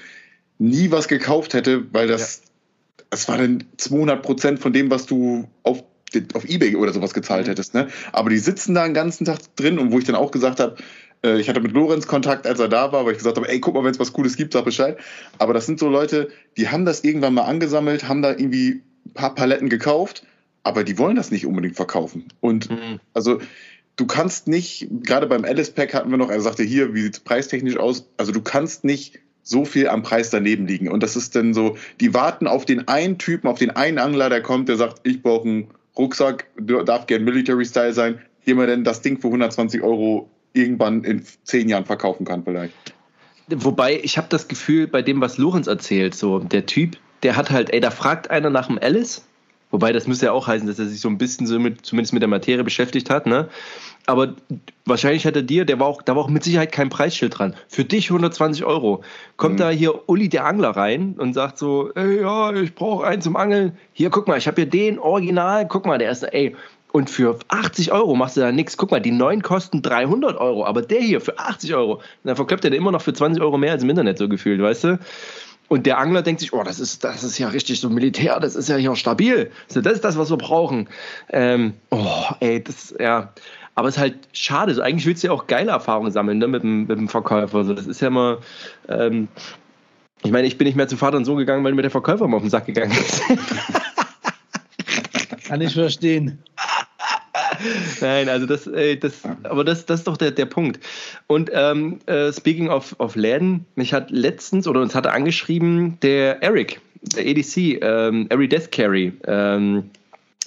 nie 0.59 0.91
was 0.91 1.09
gekauft 1.09 1.53
hätte, 1.53 1.93
weil 1.93 2.07
das 2.07 2.43
es 3.09 3.27
war 3.27 3.37
dann 3.37 3.63
200 3.77 4.21
Prozent 4.21 4.59
von 4.59 4.73
dem, 4.73 4.89
was 4.89 5.05
du 5.05 5.47
auf, 5.63 5.83
auf 6.33 6.45
Ebay 6.45 6.75
oder 6.75 6.93
sowas 6.93 7.13
gezahlt 7.13 7.45
mhm. 7.45 7.51
hättest. 7.51 7.73
Ne? 7.73 7.87
Aber 8.11 8.29
die 8.29 8.37
sitzen 8.37 8.73
da 8.73 8.85
den 8.85 8.93
ganzen 8.93 9.25
Tag 9.25 9.39
drin 9.55 9.79
und 9.79 9.91
wo 9.91 9.99
ich 9.99 10.05
dann 10.05 10.15
auch 10.15 10.31
gesagt 10.31 10.59
habe, 10.59 10.77
äh, 11.23 11.39
ich 11.39 11.49
hatte 11.49 11.61
mit 11.61 11.71
Lorenz 11.71 12.07
Kontakt, 12.07 12.47
als 12.47 12.59
er 12.59 12.69
da 12.69 12.91
war, 12.91 13.05
weil 13.05 13.13
ich 13.13 13.17
gesagt 13.17 13.37
habe, 13.37 13.49
ey, 13.49 13.59
guck 13.59 13.73
mal, 13.73 13.83
wenn 13.83 13.91
es 13.91 13.99
was 13.99 14.13
Cooles 14.13 14.35
gibt, 14.35 14.53
sag 14.53 14.65
Bescheid. 14.65 14.97
Aber 15.37 15.53
das 15.53 15.65
sind 15.65 15.79
so 15.79 15.89
Leute, 15.89 16.29
die 16.57 16.69
haben 16.69 16.85
das 16.85 17.03
irgendwann 17.03 17.33
mal 17.33 17.43
angesammelt, 17.43 18.07
haben 18.07 18.21
da 18.21 18.31
irgendwie 18.31 18.81
ein 19.05 19.13
paar 19.13 19.35
Paletten 19.35 19.69
gekauft, 19.69 20.23
aber 20.63 20.83
die 20.83 20.97
wollen 20.97 21.15
das 21.15 21.31
nicht 21.31 21.45
unbedingt 21.45 21.75
verkaufen. 21.75 22.25
Und 22.41 22.69
mhm. 22.69 22.99
also 23.13 23.39
du 23.95 24.05
kannst 24.05 24.47
nicht, 24.47 24.87
gerade 25.03 25.27
beim 25.27 25.45
Alice 25.45 25.71
Pack 25.71 25.93
hatten 25.93 26.11
wir 26.11 26.17
noch, 26.17 26.29
er 26.29 26.41
sagte 26.41 26.63
hier, 26.63 26.93
wie 26.93 27.01
sieht 27.01 27.15
es 27.15 27.19
preistechnisch 27.21 27.77
aus? 27.77 28.09
Also 28.17 28.31
du 28.31 28.41
kannst 28.41 28.83
nicht 28.83 29.19
so 29.47 29.65
viel 29.65 29.87
am 29.87 30.03
Preis 30.03 30.29
daneben 30.29 30.67
liegen. 30.67 30.89
Und 30.89 31.03
das 31.03 31.15
ist 31.15 31.35
dann 31.35 31.53
so, 31.53 31.77
die 31.99 32.13
warten 32.13 32.47
auf 32.47 32.65
den 32.65 32.87
einen 32.87 33.17
Typen, 33.17 33.47
auf 33.47 33.59
den 33.59 33.71
einen 33.71 33.97
Angler, 33.97 34.29
der 34.29 34.41
kommt, 34.41 34.69
der 34.69 34.75
sagt, 34.75 34.99
ich 35.03 35.21
brauche 35.21 35.47
einen 35.47 35.67
Rucksack, 35.97 36.45
darf 36.57 37.07
gern 37.07 37.23
Military 37.23 37.65
Style 37.65 37.93
sein, 37.93 38.19
hier 38.41 38.55
mal 38.55 38.67
denn 38.67 38.83
das 38.83 39.01
Ding 39.01 39.19
für 39.19 39.27
120 39.27 39.81
Euro 39.81 40.29
irgendwann 40.53 41.03
in 41.03 41.23
zehn 41.43 41.69
Jahren 41.69 41.85
verkaufen 41.85 42.25
kann 42.25 42.43
vielleicht. 42.43 42.73
Wobei, 43.49 43.99
ich 44.03 44.17
habe 44.17 44.27
das 44.29 44.47
Gefühl, 44.47 44.87
bei 44.87 45.01
dem, 45.01 45.21
was 45.21 45.37
Lorenz 45.37 45.67
erzählt, 45.67 46.13
so 46.15 46.39
der 46.39 46.65
Typ, 46.65 46.97
der 47.23 47.37
hat 47.37 47.49
halt, 47.49 47.73
ey, 47.73 47.79
da 47.79 47.91
fragt 47.91 48.29
einer 48.29 48.49
nach 48.49 48.67
dem 48.67 48.77
Alice, 48.81 49.25
wobei 49.71 49.91
das 49.93 50.07
müsste 50.07 50.27
ja 50.27 50.31
auch 50.31 50.47
heißen, 50.47 50.67
dass 50.67 50.79
er 50.79 50.85
sich 50.85 51.01
so 51.01 51.09
ein 51.09 51.17
bisschen 51.17 51.47
so 51.47 51.59
mit, 51.59 51.85
zumindest 51.85 52.13
mit 52.13 52.21
der 52.21 52.29
Materie 52.29 52.63
beschäftigt 52.63 53.09
hat, 53.09 53.25
ne? 53.25 53.49
aber 54.07 54.35
wahrscheinlich 54.85 55.25
hätte 55.25 55.43
dir, 55.43 55.65
der 55.65 55.79
war 55.81 55.87
auch, 55.87 56.01
da 56.01 56.15
war 56.15 56.23
auch 56.23 56.29
mit 56.29 56.41
Sicherheit 56.43 56.71
kein 56.71 56.87
Preisschild 56.87 57.37
dran. 57.37 57.55
Für 57.67 57.83
dich 57.83 58.09
120 58.09 58.63
Euro. 58.63 59.03
Kommt 59.35 59.55
mhm. 59.55 59.59
da 59.59 59.69
hier 59.69 60.07
Uli 60.09 60.29
der 60.29 60.45
Angler 60.45 60.69
rein 60.69 61.15
und 61.17 61.33
sagt 61.33 61.57
so, 61.57 61.91
ey, 61.93 62.21
ja, 62.21 62.53
ich 62.53 62.73
brauche 62.73 63.05
einen 63.05 63.21
zum 63.21 63.35
Angeln. 63.35 63.77
Hier, 63.91 64.09
guck 64.09 64.29
mal, 64.29 64.37
ich 64.37 64.47
habe 64.47 64.61
hier 64.61 64.69
den 64.69 64.97
Original, 64.97 65.67
guck 65.67 65.85
mal, 65.85 65.97
der 65.97 66.11
ist, 66.11 66.23
ey, 66.23 66.55
und 66.93 67.09
für 67.09 67.37
80 67.49 67.91
Euro 67.91 68.15
machst 68.15 68.37
du 68.37 68.41
da 68.41 68.51
nichts. 68.53 68.77
Guck 68.77 68.91
mal, 68.91 69.01
die 69.01 69.11
neuen 69.11 69.41
kosten 69.41 69.81
300 69.81 70.37
Euro, 70.37 70.65
aber 70.65 70.81
der 70.81 71.01
hier 71.01 71.19
für 71.19 71.37
80 71.37 71.75
Euro. 71.75 71.95
Und 71.95 72.01
dann 72.23 72.37
verkloppt 72.37 72.63
er 72.63 72.69
den 72.69 72.77
immer 72.77 72.93
noch 72.93 73.01
für 73.01 73.13
20 73.13 73.43
Euro 73.43 73.57
mehr 73.57 73.73
als 73.73 73.83
im 73.83 73.89
Internet 73.89 74.17
so 74.17 74.29
gefühlt, 74.29 74.61
weißt 74.61 74.83
du? 74.85 74.99
Und 75.69 75.85
der 75.85 75.97
Angler 75.97 76.21
denkt 76.21 76.39
sich, 76.39 76.53
oh, 76.53 76.63
das 76.63 76.79
ist, 76.79 77.03
das 77.03 77.23
ist 77.23 77.37
ja 77.37 77.49
richtig 77.49 77.79
so 77.81 77.89
Militär, 77.89 78.39
das 78.39 78.55
ist 78.55 78.69
ja 78.69 78.77
hier 78.77 78.95
stabil. 78.95 79.51
das 79.67 79.85
ist 79.85 80.03
das, 80.03 80.17
was 80.17 80.29
wir 80.29 80.37
brauchen. 80.37 80.87
Ähm, 81.29 81.73
oh, 81.91 82.23
ey, 82.39 82.63
das, 82.63 82.95
ja. 82.99 83.33
Aber 83.75 83.89
es 83.89 83.95
ist 83.95 84.01
halt 84.01 84.15
schade. 84.33 84.73
So, 84.73 84.81
eigentlich 84.81 85.05
willst 85.05 85.23
du 85.23 85.27
ja 85.27 85.33
auch 85.33 85.45
geile 85.45 85.71
Erfahrungen 85.71 86.11
sammeln 86.11 86.39
ne, 86.39 86.47
mit, 86.47 86.63
dem, 86.63 86.87
mit 86.87 86.97
dem 86.97 87.09
Verkäufer. 87.09 87.63
So, 87.63 87.73
das 87.73 87.85
ist 87.85 88.01
ja 88.01 88.07
immer. 88.07 88.39
Ähm, 88.87 89.27
ich 90.23 90.31
meine, 90.31 90.47
ich 90.47 90.57
bin 90.57 90.65
nicht 90.65 90.75
mehr 90.75 90.87
zu 90.87 90.97
Vater 90.97 91.17
und 91.17 91.25
Sohn 91.25 91.37
gegangen, 91.37 91.63
weil 91.63 91.73
mir 91.73 91.83
der 91.83 91.91
Verkäufer 91.91 92.27
mal 92.27 92.37
auf 92.37 92.43
den 92.43 92.49
Sack 92.49 92.65
gegangen 92.65 92.91
ist. 92.91 93.21
Kann 95.47 95.61
ich 95.61 95.73
verstehen. 95.73 96.39
Nein, 98.01 98.29
also 98.29 98.45
das, 98.45 98.67
äh, 98.67 98.97
das, 98.97 99.13
aber 99.43 99.63
das, 99.63 99.85
das 99.85 100.01
ist 100.01 100.07
doch 100.07 100.17
der, 100.17 100.31
der 100.31 100.45
Punkt. 100.45 100.79
Und 101.27 101.49
ähm, 101.53 101.99
äh, 102.05 102.31
speaking 102.31 102.69
of, 102.69 102.95
of 102.99 103.15
Läden, 103.15 103.65
mich 103.75 103.93
hat 103.93 104.11
letztens 104.11 104.67
oder 104.67 104.81
uns 104.81 104.95
hatte 104.95 105.11
angeschrieben 105.11 105.99
der 106.01 106.41
Eric, 106.43 106.79
der 107.01 107.25
EDC, 107.25 107.81
ähm, 107.81 108.27
Eric 108.29 108.49
Death 108.49 108.71
Carry. 108.71 109.13
Ähm, 109.25 109.89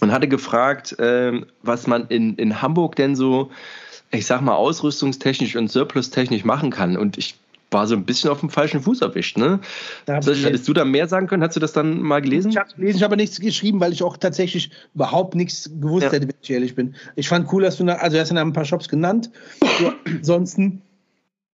und 0.00 0.12
hatte 0.12 0.28
gefragt, 0.28 0.98
äh, 0.98 1.40
was 1.62 1.86
man 1.86 2.06
in, 2.08 2.34
in 2.36 2.62
Hamburg 2.62 2.96
denn 2.96 3.14
so, 3.14 3.50
ich 4.10 4.26
sag 4.26 4.40
mal, 4.40 4.54
ausrüstungstechnisch 4.54 5.56
und 5.56 5.70
surplus-technisch 5.70 6.44
machen 6.44 6.70
kann. 6.70 6.96
Und 6.96 7.18
ich 7.18 7.34
war 7.70 7.86
so 7.86 7.94
ein 7.94 8.04
bisschen 8.04 8.30
auf 8.30 8.40
dem 8.40 8.50
falschen 8.50 8.80
Fuß 8.80 9.00
erwischt. 9.00 9.38
Ne? 9.38 9.60
Hättest 10.06 10.68
du 10.68 10.72
da 10.72 10.84
mehr 10.84 11.08
sagen 11.08 11.26
können? 11.26 11.42
Hast 11.42 11.56
du 11.56 11.60
das 11.60 11.72
dann 11.72 12.00
mal 12.00 12.20
gelesen? 12.20 12.50
Ich 12.50 12.56
habe 12.56 12.74
gelesen, 12.74 12.96
ich 12.96 13.02
habe 13.02 13.16
nichts 13.16 13.40
geschrieben, 13.40 13.80
weil 13.80 13.92
ich 13.92 14.02
auch 14.02 14.16
tatsächlich 14.16 14.70
überhaupt 14.94 15.34
nichts 15.34 15.70
gewusst 15.80 16.04
ja. 16.04 16.12
hätte, 16.12 16.28
wenn 16.28 16.34
ich 16.40 16.50
ehrlich 16.50 16.74
bin. 16.74 16.94
Ich 17.16 17.28
fand 17.28 17.52
cool, 17.52 17.62
dass 17.62 17.76
du, 17.76 17.84
also 17.84 18.16
du 18.16 18.20
hast 18.20 18.30
ja 18.30 18.40
ein 18.40 18.52
paar 18.52 18.64
Shops 18.64 18.88
genannt. 18.88 19.30
So, 19.78 19.92
ansonsten, 20.04 20.82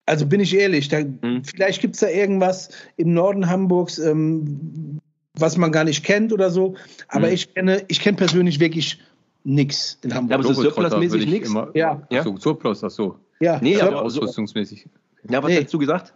also 0.06 0.26
bin 0.26 0.40
ich 0.40 0.56
ehrlich, 0.56 0.88
da, 0.88 1.00
mhm. 1.00 1.44
vielleicht 1.44 1.82
gibt 1.82 1.96
es 1.96 2.02
da 2.02 2.10
irgendwas 2.10 2.70
im 2.98 3.14
Norden 3.14 3.50
Hamburgs, 3.50 3.98
ähm, 4.00 5.00
was 5.36 5.58
man 5.58 5.72
gar 5.72 5.84
nicht 5.84 6.04
kennt 6.04 6.32
oder 6.32 6.52
so. 6.52 6.76
Aber 7.08 7.28
mhm. 7.28 7.34
ich 7.34 7.54
kenne, 7.54 7.84
ich 7.88 8.00
kenne 8.00 8.18
persönlich 8.18 8.60
wirklich 8.60 9.00
nichts 9.44 9.98
in 10.04 10.14
Hamburg. 10.14 10.32
Ja, 10.32 10.38
aber 10.38 10.54
so 10.54 10.62
Surplus-mäßig 10.62 11.26
nichts? 11.26 11.54
Ja. 11.74 12.04
ja. 12.10 12.24
So, 12.24 12.38
Surplus, 12.38 12.84
ach 12.84 12.92
so. 12.92 13.18
Ja, 13.40 13.60
nee, 13.62 13.80
aber 13.82 14.04
ausrüstungsmäßig. 14.04 14.88
Ja, 15.30 15.42
was 15.42 15.50
nee. 15.50 15.56
hättest 15.56 15.74
du 15.74 15.80
gesagt? 15.80 16.14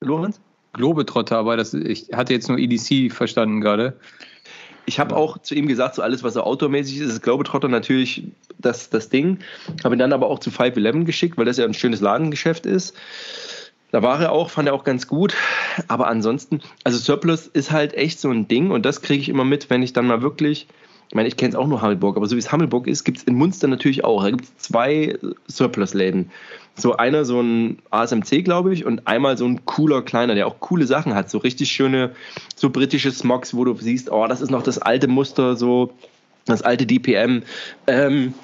Lorenz? 0.00 0.40
Globetrotter, 0.74 1.38
aber 1.38 1.56
das, 1.56 1.72
ich 1.72 2.08
hatte 2.12 2.32
jetzt 2.32 2.48
nur 2.48 2.58
EDC 2.58 3.12
verstanden 3.12 3.60
gerade. 3.60 3.96
Ich 4.86 5.00
habe 5.00 5.16
auch 5.16 5.38
zu 5.38 5.54
ihm 5.54 5.66
gesagt, 5.66 5.94
so 5.94 6.02
alles, 6.02 6.22
was 6.22 6.34
so 6.34 6.42
outdoormäßig 6.42 6.98
ist, 6.98 7.08
ist 7.08 7.22
Globetrotter 7.22 7.68
natürlich 7.68 8.24
das, 8.58 8.90
das 8.90 9.08
Ding. 9.08 9.38
Habe 9.82 9.96
ihn 9.96 9.98
dann 9.98 10.12
aber 10.12 10.26
auch 10.26 10.40
zu 10.40 10.50
511 10.50 11.06
geschickt, 11.06 11.38
weil 11.38 11.46
das 11.46 11.56
ja 11.56 11.64
ein 11.64 11.74
schönes 11.74 12.00
Ladengeschäft 12.00 12.66
ist. 12.66 12.94
Da 13.92 14.02
war 14.02 14.20
er 14.20 14.32
auch, 14.32 14.50
fand 14.50 14.68
er 14.68 14.74
auch 14.74 14.84
ganz 14.84 15.06
gut. 15.06 15.34
Aber 15.88 16.08
ansonsten, 16.08 16.60
also 16.82 16.98
Surplus 16.98 17.46
ist 17.46 17.70
halt 17.70 17.94
echt 17.94 18.20
so 18.20 18.28
ein 18.28 18.48
Ding 18.48 18.72
und 18.72 18.84
das 18.84 19.00
kriege 19.00 19.20
ich 19.20 19.28
immer 19.28 19.44
mit, 19.44 19.70
wenn 19.70 19.82
ich 19.82 19.92
dann 19.92 20.08
mal 20.08 20.20
wirklich, 20.20 20.66
ich 21.08 21.14
meine, 21.14 21.28
ich 21.28 21.36
kenne 21.36 21.50
es 21.50 21.56
auch 21.56 21.68
nur 21.68 21.80
Hammelburg, 21.80 22.16
aber 22.16 22.26
so 22.26 22.34
wie 22.34 22.40
es 22.40 22.50
Hammelburg 22.50 22.88
ist, 22.88 23.04
gibt 23.04 23.18
es 23.18 23.24
in 23.24 23.36
Munster 23.36 23.68
natürlich 23.68 24.04
auch. 24.04 24.24
Da 24.24 24.30
gibt 24.30 24.44
es 24.44 24.56
zwei 24.56 25.16
Surplus-Läden. 25.46 26.30
So 26.76 26.96
einer, 26.96 27.24
so 27.24 27.40
ein 27.40 27.78
ASMC, 27.90 28.42
glaube 28.44 28.72
ich, 28.72 28.84
und 28.84 29.06
einmal 29.06 29.38
so 29.38 29.46
ein 29.46 29.64
cooler 29.64 30.02
kleiner, 30.02 30.34
der 30.34 30.46
auch 30.46 30.58
coole 30.60 30.86
Sachen 30.86 31.14
hat. 31.14 31.30
So 31.30 31.38
richtig 31.38 31.70
schöne, 31.70 32.12
so 32.56 32.70
britische 32.70 33.12
Smogs, 33.12 33.54
wo 33.54 33.64
du 33.64 33.74
siehst, 33.74 34.10
oh, 34.10 34.26
das 34.26 34.40
ist 34.40 34.50
noch 34.50 34.62
das 34.62 34.78
alte 34.78 35.06
Muster, 35.06 35.56
so 35.56 35.92
das 36.46 36.62
alte 36.62 36.86
DPM. 36.86 37.42
Ähm, 37.86 38.34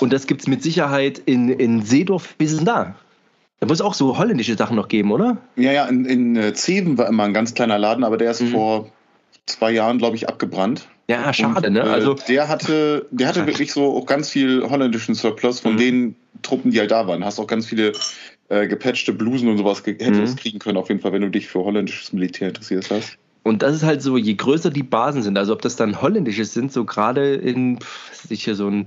und 0.00 0.12
das 0.12 0.26
gibt 0.26 0.40
es 0.40 0.48
mit 0.48 0.62
Sicherheit 0.62 1.18
in, 1.18 1.48
in 1.50 1.82
Seedorf. 1.82 2.34
Wie 2.38 2.44
ist 2.44 2.52
es 2.52 2.58
denn 2.58 2.66
da? 2.66 2.94
Da 3.60 3.66
muss 3.66 3.78
es 3.78 3.82
auch 3.82 3.94
so 3.94 4.18
holländische 4.18 4.56
Sachen 4.56 4.76
noch 4.76 4.88
geben, 4.88 5.12
oder? 5.12 5.38
Ja, 5.56 5.72
ja, 5.72 5.86
in, 5.86 6.04
in 6.04 6.36
äh, 6.36 6.52
Zeven 6.54 6.98
war 6.98 7.08
immer 7.08 7.24
ein 7.24 7.34
ganz 7.34 7.54
kleiner 7.54 7.78
Laden, 7.78 8.04
aber 8.04 8.16
der 8.16 8.30
ist 8.30 8.42
mhm. 8.42 8.48
vor 8.48 8.90
zwei 9.46 9.70
Jahren, 9.70 9.98
glaube 9.98 10.16
ich, 10.16 10.28
abgebrannt. 10.28 10.88
Ja, 11.08 11.32
schade, 11.32 11.68
und, 11.68 11.74
ne? 11.74 11.80
Äh, 11.80 11.82
also 11.82 12.14
der 12.14 12.48
hatte, 12.48 13.06
der 13.10 13.28
hatte 13.28 13.46
wirklich 13.46 13.72
so 13.72 13.96
auch 13.96 14.06
ganz 14.06 14.30
viel 14.30 14.68
holländischen 14.68 15.14
Surplus 15.14 15.60
von 15.60 15.74
mhm. 15.74 15.78
den 15.78 16.16
Truppen, 16.42 16.70
die 16.70 16.80
halt 16.80 16.90
da 16.90 17.06
waren. 17.06 17.24
Hast 17.24 17.38
auch 17.38 17.46
ganz 17.46 17.66
viele 17.66 17.92
äh, 18.48 18.66
gepatchte 18.66 19.12
Blusen 19.12 19.48
und 19.48 19.58
sowas 19.58 19.82
ge 19.82 19.96
hättest 19.98 20.36
mhm. 20.36 20.38
kriegen 20.38 20.58
können, 20.58 20.78
auf 20.78 20.88
jeden 20.88 21.00
Fall, 21.00 21.12
wenn 21.12 21.22
du 21.22 21.30
dich 21.30 21.48
für 21.48 21.60
holländisches 21.64 22.12
Militär 22.12 22.48
interessierst 22.48 22.90
hast. 22.90 23.18
Und 23.42 23.62
das 23.62 23.74
ist 23.74 23.82
halt 23.82 24.00
so, 24.00 24.16
je 24.16 24.34
größer 24.34 24.70
die 24.70 24.82
Basen 24.82 25.22
sind, 25.22 25.36
also 25.36 25.52
ob 25.52 25.60
das 25.60 25.76
dann 25.76 26.00
holländische 26.00 26.46
sind, 26.46 26.72
so 26.72 26.84
gerade 26.84 27.34
in, 27.34 27.78
hier 28.30 28.54
so 28.54 28.68
ein 28.68 28.86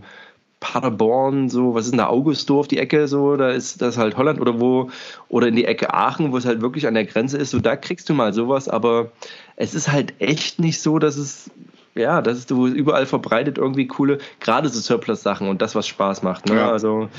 Paderborn, 0.59 1.49
so, 1.49 1.75
was 1.75 1.85
ist 1.85 1.91
denn 1.91 1.99
da, 1.99 2.07
Augustdorf, 2.07 2.67
die 2.67 2.79
Ecke, 2.79 3.07
so, 3.07 3.35
da 3.35 3.51
ist 3.51 3.83
das 3.83 3.99
halt 3.99 4.17
Holland 4.17 4.41
oder 4.41 4.59
wo, 4.59 4.89
oder 5.29 5.47
in 5.47 5.55
die 5.55 5.65
Ecke 5.65 5.93
Aachen, 5.93 6.31
wo 6.31 6.37
es 6.37 6.45
halt 6.45 6.61
wirklich 6.61 6.87
an 6.87 6.95
der 6.95 7.05
Grenze 7.05 7.37
ist, 7.37 7.51
so, 7.51 7.59
da 7.59 7.75
kriegst 7.75 8.09
du 8.09 8.15
mal 8.15 8.33
sowas, 8.33 8.67
aber 8.67 9.11
es 9.55 9.75
ist 9.75 9.91
halt 9.91 10.15
echt 10.17 10.57
nicht 10.59 10.81
so, 10.81 10.97
dass 10.97 11.17
es 11.17 11.51
ja, 11.97 12.21
das 12.21 12.37
ist 12.37 12.51
du 12.51 12.67
überall 12.67 13.05
verbreitet 13.05 13.57
irgendwie 13.57 13.87
coole, 13.87 14.19
gerade 14.39 14.69
so 14.69 14.79
Surplus-Sachen 14.79 15.47
und 15.47 15.61
das, 15.61 15.75
was 15.75 15.87
Spaß 15.87 16.23
macht. 16.23 16.47
Ne? 16.47 16.55
Ja. 16.55 16.71
Also, 16.71 17.09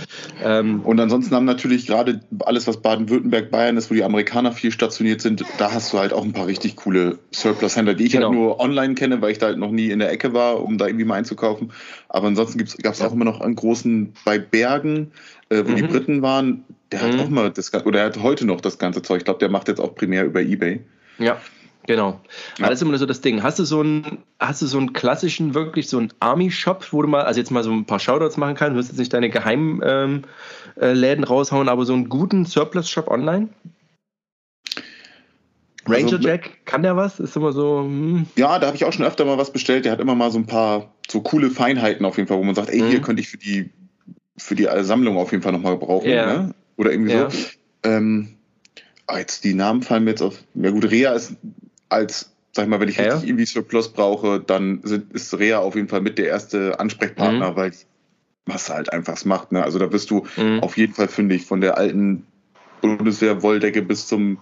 ähm, 0.43 0.81
und 0.83 1.01
ansonsten 1.01 1.35
haben 1.35 1.45
natürlich 1.45 1.87
gerade 1.87 2.21
alles, 2.41 2.67
was 2.67 2.79
Baden-Württemberg, 2.79 3.51
Bayern 3.51 3.77
ist, 3.77 3.91
wo 3.91 3.95
die 3.95 4.05
Amerikaner 4.05 4.53
viel 4.53 4.73
stationiert 4.73 5.21
sind, 5.21 5.45
da 5.59 5.73
hast 5.73 5.93
du 5.93 5.99
halt 5.99 6.13
auch 6.13 6.25
ein 6.25 6.33
paar 6.33 6.47
richtig 6.47 6.77
coole 6.77 7.19
Surplus-Händler, 7.35 7.95
die 7.95 8.07
ich 8.07 8.15
halt 8.15 8.25
genau. 8.25 8.31
halt 8.31 8.39
nur 8.39 8.61
online 8.61 8.95
kenne, 8.95 9.21
weil 9.21 9.33
ich 9.33 9.39
da 9.39 9.47
halt 9.47 9.59
noch 9.59 9.71
nie 9.71 9.91
in 9.91 9.99
der 9.99 10.11
Ecke 10.11 10.33
war, 10.33 10.63
um 10.63 10.79
da 10.79 10.87
irgendwie 10.87 11.05
mal 11.05 11.17
einzukaufen. 11.17 11.73
Aber 12.09 12.29
ansonsten 12.29 12.59
gab 12.83 12.95
es 12.95 13.01
ja. 13.01 13.07
auch 13.07 13.13
immer 13.13 13.25
noch 13.25 13.41
einen 13.41 13.55
großen 13.55 14.15
bei 14.25 14.39
Bergen, 14.39 15.13
äh, 15.49 15.65
wo 15.65 15.71
mhm. 15.71 15.77
die 15.77 15.83
Briten 15.83 16.23
waren. 16.23 16.65
Der 16.93 17.03
hat 17.03 17.15
mhm. 17.15 17.21
auch 17.21 17.29
mal 17.29 17.51
das, 17.51 17.73
oder 17.85 18.01
er 18.01 18.07
hat 18.07 18.23
heute 18.23 18.47
noch 18.47 18.61
das 18.61 18.79
ganze 18.79 19.03
Zeug. 19.03 19.19
Ich 19.19 19.25
glaube, 19.25 19.41
der 19.41 19.51
macht 19.51 19.69
jetzt 19.69 19.81
auch 19.81 19.95
primär 19.95 20.25
über 20.25 20.41
Ebay. 20.41 20.81
Ja. 21.19 21.39
Genau. 21.89 22.21
Ja. 22.59 22.65
Aber 22.65 22.69
das 22.69 22.83
ist 22.83 22.87
immer 22.87 22.99
so 22.99 23.07
das 23.07 23.23
Ding. 23.23 23.43
Hast 23.43 23.59
du 23.59 23.65
so 23.65 23.81
einen, 23.81 24.19
hast 24.39 24.61
du 24.61 24.67
so 24.67 24.77
einen 24.77 24.93
klassischen, 24.93 25.55
wirklich 25.55 25.89
so 25.89 25.97
einen 25.97 26.13
Army-Shop, 26.21 26.87
wo 26.93 27.01
du 27.01 27.09
mal, 27.09 27.23
also 27.23 27.41
jetzt 27.41 27.51
mal 27.51 27.65
so 27.65 27.73
ein 27.73 27.87
paar 27.87 27.99
Shoutouts 27.99 28.37
machen 28.37 28.55
kannst, 28.57 28.75
du 28.75 28.77
wirst 28.77 28.91
jetzt 28.91 28.99
nicht 28.99 29.15
deine 29.15 29.31
Geheimläden 29.31 30.25
ähm, 30.81 31.23
äh, 31.23 31.25
raushauen, 31.25 31.71
aber 31.71 31.87
so 31.87 31.95
einen 31.95 32.11
guten 32.11 32.45
Surplus-Shop 32.45 33.09
online? 33.09 33.49
Ranger 35.87 36.17
also, 36.17 36.17
Jack, 36.19 36.67
kann 36.67 36.83
der 36.83 36.95
was? 36.95 37.21
Ist 37.21 37.35
immer 37.37 37.53
so. 37.53 37.81
Hm. 37.81 38.27
Ja, 38.37 38.59
da 38.59 38.67
habe 38.67 38.77
ich 38.77 38.85
auch 38.85 38.93
schon 38.93 39.07
öfter 39.07 39.25
mal 39.25 39.39
was 39.39 39.51
bestellt. 39.51 39.87
Der 39.87 39.93
hat 39.93 40.01
immer 40.01 40.15
mal 40.15 40.31
so 40.31 40.39
ein 40.39 40.47
paar 40.47 40.93
so 41.09 41.23
coole 41.23 41.49
Feinheiten 41.49 42.05
auf 42.05 42.19
jeden 42.19 42.29
Fall, 42.29 42.37
wo 42.37 42.45
man 42.45 42.55
sagt, 42.55 42.69
ey, 42.69 42.83
mhm. 42.83 42.89
hier 42.89 43.01
könnte 43.01 43.23
ich 43.23 43.29
für 43.31 43.39
die 43.39 43.71
für 44.37 44.55
die 44.55 44.69
Sammlung 44.81 45.17
auf 45.17 45.33
jeden 45.33 45.43
Fall 45.43 45.53
nochmal 45.53 45.79
brauchen. 45.79 46.11
Ja. 46.11 46.27
Ne? 46.27 46.55
Oder 46.77 46.93
irgendwie 46.93 47.13
ja. 47.13 47.31
so. 47.31 47.39
Ähm, 47.83 48.37
ah, 49.07 49.17
jetzt 49.17 49.45
die 49.45 49.55
Namen 49.55 49.81
fallen 49.81 50.05
mir 50.05 50.11
jetzt 50.11 50.21
auf. 50.21 50.45
Ja 50.55 50.71
gut, 50.71 50.91
Rea 50.91 51.15
ist 51.15 51.37
als, 51.89 52.33
sag 52.53 52.65
ich 52.65 52.69
mal, 52.69 52.81
wenn 52.81 52.89
ich 52.89 52.97
ja. 52.97 53.05
richtig 53.13 53.29
irgendwie 53.29 53.47
Surplus 53.47 53.93
brauche, 53.93 54.41
dann 54.41 54.81
sind, 54.83 55.13
ist 55.13 55.39
Rea 55.39 55.59
auf 55.59 55.75
jeden 55.75 55.89
Fall 55.89 56.01
mit 56.01 56.19
der 56.19 56.29
erste 56.29 56.79
Ansprechpartner, 56.81 57.53
mhm. 57.53 57.57
weil 57.57 57.73
was 58.47 58.71
halt 58.71 58.93
einfach 58.93 59.23
macht. 59.25 59.53
Ne? 59.53 59.63
Also 59.63 59.79
da 59.79 59.87
bist 59.87 60.11
du 60.11 60.27
mhm. 60.37 60.61
auf 60.61 60.77
jeden 60.77 60.95
Fall 60.95 61.09
fündig 61.09 61.45
von 61.45 61.61
der 61.61 61.77
alten 61.77 62.27
Bundeswehr-Wolldecke 62.81 63.83
bis 63.83 64.07
zum 64.07 64.39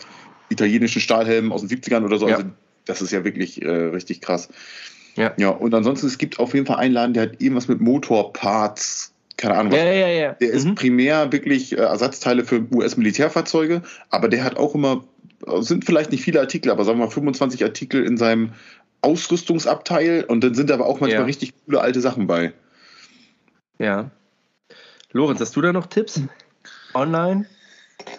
italienischen 0.49 1.01
Stahlhelm 1.01 1.53
aus 1.53 1.67
den 1.67 1.71
70ern 1.71 2.05
oder 2.05 2.19
so. 2.19 2.29
Ja. 2.29 2.37
Also 2.37 2.49
das 2.85 3.03
ist 3.03 3.11
ja 3.11 3.25
wirklich 3.25 3.63
äh, 3.63 3.69
richtig 3.69 4.21
krass. 4.21 4.49
Ja. 5.17 5.33
ja, 5.39 5.49
und 5.49 5.75
ansonsten, 5.75 6.07
es 6.07 6.19
gibt 6.19 6.39
auf 6.39 6.55
jeden 6.55 6.67
Fall 6.67 6.77
einen 6.77 6.93
Laden, 6.93 7.15
der 7.15 7.25
hat 7.25 7.41
irgendwas 7.41 7.69
mit 7.69 7.81
Motorparts, 7.81 9.15
keine 9.37 9.55
Ahnung 9.55 9.73
was. 9.73 9.79
Ja, 9.79 9.93
ja, 9.93 10.09
ja. 10.09 10.33
Der 10.35 10.49
mhm. 10.49 10.55
ist 10.55 10.75
primär 10.75 11.33
wirklich 11.33 11.73
äh, 11.73 11.81
Ersatzteile 11.81 12.45
für 12.45 12.67
US-Militärfahrzeuge, 12.73 13.83
aber 14.11 14.29
der 14.29 14.45
hat 14.45 14.57
auch 14.57 14.75
immer 14.75 15.05
sind 15.59 15.85
vielleicht 15.85 16.13
nicht 16.13 16.23
viele 16.23 16.41
Artikel, 16.41 16.71
aber 16.71 16.85
sagen 16.85 16.99
wir 16.99 17.07
mal 17.07 17.11
25 17.11 17.63
Artikel 17.63 18.05
in 18.05 18.17
seinem 18.17 18.53
Ausrüstungsabteil 19.03 20.25
und 20.25 20.43
dann 20.43 20.55
sind 20.55 20.71
aber 20.71 20.87
auch 20.87 21.01
manchmal 21.01 21.21
ja. 21.21 21.27
richtig 21.27 21.53
coole 21.65 21.81
alte 21.81 22.01
Sachen 22.01 22.27
bei. 22.27 22.53
Ja. 23.79 24.11
Lorenz, 25.13 25.41
hast 25.41 25.55
du 25.55 25.61
da 25.61 25.73
noch 25.73 25.87
Tipps? 25.87 26.23
Online? 26.95 27.47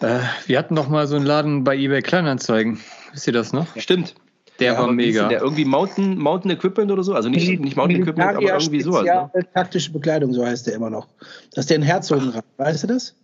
Äh, 0.01 0.19
wir 0.45 0.57
hatten 0.57 0.73
noch 0.73 0.89
mal 0.89 1.07
so 1.07 1.15
einen 1.15 1.25
Laden 1.25 1.63
bei 1.63 1.75
eBay 1.75 2.01
Kleinanzeigen. 2.01 2.79
Wisst 3.13 3.27
ihr 3.27 3.33
das 3.33 3.53
noch? 3.53 3.67
Stimmt. 3.77 4.15
Der 4.59 4.73
ja, 4.73 4.79
war 4.79 4.91
mega. 4.91 5.27
Der 5.27 5.41
irgendwie 5.41 5.65
Mountain, 5.65 6.17
Mountain 6.17 6.51
Equipment 6.51 6.91
oder 6.91 7.03
so? 7.03 7.13
Also 7.13 7.29
nicht, 7.29 7.59
nicht 7.59 7.75
Mountain 7.75 8.01
Equipment, 8.01 8.35
aber 8.35 8.41
irgendwie 8.41 8.81
sowas. 8.81 9.05
Ja, 9.05 9.29
ne? 9.33 9.45
taktische 9.53 9.91
Bekleidung, 9.91 10.33
so 10.33 10.45
heißt 10.45 10.67
der 10.67 10.75
immer 10.75 10.89
noch. 10.89 11.07
Das 11.53 11.63
ist 11.63 11.69
der 11.69 11.77
in 11.77 11.83
Herzogenrad. 11.83 12.43
Weißt 12.57 12.83
du 12.83 12.87
das? 12.87 13.15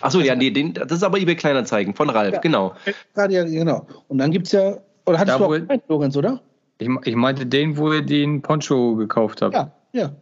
Achso, 0.00 0.20
ja, 0.20 0.34
nee, 0.34 0.50
den, 0.50 0.74
das 0.74 0.92
ist 0.92 1.02
aber 1.02 1.18
eBay 1.18 1.34
Kleinanzeigen 1.34 1.94
von 1.94 2.08
Ralf, 2.10 2.34
ja, 2.34 2.40
genau. 2.40 2.74
Ja, 3.16 3.26
genau. 3.26 3.86
Und 4.08 4.18
dann 4.18 4.30
gibt 4.30 4.46
es 4.46 4.52
ja, 4.52 4.76
oder 5.06 5.18
hattest 5.18 5.34
da, 5.34 5.38
du 5.38 5.44
auch 5.44 5.52
einen, 5.54 5.82
Lorenz, 5.88 6.16
oder? 6.16 6.40
Ich, 6.78 6.88
ich, 7.04 7.16
meinte 7.16 7.46
den, 7.46 7.76
wo 7.76 7.92
ihr 7.92 8.02
den 8.02 8.40
Poncho 8.40 8.94
gekauft 8.94 9.42
habt. 9.42 9.54
Ja, 9.54 9.72
ja. 9.92 10.12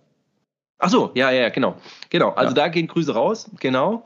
Achso, 0.79 1.11
ja, 1.15 1.31
ja, 1.31 1.51
genau. 1.51 1.77
Genau, 2.11 2.31
also 2.31 2.55
ja. 2.55 2.63
da 2.63 2.69
gehen 2.69 2.87
Grüße 2.87 3.13
raus, 3.13 3.51
genau. 3.61 4.05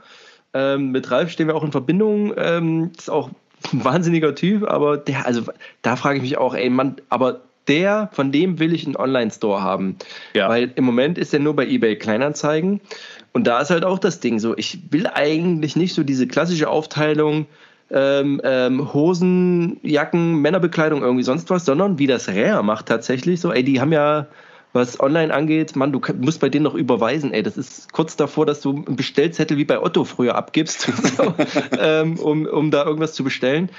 Ähm, 0.52 0.90
mit 0.90 1.10
Ralf 1.10 1.30
stehen 1.30 1.46
wir 1.46 1.54
auch 1.54 1.64
in 1.64 1.72
Verbindung. 1.72 2.32
Ähm, 2.36 2.90
ist 2.96 3.08
auch 3.08 3.30
wahnsinniger 3.72 4.34
Typ, 4.34 4.68
aber 4.68 4.96
der, 4.96 5.26
also 5.26 5.42
da 5.82 5.96
frage 5.96 6.16
ich 6.16 6.22
mich 6.22 6.38
auch, 6.38 6.54
ey, 6.54 6.70
Mann, 6.70 6.96
aber 7.08 7.40
der, 7.68 8.08
von 8.12 8.32
dem 8.32 8.58
will 8.58 8.74
ich 8.74 8.86
einen 8.86 8.96
Online-Store 8.96 9.62
haben. 9.62 9.96
Ja. 10.34 10.48
Weil 10.48 10.72
im 10.74 10.84
Moment 10.84 11.18
ist 11.18 11.32
er 11.32 11.40
nur 11.40 11.54
bei 11.54 11.66
eBay 11.66 11.96
Kleinanzeigen. 11.96 12.80
Und 13.32 13.46
da 13.46 13.60
ist 13.60 13.70
halt 13.70 13.84
auch 13.84 13.98
das 13.98 14.18
Ding 14.20 14.40
so, 14.40 14.56
ich 14.56 14.78
will 14.90 15.06
eigentlich 15.06 15.76
nicht 15.76 15.94
so 15.94 16.02
diese 16.02 16.26
klassische 16.26 16.68
Aufteilung 16.68 17.46
ähm, 17.92 18.40
ähm, 18.44 18.92
Hosen, 18.92 19.78
Jacken, 19.82 20.36
Männerbekleidung, 20.36 21.02
irgendwie 21.02 21.22
sonst 21.22 21.50
was, 21.50 21.64
sondern 21.64 21.98
wie 21.98 22.06
das 22.06 22.28
Rare 22.28 22.64
macht 22.64 22.86
tatsächlich 22.86 23.40
so, 23.40 23.52
ey, 23.52 23.64
die 23.64 23.80
haben 23.80 23.92
ja, 23.92 24.26
was 24.72 25.00
online 25.00 25.32
angeht, 25.32 25.74
Mann, 25.76 25.92
du 25.92 26.00
musst 26.20 26.40
bei 26.40 26.48
denen 26.48 26.64
noch 26.64 26.74
überweisen, 26.74 27.32
ey, 27.32 27.42
das 27.42 27.56
ist 27.56 27.92
kurz 27.92 28.16
davor, 28.16 28.46
dass 28.46 28.60
du 28.60 28.70
einen 28.70 28.96
Bestellzettel 28.96 29.56
wie 29.56 29.64
bei 29.64 29.80
Otto 29.80 30.04
früher 30.04 30.34
abgibst, 30.36 30.82
so, 31.16 31.34
ähm, 31.78 32.18
um, 32.18 32.46
um 32.46 32.70
da 32.70 32.84
irgendwas 32.84 33.14
zu 33.14 33.24
bestellen. 33.24 33.70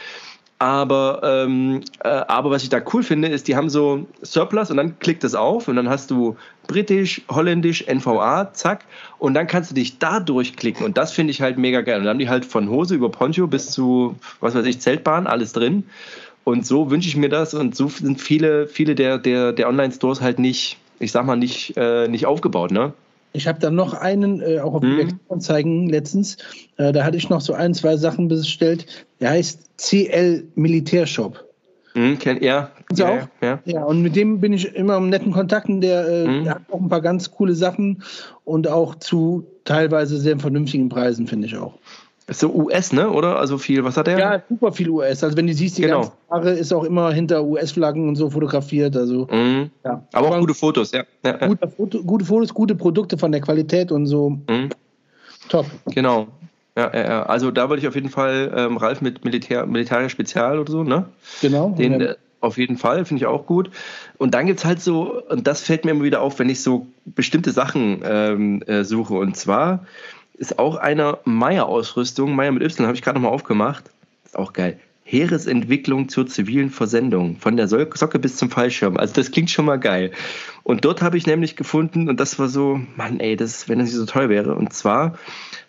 Aber, 0.62 1.22
ähm, 1.24 1.82
äh, 2.04 2.08
aber 2.08 2.52
was 2.52 2.62
ich 2.62 2.70
da 2.70 2.84
cool 2.94 3.02
finde, 3.02 3.30
ist, 3.30 3.48
die 3.48 3.56
haben 3.56 3.68
so 3.68 4.06
Surplus 4.22 4.70
und 4.70 4.78
dann 4.78 5.00
klickt 5.00 5.24
es 5.24 5.34
auf 5.34 5.68
und 5.68 5.76
dann 5.76 5.90
hast 5.90 6.12
du 6.12 6.38
britisch, 6.68 7.24
holländisch, 7.32 7.88
NVA, 7.88 8.54
zack. 8.54 8.86
Und 9.18 9.34
dann 9.34 9.48
kannst 9.48 9.72
du 9.72 9.76
dich 9.76 9.98
da 9.98 10.20
durchklicken 10.20 10.86
und 10.86 10.98
das 10.98 11.14
finde 11.14 11.32
ich 11.32 11.42
halt 11.42 11.58
mega 11.58 11.82
geil. 11.82 11.98
Und 11.98 12.04
dann 12.04 12.12
haben 12.12 12.20
die 12.20 12.30
halt 12.30 12.46
von 12.46 12.70
Hose 12.70 12.94
über 12.94 13.10
Poncho 13.10 13.48
bis 13.48 13.72
zu, 13.72 14.16
was 14.40 14.54
weiß 14.54 14.68
ich, 14.68 14.80
Zeltbahn, 14.80 15.26
alles 15.26 15.52
drin. 15.52 15.86
Und 16.44 16.66
so 16.66 16.90
wünsche 16.90 17.08
ich 17.08 17.16
mir 17.16 17.30
das 17.30 17.54
und 17.54 17.76
so 17.76 17.88
sind 17.88 18.20
viele, 18.20 18.68
viele 18.68 18.96
der, 18.96 19.18
der, 19.18 19.54
der 19.54 19.70
Online-Stores 19.70 20.22
halt 20.22 20.40
nicht, 20.40 20.78
ich 21.00 21.12
sag 21.12 21.26
mal, 21.26 21.36
nicht, 21.36 21.78
äh, 21.78 22.08
nicht 22.08 22.26
aufgebaut, 22.26 22.72
ne? 22.72 22.94
Ich 23.34 23.48
habe 23.48 23.60
dann 23.60 23.76
noch 23.76 23.94
einen, 23.94 24.42
äh, 24.42 24.60
auch 24.60 24.74
auf 24.74 24.84
mhm. 24.84 25.20
Anzeigen 25.30 25.88
letztens, 25.88 26.38
äh, 26.78 26.92
da 26.92 27.06
hatte 27.06 27.18
ich 27.18 27.30
noch 27.30 27.42
so 27.42 27.54
ein, 27.54 27.74
zwei 27.74 27.96
Sachen 27.96 28.28
bestellt. 28.28 28.86
Der 29.20 29.30
heißt 29.30 29.78
CL 29.78 30.44
Militärshop. 30.56 31.46
Mhm, 31.94 32.20
kenn, 32.20 32.42
ja, 32.42 32.72
ja, 32.94 33.10
auch? 33.10 33.28
ja, 33.42 33.60
ja. 33.66 33.84
und 33.84 34.02
mit 34.02 34.16
dem 34.16 34.40
bin 34.40 34.54
ich 34.54 34.76
immer 34.76 34.98
im 34.98 35.10
netten 35.10 35.32
Kontakten. 35.32 35.82
Der, 35.82 36.08
äh, 36.08 36.28
mhm. 36.28 36.44
der, 36.46 36.56
hat 36.56 36.62
auch 36.72 36.80
ein 36.80 36.90
paar 36.90 37.02
ganz 37.02 37.32
coole 37.32 37.54
Sachen 37.54 38.04
und 38.46 38.68
auch 38.68 38.96
zu 38.96 39.46
teilweise 39.66 40.18
sehr 40.18 40.40
vernünftigen 40.40 40.90
Preisen, 40.90 41.28
finde 41.28 41.48
ich 41.48 41.58
auch. 41.58 41.78
Ist 42.32 42.40
so 42.40 42.54
US, 42.54 42.94
ne? 42.94 43.10
Oder? 43.10 43.38
Also 43.38 43.58
viel, 43.58 43.84
was 43.84 43.98
hat 43.98 44.08
er? 44.08 44.18
Ja, 44.18 44.42
super 44.48 44.72
viel 44.72 44.90
US. 44.90 45.22
Also 45.22 45.36
wenn 45.36 45.48
du 45.48 45.54
siehst, 45.54 45.78
die 45.78 45.82
genau. 45.82 46.00
ganze 46.00 46.14
Jahre 46.30 46.52
ist 46.52 46.72
auch 46.72 46.86
immer 46.86 47.12
hinter 47.12 47.44
US-Flaggen 47.44 48.08
und 48.08 48.16
so 48.16 48.30
fotografiert. 48.30 48.96
Also, 48.96 49.28
mhm. 49.30 49.70
ja. 49.84 50.02
Aber 50.14 50.30
auch 50.30 50.40
gute 50.40 50.54
Fotos, 50.54 50.94
ja. 50.94 51.04
ja, 51.26 51.46
gute, 51.46 51.68
Foto, 51.68 52.02
gute, 52.02 52.24
Fotos, 52.24 52.54
gute 52.54 52.76
Produkte 52.76 53.18
von 53.18 53.34
der 53.34 53.42
Qualität 53.42 53.92
und 53.92 54.06
so. 54.06 54.30
Mhm. 54.30 54.70
Top. 55.50 55.66
Genau. 55.88 56.28
Ja, 56.78 56.96
ja, 56.96 57.24
also 57.24 57.52
da 57.52 57.68
würde 57.68 57.82
ich 57.82 57.88
auf 57.90 57.96
jeden 57.96 58.08
Fall 58.08 58.50
ähm, 58.56 58.78
Ralf 58.78 59.02
mit 59.02 59.26
Militär, 59.26 59.66
Militär 59.66 60.08
Spezial 60.08 60.58
oder 60.58 60.72
so, 60.72 60.84
ne? 60.86 61.08
Genau. 61.42 61.72
Den, 61.78 62.00
äh, 62.00 62.16
auf 62.40 62.58
jeden 62.58 62.78
Fall, 62.78 63.04
finde 63.04 63.24
ich 63.24 63.28
auch 63.28 63.46
gut. 63.46 63.72
Und 64.18 64.34
dann 64.34 64.46
gibt 64.46 64.60
es 64.60 64.66
halt 64.66 64.82
so, 64.82 65.22
und 65.30 65.48
das 65.48 65.64
fällt 65.64 65.84
mir 65.84 65.92
immer 65.92 66.06
wieder 66.06 66.22
auf, 66.22 66.40
wenn 66.40 66.48
ich 66.48 66.64
so 66.64 66.88
bestimmte 67.04 67.52
Sachen 67.52 68.02
ähm, 68.06 68.62
äh, 68.68 68.86
suche. 68.86 69.16
Und 69.16 69.36
zwar 69.36 69.86
ist 70.42 70.58
auch 70.58 70.76
einer 70.76 71.20
Meier-Ausrüstung, 71.24 72.36
Meier 72.36 72.52
mit 72.52 72.64
Y, 72.64 72.88
habe 72.88 72.96
ich 72.96 73.04
gerade 73.04 73.20
nochmal 73.20 73.32
aufgemacht. 73.32 73.92
auch 74.34 74.54
geil. 74.54 74.80
Heeresentwicklung 75.04 76.10
zur 76.10 76.26
zivilen 76.26 76.70
Versendung, 76.70 77.38
von 77.38 77.58
der 77.58 77.68
Socke 77.68 78.18
bis 78.18 78.38
zum 78.38 78.50
Fallschirm. 78.50 78.98
Also 78.98 79.14
das 79.14 79.30
klingt 79.30 79.52
schon 79.52 79.66
mal 79.66 79.78
geil. 79.78 80.12
Und 80.64 80.84
dort 80.84 81.02
habe 81.02 81.18
ich 81.18 81.28
nämlich 81.28 81.56
gefunden, 81.56 82.10
und 82.10 82.20
das 82.20 82.40
war 82.40 82.48
so, 82.48 82.80
Mann, 82.96 83.20
ey, 83.20 83.36
das, 83.36 83.70
wenn 83.70 83.80
das 83.80 83.90
nicht 83.90 83.98
so 83.98 84.06
toll 84.06 84.30
wäre. 84.30 84.56
Und 84.56 84.74
zwar 84.74 85.18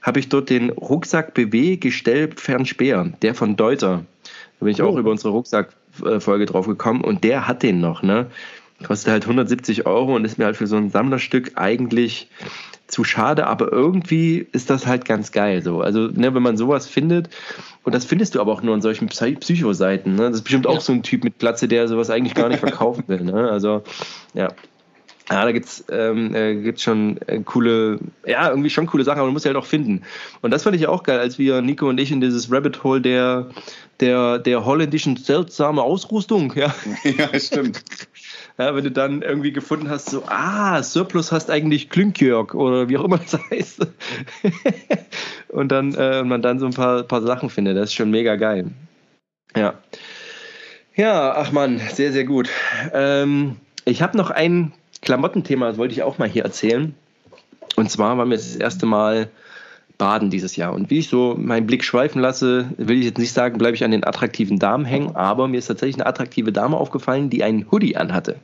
habe 0.01 0.21
ich 0.21 0.29
dort 0.29 0.49
den 0.49 0.71
Rucksack 0.71 1.35
BW 1.35 1.77
Gestell 1.77 2.31
Fernspeer, 2.35 3.13
der 3.21 3.35
von 3.35 3.57
Deuter. 3.57 4.05
Da 4.59 4.65
bin 4.65 4.69
ich 4.69 4.83
oh. 4.83 4.87
auch 4.87 4.97
über 4.97 5.11
unsere 5.11 5.31
Rucksackfolge 5.31 6.47
drauf 6.47 6.67
gekommen 6.67 7.03
und 7.03 7.25
der 7.25 7.47
hat 7.47 7.63
den 7.63 7.81
noch, 7.81 8.03
ne? 8.03 8.31
Kostet 8.85 9.13
halt 9.13 9.25
170 9.25 9.87
Euro 9.87 10.17
und 10.17 10.25
ist 10.25 10.39
mir 10.39 10.47
halt 10.47 10.57
für 10.57 10.67
so 10.67 10.77
ein 10.77 10.91
Sammlerstück 10.91 11.53
eigentlich 11.57 12.29
zu 12.87 13.05
schade, 13.05 13.47
aber 13.47 13.73
irgendwie 13.73 14.47
ist 14.53 14.69
das 14.69 14.87
halt 14.87 15.05
ganz 15.05 15.33
geil 15.33 15.63
so. 15.63 15.81
Also, 15.81 16.09
ne, 16.09 16.35
wenn 16.35 16.43
man 16.43 16.57
sowas 16.57 16.87
findet, 16.87 17.31
und 17.85 17.95
das 17.95 18.05
findest 18.05 18.35
du 18.35 18.41
aber 18.41 18.53
auch 18.53 18.63
nur 18.63 18.75
an 18.75 18.83
solchen 18.83 19.09
Psycho-Seiten, 19.09 20.15
ne? 20.15 20.29
Das 20.29 20.37
ist 20.37 20.43
bestimmt 20.43 20.67
auch 20.67 20.81
so 20.81 20.93
ein 20.93 21.03
Typ 21.03 21.25
mit 21.25 21.39
Glatze, 21.39 21.69
der 21.69 21.89
sowas 21.89 22.11
eigentlich 22.11 22.35
gar 22.35 22.49
nicht 22.49 22.61
verkaufen 22.61 23.05
will, 23.07 23.23
ne? 23.23 23.51
Also, 23.51 23.83
ja. 24.35 24.49
Ja, 25.31 25.45
da 25.45 25.53
gibt's 25.53 25.85
ähm, 25.89 26.35
äh, 26.35 26.57
gibt's 26.57 26.83
schon 26.83 27.19
äh, 27.27 27.41
coole, 27.41 28.01
ja, 28.27 28.51
irgendwie 28.51 28.71
schon 28.71 28.87
coole 28.87 29.05
Sachen, 29.05 29.19
aber 29.19 29.29
man 29.29 29.35
muss 29.35 29.47
halt 29.47 29.57
auch 29.57 29.65
finden. 29.65 30.03
Und 30.43 30.51
das 30.51 30.65
fand 30.65 30.75
ich 30.75 30.83
ja 30.83 30.89
auch 30.89 31.05
geil, 31.05 31.21
als 31.21 31.39
wir, 31.39 31.63
Nico 31.63 31.89
und 31.89 31.99
ich, 31.99 32.11
in 32.11 32.21
dieses 32.21 32.51
Rabbit 32.53 32.83
Hole 32.83 33.01
der, 33.01 33.49
der, 34.01 34.39
der 34.41 34.65
holländischen 34.65 35.17
seltsame 35.17 35.81
Ausrüstung, 35.81 36.53
ja. 36.57 36.75
Ja, 37.05 37.39
stimmt. 37.39 37.83
Ja, 38.59 38.75
wenn 38.75 38.85
du 38.85 38.91
dann 38.91 39.23
irgendwie 39.23 39.53
gefunden 39.53 39.89
hast, 39.89 40.11
so, 40.11 40.25
ah, 40.27 40.83
Surplus 40.83 41.33
hast 41.33 41.51
eigentlich 41.51 41.89
Klünkjörg 41.89 42.55
oder 42.55 42.89
wie 42.89 42.99
auch 42.99 43.05
immer 43.05 43.19
das 43.19 43.39
heißt. 43.51 43.87
und 45.49 45.69
dann 45.73 45.95
äh, 45.95 46.23
man 46.23 46.43
dann 46.43 46.59
so 46.59 46.67
ein 46.67 46.75
paar, 46.75 47.03
paar 47.03 47.23
Sachen 47.23 47.51
findet. 47.51 47.77
Das 47.77 47.91
ist 47.91 47.95
schon 47.95 48.11
mega 48.11 48.37
geil. 48.37 48.71
Ja. 49.57 49.75
Ja, 50.95 51.35
ach 51.37 51.53
man, 51.53 51.79
sehr, 51.79 52.13
sehr 52.13 52.25
gut. 52.25 52.51
Ähm, 52.93 53.57
ich 53.87 54.03
habe 54.03 54.17
noch 54.19 54.31
ein 54.31 54.73
Klamottenthema, 55.01 55.69
das 55.69 55.79
wollte 55.79 55.95
ich 55.95 56.03
auch 56.03 56.19
mal 56.19 56.29
hier 56.29 56.45
erzählen. 56.45 56.95
Und 57.77 57.91
zwar 57.91 58.19
waren 58.19 58.29
wir 58.29 58.37
das 58.37 58.57
erste 58.57 58.85
Mal 58.85 59.31
Baden 60.03 60.31
dieses 60.31 60.57
Jahr. 60.57 60.73
Und 60.73 60.91
wie 60.91 60.99
ich 60.99 61.09
so 61.09 61.37
meinen 61.39 61.65
Blick 61.65 61.85
schweifen 61.85 62.21
lasse, 62.21 62.69
will 62.77 62.99
ich 62.99 63.05
jetzt 63.05 63.19
nicht 63.19 63.33
sagen, 63.33 63.57
bleibe 63.57 63.77
ich 63.77 63.85
an 63.85 63.93
den 63.93 64.03
attraktiven 64.03 64.59
Damen 64.59 64.85
hängen, 64.85 65.15
aber 65.15 65.47
mir 65.47 65.59
ist 65.59 65.69
tatsächlich 65.69 65.95
eine 65.95 66.07
attraktive 66.07 66.51
Dame 66.51 66.77
aufgefallen, 66.77 67.31
die 67.31 67.45
einen 67.45 67.71
Hoodie 67.71 67.97
anhatte. 67.97 68.41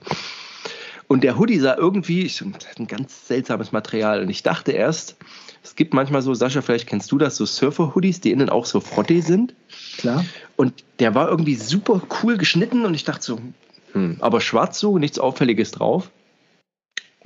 Und 1.08 1.24
der 1.24 1.36
Hoodie 1.36 1.58
sah 1.58 1.76
irgendwie, 1.76 2.22
ich, 2.22 2.40
ein 2.42 2.86
ganz 2.86 3.26
seltsames 3.26 3.72
Material. 3.72 4.22
Und 4.22 4.30
ich 4.30 4.44
dachte 4.44 4.70
erst, 4.70 5.16
es 5.64 5.74
gibt 5.74 5.94
manchmal 5.94 6.22
so, 6.22 6.32
Sascha, 6.32 6.62
vielleicht 6.62 6.86
kennst 6.86 7.10
du 7.10 7.18
das, 7.18 7.34
so 7.34 7.44
Surfer-Hoodies, 7.44 8.20
die 8.20 8.30
innen 8.30 8.50
auch 8.50 8.64
so 8.64 8.78
Frotte 8.78 9.20
sind. 9.20 9.56
Klar. 9.96 10.24
Und 10.54 10.84
der 11.00 11.16
war 11.16 11.28
irgendwie 11.28 11.56
super 11.56 12.00
cool 12.22 12.36
geschnitten 12.36 12.84
und 12.84 12.94
ich 12.94 13.02
dachte 13.02 13.24
so, 13.24 13.40
hm, 13.94 14.18
aber 14.20 14.40
schwarz 14.40 14.78
so, 14.78 14.96
nichts 14.96 15.18
Auffälliges 15.18 15.72
drauf. 15.72 16.12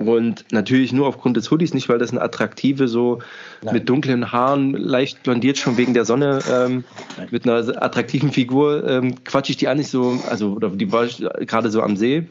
Und 0.07 0.45
natürlich 0.51 0.93
nur 0.93 1.07
aufgrund 1.07 1.37
des 1.37 1.49
Hoodies, 1.51 1.73
nicht 1.73 1.89
weil 1.89 1.99
das 1.99 2.11
eine 2.11 2.21
attraktive, 2.21 2.87
so 2.87 3.19
Nein. 3.61 3.75
mit 3.75 3.89
dunklen 3.89 4.31
Haaren, 4.31 4.73
leicht 4.73 5.23
blondiert 5.23 5.57
schon 5.57 5.77
wegen 5.77 5.93
der 5.93 6.05
Sonne, 6.05 6.39
ähm, 6.51 6.83
mit 7.31 7.47
einer 7.47 7.83
attraktiven 7.83 8.31
Figur, 8.31 8.87
ähm, 8.87 9.23
quatsch 9.23 9.49
ich 9.49 9.57
die 9.57 9.67
an, 9.67 9.77
nicht 9.77 9.89
so, 9.89 10.19
also, 10.29 10.53
oder 10.53 10.69
die 10.69 10.91
war 10.91 11.07
gerade 11.07 11.69
so 11.69 11.81
am 11.81 11.97
See. 11.97 12.27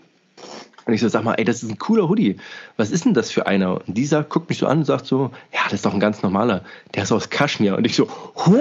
Und 0.84 0.94
ich 0.94 1.00
so, 1.00 1.08
sag 1.08 1.22
mal, 1.22 1.34
ey, 1.34 1.44
das 1.44 1.62
ist 1.62 1.70
ein 1.70 1.78
cooler 1.78 2.08
Hoodie. 2.08 2.36
Was 2.76 2.90
ist 2.90 3.04
denn 3.04 3.14
das 3.14 3.30
für 3.30 3.46
einer? 3.46 3.76
Und 3.86 3.96
dieser 3.96 4.24
guckt 4.24 4.48
mich 4.48 4.58
so 4.58 4.66
an 4.66 4.78
und 4.78 4.84
sagt 4.84 5.06
so, 5.06 5.30
ja, 5.52 5.60
das 5.64 5.74
ist 5.74 5.86
doch 5.86 5.94
ein 5.94 6.00
ganz 6.00 6.22
normaler. 6.22 6.64
Der 6.94 7.04
ist 7.04 7.12
aus 7.12 7.30
Kaschmir. 7.30 7.76
Und 7.76 7.84
ich 7.84 7.94
so, 7.94 8.08
ho, 8.08 8.60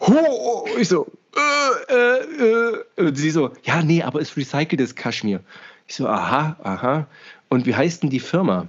ho. 0.00 0.66
Ich 0.78 0.88
so, 0.88 1.06
äh, 1.36 1.94
äh, 1.94 2.82
äh. 2.96 3.06
Und 3.06 3.16
sie 3.16 3.30
so, 3.30 3.50
ja, 3.64 3.82
nee, 3.82 4.02
aber 4.02 4.20
ist 4.20 4.36
recyceltes 4.36 4.94
Kaschmir. 4.94 5.40
Ich 5.86 5.96
so, 5.96 6.08
aha, 6.08 6.56
aha 6.62 7.06
und 7.52 7.66
wie 7.66 7.74
heißt 7.74 8.02
denn 8.02 8.08
die 8.08 8.18
Firma? 8.18 8.66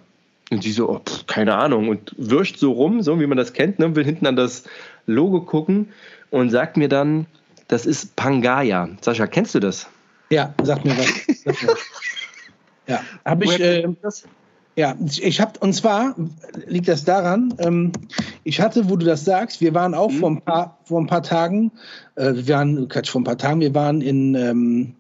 Und 0.51 0.61
sie 0.61 0.73
so, 0.73 0.89
oh, 0.89 0.99
pff, 0.99 1.25
keine 1.25 1.55
Ahnung, 1.55 1.87
und 1.87 2.13
wirscht 2.17 2.57
so 2.57 2.73
rum, 2.73 3.01
so 3.01 3.17
wie 3.17 3.27
man 3.27 3.37
das 3.37 3.53
kennt, 3.53 3.79
ne? 3.79 3.95
will 3.95 4.03
hinten 4.03 4.27
an 4.27 4.35
das 4.35 4.65
Logo 5.05 5.39
gucken 5.39 5.93
und 6.31 6.49
sagt 6.49 6.75
mir 6.75 6.89
dann, 6.89 7.25
das 7.69 7.85
ist 7.85 8.17
Pangaya. 8.17 8.89
Sascha, 8.99 9.25
kennst 9.25 9.55
du 9.55 9.61
das? 9.61 9.87
Ja, 10.31 10.53
sag 10.63 10.83
mir 10.83 10.97
was. 10.97 11.45
ja, 12.87 12.99
habe 13.23 13.45
ich. 13.45 13.57
Äh, 13.57 13.87
ja, 14.75 14.95
ich 15.05 15.39
habe, 15.39 15.57
und 15.59 15.71
zwar 15.71 16.15
liegt 16.67 16.89
das 16.89 17.05
daran, 17.05 17.53
ähm, 17.59 17.93
ich 18.43 18.59
hatte, 18.59 18.89
wo 18.89 18.97
du 18.97 19.05
das 19.05 19.23
sagst, 19.23 19.61
wir 19.61 19.73
waren 19.73 19.93
auch 19.93 20.11
mhm. 20.11 20.17
vor, 20.17 20.29
ein 20.31 20.41
paar, 20.41 20.77
vor 20.83 20.99
ein 20.99 21.07
paar 21.07 21.23
Tagen, 21.23 21.71
äh, 22.15 22.33
wir 22.33 22.55
waren, 22.55 22.89
Quatsch, 22.89 23.11
vor 23.11 23.21
ein 23.21 23.23
paar 23.23 23.37
Tagen, 23.37 23.61
wir 23.61 23.73
waren 23.73 24.01
in, 24.01 24.35
ähm, 24.35 24.95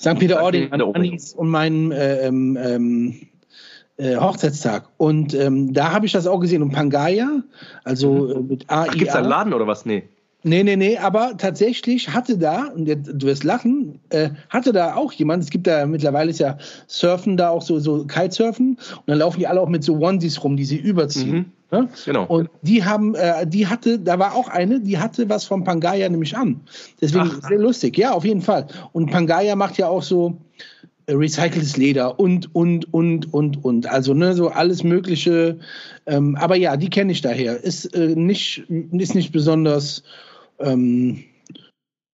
St. 0.00 0.18
Peter-Ording 0.18 0.72
an 0.72 0.80
Anis 0.80 1.32
und 1.34 1.48
meinem 1.48 1.92
äh, 1.92 2.26
ähm, 2.26 2.58
ähm, 2.60 3.20
äh, 3.96 4.16
Hochzeitstag. 4.16 4.88
Und 4.96 5.34
ähm, 5.34 5.72
da 5.72 5.92
habe 5.92 6.06
ich 6.06 6.12
das 6.12 6.26
auch 6.26 6.40
gesehen. 6.40 6.62
Und 6.62 6.72
Pangaya, 6.72 7.42
also 7.84 8.12
mhm. 8.12 8.30
äh, 8.30 8.40
mit 8.40 8.70
A. 8.70 8.86
Gibt 8.86 9.06
es 9.06 9.12
da 9.12 9.20
einen 9.20 9.28
Laden 9.28 9.54
oder 9.54 9.66
was? 9.66 9.86
Nee. 9.86 10.04
Nee, 10.46 10.62
nee, 10.62 10.76
nee, 10.76 10.98
aber 10.98 11.38
tatsächlich 11.38 12.10
hatte 12.10 12.36
da, 12.36 12.66
und 12.66 12.84
du 12.84 13.26
wirst 13.26 13.44
lachen, 13.44 13.98
äh, 14.10 14.28
hatte 14.50 14.74
da 14.74 14.94
auch 14.94 15.10
jemand, 15.12 15.42
es 15.42 15.48
gibt 15.48 15.66
da 15.66 15.86
mittlerweile 15.86 16.28
ist 16.28 16.38
ja 16.38 16.58
Surfen 16.86 17.38
da 17.38 17.48
auch 17.48 17.62
so, 17.62 17.78
so 17.78 18.04
Kitesurfen 18.04 18.76
und 18.76 19.02
dann 19.06 19.18
laufen 19.18 19.38
die 19.38 19.46
alle 19.46 19.62
auch 19.62 19.70
mit 19.70 19.84
so 19.84 19.94
Onesies 19.94 20.44
rum, 20.44 20.58
die 20.58 20.66
sie 20.66 20.76
überziehen. 20.76 21.34
Mhm. 21.34 21.52
Ne? 21.74 21.88
Genau. 22.04 22.24
Und 22.26 22.50
die 22.62 22.84
haben, 22.84 23.16
äh, 23.16 23.46
die 23.46 23.66
hatte, 23.66 23.98
da 23.98 24.18
war 24.18 24.34
auch 24.34 24.48
eine, 24.48 24.80
die 24.80 24.98
hatte 24.98 25.28
was 25.28 25.44
von 25.44 25.64
Pangaya 25.64 26.08
nämlich 26.08 26.36
an. 26.36 26.60
Deswegen 27.00 27.30
Ach. 27.42 27.48
sehr 27.48 27.58
lustig, 27.58 27.98
ja, 27.98 28.12
auf 28.12 28.24
jeden 28.24 28.42
Fall. 28.42 28.68
Und 28.92 29.10
Pangaya 29.10 29.56
macht 29.56 29.76
ja 29.76 29.88
auch 29.88 30.02
so 30.04 30.36
äh, 31.06 31.14
recyceltes 31.14 31.76
Leder 31.76 32.20
und, 32.20 32.54
und, 32.54 32.94
und, 32.94 33.34
und, 33.34 33.64
und. 33.64 33.86
Also, 33.88 34.14
ne, 34.14 34.34
so 34.34 34.50
alles 34.50 34.84
Mögliche. 34.84 35.58
Ähm, 36.06 36.36
aber 36.36 36.54
ja, 36.54 36.76
die 36.76 36.90
kenne 36.90 37.10
ich 37.10 37.22
daher. 37.22 37.62
Ist, 37.62 37.86
äh, 37.86 38.14
nicht, 38.14 38.64
ist 38.68 39.16
nicht 39.16 39.32
besonders 39.32 40.04
ähm, 40.60 41.24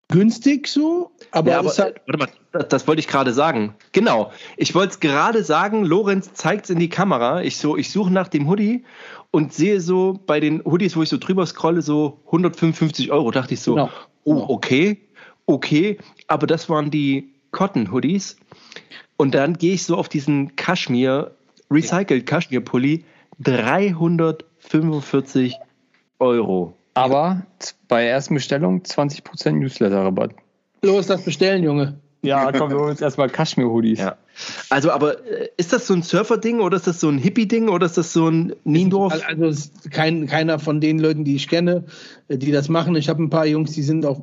günstig 0.09 0.69
so, 0.69 1.11
aber, 1.31 1.51
ja, 1.51 1.59
aber 1.59 1.69
halt 1.69 2.01
warte 2.07 2.19
mal, 2.19 2.29
das, 2.53 2.69
das 2.69 2.89
wollte 2.89 3.01
ich 3.01 3.09
gerade 3.09 3.33
sagen. 3.33 3.75
Genau, 3.93 4.33
ich 4.57 4.75
wollte 4.75 4.95
es 4.95 5.01
gerade 5.01 5.45
sagen. 5.45 5.85
Lorenz 5.85 6.33
zeigt 6.35 6.65
es 6.65 6.71
in 6.71 6.79
die 6.79 6.89
Kamera. 6.89 7.43
Ich 7.43 7.59
so, 7.59 7.77
ich 7.77 7.91
suche 7.91 8.13
nach 8.13 8.29
dem 8.29 8.49
Hoodie 8.49 8.85
und 9.31 9.53
sehe 9.53 9.81
so 9.81 10.19
bei 10.27 10.41
den 10.41 10.65
Hoodies, 10.65 10.97
wo 10.97 11.03
ich 11.03 11.09
so 11.09 11.19
drüber 11.19 11.47
scrolle, 11.47 11.83
so 11.83 12.21
155 12.27 13.13
Euro. 13.13 13.31
Dachte 13.31 13.55
ich 13.55 13.61
so, 13.61 13.75
genau. 13.75 13.91
oh 14.25 14.35
genau. 14.35 14.51
okay, 14.51 15.01
okay, 15.47 15.99
aber 16.27 16.47
das 16.47 16.69
waren 16.69 16.91
die 16.91 17.33
Cotton 17.53 17.93
Hoodies. 17.93 18.37
Und 19.17 19.35
dann 19.35 19.55
gehe 19.55 19.75
ich 19.75 19.85
so 19.85 19.97
auf 19.97 20.09
diesen 20.09 20.57
Kaschmir, 20.57 21.33
Recycled 21.71 22.27
Kaschmir 22.27 22.61
Pulli, 22.61 23.05
345 23.41 25.57
Euro. 26.19 26.75
Aber 26.95 27.47
bei 27.89 28.07
ersten 28.07 28.35
Bestellung 28.35 28.81
20% 28.81 29.53
Newsletter-Rabatt. 29.53 30.35
Los, 30.83 31.07
das 31.07 31.25
bestellen, 31.25 31.63
Junge. 31.63 32.01
Ja, 32.23 32.53
komm, 32.53 32.71
wir 32.71 32.79
holen 32.79 32.91
uns 32.91 33.01
erstmal 33.01 33.29
Kaschmir-Hoodies. 33.29 33.99
Ja. 33.99 34.17
Also, 34.69 34.91
aber 34.91 35.25
äh, 35.27 35.49
ist 35.57 35.73
das 35.73 35.87
so 35.87 35.95
ein 35.95 36.03
Surfer-Ding 36.03 36.61
oder 36.61 36.77
ist 36.77 36.87
das 36.87 37.01
so 37.01 37.09
ein 37.09 37.19
Hippie-Ding 37.19 37.69
oder 37.69 37.87
ist 37.87 37.97
das 37.97 38.13
so 38.13 38.29
ein 38.29 38.55
Niendorf? 38.65 39.15
Also, 39.27 39.71
kein, 39.91 40.27
keiner 40.27 40.59
von 40.59 40.81
den 40.81 40.99
Leuten, 40.99 41.25
die 41.25 41.37
ich 41.37 41.49
kenne, 41.49 41.85
äh, 42.29 42.37
die 42.37 42.53
das 42.53 42.69
machen. 42.69 42.95
Ich 42.97 43.09
habe 43.09 43.23
ein 43.23 43.31
paar 43.31 43.47
Jungs, 43.47 43.73
die 43.73 43.83
sind 43.83 44.05
auch 44.05 44.23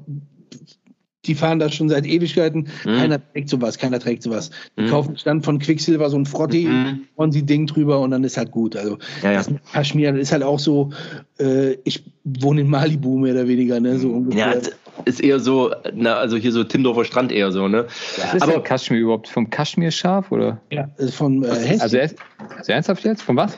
die 1.28 1.36
fahren 1.36 1.60
das 1.60 1.76
schon 1.76 1.90
seit 1.90 2.06
Ewigkeiten. 2.06 2.70
Mhm. 2.86 2.98
Keiner 2.98 3.32
trägt 3.34 3.50
sowas, 3.50 3.78
keiner 3.78 4.00
trägt 4.00 4.24
sowas. 4.24 4.50
Die 4.78 4.84
mhm. 4.84 4.90
kaufen 4.90 5.18
dann 5.24 5.42
von 5.42 5.60
Quicksilver 5.60 6.10
so 6.10 6.18
ein 6.18 6.26
Frotti 6.26 6.66
mhm. 6.66 7.02
und 7.16 7.32
sie 7.34 7.46
Ding 7.46 7.68
drüber 7.68 8.00
und 8.00 8.12
dann 8.12 8.24
ist 8.24 8.38
halt 8.38 8.52
gut. 8.52 8.76
Also 8.76 8.98
ja, 9.22 9.32
ja. 9.32 9.38
das 9.38 9.52
Kaschmir 9.72 10.16
ist 10.16 10.32
halt 10.32 10.44
auch 10.44 10.60
so, 10.60 10.92
äh, 11.40 11.74
ich 11.84 12.04
wohne 12.24 12.62
in 12.62 12.70
Malibu 12.70 13.18
mehr 13.18 13.34
oder 13.34 13.48
weniger, 13.48 13.80
ne? 13.80 14.00
So 14.00 14.10
ungefähr. 14.10 14.56
Ja, 14.56 14.62
ist 15.06 15.22
eher 15.22 15.40
so, 15.40 15.74
na, 15.94 16.16
also 16.16 16.38
hier 16.38 16.52
so 16.52 16.64
Tindorfer 16.64 17.06
Strand 17.06 17.32
eher 17.32 17.52
so, 17.52 17.68
ne? 17.68 17.88
Ja. 18.18 18.32
Ist 18.34 18.42
Aber 18.42 18.62
Kaschmir 18.64 19.00
überhaupt 19.00 19.28
vom 19.28 19.50
Kaschmir-Schaf 19.50 20.32
oder? 20.32 20.60
Ja, 20.72 20.90
ist 20.98 21.16
von 21.16 21.44
äh, 21.44 21.48
Häschen. 21.48 21.82
Also, 21.82 21.98
also 22.00 22.72
ernsthaft 22.72 23.04
jetzt? 23.04 23.22
Von 23.22 23.36
was? 23.36 23.58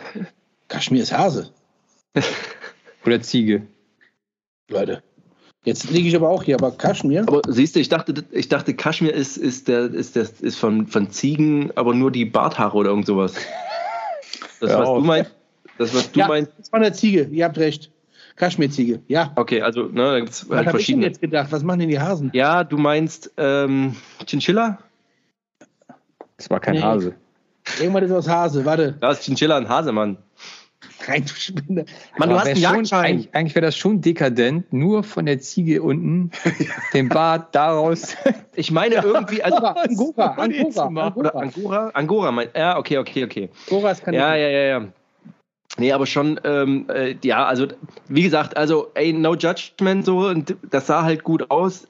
Kaschmir 0.67 1.01
ist 1.03 1.17
Hase. 1.17 1.51
oder 3.05 3.21
Ziege. 3.21 3.63
Leute. 4.69 5.01
Jetzt 5.65 5.89
liege 5.89 6.07
ich 6.07 6.15
aber 6.15 6.29
auch 6.29 6.43
hier, 6.43 6.55
aber 6.55 6.71
Kaschmir. 6.71 7.23
Aber 7.27 7.41
siehst 7.47 7.75
du, 7.75 7.79
ich 7.79 7.89
dachte, 7.89 8.13
ich 8.31 8.47
dachte 8.47 8.73
Kaschmir 8.73 9.13
ist, 9.13 9.37
ist, 9.37 9.67
der, 9.67 9.93
ist, 9.93 10.15
der, 10.15 10.27
ist 10.39 10.57
von, 10.57 10.87
von 10.87 11.09
Ziegen, 11.11 11.71
aber 11.75 11.93
nur 11.93 12.11
die 12.11 12.25
Barthaare 12.25 12.77
oder 12.77 12.89
irgend 12.89 13.05
sowas. 13.05 13.35
Das, 14.61 14.73
was 14.77 14.89
du 14.89 14.99
meinst. 14.99 15.31
Das, 15.77 15.95
was 15.95 16.11
du 16.11 16.19
ja, 16.19 16.27
meinst. 16.27 16.51
Das 16.57 16.69
war 16.73 16.81
eine 16.81 16.91
Ziege, 16.91 17.29
ihr 17.31 17.45
habt 17.45 17.57
recht. 17.57 17.91
Kaschmirziege, 18.39 19.01
ja. 19.09 19.33
Okay, 19.35 19.61
also 19.61 19.83
ne, 19.83 20.11
da 20.11 20.19
gibt 20.19 20.31
es 20.31 20.49
halt 20.49 20.69
verschiedene. 20.69 21.05
Ich 21.05 21.11
jetzt 21.11 21.21
gedacht, 21.21 21.51
was 21.51 21.61
machen 21.61 21.81
denn 21.81 21.89
die 21.89 21.99
Hasen? 21.99 22.31
Ja, 22.33 22.63
du 22.63 22.77
meinst 22.77 23.33
ähm, 23.35 23.97
Chinchilla? 24.25 24.79
Das 26.37 26.49
war 26.49 26.61
kein 26.61 26.75
nee. 26.75 26.81
Hase. 26.81 27.15
Irgendwas 27.81 28.03
ist 28.03 28.11
aus 28.13 28.29
Hase, 28.29 28.63
warte. 28.63 28.95
Da 29.01 29.11
ist 29.11 29.23
Chinchilla 29.23 29.57
ein 29.57 29.67
Hase, 29.67 29.91
Mann. 29.91 30.17
rein, 31.05 31.25
du 31.25 31.33
Spinne. 31.33 31.83
Man, 32.17 32.29
du 32.29 32.39
hast 32.39 32.47
einen 32.47 32.61
Jagdschein. 32.61 33.05
Eigentlich, 33.05 33.35
eigentlich 33.35 33.55
wäre 33.55 33.65
das 33.65 33.75
schon 33.75 33.99
dekadent, 33.99 34.71
nur 34.71 35.03
von 35.03 35.25
der 35.25 35.39
Ziege 35.39 35.81
unten 35.81 36.31
den 36.93 37.09
Bart 37.09 37.53
daraus. 37.53 38.15
Ich 38.55 38.71
meine 38.71 38.95
irgendwie, 38.95 39.41
also 39.41 39.55
Angora, 39.55 40.33
Angora, 40.33 41.07
Angora, 41.07 41.29
Angora, 41.29 41.89
Angora, 41.93 42.31
mein, 42.33 42.49
ja, 42.53 42.77
okay, 42.77 42.97
okay, 42.97 43.23
okay. 43.23 43.49
Angora 43.69 43.91
ist 43.91 44.05
Ja, 44.05 44.35
ja, 44.35 44.49
ja, 44.49 44.59
ja. 44.79 44.87
Nee, 45.77 45.91
aber 45.91 46.05
schon, 46.05 46.39
ähm, 46.43 46.87
äh, 46.89 47.15
ja, 47.23 47.45
also 47.45 47.67
wie 48.07 48.23
gesagt, 48.23 48.57
also 48.57 48.91
ey, 48.95 49.13
no 49.13 49.35
judgment 49.35 50.05
so 50.05 50.27
und 50.27 50.55
das 50.69 50.87
sah 50.87 51.03
halt 51.03 51.23
gut 51.23 51.49
aus. 51.51 51.87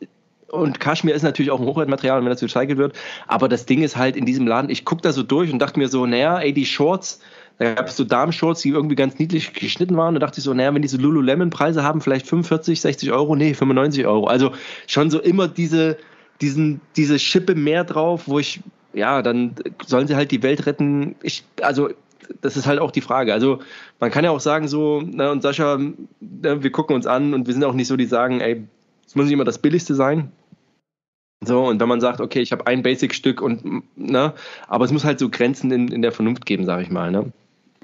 Und 0.49 0.79
Kaschmir 0.79 1.13
ist 1.13 1.21
natürlich 1.21 1.51
auch 1.51 1.59
ein 1.59 1.65
Hochwertmaterial, 1.65 2.21
wenn 2.21 2.29
das 2.29 2.41
recycelt 2.41 2.77
wird. 2.77 2.93
Aber 3.27 3.47
das 3.47 3.65
Ding 3.65 3.83
ist 3.83 3.97
halt 3.97 4.15
in 4.15 4.25
diesem 4.25 4.47
Laden, 4.47 4.69
ich 4.69 4.83
gucke 4.83 5.01
da 5.01 5.11
so 5.11 5.21
durch 5.23 5.51
und 5.53 5.59
dachte 5.59 5.79
mir 5.79 5.89
so, 5.89 6.05
naja, 6.07 6.39
ey, 6.39 6.53
die 6.53 6.65
Shorts, 6.65 7.19
da 7.59 7.73
gab 7.73 7.87
es 7.87 7.97
so 7.97 8.03
Damenshorts, 8.03 8.61
die 8.61 8.69
irgendwie 8.69 8.95
ganz 8.95 9.19
niedlich 9.19 9.53
geschnitten 9.53 9.95
waren. 9.97 10.15
Da 10.15 10.19
dachte 10.19 10.39
ich 10.39 10.45
so, 10.45 10.53
naja, 10.53 10.73
wenn 10.73 10.81
diese 10.81 10.97
Lululemon-Preise 10.97 11.83
haben, 11.83 12.01
vielleicht 12.01 12.25
45, 12.25 12.81
60 12.81 13.11
Euro, 13.11 13.35
nee, 13.35 13.53
95 13.53 14.07
Euro. 14.07 14.27
Also 14.27 14.53
schon 14.87 15.11
so 15.11 15.19
immer 15.19 15.47
diese, 15.47 15.97
diesen, 16.41 16.81
diese 16.95 17.19
Schippe 17.19 17.55
mehr 17.55 17.83
drauf, 17.83 18.23
wo 18.27 18.39
ich, 18.39 18.61
ja, 18.93 19.21
dann 19.21 19.55
sollen 19.85 20.07
sie 20.07 20.15
halt 20.15 20.31
die 20.31 20.41
Welt 20.41 20.65
retten. 20.65 21.15
Ich, 21.21 21.43
also 21.61 21.89
das 22.41 22.57
ist 22.57 22.67
halt 22.67 22.79
auch 22.79 22.91
die 22.91 23.01
Frage. 23.01 23.33
Also 23.33 23.59
man 23.99 24.11
kann 24.11 24.23
ja 24.23 24.31
auch 24.31 24.39
sagen 24.39 24.67
so, 24.67 25.01
na 25.05 25.31
und 25.31 25.41
Sascha, 25.41 25.79
na, 26.19 26.63
wir 26.63 26.71
gucken 26.71 26.95
uns 26.95 27.07
an 27.07 27.33
und 27.33 27.47
wir 27.47 27.53
sind 27.53 27.63
auch 27.63 27.73
nicht 27.73 27.87
so, 27.87 27.97
die 27.97 28.05
sagen, 28.05 28.41
ey, 28.41 28.63
es 29.05 29.15
muss 29.15 29.25
nicht 29.25 29.33
immer 29.33 29.43
das 29.43 29.59
Billigste 29.59 29.95
sein. 29.95 30.31
So, 31.41 31.65
und 31.65 31.79
wenn 31.79 31.87
man 31.87 32.01
sagt, 32.01 32.19
okay, 32.19 32.41
ich 32.41 32.51
habe 32.51 32.67
ein 32.67 32.83
Basic-Stück 32.83 33.41
und, 33.41 33.83
ne, 33.97 34.33
aber 34.67 34.85
es 34.85 34.91
muss 34.91 35.05
halt 35.05 35.19
so 35.19 35.29
Grenzen 35.29 35.71
in, 35.71 35.87
in 35.87 36.01
der 36.01 36.11
Vernunft 36.11 36.45
geben, 36.45 36.65
sage 36.65 36.83
ich 36.83 36.89
mal, 36.89 37.11
ne? 37.11 37.31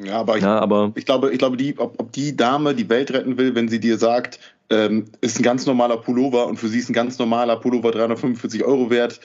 Ja, 0.04 0.20
aber 0.20 0.36
ich, 0.36 0.44
ja, 0.44 0.60
aber 0.60 0.92
ich 0.96 1.06
glaube, 1.06 1.32
ich 1.32 1.38
glaube 1.38 1.56
die, 1.56 1.80
ob, 1.80 1.98
ob, 2.00 2.12
die 2.12 2.36
Dame 2.36 2.76
die 2.76 2.90
Welt 2.90 3.12
retten 3.12 3.38
will, 3.38 3.56
wenn 3.56 3.70
sie 3.70 3.80
dir 3.80 3.98
sagt, 3.98 4.40
ähm, 4.70 5.06
ist 5.22 5.40
ein 5.40 5.44
ganz 5.44 5.66
normaler 5.66 5.98
Pullover 5.98 6.48
und 6.48 6.58
für 6.58 6.68
sie 6.68 6.80
ist 6.80 6.90
ein 6.90 6.94
ganz 6.94 7.18
normaler 7.18 7.56
Pullover 7.56 7.92
345 7.92 8.66
Euro 8.66 8.90
wert, 8.90 9.22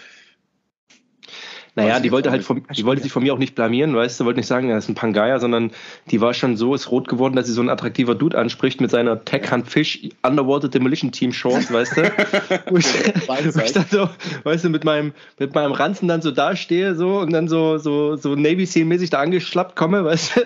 naja, 1.76 2.00
die 2.00 2.10
wollte 2.10 2.30
halt 2.30 2.42
von, 2.42 2.62
die 2.76 2.84
wollte 2.84 3.02
sich 3.02 3.12
von 3.12 3.22
mir 3.22 3.32
auch 3.32 3.38
nicht 3.38 3.54
blamieren, 3.54 3.94
weißt 3.94 4.18
du, 4.18 4.24
wollte 4.24 4.40
nicht 4.40 4.46
sagen, 4.46 4.70
er 4.70 4.78
ist 4.78 4.88
ein 4.88 4.94
Pangaya, 4.94 5.38
sondern 5.38 5.70
die 6.10 6.20
war 6.20 6.34
schon 6.34 6.56
so, 6.56 6.74
ist 6.74 6.90
rot 6.90 7.08
geworden, 7.08 7.36
dass 7.36 7.46
sie 7.46 7.52
so 7.52 7.62
ein 7.62 7.68
attraktiver 7.68 8.14
Dude 8.14 8.36
anspricht 8.36 8.80
mit 8.80 8.90
seiner 8.90 9.24
Tech 9.24 9.50
Hunt 9.52 9.68
Fish 9.68 10.00
Underwater 10.22 10.68
Demolition 10.68 11.12
Team 11.12 11.32
Shorts, 11.32 11.72
weißt 11.72 11.96
du? 11.96 12.02
wo 12.70 12.76
ich, 12.76 12.86
wo 13.56 13.60
ich 13.60 13.72
dann 13.72 13.86
so, 13.88 14.08
weißt 14.44 14.64
du, 14.64 14.68
mit 14.70 14.84
meinem, 14.84 15.12
mit 15.38 15.54
meinem 15.54 15.72
Ranzen 15.72 16.08
dann 16.08 16.22
so 16.22 16.30
dastehe, 16.30 16.94
so, 16.94 17.20
und 17.20 17.32
dann 17.32 17.48
so, 17.48 17.78
so, 17.78 18.16
so 18.16 18.34
Navy 18.34 18.66
Seal 18.66 18.86
mäßig 18.86 19.10
da 19.10 19.20
angeschlappt 19.20 19.76
komme, 19.76 20.04
weißt 20.04 20.36
du? 20.36 20.40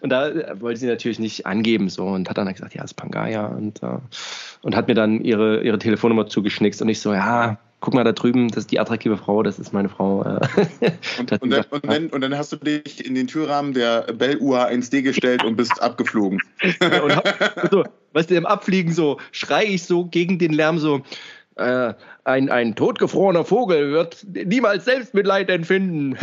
und 0.00 0.10
da 0.10 0.30
wollte 0.60 0.80
sie 0.80 0.86
natürlich 0.86 1.18
nicht 1.18 1.46
angeben, 1.46 1.88
so, 1.88 2.06
und 2.06 2.30
hat 2.30 2.38
dann 2.38 2.48
gesagt, 2.48 2.74
ja, 2.74 2.84
ist 2.84 2.94
Pangaya, 2.94 3.46
und, 3.46 3.82
uh, 3.82 4.00
und 4.62 4.76
hat 4.76 4.88
mir 4.88 4.94
dann 4.94 5.22
ihre, 5.22 5.62
ihre 5.62 5.78
Telefonnummer 5.78 6.28
zugeschnickst, 6.28 6.80
und 6.82 6.88
ich 6.88 7.00
so, 7.00 7.12
ja, 7.12 7.58
guck 7.80 7.94
mal 7.94 8.04
da 8.04 8.12
drüben, 8.12 8.48
das 8.48 8.58
ist 8.58 8.72
die 8.72 8.80
attraktive 8.80 9.16
Frau, 9.16 9.42
das 9.42 9.58
ist 9.58 9.72
meine 9.72 9.88
Frau. 9.88 10.22
Äh. 10.22 10.40
und, 11.18 11.32
und, 11.42 11.50
dann, 11.50 11.64
und, 11.70 11.86
dann, 11.86 12.06
und, 12.08 12.20
dann, 12.20 12.36
hast 12.36 12.52
du 12.52 12.56
dich 12.56 13.04
in 13.04 13.14
den 13.14 13.26
Türrahmen 13.26 13.72
der 13.72 14.02
Bell 14.12 14.36
UH1D 14.36 15.02
gestellt 15.02 15.44
und 15.44 15.56
bist 15.56 15.80
abgeflogen. 15.80 16.40
Ja, 16.80 17.02
und 17.02 17.16
hab, 17.16 17.68
so, 17.70 17.84
weißt 18.12 18.30
du, 18.30 18.34
im 18.34 18.46
Abfliegen 18.46 18.92
so, 18.92 19.18
schrei 19.32 19.64
ich 19.64 19.84
so 19.84 20.04
gegen 20.04 20.38
den 20.38 20.52
Lärm 20.52 20.78
so, 20.78 21.02
äh, 21.58 21.94
ein, 22.24 22.50
ein 22.50 22.74
totgefrorener 22.74 23.44
Vogel 23.44 23.92
wird 23.92 24.26
niemals 24.46 24.84
Selbstmitleid 24.84 25.50
empfinden. 25.50 26.16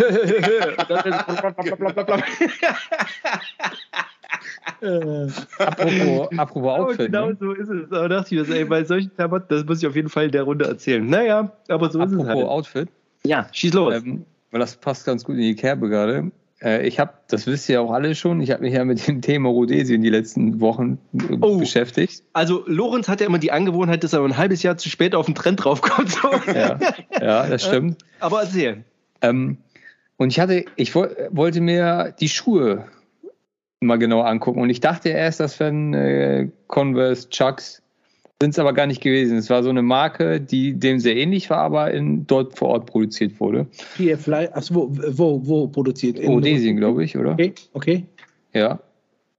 äh, 4.81 5.27
apropos, 5.59 6.29
apropos 6.37 6.79
Outfit. 6.79 7.05
Genau 7.07 7.29
ne? 7.29 7.37
so 7.39 7.51
ist 7.53 7.69
es. 7.69 7.91
Aber 7.91 8.09
dachte 8.09 8.35
ich, 8.35 8.49
ey, 8.49 8.65
bei 8.65 8.83
solchen 8.83 9.13
Klamotten, 9.15 9.47
das 9.49 9.65
muss 9.65 9.81
ich 9.81 9.87
auf 9.87 9.95
jeden 9.95 10.09
Fall 10.09 10.25
in 10.25 10.31
der 10.31 10.43
Runde 10.43 10.65
erzählen. 10.65 11.05
Naja, 11.05 11.51
aber 11.67 11.89
so 11.89 11.99
apropos 11.99 12.13
ist 12.13 12.13
es 12.13 12.27
halt. 12.27 12.37
Apropos 12.37 12.51
Outfit. 12.51 12.89
Ja, 13.25 13.47
schieß 13.51 13.73
los. 13.73 13.95
Ähm, 13.95 14.25
weil 14.51 14.59
das 14.59 14.75
passt 14.75 15.05
ganz 15.05 15.23
gut 15.23 15.35
in 15.35 15.41
die 15.41 15.55
Kerbe 15.55 15.89
gerade. 15.89 16.31
Äh, 16.65 16.87
ich 16.87 16.99
habe, 16.99 17.13
das 17.27 17.45
wisst 17.45 17.69
ihr 17.69 17.81
auch 17.81 17.91
alle 17.91 18.15
schon, 18.15 18.41
ich 18.41 18.49
habe 18.51 18.63
mich 18.63 18.73
ja 18.73 18.83
mit 18.83 19.07
dem 19.07 19.21
Thema 19.21 19.49
Rhodesien 19.49 20.01
die 20.01 20.09
letzten 20.09 20.59
Wochen 20.59 20.97
äh, 21.13 21.37
oh, 21.39 21.59
beschäftigt. 21.59 22.23
Also 22.33 22.63
Lorenz 22.65 23.07
hat 23.07 23.21
ja 23.21 23.27
immer 23.27 23.37
die 23.37 23.51
Angewohnheit, 23.51 24.03
dass 24.03 24.13
er 24.13 24.23
ein 24.23 24.35
halbes 24.35 24.63
Jahr 24.63 24.75
zu 24.75 24.89
spät 24.89 25.13
auf 25.13 25.27
den 25.27 25.35
Trend 25.35 25.63
draufkommt. 25.63 26.09
So. 26.11 26.31
Ja, 26.53 26.79
ja, 27.21 27.47
das 27.47 27.65
stimmt. 27.65 28.03
Aber 28.19 28.41
erzähl. 28.41 28.83
Ähm, 29.21 29.57
und 30.17 30.31
ich 30.31 30.39
hatte, 30.39 30.65
ich 30.75 30.95
wollte 30.95 31.61
mir 31.61 32.15
die 32.19 32.29
Schuhe 32.29 32.85
mal 33.79 33.97
genau 33.97 34.21
angucken. 34.21 34.61
Und 34.61 34.69
ich 34.69 34.79
dachte 34.79 35.09
erst, 35.09 35.39
das 35.39 35.59
wären 35.59 35.93
äh, 35.93 36.49
Converse 36.67 37.29
Chucks. 37.29 37.83
Sind 38.41 38.49
es 38.51 38.59
aber 38.59 38.73
gar 38.73 38.85
nicht 38.85 39.01
gewesen. 39.01 39.37
Es 39.37 39.49
war 39.49 39.63
so 39.63 39.69
eine 39.69 39.81
Marke, 39.81 40.41
die 40.41 40.73
dem 40.73 40.99
sehr 40.99 41.15
ähnlich 41.15 41.49
war, 41.49 41.59
aber 41.59 41.91
in, 41.91 42.27
dort 42.27 42.57
vor 42.57 42.69
Ort 42.69 42.85
produziert 42.85 43.39
wurde. 43.39 43.67
PFly, 43.95 44.49
achso, 44.51 44.75
wo, 44.75 44.89
wo, 44.91 45.47
wo 45.47 45.67
produziert? 45.67 46.19
In 46.19 46.31
Rhodesien, 46.31 46.75
glaube 46.75 47.05
ich, 47.05 47.17
oder? 47.17 47.31
Okay, 47.31 47.53
okay. 47.73 48.03
Ja. 48.53 48.79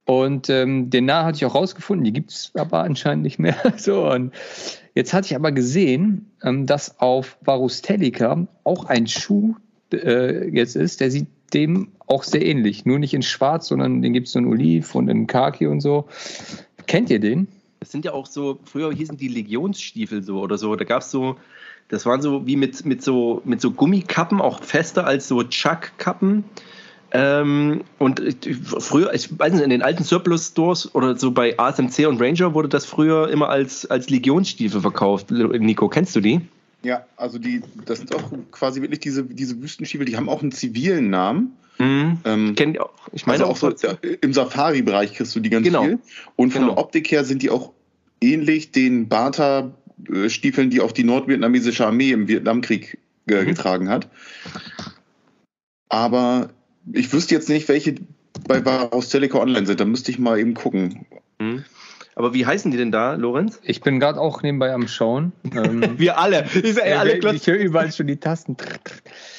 Und 0.05 0.49
ähm, 0.49 0.89
den 0.89 1.05
Namen 1.05 1.27
hatte 1.27 1.35
ich 1.35 1.45
auch 1.45 1.53
rausgefunden, 1.53 2.05
die 2.05 2.13
gibt 2.13 2.31
es 2.31 2.51
aber 2.55 2.79
anscheinend 2.79 3.23
nicht 3.23 3.37
mehr. 3.37 3.55
so, 3.77 4.09
und 4.09 4.33
jetzt 4.95 5.13
hatte 5.13 5.27
ich 5.27 5.35
aber 5.35 5.51
gesehen, 5.51 6.31
ähm, 6.41 6.65
dass 6.65 6.99
auf 6.99 7.37
Varustelica 7.41 8.47
auch 8.63 8.85
ein 8.85 9.05
Schuh 9.05 9.55
äh, 9.93 10.49
jetzt 10.49 10.75
ist, 10.75 11.01
der 11.01 11.11
sieht 11.11 11.27
dem 11.53 11.89
auch 12.07 12.23
sehr 12.23 12.43
ähnlich. 12.43 12.85
Nur 12.85 12.99
nicht 12.99 13.13
in 13.13 13.21
Schwarz, 13.21 13.67
sondern 13.67 14.01
den 14.01 14.13
gibt 14.13 14.27
es 14.27 14.35
in 14.35 14.45
Oliv 14.45 14.95
und 14.95 15.07
in 15.07 15.27
Khaki 15.27 15.67
und 15.67 15.81
so. 15.81 16.05
Kennt 16.87 17.09
ihr 17.09 17.19
den? 17.19 17.47
Das 17.87 17.93
sind 17.93 18.03
ja 18.03 18.11
auch 18.11 18.25
so, 18.25 18.59
früher 18.65 18.91
hießen 18.91 19.15
die 19.15 19.29
Legionstiefel 19.29 20.21
so 20.21 20.41
oder 20.41 20.57
so. 20.57 20.75
Da 20.75 20.83
gab 20.83 21.03
es 21.03 21.09
so, 21.09 21.37
das 21.87 22.05
waren 22.05 22.21
so 22.21 22.45
wie 22.45 22.57
mit, 22.57 22.83
mit, 22.83 23.01
so, 23.01 23.41
mit 23.45 23.61
so 23.61 23.71
Gummikappen, 23.71 24.41
auch 24.41 24.61
fester 24.61 25.07
als 25.07 25.29
so 25.29 25.41
Chuck-Kappen. 25.41 26.43
Ähm, 27.11 27.85
und 27.97 28.19
ich, 28.19 28.57
früher, 28.57 29.13
ich 29.13 29.39
weiß 29.39 29.53
nicht, 29.53 29.63
in 29.63 29.69
den 29.69 29.83
alten 29.83 30.03
Surplus-Stores 30.03 30.95
oder 30.95 31.15
so 31.15 31.31
bei 31.31 31.57
ASMC 31.57 32.07
und 32.07 32.21
Ranger 32.21 32.53
wurde 32.53 32.67
das 32.67 32.85
früher 32.85 33.29
immer 33.29 33.47
als, 33.47 33.85
als 33.85 34.09
Legionsstiefel 34.09 34.81
verkauft. 34.81 35.31
Nico, 35.31 35.87
kennst 35.87 36.13
du 36.13 36.19
die? 36.19 36.41
Ja, 36.83 37.05
also 37.15 37.39
die, 37.39 37.61
das 37.85 37.99
sind 37.99 38.13
auch 38.13 38.33
quasi 38.51 38.81
wirklich 38.81 38.99
diese, 38.99 39.23
diese 39.23 39.61
Wüstenstiefel, 39.61 40.05
die 40.05 40.17
haben 40.17 40.27
auch 40.27 40.41
einen 40.41 40.51
zivilen 40.51 41.09
Namen. 41.09 41.53
Mhm. 41.77 42.17
Ähm, 42.25 42.55
Kennt 42.55 42.81
auch. 42.81 42.91
Ich 43.13 43.25
meine 43.25 43.45
also 43.45 43.67
auch 43.69 43.77
so, 43.77 43.87
im 44.21 44.33
Safari-Bereich 44.33 45.13
kriegst 45.13 45.35
du 45.35 45.39
die 45.39 45.49
ganz 45.49 45.65
genau. 45.65 45.83
viel. 45.83 45.99
Und 46.35 46.51
von 46.51 46.63
genau. 46.63 46.73
der 46.73 46.83
Optik 46.83 47.11
her 47.11 47.23
sind 47.23 47.41
die 47.41 47.49
auch 47.49 47.71
ähnlich 48.21 48.71
den 48.71 49.07
Bata-Stiefeln, 49.07 50.69
die 50.69 50.81
auch 50.81 50.91
die 50.91 51.03
nordvietnamesische 51.03 51.85
Armee 51.85 52.11
im 52.11 52.27
Vietnamkrieg 52.27 52.97
äh, 53.27 53.41
mhm. 53.41 53.47
getragen 53.47 53.89
hat. 53.89 54.09
Aber 55.89 56.49
ich 56.91 57.11
wüsste 57.13 57.35
jetzt 57.35 57.49
nicht, 57.49 57.67
welche 57.69 57.95
bei 58.47 58.63
Varaus 58.63 59.09
Teleco 59.09 59.41
online 59.41 59.65
sind. 59.65 59.79
Da 59.79 59.85
müsste 59.85 60.11
ich 60.11 60.19
mal 60.19 60.39
eben 60.39 60.53
gucken. 60.53 61.05
Mhm. 61.39 61.63
Aber 62.17 62.33
wie 62.33 62.47
heißen 62.47 62.71
die 62.71 62.77
denn 62.77 62.91
da, 62.91 63.13
Lorenz? 63.13 63.59
Ich 63.61 63.81
bin 63.81 63.99
gerade 63.99 64.19
auch 64.19 64.41
nebenbei 64.41 64.73
am 64.73 64.87
Schauen. 64.87 65.33
Ähm, 65.55 65.83
Wir 65.99 66.17
alle. 66.17 66.45
Ich, 66.51 66.75
äh, 66.75 66.93
alle 66.93 67.17
ich 67.17 67.45
höre 67.45 67.59
überall 67.59 67.91
schon 67.91 68.07
die 68.07 68.17
Tasten. 68.17 68.57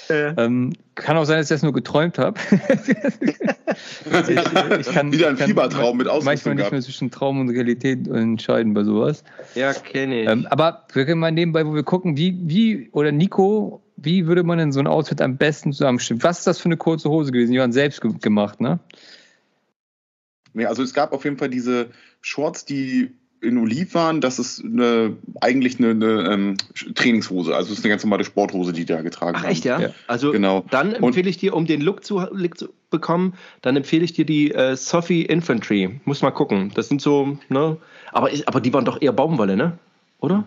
Äh. 0.09 0.29
Ähm, 0.37 0.75
kann 0.95 1.17
auch 1.17 1.25
sein, 1.25 1.39
dass 1.39 1.47
ich 1.47 1.57
das 1.57 1.65
nur 1.65 1.73
geträumt 1.73 2.19
habe. 2.19 2.39
ich, 2.53 4.29
ich 4.29 4.95
kann, 4.95 5.11
Wieder 5.11 5.29
ein 5.29 5.37
kann 5.37 5.49
Fiebertraum 5.49 5.97
mit 5.97 6.07
Ausrüstung 6.07 6.25
Manchmal 6.25 6.55
nicht 6.55 6.71
mehr 6.71 6.81
zwischen 6.81 7.11
Traum 7.11 7.41
und 7.41 7.49
Realität 7.49 8.07
entscheiden 8.07 8.75
bei 8.75 8.85
sowas. 8.85 9.25
Ja, 9.57 9.73
kenne 9.73 10.23
ich. 10.23 10.29
Ähm, 10.29 10.47
aber 10.49 10.85
wir 10.93 11.05
können 11.05 11.19
mal 11.19 11.33
nebenbei, 11.33 11.67
wo 11.67 11.75
wir 11.75 11.83
gucken, 11.83 12.17
wie, 12.17 12.39
wie, 12.43 12.91
oder 12.93 13.11
Nico, 13.11 13.83
wie 13.97 14.29
würde 14.29 14.45
man 14.45 14.59
denn 14.59 14.71
so 14.71 14.79
ein 14.79 14.87
Outfit 14.87 15.21
am 15.21 15.37
besten 15.37 15.73
zusammenstellen? 15.73 16.23
Was 16.23 16.39
ist 16.39 16.47
das 16.47 16.61
für 16.61 16.67
eine 16.67 16.77
kurze 16.77 17.11
Hose 17.11 17.33
gewesen? 17.33 17.51
Die 17.51 17.59
waren 17.59 17.73
selbst 17.73 18.01
gemacht, 18.01 18.61
ne? 18.61 18.79
Nee, 20.55 20.67
also 20.67 20.85
es 20.85 20.95
gab 20.95 21.13
auf 21.13 21.25
jeden 21.25 21.39
Fall 21.39 21.51
diese 21.51 21.91
Shorts, 22.21 22.65
die 22.65 23.13
in 23.41 23.59
Oliv 23.59 23.95
waren, 23.95 24.21
das 24.21 24.39
ist 24.39 24.65
eine, 24.65 25.17
eigentlich 25.41 25.79
eine, 25.79 25.91
eine 25.91 26.33
ähm, 26.33 26.57
Trainingshose. 26.95 27.55
Also 27.55 27.73
es 27.73 27.79
ist 27.79 27.85
eine 27.85 27.91
ganz 27.91 28.03
normale 28.03 28.25
Sporthose, 28.25 28.73
die 28.73 28.85
da 28.85 29.03
getragen 29.03 29.37
Ach, 29.37 29.43
haben. 29.45 29.51
Echt, 29.51 29.65
ja? 29.65 29.81
ja. 29.81 29.91
Also 30.07 30.33
genau. 30.33 30.65
dann 30.71 30.93
empfehle 30.95 31.31
ich 31.31 31.39
dir, 31.39 31.55
um 31.55 31.67
den 31.67 31.81
Look 31.81 32.05
zu, 32.05 32.21
Look 32.33 32.59
zu 32.59 32.71
bekommen, 32.91 33.35
dann 33.63 33.77
empfehle 33.77 34.05
ich 34.05 34.13
dir 34.13 34.25
die 34.25 34.53
äh, 34.53 34.77
Sophie 34.77 35.23
Infantry. 35.23 36.01
Muss 36.05 36.23
mal 36.23 36.31
gucken. 36.31 36.73
Das 36.75 36.89
sind 36.89 37.01
so, 37.01 37.39
ne? 37.49 37.77
Aber, 38.13 38.31
aber 38.47 38.61
die 38.61 38.73
waren 38.73 38.85
doch 38.85 39.01
eher 39.01 39.13
Baumwolle, 39.13 39.57
ne? 39.57 39.79
Oder? 40.21 40.45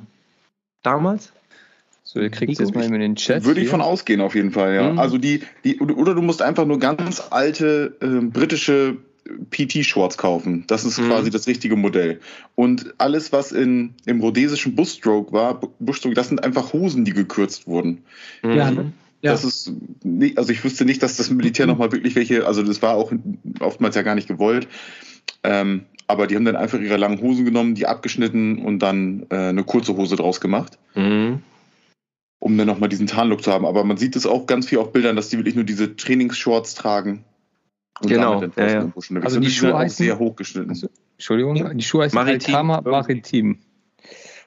Damals? 0.84 1.32
So, 2.04 2.20
ihr 2.20 2.30
kriegt 2.30 2.60
jetzt 2.60 2.76
mal 2.76 2.84
in 2.84 3.00
den 3.00 3.16
Chat. 3.16 3.46
Würde 3.46 3.62
ich 3.62 3.70
von 3.70 3.80
ausgehen, 3.80 4.20
auf 4.20 4.36
jeden 4.36 4.52
Fall, 4.52 4.74
ja. 4.76 4.92
Mhm. 4.92 5.00
Also 5.00 5.18
die, 5.18 5.44
die, 5.64 5.80
oder 5.80 6.14
du 6.14 6.22
musst 6.22 6.42
einfach 6.42 6.66
nur 6.66 6.80
ganz 6.80 7.22
alte 7.30 7.96
äh, 8.02 8.26
britische 8.26 8.98
PT-Shorts 9.52 10.18
kaufen. 10.18 10.64
Das 10.68 10.84
ist 10.84 11.00
mhm. 11.00 11.08
quasi 11.08 11.30
das 11.30 11.48
richtige 11.48 11.76
Modell. 11.76 12.20
Und 12.56 12.94
alles, 12.98 13.32
was 13.32 13.52
in, 13.52 13.94
im 14.06 14.20
rhodesischen 14.22 14.76
Bushstroke 14.76 15.32
war, 15.32 15.62
Bushstroke, 15.80 16.16
das 16.16 16.30
sind 16.30 16.44
einfach 16.44 16.74
Hosen, 16.74 17.06
die 17.06 17.14
gekürzt 17.14 17.68
wurden. 17.68 18.04
Mhm. 18.44 18.52
Ja, 18.52 18.72
ne? 18.72 18.94
Ja. 19.22 19.32
Das 19.32 19.44
ist 19.44 19.72
nicht, 20.04 20.40
also 20.40 20.52
ich 20.52 20.64
wüsste 20.64 20.84
nicht, 20.84 21.04
dass 21.04 21.18
das 21.18 21.30
Militär 21.30 21.68
nochmal 21.68 21.92
wirklich 21.92 22.16
welche, 22.16 22.48
also 22.48 22.64
das 22.64 22.82
war 22.82 22.96
auch 22.96 23.12
oftmals 23.60 23.96
ja 23.96 24.02
gar 24.02 24.16
nicht 24.16 24.28
gewollt. 24.28 24.68
Ähm, 25.44 25.86
aber 26.08 26.28
die 26.28 26.36
haben 26.36 26.46
dann 26.46 26.56
einfach 26.56 26.80
ihre 26.80 26.98
langen 26.98 27.22
Hosen 27.22 27.46
genommen, 27.46 27.76
die 27.76 27.86
abgeschnitten 27.86 28.58
und 28.66 28.80
dann 28.80 29.28
äh, 29.30 29.36
eine 29.36 29.64
kurze 29.64 29.96
Hose 29.96 30.16
draus 30.16 30.42
gemacht. 30.42 30.78
Mhm. 30.96 31.44
Um 32.40 32.58
dann 32.58 32.66
nochmal 32.66 32.90
diesen 32.90 33.06
Tarnlook 33.06 33.44
zu 33.44 33.52
haben. 33.52 33.68
Aber 33.68 33.84
man 33.84 33.98
sieht 33.98 34.16
es 34.16 34.26
auch 34.26 34.48
ganz 34.48 34.68
viel 34.68 34.80
auf 34.80 34.92
Bildern, 34.92 35.16
dass 35.16 35.30
die 35.30 35.38
wirklich 35.38 35.56
nur 35.56 35.64
diese 35.64 35.96
Trainingsshorts 35.96 36.74
tragen. 36.74 37.24
Genau. 38.02 38.44
Ja, 38.58 38.68
ja. 38.68 38.92
Also 39.22 39.40
die 39.40 39.50
Schuhe 39.50 39.78
heißen, 39.78 40.06
sehr 40.06 40.20
hochgeschnitten. 40.20 40.70
Also, 40.70 40.88
Entschuldigung, 41.18 41.78
die 41.78 41.84
Schuhe 41.84 42.04
heißen 42.04 42.16
Maritim. 42.16 42.56
Altama 42.56 42.82
Maritim. 42.82 43.60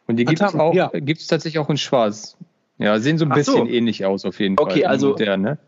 Und 0.06 0.16
die 0.16 0.24
gibt 0.24 0.40
es 0.40 0.54
auch, 0.54 0.74
ja. 0.74 0.90
gibt's 0.92 1.26
tatsächlich 1.26 1.58
auch 1.58 1.70
in 1.70 1.78
schwarz. 1.78 2.36
Ja, 2.78 2.98
sehen 2.98 3.18
so 3.18 3.24
ein 3.24 3.32
Ach 3.32 3.36
bisschen 3.36 3.66
so. 3.66 3.66
ähnlich 3.66 4.04
aus 4.04 4.24
auf 4.24 4.40
jeden 4.40 4.56
Fall. 4.56 4.64
Okay, 4.64 4.84
also 4.84 5.10
modern, 5.10 5.40
ne? 5.40 5.58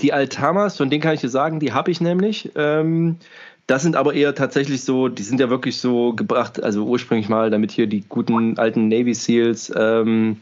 die 0.00 0.12
Altamas, 0.12 0.76
von 0.76 0.90
denen 0.90 1.02
kann 1.02 1.14
ich 1.14 1.20
dir 1.20 1.28
sagen, 1.28 1.60
die 1.60 1.72
habe 1.72 1.90
ich 1.90 2.00
nämlich. 2.00 2.50
Ähm, 2.54 3.16
das 3.66 3.82
sind 3.82 3.96
aber 3.96 4.14
eher 4.14 4.34
tatsächlich 4.34 4.84
so, 4.84 5.08
die 5.08 5.24
sind 5.24 5.40
ja 5.40 5.50
wirklich 5.50 5.78
so 5.78 6.12
gebracht, 6.12 6.62
also 6.62 6.84
ursprünglich 6.84 7.28
mal, 7.28 7.50
damit 7.50 7.72
hier 7.72 7.88
die 7.88 8.02
guten 8.02 8.58
alten 8.58 8.88
Navy 8.88 9.14
Seals 9.14 9.72
ähm, 9.76 10.38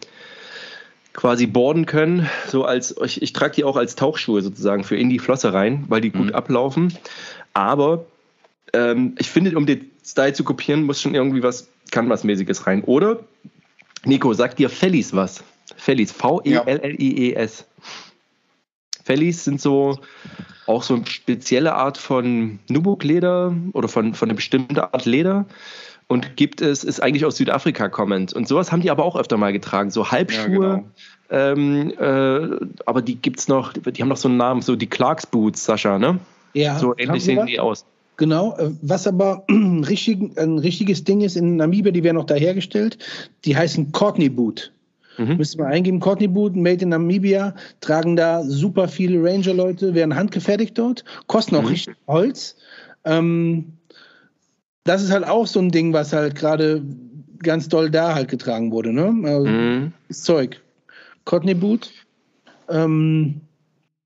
quasi 1.14 1.46
boarden 1.46 1.86
können. 1.86 2.28
So 2.48 2.64
als 2.64 2.94
ich, 3.02 3.22
ich 3.22 3.32
trage 3.32 3.54
die 3.54 3.64
auch 3.64 3.76
als 3.76 3.94
Tauchschuhe 3.94 4.42
sozusagen 4.42 4.84
für 4.84 4.96
in 4.96 5.08
die 5.08 5.18
Flosse 5.18 5.54
rein, 5.54 5.84
weil 5.88 6.00
die 6.00 6.10
gut 6.10 6.26
mhm. 6.26 6.34
ablaufen. 6.34 6.92
Aber 7.54 8.04
ähm, 8.74 9.14
ich 9.18 9.30
finde, 9.30 9.56
um 9.56 9.64
den 9.64 9.90
Style 10.04 10.34
zu 10.34 10.44
kopieren, 10.44 10.82
muss 10.82 11.00
schon 11.00 11.14
irgendwie 11.14 11.42
was 11.42 11.68
Canvas-mäßiges 11.90 12.66
rein. 12.66 12.82
Oder 12.82 13.20
Nico, 14.04 14.34
sagt 14.34 14.58
dir 14.58 14.68
Fellies 14.68 15.14
was? 15.14 15.42
Fellies, 15.76 16.12
V-E-L-L-I-E-S. 16.12 17.64
Fellies 19.04 19.44
sind 19.44 19.60
so 19.60 19.98
auch 20.66 20.82
so 20.82 20.94
eine 20.94 21.06
spezielle 21.06 21.74
Art 21.74 21.98
von 21.98 22.58
Nubuk-Leder 22.68 23.54
oder 23.72 23.88
von, 23.88 24.14
von 24.14 24.28
einer 24.28 24.36
bestimmten 24.36 24.78
Art 24.78 25.04
Leder. 25.04 25.46
Und 26.06 26.36
gibt 26.36 26.60
es, 26.60 26.84
ist 26.84 27.02
eigentlich 27.02 27.24
aus 27.24 27.36
Südafrika 27.36 27.88
kommend. 27.88 28.32
Und 28.34 28.46
sowas 28.46 28.70
haben 28.70 28.82
die 28.82 28.90
aber 28.90 29.04
auch 29.04 29.16
öfter 29.16 29.36
mal 29.36 29.52
getragen. 29.52 29.90
So 29.90 30.10
Halbschuhe. 30.10 30.84
Ja, 31.30 31.46
genau. 31.54 31.58
ähm, 31.58 31.92
äh, 31.98 32.66
aber 32.84 33.02
die 33.02 33.16
gibt 33.16 33.40
es 33.40 33.48
noch, 33.48 33.72
die 33.72 34.02
haben 34.02 34.08
noch 34.08 34.16
so 34.16 34.28
einen 34.28 34.36
Namen, 34.36 34.62
so 34.62 34.76
die 34.76 34.86
Clarks 34.86 35.26
Boots, 35.26 35.64
Sascha, 35.64 35.98
ne? 35.98 36.18
Ja. 36.52 36.78
So 36.78 36.94
ähnlich 36.96 37.24
sehen 37.24 37.46
die 37.46 37.58
aus. 37.58 37.86
Genau, 38.16 38.56
äh, 38.56 38.70
was 38.82 39.06
aber 39.06 39.44
richtig, 39.50 40.38
ein 40.38 40.58
richtiges 40.58 41.04
Ding 41.04 41.20
ist 41.20 41.36
in 41.36 41.56
Namibia, 41.56 41.90
die 41.90 42.04
werden 42.04 42.18
auch 42.18 42.26
da 42.26 42.34
hergestellt, 42.34 42.98
die 43.44 43.56
heißen 43.56 43.92
Courtney 43.92 44.28
Boot. 44.28 44.72
Mhm. 45.18 45.36
Müssen 45.36 45.58
wir 45.58 45.66
eingeben, 45.66 46.00
Courtney 46.00 46.28
Boot, 46.28 46.56
made 46.56 46.82
in 46.82 46.90
Namibia, 46.90 47.54
tragen 47.80 48.16
da 48.16 48.42
super 48.42 48.88
viele 48.88 49.22
Ranger-Leute, 49.22 49.94
werden 49.94 50.14
handgefertigt 50.14 50.76
dort, 50.76 51.04
kosten 51.26 51.56
auch 51.56 51.62
mhm. 51.62 51.68
richtig 51.68 51.96
Holz. 52.06 52.56
Ähm, 53.04 53.74
das 54.84 55.02
ist 55.02 55.10
halt 55.10 55.26
auch 55.26 55.46
so 55.46 55.60
ein 55.60 55.70
Ding, 55.70 55.92
was 55.92 56.12
halt 56.12 56.34
gerade 56.34 56.82
ganz 57.42 57.68
doll 57.68 57.90
da 57.90 58.14
halt 58.14 58.28
getragen 58.28 58.70
wurde, 58.70 58.92
ne? 58.92 59.14
Also, 59.28 59.46
mhm. 59.46 59.92
Zeug. 60.10 60.60
Courtney 61.24 61.54
Boot. 61.54 61.90
Ähm, 62.68 63.40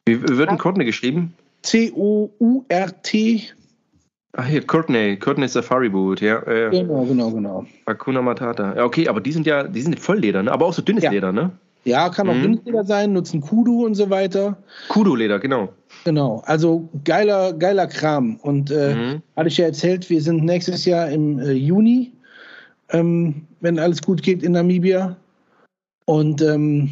Wie 0.06 0.20
wird 0.20 0.48
ein 0.48 0.58
Courtney 0.58 0.84
geschrieben? 0.84 1.34
C-O-U-R-T 1.62 3.52
Ach 4.40 4.46
hier, 4.46 4.64
Courtney, 4.64 5.16
Courtney 5.16 5.48
Safari 5.48 5.88
Boot, 5.88 6.20
ja. 6.20 6.40
Äh, 6.46 6.70
genau, 6.70 7.04
genau, 7.04 7.30
genau. 7.30 7.66
Hakuna 7.86 8.22
Matata. 8.22 8.76
Ja, 8.76 8.84
okay, 8.84 9.08
aber 9.08 9.20
die 9.20 9.32
sind 9.32 9.46
ja, 9.46 9.64
die 9.64 9.80
sind 9.80 9.98
Vollleder, 9.98 10.42
ne? 10.42 10.52
Aber 10.52 10.66
auch 10.66 10.74
so 10.74 10.82
dünnes 10.82 11.02
ja. 11.02 11.10
Leder, 11.10 11.32
ne? 11.32 11.50
Ja, 11.84 12.08
kann 12.10 12.28
auch 12.28 12.34
mhm. 12.34 12.42
dünnes 12.42 12.64
Leder 12.64 12.84
sein, 12.84 13.12
nutzen 13.14 13.40
Kudu 13.40 13.84
und 13.84 13.94
so 13.94 14.10
weiter. 14.10 14.56
Kudu-Leder, 14.90 15.38
genau. 15.38 15.70
Genau, 16.04 16.42
also 16.46 16.88
geiler, 17.04 17.52
geiler 17.52 17.86
Kram. 17.86 18.36
Und 18.36 18.70
äh, 18.70 18.94
mhm. 18.94 19.22
hatte 19.36 19.48
ich 19.48 19.58
ja 19.58 19.66
erzählt, 19.66 20.08
wir 20.10 20.22
sind 20.22 20.44
nächstes 20.44 20.84
Jahr 20.84 21.10
im 21.10 21.38
äh, 21.38 21.52
Juni, 21.52 22.12
ähm, 22.90 23.46
wenn 23.60 23.78
alles 23.78 24.02
gut 24.02 24.22
geht 24.22 24.42
in 24.42 24.52
Namibia. 24.52 25.16
Und 26.06 26.40
ähm, 26.40 26.90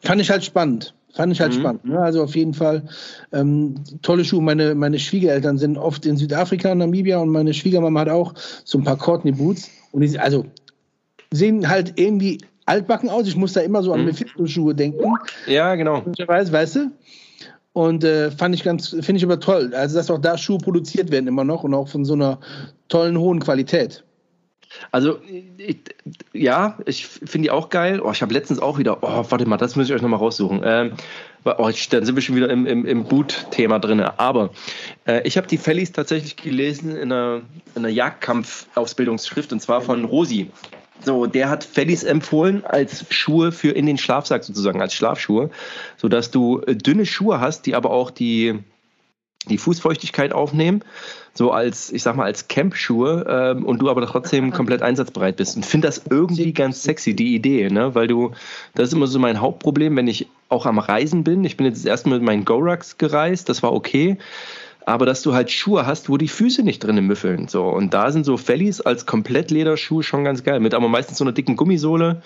fand 0.00 0.20
ich 0.20 0.30
halt 0.30 0.44
spannend. 0.44 0.94
Fand 1.14 1.32
ich 1.32 1.40
halt 1.40 1.54
mhm. 1.54 1.60
spannend. 1.60 1.84
Ne? 1.84 1.98
Also 1.98 2.22
auf 2.22 2.36
jeden 2.36 2.54
Fall 2.54 2.84
ähm, 3.32 3.74
tolle 4.02 4.24
Schuhe. 4.24 4.42
Meine, 4.42 4.74
meine 4.74 4.98
Schwiegereltern 4.98 5.58
sind 5.58 5.76
oft 5.76 6.06
in 6.06 6.16
Südafrika, 6.16 6.72
Namibia 6.74 7.18
und 7.18 7.30
meine 7.30 7.52
Schwiegermama 7.52 8.00
hat 8.00 8.08
auch 8.10 8.34
so 8.64 8.78
ein 8.78 8.84
paar 8.84 8.96
Courtney 8.96 9.32
Boots. 9.32 9.68
Und 9.90 10.02
die 10.02 10.18
also 10.18 10.46
sehen 11.32 11.68
halt 11.68 11.94
irgendwie 11.96 12.38
altbacken 12.66 13.10
aus. 13.10 13.26
Ich 13.26 13.36
muss 13.36 13.54
da 13.54 13.60
immer 13.60 13.82
so 13.82 13.92
an 13.92 14.00
mhm. 14.00 14.06
Mephisto-Schuhe 14.06 14.74
denken. 14.74 15.12
Ja, 15.46 15.74
genau. 15.74 16.04
Weißt, 16.26 16.52
weißt 16.52 16.76
du? 16.76 16.90
Und 17.72 18.02
äh, 18.02 18.30
fand 18.30 18.54
ich 18.54 18.64
ganz, 18.64 18.88
finde 18.88 19.16
ich 19.16 19.24
aber 19.24 19.38
toll. 19.38 19.72
Also, 19.74 19.96
dass 19.96 20.10
auch 20.10 20.18
da 20.18 20.36
Schuhe 20.36 20.58
produziert 20.58 21.10
werden 21.10 21.28
immer 21.28 21.44
noch 21.44 21.62
und 21.62 21.74
auch 21.74 21.88
von 21.88 22.04
so 22.04 22.14
einer 22.14 22.40
tollen, 22.88 23.18
hohen 23.18 23.38
Qualität. 23.38 24.04
Also, 24.92 25.18
ich, 25.56 25.78
ja, 26.32 26.78
ich 26.86 27.06
finde 27.06 27.46
die 27.46 27.50
auch 27.50 27.68
geil. 27.70 28.00
Oh, 28.00 28.10
ich 28.10 28.22
habe 28.22 28.32
letztens 28.32 28.60
auch 28.60 28.78
wieder, 28.78 29.02
oh, 29.02 29.24
warte 29.28 29.46
mal, 29.46 29.56
das 29.56 29.76
muss 29.76 29.86
ich 29.88 29.94
euch 29.94 30.02
nochmal 30.02 30.20
raussuchen. 30.20 30.62
Ähm, 30.64 30.92
oh, 31.44 31.70
dann 31.90 32.04
sind 32.04 32.14
wir 32.14 32.22
schon 32.22 32.36
wieder 32.36 32.50
im, 32.50 32.66
im, 32.66 32.84
im 32.86 33.04
Boot-Thema 33.04 33.78
drin. 33.78 34.00
Aber 34.00 34.50
äh, 35.06 35.22
ich 35.26 35.36
habe 35.36 35.46
die 35.46 35.58
Fellies 35.58 35.92
tatsächlich 35.92 36.36
gelesen 36.36 36.96
in 36.96 37.12
einer, 37.12 37.42
in 37.74 37.84
einer 37.84 37.88
Jagdkampf-Ausbildungsschrift 37.88 39.52
und 39.52 39.60
zwar 39.60 39.80
von 39.80 40.04
Rosi. 40.04 40.50
So, 41.02 41.26
der 41.26 41.48
hat 41.48 41.64
Fellies 41.64 42.04
empfohlen 42.04 42.64
als 42.64 43.06
Schuhe 43.10 43.52
für 43.52 43.70
in 43.70 43.86
den 43.86 43.98
Schlafsack 43.98 44.44
sozusagen, 44.44 44.80
als 44.80 44.94
Schlafschuhe, 44.94 45.50
sodass 45.96 46.30
du 46.30 46.60
äh, 46.60 46.76
dünne 46.76 47.06
Schuhe 47.06 47.40
hast, 47.40 47.66
die 47.66 47.74
aber 47.74 47.90
auch 47.90 48.10
die, 48.10 48.58
die 49.48 49.58
Fußfeuchtigkeit 49.58 50.32
aufnehmen, 50.32 50.82
so 51.32 51.52
als, 51.52 51.90
ich 51.92 52.02
sag 52.02 52.16
mal, 52.16 52.24
als 52.24 52.48
Camp-Schuhe 52.48 53.24
ähm, 53.28 53.64
und 53.64 53.78
du 53.78 53.88
aber 53.88 54.04
trotzdem 54.06 54.50
komplett 54.52 54.82
einsatzbereit 54.82 55.36
bist. 55.36 55.56
Und 55.56 55.64
finde 55.64 55.88
das 55.88 56.02
irgendwie 56.10 56.52
ganz 56.52 56.82
sexy, 56.82 57.14
die 57.14 57.34
Idee, 57.34 57.70
ne? 57.70 57.94
Weil 57.94 58.06
du, 58.06 58.32
das 58.74 58.88
ist 58.88 58.94
immer 58.94 59.06
so 59.06 59.18
mein 59.18 59.40
Hauptproblem, 59.40 59.96
wenn 59.96 60.08
ich 60.08 60.28
auch 60.48 60.66
am 60.66 60.78
Reisen 60.78 61.24
bin. 61.24 61.44
Ich 61.44 61.56
bin 61.56 61.66
jetzt 61.66 61.86
erst 61.86 62.06
mit 62.06 62.22
meinen 62.22 62.44
Gorax 62.44 62.98
gereist, 62.98 63.48
das 63.48 63.62
war 63.62 63.72
okay. 63.72 64.18
Aber 64.86 65.06
dass 65.06 65.22
du 65.22 65.34
halt 65.34 65.50
Schuhe 65.50 65.86
hast, 65.86 66.08
wo 66.08 66.16
die 66.16 66.28
Füße 66.28 66.62
nicht 66.62 66.82
drinnen 66.82 67.06
müffeln. 67.06 67.48
So. 67.48 67.64
Und 67.64 67.94
da 67.94 68.10
sind 68.10 68.24
so 68.24 68.36
Fellies 68.36 68.80
als 68.80 69.06
Komplettlederschuhe 69.06 70.02
schon 70.02 70.24
ganz 70.24 70.42
geil. 70.42 70.60
Mit 70.60 70.74
aber 70.74 70.88
meistens 70.88 71.18
so 71.18 71.24
einer 71.24 71.32
dicken 71.32 71.56
Gummisohle. 71.56 72.22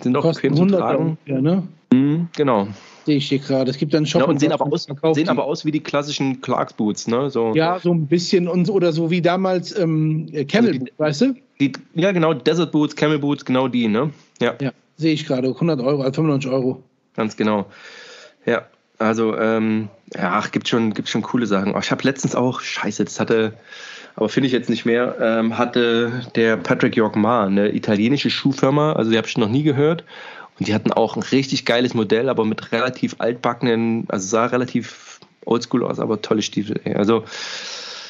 Sind 0.00 0.16
auch 0.16 0.22
bequem 0.22 0.56
zu 0.56 0.66
tragen. 0.66 1.18
Ja, 1.26 1.40
ne? 1.40 1.64
Mhm, 1.92 2.28
genau. 2.34 2.68
Sehe 3.04 3.16
ich 3.16 3.28
hier 3.28 3.38
gerade. 3.38 3.70
Es 3.70 3.76
gibt 3.76 3.92
dann 3.92 4.06
Shop. 4.06 4.22
Ja, 4.22 4.28
und 4.28 4.38
sehen, 4.38 4.52
aber 4.52 4.72
aus, 4.72 4.86
sehen 5.12 5.28
aber 5.28 5.44
aus 5.44 5.64
wie 5.64 5.70
die 5.70 5.80
klassischen 5.80 6.40
Clarks 6.40 6.72
Boots, 6.72 7.06
ne? 7.06 7.30
So. 7.30 7.52
Ja, 7.54 7.78
so 7.78 7.92
ein 7.92 8.06
bisschen 8.06 8.48
und, 8.48 8.70
oder 8.70 8.92
so 8.92 9.10
wie 9.10 9.20
damals 9.20 9.76
ähm, 9.78 10.26
Camel 10.48 10.72
also 10.72 10.86
weißt 10.98 11.20
du? 11.22 11.34
Die, 11.60 11.72
ja, 11.94 12.12
genau, 12.12 12.34
Desert 12.34 12.72
Boots, 12.72 12.96
Camel 12.96 13.18
Boots, 13.18 13.44
genau 13.44 13.68
die, 13.68 13.88
ne? 13.88 14.10
Ja. 14.40 14.54
ja 14.60 14.72
sehe 14.96 15.12
ich 15.12 15.26
gerade. 15.26 15.48
100 15.48 15.80
Euro, 15.80 16.02
95 16.02 16.50
Euro. 16.50 16.82
Ganz 17.14 17.36
genau. 17.36 17.66
Ja, 18.46 18.66
also, 19.00 19.36
ähm, 19.36 19.88
ja, 20.14 20.42
gibt 20.52 20.68
schon, 20.68 20.92
gibt 20.92 21.08
schon 21.08 21.22
coole 21.22 21.46
Sachen. 21.46 21.74
Oh, 21.74 21.78
ich 21.78 21.90
habe 21.90 22.04
letztens 22.04 22.34
auch, 22.34 22.60
scheiße, 22.60 23.04
das 23.04 23.18
hatte, 23.18 23.54
aber 24.14 24.28
finde 24.28 24.48
ich 24.48 24.52
jetzt 24.52 24.68
nicht 24.68 24.84
mehr, 24.84 25.16
ähm, 25.20 25.56
hatte 25.56 26.26
der 26.34 26.58
Patrick 26.58 26.96
York 26.96 27.16
Ma, 27.16 27.44
eine 27.44 27.74
italienische 27.74 28.28
Schuhfirma, 28.28 28.92
also 28.92 29.10
die 29.10 29.16
habe 29.16 29.26
ich 29.26 29.38
noch 29.38 29.48
nie 29.48 29.62
gehört. 29.62 30.04
Und 30.58 30.68
die 30.68 30.74
hatten 30.74 30.92
auch 30.92 31.16
ein 31.16 31.22
richtig 31.22 31.64
geiles 31.64 31.94
Modell, 31.94 32.28
aber 32.28 32.44
mit 32.44 32.72
relativ 32.72 33.16
altbackenen, 33.18 34.04
also 34.08 34.28
sah 34.28 34.44
relativ 34.46 35.18
oldschool 35.46 35.82
aus, 35.82 35.98
aber 35.98 36.20
tolle 36.20 36.42
Stiefel. 36.42 36.78
Ey. 36.84 36.94
Also, 36.94 37.24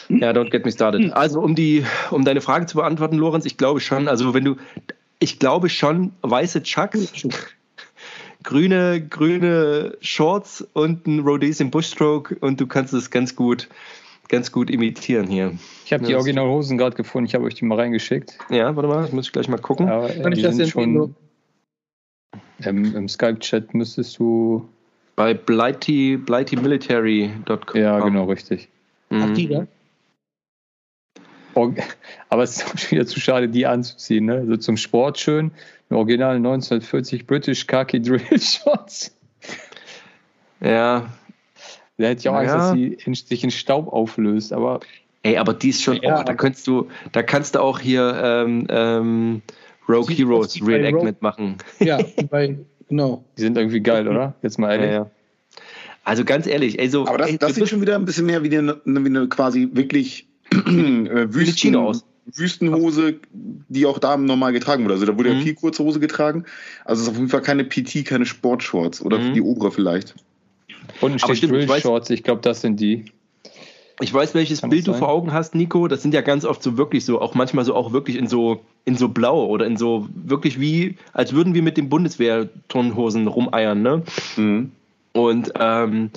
ja, 0.08 0.32
don't 0.32 0.50
get 0.50 0.64
me 0.64 0.72
started. 0.72 1.12
Also, 1.12 1.40
um 1.40 1.54
die, 1.54 1.84
um 2.10 2.24
deine 2.24 2.40
Frage 2.40 2.66
zu 2.66 2.76
beantworten, 2.78 3.16
Lorenz, 3.16 3.46
ich 3.46 3.56
glaube 3.56 3.78
schon, 3.78 4.08
also 4.08 4.34
wenn 4.34 4.44
du, 4.44 4.56
ich 5.20 5.38
glaube 5.38 5.68
schon, 5.68 6.12
weiße 6.22 6.64
Chucks, 6.64 7.12
grüne, 8.42 9.00
grüne 9.00 9.96
Shorts 10.00 10.66
und 10.72 11.06
ein 11.06 11.20
Rhodesian 11.20 11.70
Bushstroke 11.70 12.36
und 12.40 12.60
du 12.60 12.66
kannst 12.66 12.92
es 12.92 13.10
ganz 13.10 13.36
gut, 13.36 13.68
ganz 14.28 14.52
gut 14.52 14.70
imitieren 14.70 15.26
hier. 15.26 15.52
Ich 15.84 15.92
habe 15.92 16.04
die 16.04 16.14
Originalhosen 16.14 16.78
gerade 16.78 16.96
gefunden, 16.96 17.26
ich 17.26 17.34
habe 17.34 17.44
euch 17.44 17.54
die 17.54 17.64
mal 17.64 17.78
reingeschickt. 17.78 18.38
Ja, 18.50 18.74
warte 18.74 18.88
mal, 18.88 19.02
das 19.02 19.12
muss 19.12 19.26
ich 19.26 19.32
gleich 19.32 19.48
mal 19.48 19.58
gucken. 19.58 19.88
Aber, 19.88 20.14
äh, 20.14 20.30
die 20.30 20.40
sind 20.40 20.68
schon, 20.68 21.14
ähm, 22.64 22.94
Im 22.94 23.08
Skype-Chat 23.08 23.74
müsstest 23.74 24.18
du. 24.18 24.68
Bei 25.16 25.34
blighty, 25.34 26.16
blightymilitary.com. 26.16 27.80
Ja, 27.80 28.00
genau, 28.00 28.24
richtig. 28.24 28.68
Mhm. 29.10 29.22
Ach, 29.22 29.34
die 29.34 29.48
da? 29.48 29.66
Aber 32.28 32.42
es 32.42 32.56
ist 32.56 32.66
auch 32.66 32.90
wieder 32.90 33.06
zu 33.06 33.20
schade, 33.20 33.48
die 33.48 33.66
anzuziehen. 33.66 34.26
Ne? 34.26 34.34
Also 34.34 34.56
zum 34.56 34.76
Sport 34.76 35.18
schön. 35.18 35.50
Original 35.90 36.36
1940 36.36 37.26
British 37.26 37.66
Khaki 37.66 38.00
Drill 38.02 38.20
Shots. 38.40 39.16
Ja. 40.60 41.06
Da 41.98 42.06
hätte 42.06 42.20
ich 42.20 42.28
auch 42.28 42.34
Angst, 42.34 42.54
ja. 42.54 42.58
dass 42.58 42.72
sie 42.72 42.98
in, 43.04 43.14
sich 43.14 43.44
in 43.44 43.50
Staub 43.50 43.92
auflöst, 43.92 44.52
aber. 44.52 44.80
Ey, 45.22 45.36
aber 45.36 45.52
die 45.52 45.68
ist 45.68 45.82
schon, 45.82 45.96
ja. 45.96 46.20
oh, 46.20 46.24
da 46.24 46.32
könntest 46.32 46.66
du, 46.66 46.88
da 47.12 47.22
kannst 47.22 47.54
du 47.54 47.60
auch 47.60 47.78
hier 47.78 48.18
ähm, 48.24 48.66
ähm, 48.70 49.42
Rogue 49.86 50.14
Heroes 50.14 50.66
Reenactment 50.66 51.20
machen. 51.20 51.58
Ja, 51.78 51.98
bei, 52.30 52.56
genau. 52.88 53.22
Die 53.36 53.42
sind 53.42 53.58
irgendwie 53.58 53.80
geil, 53.80 54.08
oder? 54.08 54.34
Jetzt 54.40 54.58
mal 54.58 54.72
ehrlich. 54.72 54.86
Ja, 54.86 54.92
ja. 54.94 55.10
Also 56.04 56.24
ganz 56.24 56.46
ehrlich, 56.46 56.78
ey, 56.78 56.88
so. 56.88 57.06
Aber 57.06 57.18
das, 57.18 57.30
ey, 57.30 57.38
das 57.38 57.54
sieht 57.54 57.68
schon 57.68 57.82
wieder 57.82 57.96
ein 57.96 58.06
bisschen 58.06 58.24
mehr 58.24 58.42
wie 58.42 58.56
eine, 58.56 58.80
wie 58.86 59.06
eine 59.06 59.28
quasi 59.28 59.68
wirklich 59.72 60.29
äh, 60.52 61.32
Wüsten, 61.32 61.76
aus. 61.76 62.04
Wüstenhose, 62.26 63.20
die 63.32 63.86
auch 63.86 63.98
Damen 63.98 64.24
normal 64.24 64.52
getragen 64.52 64.84
wurde. 64.84 64.94
Also 64.94 65.06
da 65.06 65.16
wurde 65.16 65.30
mhm. 65.30 65.38
ja 65.38 65.42
viel 65.42 65.54
kurze 65.54 65.82
Hose 65.82 66.00
getragen. 66.00 66.44
Also 66.84 67.00
es 67.00 67.08
ist 67.08 67.12
auf 67.12 67.16
jeden 67.16 67.28
Fall 67.28 67.42
keine 67.42 67.64
PT, 67.64 68.04
keine 68.04 68.26
Sportshorts 68.26 69.02
oder 69.02 69.18
mhm. 69.18 69.34
die 69.34 69.40
obere 69.40 69.70
vielleicht. 69.70 70.14
Unten 71.00 71.18
steht 71.18 71.50
Drill 71.50 71.68
Shorts, 71.80 72.10
ich 72.10 72.22
glaube, 72.22 72.42
das 72.42 72.60
sind 72.60 72.80
die. 72.80 73.06
Ich 74.02 74.12
weiß, 74.14 74.34
welches 74.34 74.62
Kann 74.62 74.70
Bild 74.70 74.86
du 74.86 74.94
vor 74.94 75.10
Augen 75.10 75.32
hast, 75.32 75.54
Nico. 75.54 75.86
Das 75.86 76.00
sind 76.00 76.14
ja 76.14 76.22
ganz 76.22 76.46
oft 76.46 76.62
so 76.62 76.78
wirklich 76.78 77.04
so, 77.04 77.20
auch 77.20 77.34
manchmal 77.34 77.66
so 77.66 77.74
auch 77.74 77.92
wirklich 77.92 78.16
in 78.16 78.28
so 78.28 78.62
in 78.86 78.96
so 78.96 79.10
blau 79.10 79.46
oder 79.46 79.66
in 79.66 79.76
so 79.76 80.08
wirklich 80.14 80.58
wie, 80.58 80.96
als 81.12 81.34
würden 81.34 81.52
wir 81.52 81.62
mit 81.62 81.76
den 81.76 81.90
Bundeswehr-Turnhosen 81.90 83.26
rumeiern, 83.26 83.82
ne? 83.82 84.02
Mhm. 84.36 84.72
Und 85.12 85.52
ähm, 85.58 86.10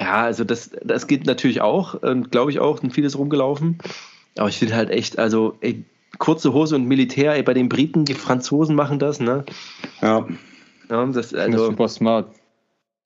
ja, 0.00 0.22
also 0.22 0.44
das, 0.44 0.70
das 0.82 1.06
geht 1.06 1.26
natürlich 1.26 1.60
auch, 1.60 2.00
glaube 2.30 2.50
ich 2.50 2.58
auch, 2.58 2.80
sind 2.80 2.94
vieles 2.94 3.18
rumgelaufen. 3.18 3.78
Aber 4.38 4.48
ich 4.48 4.58
finde 4.58 4.74
halt 4.74 4.90
echt, 4.90 5.18
also 5.18 5.56
ey, 5.60 5.84
kurze 6.18 6.52
Hose 6.52 6.76
und 6.76 6.86
Militär, 6.86 7.34
ey, 7.34 7.42
bei 7.42 7.54
den 7.54 7.68
Briten, 7.68 8.04
die 8.04 8.14
Franzosen 8.14 8.74
machen 8.74 8.98
das, 8.98 9.20
ne? 9.20 9.44
Ja. 10.00 10.26
ja 10.88 11.06
das, 11.06 11.34
also, 11.34 11.58
das 11.58 11.66
super 11.66 11.88
smart. 11.88 12.34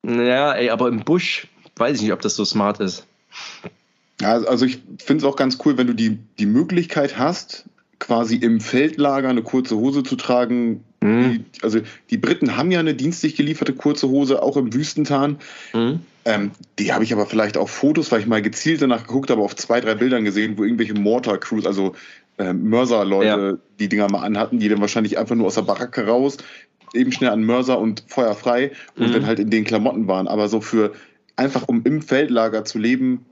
Ja, 0.05 0.53
ey, 0.53 0.69
aber 0.69 0.87
im 0.87 1.03
Busch 1.03 1.47
weiß 1.75 1.97
ich 1.97 2.03
nicht, 2.03 2.13
ob 2.13 2.21
das 2.21 2.35
so 2.35 2.45
smart 2.45 2.79
ist. 2.79 3.05
Ja, 4.21 4.37
also 4.43 4.65
ich 4.65 4.79
finde 5.03 5.25
es 5.25 5.29
auch 5.29 5.35
ganz 5.35 5.57
cool, 5.65 5.77
wenn 5.77 5.87
du 5.87 5.93
die, 5.93 6.19
die 6.39 6.45
Möglichkeit 6.45 7.17
hast, 7.17 7.65
quasi 7.99 8.37
im 8.37 8.61
Feldlager 8.61 9.29
eine 9.29 9.43
kurze 9.43 9.75
Hose 9.75 10.03
zu 10.03 10.15
tragen. 10.15 10.83
Mhm. 11.01 11.45
Die, 11.53 11.63
also 11.63 11.79
die 12.09 12.17
Briten 12.17 12.55
haben 12.55 12.71
ja 12.71 12.79
eine 12.79 12.93
dienstlich 12.93 13.35
gelieferte 13.35 13.73
kurze 13.73 14.07
Hose, 14.07 14.41
auch 14.41 14.55
im 14.57 14.73
Wüstentan. 14.73 15.39
Mhm. 15.73 16.01
Ähm, 16.25 16.51
die 16.79 16.91
habe 16.91 17.03
ich 17.03 17.13
aber 17.13 17.27
vielleicht 17.27 17.55
auf 17.55 17.69
Fotos, 17.69 18.11
weil 18.11 18.19
ich 18.19 18.25
mal 18.25 18.41
gezielt 18.41 18.81
danach 18.81 19.05
geguckt 19.05 19.29
habe, 19.29 19.41
auf 19.41 19.55
zwei, 19.55 19.79
drei 19.79 19.93
Bildern 19.93 20.25
gesehen, 20.25 20.57
wo 20.57 20.63
irgendwelche 20.63 20.95
Mortar 20.95 21.37
Crews, 21.37 21.67
also 21.67 21.93
äh, 22.39 22.51
Mörser-Leute, 22.51 23.59
ja. 23.61 23.67
die 23.79 23.89
Dinger 23.89 24.09
mal 24.09 24.23
anhatten, 24.23 24.59
die 24.59 24.67
dann 24.67 24.81
wahrscheinlich 24.81 25.19
einfach 25.19 25.35
nur 25.35 25.47
aus 25.47 25.55
der 25.55 25.61
Baracke 25.61 26.07
raus, 26.07 26.37
eben 26.93 27.11
schnell 27.11 27.29
an 27.29 27.43
Mörser 27.43 27.79
und 27.79 28.03
Feuer 28.07 28.33
frei 28.33 28.71
und 28.97 29.09
mhm. 29.09 29.13
dann 29.13 29.25
halt 29.27 29.39
in 29.39 29.51
den 29.51 29.65
Klamotten 29.65 30.07
waren. 30.07 30.27
Aber 30.27 30.49
so 30.49 30.61
für 30.61 30.93
einfach 31.35 31.67
um 31.67 31.83
im 31.83 32.01
Feldlager 32.01 32.65
zu 32.65 32.79
leben, 32.79 33.25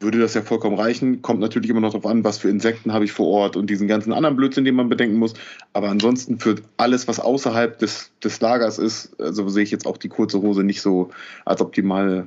würde 0.00 0.18
das 0.18 0.34
ja 0.34 0.42
vollkommen 0.42 0.78
reichen. 0.78 1.22
Kommt 1.22 1.40
natürlich 1.40 1.70
immer 1.70 1.80
noch 1.80 1.92
darauf 1.92 2.06
an, 2.06 2.22
was 2.22 2.38
für 2.38 2.48
Insekten 2.48 2.92
habe 2.92 3.04
ich 3.04 3.12
vor 3.12 3.26
Ort 3.26 3.56
und 3.56 3.68
diesen 3.68 3.88
ganzen 3.88 4.12
anderen 4.12 4.36
Blödsinn, 4.36 4.64
den 4.64 4.76
man 4.76 4.88
bedenken 4.88 5.16
muss. 5.16 5.34
Aber 5.72 5.88
ansonsten 5.88 6.38
für 6.38 6.56
alles, 6.76 7.08
was 7.08 7.18
außerhalb 7.18 7.78
des, 7.78 8.12
des 8.22 8.40
Lagers 8.40 8.78
ist, 8.78 9.20
also 9.20 9.48
sehe 9.48 9.64
ich 9.64 9.70
jetzt 9.70 9.86
auch 9.86 9.96
die 9.96 10.08
kurze 10.08 10.40
Hose 10.40 10.62
nicht 10.62 10.80
so 10.80 11.10
als 11.44 11.60
optimale. 11.60 12.26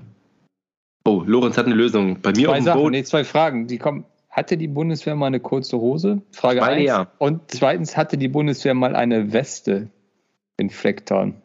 Oh, 1.03 1.23
Lorenz 1.25 1.57
hat 1.57 1.65
eine 1.65 1.75
Lösung. 1.75 2.21
Bei 2.21 2.31
mir 2.31 2.47
zwei 2.47 2.57
auf 2.57 2.63
Sachen, 2.63 2.81
Boot. 2.81 2.91
Nee, 2.91 3.03
zwei 3.03 3.23
Fragen. 3.23 3.67
Die 3.67 3.77
kommen. 3.77 4.05
Hatte 4.29 4.55
die 4.55 4.67
Bundeswehr 4.67 5.15
mal 5.15 5.27
eine 5.27 5.41
kurze 5.41 5.77
Hose? 5.77 6.21
Frage 6.31 6.63
1. 6.63 6.85
Ja. 6.85 7.11
Und 7.17 7.41
zweitens, 7.47 7.97
hatte 7.97 8.17
die 8.17 8.29
Bundeswehr 8.29 8.73
mal 8.73 8.95
eine 8.95 9.33
Weste 9.33 9.89
in 10.55 10.69
Flecktarn? 10.69 11.41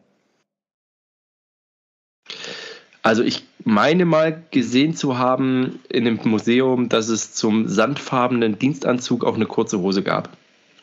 Also 3.01 3.23
ich 3.23 3.45
meine 3.65 4.05
mal 4.05 4.43
gesehen 4.51 4.95
zu 4.95 5.17
haben 5.17 5.79
in 5.89 6.05
dem 6.05 6.19
Museum, 6.23 6.87
dass 6.87 7.09
es 7.09 7.33
zum 7.33 7.67
sandfarbenen 7.67 8.57
Dienstanzug 8.57 9.25
auch 9.25 9.35
eine 9.35 9.45
kurze 9.45 9.79
Hose 9.79 10.03
gab. 10.03 10.29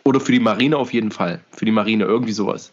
Oder 0.05 0.21
für 0.21 0.33
die 0.33 0.41
Marine 0.41 0.77
auf 0.77 0.93
jeden 0.93 1.11
Fall. 1.11 1.41
Für 1.51 1.65
die 1.65 1.71
Marine, 1.71 2.05
irgendwie 2.05 2.33
sowas. 2.33 2.73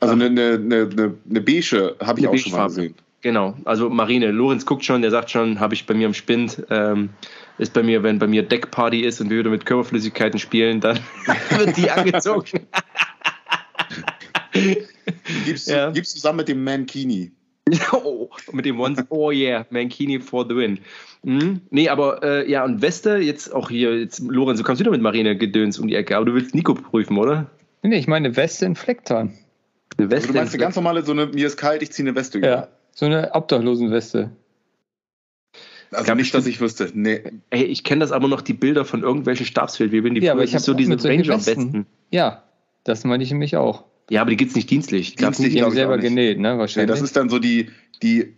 Also 0.00 0.14
eine, 0.14 0.26
eine, 0.26 0.54
eine, 0.54 1.14
eine 1.28 1.40
beige 1.40 1.96
habe 2.00 2.20
ich 2.20 2.28
eine 2.28 2.36
auch 2.36 2.38
schon 2.38 2.52
mal 2.52 2.66
gesehen. 2.66 2.94
Genau, 3.24 3.56
also 3.64 3.88
Marine. 3.88 4.32
Lorenz 4.32 4.66
guckt 4.66 4.84
schon, 4.84 5.00
der 5.00 5.10
sagt 5.10 5.30
schon, 5.30 5.58
habe 5.58 5.72
ich 5.72 5.86
bei 5.86 5.94
mir 5.94 6.04
im 6.04 6.12
Spind. 6.12 6.62
Ähm, 6.68 7.08
ist 7.56 7.72
bei 7.72 7.82
mir, 7.82 8.02
wenn 8.02 8.18
bei 8.18 8.26
mir 8.26 8.42
Deckparty 8.42 9.00
ist 9.00 9.18
und 9.18 9.30
wir 9.30 9.38
wieder 9.38 9.48
mit 9.48 9.64
Körperflüssigkeiten 9.64 10.38
spielen, 10.38 10.82
dann 10.82 10.98
wird 11.56 11.74
die 11.74 11.90
angezogen. 11.90 12.66
gibst, 15.46 15.70
ja. 15.70 15.90
gibst 15.90 16.12
zusammen 16.12 16.36
mit 16.36 16.48
dem 16.48 16.62
Mankini. 16.64 17.32
oh, 17.92 18.28
mit 18.52 18.66
dem 18.66 18.78
One, 18.78 19.06
oh 19.08 19.30
yeah, 19.30 19.64
Mankini 19.70 20.20
for 20.20 20.46
the 20.46 20.54
win. 20.54 20.80
Hm? 21.22 21.62
Nee, 21.70 21.88
aber 21.88 22.22
äh, 22.22 22.50
ja, 22.50 22.62
und 22.62 22.82
Weste, 22.82 23.16
jetzt 23.16 23.54
auch 23.54 23.70
hier, 23.70 24.00
jetzt, 24.00 24.18
Lorenz, 24.18 24.58
du 24.58 24.66
kommst 24.66 24.80
wieder 24.80 24.90
mit 24.90 25.00
Marine-Gedöns 25.00 25.78
um 25.78 25.88
die 25.88 25.94
Ecke, 25.94 26.18
aber 26.18 26.26
du 26.26 26.34
willst 26.34 26.54
Nico 26.54 26.74
prüfen, 26.74 27.16
oder? 27.16 27.50
Nee, 27.82 27.96
ich 27.96 28.06
meine 28.06 28.36
Weste 28.36 28.66
in 28.66 28.76
Flecktarn. 28.76 29.32
Eine 29.96 30.10
Weste 30.10 30.14
also 30.14 30.32
du 30.34 30.34
meinst 30.34 30.52
eine 30.52 30.60
ganz 30.60 30.76
normale, 30.76 31.02
so 31.06 31.12
eine, 31.12 31.28
mir 31.28 31.46
ist 31.46 31.56
kalt, 31.56 31.80
ich 31.80 31.90
ziehe 31.90 32.06
eine 32.06 32.14
Weste 32.14 32.36
über. 32.36 32.46
Ja, 32.46 32.68
so 32.94 33.06
eine 33.06 33.34
Obdachlosenweste. 33.34 34.30
Also 35.90 36.06
Gab 36.06 36.16
nicht, 36.16 36.34
dass 36.34 36.46
ich 36.46 36.60
wüsste. 36.60 36.90
Nee. 36.94 37.22
Ey, 37.50 37.64
ich 37.64 37.84
kenne 37.84 38.00
das 38.00 38.12
aber 38.12 38.28
noch, 38.28 38.40
die 38.40 38.52
Bilder 38.52 38.84
von 38.84 39.02
irgendwelchen 39.02 39.46
Stabsfeldwebeln, 39.46 40.14
die 40.14 40.22
ja, 40.22 40.32
aber 40.32 40.44
ich 40.44 40.54
habe 40.54 40.62
so 40.62 40.74
diese 40.74 40.92
Ranger-Westen. 40.92 41.86
Ja, 42.10 42.42
das 42.84 43.04
meine 43.04 43.22
ich 43.22 43.30
nämlich 43.30 43.56
auch. 43.56 43.84
Ja, 44.10 44.20
aber 44.20 44.30
die 44.30 44.36
gibt 44.36 44.50
es 44.50 44.56
nicht 44.56 44.70
dienstlich. 44.70 45.16
Dienstlich, 45.16 45.54
die 45.54 45.62
haben 45.62 45.72
selber 45.72 45.98
genäht, 45.98 46.38
ne? 46.38 46.58
Wahrscheinlich. 46.58 46.88
Nee, 46.88 46.94
das 46.94 47.02
ist 47.02 47.16
dann 47.16 47.28
so 47.28 47.38
die, 47.38 47.70
die 48.02 48.34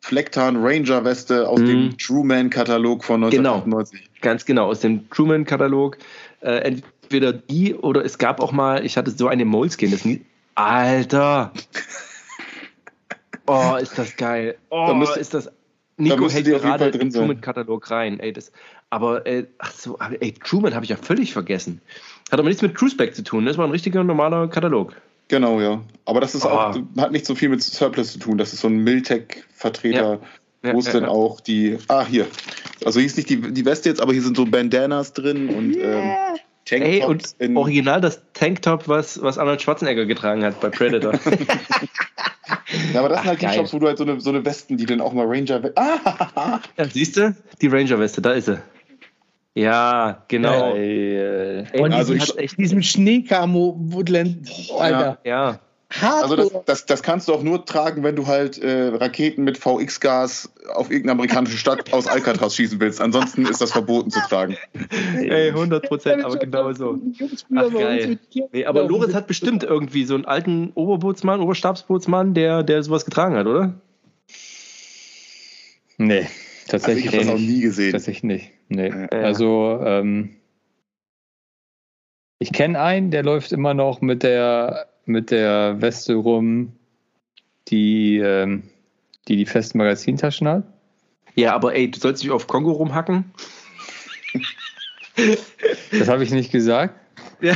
Flecktarn 0.00 0.56
Ranger 0.56 1.04
Weste 1.04 1.48
aus 1.48 1.60
mm. 1.60 1.66
dem 1.66 1.84
mhm. 1.84 1.98
Truman-Katalog 1.98 3.04
von 3.04 3.24
1998. 3.24 4.00
Genau, 4.00 4.10
ganz 4.20 4.44
genau, 4.44 4.66
aus 4.66 4.80
dem 4.80 5.10
Truman-Katalog. 5.10 5.98
Äh, 6.40 6.76
entweder 7.02 7.32
die 7.32 7.74
oder 7.74 8.04
es 8.04 8.18
gab 8.18 8.40
auch 8.40 8.52
mal, 8.52 8.84
ich 8.84 8.96
hatte 8.96 9.10
so 9.10 9.26
eine 9.26 9.44
Moleskin, 9.44 9.90
das 9.90 10.04
nie, 10.04 10.22
Alter! 10.54 11.52
Oh, 13.48 13.76
ist 13.76 13.98
das 13.98 14.16
geil. 14.16 14.56
Oh, 14.70 14.84
da 14.88 14.94
müsste, 14.94 15.18
ist 15.18 15.34
das. 15.34 15.50
Nico 15.96 16.30
hält 16.30 16.46
gerade 16.46 16.90
den 16.92 17.10
Truman-Katalog 17.10 17.90
rein. 17.90 18.20
Ey, 18.20 18.32
das, 18.32 18.52
aber, 18.90 19.26
äh, 19.26 19.46
ach 19.58 19.72
so, 19.72 19.98
ey, 19.98 20.32
Truman 20.32 20.74
habe 20.74 20.84
ich 20.84 20.90
ja 20.90 20.96
völlig 20.96 21.32
vergessen. 21.32 21.80
Hat 22.30 22.38
aber 22.38 22.48
nichts 22.48 22.62
mit 22.62 22.74
Cruiseback 22.74 23.14
zu 23.16 23.24
tun. 23.24 23.46
Das 23.46 23.58
war 23.58 23.66
ein 23.66 23.72
richtiger 23.72 24.04
normaler 24.04 24.48
Katalog. 24.48 24.94
Genau, 25.28 25.60
ja. 25.60 25.82
Aber 26.04 26.20
das 26.20 26.34
ist 26.34 26.44
oh. 26.44 26.48
auch, 26.48 26.78
hat 26.98 27.12
nicht 27.12 27.26
so 27.26 27.34
viel 27.34 27.48
mit 27.48 27.62
Surplus 27.62 28.12
zu 28.12 28.18
tun. 28.18 28.38
Das 28.38 28.52
ist 28.52 28.60
so 28.60 28.68
ein 28.68 28.78
Miltech-Vertreter, 28.78 30.20
ja. 30.62 30.72
wo 30.72 30.78
es 30.78 30.86
ja, 30.86 30.92
denn 30.92 31.02
ja. 31.02 31.08
auch 31.08 31.40
die. 31.40 31.78
Ah, 31.88 32.06
hier. 32.06 32.26
Also 32.84 33.00
hier 33.00 33.06
ist 33.06 33.16
nicht 33.16 33.28
die, 33.28 33.40
die 33.52 33.64
Weste 33.64 33.88
jetzt, 33.88 34.00
aber 34.00 34.12
hier 34.12 34.22
sind 34.22 34.36
so 34.36 34.44
Bandanas 34.46 35.12
drin 35.12 35.48
und 35.48 35.74
yeah. 35.74 36.30
ähm, 36.32 36.38
Tanktops. 36.68 37.36
Ey, 37.38 37.48
und 37.48 37.56
original 37.56 38.00
das 38.00 38.22
Tanktop, 38.34 38.88
was, 38.88 39.20
was 39.22 39.38
Arnold 39.38 39.62
Schwarzenegger 39.62 40.06
getragen 40.06 40.44
hat 40.44 40.60
bei 40.60 40.68
Predator. 40.68 41.12
ja, 42.92 43.00
aber 43.00 43.08
das 43.08 43.18
Ach, 43.18 43.22
sind 43.22 43.30
halt 43.30 43.40
geil. 43.40 43.50
die 43.50 43.56
Shops, 43.56 43.72
wo 43.72 43.78
du 43.78 43.86
halt 43.86 43.98
so 43.98 44.04
eine, 44.04 44.20
so 44.20 44.30
eine 44.30 44.44
Westen, 44.44 44.76
die 44.76 44.86
dann 44.86 45.00
auch 45.00 45.12
mal 45.12 45.26
Ranger. 45.26 45.70
Ah! 45.76 46.60
Ja, 46.76 46.84
siehst 46.84 47.16
du? 47.16 47.34
Die 47.60 47.66
Ranger-Weste, 47.68 48.22
da 48.22 48.32
ist 48.32 48.46
sie. 48.46 48.60
Ja, 49.54 50.24
genau. 50.28 50.74
Äh, 50.74 51.62
äh, 51.62 51.80
und 51.80 51.92
also 51.92 52.14
ich, 52.14 52.38
echt 52.38 52.58
diesem 52.58 52.80
Schneekamo 52.82 53.74
Woodland, 53.78 54.48
Alter. 54.78 55.18
Ja. 55.24 55.52
ja. 55.52 55.60
Also 55.90 56.36
das, 56.36 56.52
das, 56.66 56.86
das, 56.86 57.02
kannst 57.02 57.28
du 57.28 57.32
auch 57.32 57.42
nur 57.42 57.64
tragen, 57.64 58.02
wenn 58.02 58.14
du 58.14 58.26
halt 58.26 58.58
äh, 58.58 58.88
Raketen 58.88 59.42
mit 59.42 59.56
VX-Gas 59.56 60.52
auf 60.74 60.90
irgendeine 60.90 61.12
amerikanische 61.12 61.56
Stadt 61.56 61.94
aus 61.94 62.06
Alcatraz 62.06 62.56
schießen 62.56 62.78
willst. 62.78 63.00
Ansonsten 63.00 63.46
ist 63.46 63.62
das 63.62 63.72
verboten 63.72 64.10
zu 64.10 64.20
tragen. 64.20 64.56
Ey, 65.16 65.48
100 65.48 65.88
Prozent, 65.88 66.24
aber 66.24 66.36
genau 66.36 66.72
so. 66.74 66.98
Ach, 67.54 67.72
geil. 67.72 68.18
Nee, 68.52 68.66
aber 68.66 68.86
Lorenz 68.86 69.14
hat 69.14 69.26
bestimmt 69.26 69.64
irgendwie 69.64 70.04
so 70.04 70.14
einen 70.14 70.26
alten 70.26 70.72
Oberbootsmann, 70.74 71.40
Oberstabsbootsmann, 71.40 72.34
der, 72.34 72.62
der 72.62 72.82
sowas 72.82 73.06
getragen 73.06 73.36
hat, 73.36 73.46
oder? 73.46 73.80
Nee, 75.96 76.28
tatsächlich 76.68 77.06
also 77.06 77.16
ich 77.16 77.28
habe 77.28 77.38
das 77.38 77.42
auch 77.42 77.46
nie 77.46 77.60
gesehen. 77.60 77.92
Tatsächlich 77.92 78.24
nicht. 78.24 78.50
Nee. 78.68 78.90
Ja. 78.90 79.06
Also, 79.08 79.80
ähm, 79.82 80.36
ich 82.38 82.52
kenne 82.52 82.80
einen, 82.80 83.10
der 83.10 83.22
läuft 83.22 83.52
immer 83.52 83.74
noch 83.74 84.00
mit 84.00 84.22
der, 84.22 84.86
mit 85.08 85.30
der 85.30 85.80
Weste 85.80 86.14
rum, 86.14 86.72
die, 87.68 88.18
ähm, 88.18 88.64
die 89.26 89.36
die 89.36 89.46
festen 89.46 89.78
Magazintaschen 89.78 90.48
hat. 90.48 90.64
Ja, 91.34 91.54
aber 91.54 91.74
ey, 91.74 91.90
du 91.90 91.98
sollst 91.98 92.22
dich 92.22 92.30
auf 92.30 92.46
Kongo 92.46 92.72
rumhacken. 92.72 93.32
das 95.92 96.08
habe 96.08 96.24
ich 96.24 96.30
nicht 96.30 96.50
gesagt. 96.50 96.94
Ja. 97.40 97.54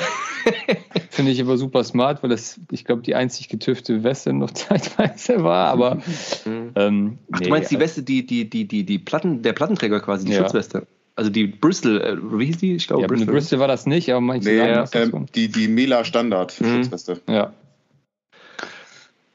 Finde 1.10 1.32
ich 1.32 1.40
aber 1.40 1.56
super 1.56 1.84
smart, 1.84 2.22
weil 2.22 2.30
das, 2.30 2.60
ich 2.70 2.84
glaube, 2.84 3.02
die 3.02 3.14
einzig 3.14 3.48
getüftete 3.48 4.02
Weste 4.02 4.32
noch 4.32 4.50
zeitweise 4.52 5.42
war, 5.44 5.68
aber. 5.68 5.96
Mhm. 6.44 6.72
Ähm, 6.74 7.18
Ach, 7.32 7.40
du 7.40 7.48
meinst 7.48 7.70
die 7.70 7.76
also 7.76 7.84
Weste, 7.84 8.02
die, 8.02 8.26
die, 8.26 8.48
die, 8.48 8.66
die, 8.66 8.84
die 8.84 8.98
Platten, 8.98 9.42
der 9.42 9.52
Plattenträger 9.52 10.00
quasi, 10.00 10.26
die 10.26 10.32
ja. 10.32 10.40
Schutzweste? 10.40 10.86
Also 11.14 11.30
die 11.30 11.46
Bristol, 11.46 12.00
äh, 12.00 12.16
wie 12.38 12.46
hieß 12.46 12.58
die? 12.58 12.74
Ich 12.74 12.86
glaube, 12.86 13.02
ja, 13.02 13.08
Bristol. 13.08 13.34
Bristol 13.34 13.58
war 13.58 13.68
das 13.68 13.86
nicht, 13.86 14.10
aber 14.10 14.20
manche 14.20 14.48
nee, 14.48 14.58
sagen, 14.58 15.12
ja, 15.12 15.18
ähm, 15.18 15.26
die, 15.34 15.48
die 15.48 15.68
Mela 15.68 16.04
Standard 16.04 16.58
mhm. 16.60 16.82
Schutzweste. 16.82 17.20
Ja. 17.28 17.52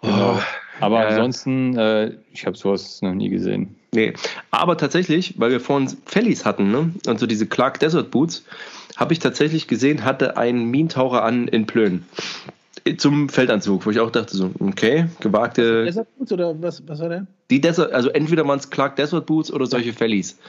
Genau. 0.02 0.38
Oh, 0.38 0.42
aber 0.80 1.04
äh, 1.04 1.08
ansonsten, 1.08 1.78
äh, 1.78 2.14
ich 2.34 2.46
habe 2.46 2.58
sowas 2.58 3.02
noch 3.02 3.14
nie 3.14 3.30
gesehen. 3.30 3.76
Nee, 3.94 4.14
aber 4.52 4.78
tatsächlich, 4.78 5.36
weil 5.38 5.52
wir 5.52 5.60
vorhin 5.60 5.90
Fellies 6.06 6.46
hatten, 6.46 6.72
ne? 6.72 6.94
Und 7.08 7.20
so 7.20 7.26
diese 7.26 7.48
Clark 7.48 7.80
Desert 7.80 8.12
Boots, 8.12 8.44
habe 8.96 9.14
ich 9.14 9.20
tatsächlich 9.20 9.68
gesehen, 9.68 10.04
hatte 10.04 10.38
einen 10.38 10.66
Minentaucher 10.66 11.24
an 11.24 11.48
in 11.48 11.68
Plön. 11.68 12.04
zum 12.98 13.30
Feldanzug, 13.30 13.86
wo 13.86 13.92
ich 13.92 14.00
auch 14.00 14.12
dachte 14.12 14.36
so, 14.36 14.52
okay, 14.60 15.08
gewagte. 15.20 15.86
Desert 15.86 16.08
Boots 16.18 16.32
oder 16.32 16.62
was, 16.62 16.88
was 16.88 17.00
war 17.00 17.10
der? 17.10 17.28
Die 17.50 17.62
Desert, 17.62 17.92
also 17.94 18.10
entweder 18.10 18.48
waren 18.48 18.60
es 18.60 18.70
Clark 18.70 18.96
Desert 18.96 19.26
Boots 19.26 19.52
oder 19.52 19.66
solche 19.66 19.94
Fellies. 19.94 20.32
Ja, 20.34 20.44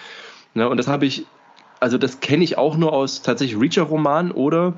und 0.66 0.76
das 0.76 0.88
habe 0.88 1.06
ich, 1.06 1.26
also 1.80 1.98
das 1.98 2.20
kenne 2.20 2.44
ich 2.44 2.58
auch 2.58 2.76
nur 2.76 2.92
aus 2.92 3.22
tatsächlich 3.22 3.60
Reacher-Romanen 3.60 4.32
oder 4.32 4.74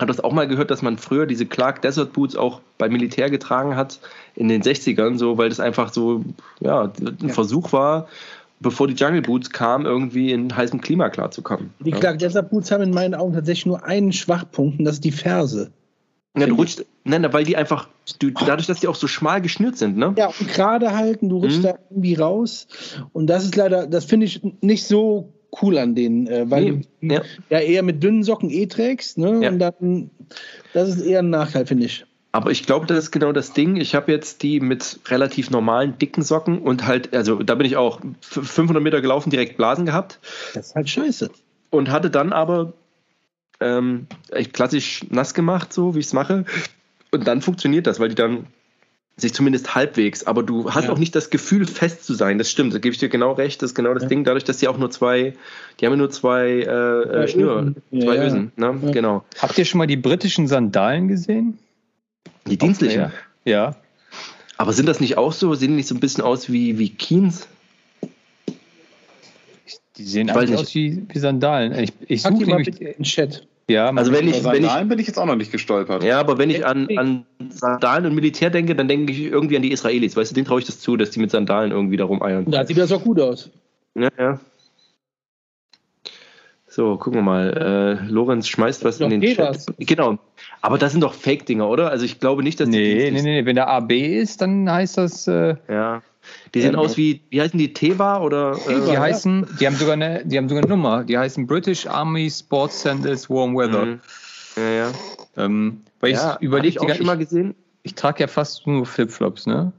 habe 0.00 0.12
das 0.12 0.22
auch 0.22 0.32
mal 0.32 0.48
gehört, 0.48 0.70
dass 0.70 0.82
man 0.82 0.98
früher 0.98 1.26
diese 1.26 1.46
Clark 1.46 1.82
Desert 1.82 2.12
Boots 2.12 2.36
auch 2.36 2.60
beim 2.78 2.92
Militär 2.92 3.30
getragen 3.30 3.76
hat 3.76 4.00
in 4.34 4.48
den 4.48 4.62
60ern, 4.62 5.18
so, 5.18 5.38
weil 5.38 5.48
das 5.48 5.60
einfach 5.60 5.92
so, 5.92 6.24
ja, 6.60 6.90
ein 7.00 7.18
ja. 7.22 7.28
Versuch 7.28 7.72
war, 7.72 8.08
bevor 8.60 8.88
die 8.88 8.94
Jungle 8.94 9.22
Boots 9.22 9.50
kamen, 9.50 9.86
irgendwie 9.86 10.32
in 10.32 10.54
heißem 10.54 10.80
Klima 10.80 11.10
klarzukommen. 11.10 11.72
Die 11.80 11.92
Clark 11.92 12.18
Desert 12.18 12.50
Boots 12.50 12.72
haben 12.72 12.82
in 12.82 12.90
meinen 12.90 13.14
Augen 13.14 13.34
tatsächlich 13.34 13.66
nur 13.66 13.84
einen 13.84 14.12
Schwachpunkt 14.12 14.80
und 14.80 14.84
das 14.84 14.96
ist 14.96 15.04
die 15.04 15.12
Ferse. 15.12 15.70
Ja, 16.36 16.46
du 16.46 16.56
rutschst, 16.56 16.84
nein, 17.04 17.24
weil 17.32 17.44
die 17.44 17.56
einfach, 17.56 17.88
du, 18.18 18.30
dadurch, 18.30 18.66
dass 18.66 18.80
die 18.80 18.88
auch 18.88 18.96
so 18.96 19.06
schmal 19.06 19.40
geschnürt 19.40 19.78
sind, 19.78 19.96
ne? 19.96 20.14
Ja, 20.18 20.26
und 20.28 20.48
gerade 20.48 20.92
halten, 20.96 21.28
du 21.28 21.38
rutschst 21.38 21.58
mhm. 21.58 21.62
da 21.62 21.78
irgendwie 21.90 22.14
raus. 22.14 22.66
Und 23.12 23.28
das 23.28 23.44
ist 23.44 23.54
leider, 23.54 23.86
das 23.86 24.04
finde 24.04 24.26
ich 24.26 24.40
nicht 24.60 24.84
so 24.84 25.32
cool 25.62 25.78
an 25.78 25.94
denen, 25.94 26.26
äh, 26.26 26.50
weil 26.50 26.82
nee, 27.00 27.08
du 27.08 27.14
ja. 27.14 27.22
ja. 27.50 27.58
eher 27.60 27.82
mit 27.84 28.02
dünnen 28.02 28.24
Socken 28.24 28.50
eh 28.50 28.66
trägst, 28.66 29.18
ne? 29.18 29.40
Ja. 29.42 29.50
Und 29.50 29.60
dann, 29.60 30.10
das 30.72 30.88
ist 30.88 31.02
eher 31.02 31.20
ein 31.20 31.30
Nachteil, 31.30 31.66
finde 31.66 31.86
ich. 31.86 32.04
Aber 32.32 32.50
ich 32.50 32.66
glaube, 32.66 32.86
das 32.86 32.98
ist 32.98 33.10
genau 33.12 33.30
das 33.30 33.52
Ding. 33.52 33.76
Ich 33.76 33.94
habe 33.94 34.10
jetzt 34.10 34.42
die 34.42 34.58
mit 34.58 34.98
relativ 35.06 35.50
normalen, 35.50 35.96
dicken 35.98 36.22
Socken 36.22 36.58
und 36.58 36.84
halt, 36.84 37.14
also 37.14 37.40
da 37.44 37.54
bin 37.54 37.64
ich 37.64 37.76
auch 37.76 38.00
500 38.22 38.82
Meter 38.82 39.00
gelaufen, 39.00 39.30
direkt 39.30 39.56
Blasen 39.56 39.86
gehabt. 39.86 40.18
Das 40.52 40.66
ist 40.66 40.74
halt 40.74 40.88
scheiße. 40.88 41.30
Und 41.70 41.92
hatte 41.92 42.10
dann 42.10 42.32
aber 42.32 42.72
ähm, 43.60 44.06
echt 44.30 44.52
klassisch 44.52 45.04
nass 45.10 45.34
gemacht, 45.34 45.72
so 45.72 45.94
wie 45.94 46.00
ich 46.00 46.06
es 46.06 46.12
mache. 46.12 46.44
Und 47.10 47.26
dann 47.26 47.42
funktioniert 47.42 47.86
das, 47.86 48.00
weil 48.00 48.08
die 48.08 48.14
dann 48.14 48.46
sich 49.16 49.32
zumindest 49.32 49.76
halbwegs, 49.76 50.26
aber 50.26 50.42
du 50.42 50.74
hast 50.74 50.86
ja. 50.86 50.90
auch 50.90 50.98
nicht 50.98 51.14
das 51.14 51.30
Gefühl, 51.30 51.66
fest 51.66 52.04
zu 52.04 52.14
sein. 52.14 52.38
Das 52.38 52.50
stimmt, 52.50 52.74
da 52.74 52.78
gebe 52.78 52.92
ich 52.92 52.98
dir 52.98 53.08
genau 53.08 53.32
recht. 53.32 53.62
Das 53.62 53.70
ist 53.70 53.74
genau 53.76 53.94
das 53.94 54.04
ja. 54.04 54.08
Ding. 54.08 54.24
Dadurch, 54.24 54.42
dass 54.42 54.58
die 54.58 54.66
auch 54.66 54.76
nur 54.76 54.90
zwei, 54.90 55.34
die 55.78 55.86
haben 55.86 55.92
ja 55.92 55.98
nur 55.98 56.10
zwei 56.10 56.48
äh, 56.48 57.22
äh, 57.22 57.28
Schnür, 57.28 57.74
zwei 57.90 58.16
ja, 58.16 58.24
Ösen. 58.24 58.50
Ne? 58.56 58.76
Genau. 58.92 59.24
Habt 59.38 59.56
ihr 59.56 59.64
schon 59.64 59.78
mal 59.78 59.86
die 59.86 59.96
britischen 59.96 60.48
Sandalen 60.48 61.06
gesehen? 61.06 61.58
Die 62.46 62.58
dienstlichen? 62.58 63.12
Ja. 63.44 63.76
Aber 64.56 64.72
sind 64.72 64.86
das 64.86 64.98
nicht 64.98 65.16
auch 65.16 65.32
so? 65.32 65.54
Sehen 65.54 65.70
die 65.70 65.76
nicht 65.76 65.88
so 65.88 65.94
ein 65.94 66.00
bisschen 66.00 66.24
aus 66.24 66.50
wie, 66.50 66.78
wie 66.78 66.90
Keens? 66.90 67.46
Die 69.96 70.04
sehen 70.04 70.28
ich 70.28 70.34
eigentlich 70.34 70.58
aus 70.58 70.74
wie, 70.74 71.06
wie 71.08 71.18
Sandalen. 71.18 71.72
Ich, 71.78 71.92
ich 72.08 72.22
suche 72.22 72.44
nämlich 72.44 72.70
den 72.70 73.02
Chat. 73.02 73.46
Ja, 73.68 73.90
also 73.90 74.12
wenn 74.12 74.28
ich, 74.28 74.44
wenn 74.44 74.64
ich, 74.64 74.88
bin 74.88 74.98
ich 74.98 75.06
jetzt 75.06 75.18
auch 75.18 75.24
noch 75.24 75.36
nicht 75.36 75.50
gestolpert. 75.50 76.04
Ja, 76.04 76.20
aber 76.20 76.36
wenn 76.36 76.50
ich 76.50 76.66
an, 76.66 76.86
an 76.96 77.24
Sandalen 77.48 78.06
und 78.06 78.14
Militär 78.14 78.50
denke, 78.50 78.74
dann 78.74 78.88
denke 78.88 79.12
ich 79.12 79.20
irgendwie 79.20 79.56
an 79.56 79.62
die 79.62 79.72
Israelis. 79.72 80.16
Weißt 80.16 80.32
du, 80.32 80.34
denen 80.34 80.46
traue 80.46 80.60
ich 80.60 80.66
das 80.66 80.80
zu, 80.80 80.96
dass 80.96 81.10
die 81.10 81.20
mit 81.20 81.30
Sandalen 81.30 81.70
irgendwie 81.70 81.96
da 81.96 82.04
rumeiern. 82.04 82.50
Da 82.50 82.66
sieht 82.66 82.76
das 82.76 82.92
auch 82.92 83.02
gut 83.02 83.20
aus. 83.20 83.50
Ja, 83.94 84.10
ja. 84.18 84.40
So, 86.66 86.96
gucken 86.96 87.20
wir 87.20 87.22
mal. 87.22 88.00
Äh, 88.02 88.10
Lorenz 88.10 88.48
schmeißt 88.48 88.84
was 88.84 89.00
in 89.00 89.08
den 89.08 89.22
Chat. 89.22 89.48
Was. 89.48 89.66
Genau. 89.78 90.18
Aber 90.60 90.76
das 90.76 90.92
sind 90.92 91.02
doch 91.02 91.14
Fake-Dinger, 91.14 91.68
oder? 91.68 91.90
Also 91.90 92.04
ich 92.04 92.18
glaube 92.18 92.42
nicht, 92.42 92.60
dass 92.60 92.68
die. 92.68 92.76
Nee, 92.76 93.10
nee, 93.12 93.22
nee. 93.22 93.46
Wenn 93.46 93.54
der 93.54 93.68
AB 93.68 93.92
ist, 93.92 94.42
dann 94.42 94.70
heißt 94.70 94.98
das. 94.98 95.26
Äh, 95.28 95.54
ja. 95.68 96.02
Die 96.54 96.60
sehen 96.60 96.76
aus 96.76 96.96
wie, 96.96 97.20
wie 97.30 97.40
heißen 97.40 97.58
die, 97.58 97.72
Teva 97.72 98.20
oder? 98.20 98.56
Äh, 98.68 98.90
die 98.90 98.98
heißen, 98.98 99.46
die 99.60 99.66
haben 99.66 99.76
sogar 99.76 99.94
eine, 99.94 100.24
die 100.24 100.38
haben 100.38 100.48
sogar 100.48 100.62
eine 100.62 100.70
Nummer. 100.70 101.04
Die 101.04 101.18
heißen 101.18 101.46
British 101.46 101.86
Army 101.86 102.30
Sports 102.30 102.82
Sandals 102.82 103.28
Warm 103.28 103.56
Weather. 103.56 103.86
Mhm. 103.86 104.00
Ja, 104.56 104.70
ja. 104.70 104.92
Ähm, 105.36 105.82
weil 106.00 106.12
ja, 106.12 106.36
ich 106.38 106.46
überlege, 106.46 106.78
ich 106.86 106.96
schon 106.96 107.06
mal 107.06 107.18
gesehen. 107.18 107.54
Ich, 107.82 107.92
ich 107.92 107.94
trage 107.94 108.20
ja 108.20 108.26
fast 108.26 108.66
nur 108.66 108.86
Flipflops, 108.86 109.46
ne? 109.46 109.72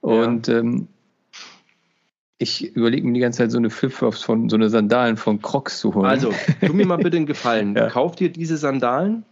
Und 0.00 0.48
ja. 0.48 0.58
ähm, 0.58 0.88
ich 2.38 2.74
überlege 2.74 3.06
mir 3.06 3.12
die 3.12 3.20
ganze 3.20 3.38
Zeit 3.38 3.50
so 3.50 3.58
eine 3.58 3.68
Flipflops 3.68 4.22
von, 4.22 4.48
so 4.48 4.56
eine 4.56 4.70
Sandalen 4.70 5.18
von 5.18 5.42
Crocs 5.42 5.78
zu 5.78 5.94
holen. 5.94 6.06
Also, 6.06 6.32
tu 6.64 6.72
mir 6.72 6.86
mal 6.86 6.96
bitte 6.96 7.18
einen 7.18 7.26
Gefallen. 7.26 7.74
ja. 7.76 7.88
Kauf 7.90 8.16
dir 8.16 8.30
diese 8.30 8.56
Sandalen. 8.56 9.24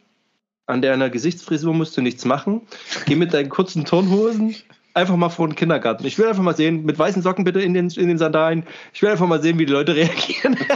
An 0.66 0.82
deiner 0.82 1.09
Gesichtsfrisur 1.09 1.72
musst 1.72 1.96
du 1.96 2.02
nichts 2.02 2.26
machen. 2.26 2.60
Geh 3.06 3.16
mit 3.16 3.32
deinen 3.32 3.48
kurzen 3.48 3.86
Turnhosen 3.86 4.55
einfach 4.98 5.16
mal 5.16 5.28
vor 5.28 5.48
den 5.48 5.54
Kindergarten. 5.54 6.04
Ich 6.06 6.18
will 6.18 6.26
einfach 6.26 6.42
mal 6.42 6.56
sehen, 6.56 6.84
mit 6.84 6.98
weißen 6.98 7.22
Socken 7.22 7.44
bitte 7.44 7.60
in 7.60 7.74
den, 7.74 7.88
in 7.88 8.08
den 8.08 8.18
Sandalen. 8.18 8.64
Ich 8.92 9.02
will 9.02 9.08
einfach 9.08 9.26
mal 9.26 9.40
sehen, 9.40 9.58
wie 9.58 9.66
die 9.66 9.72
Leute 9.72 9.94
reagieren. 9.96 10.56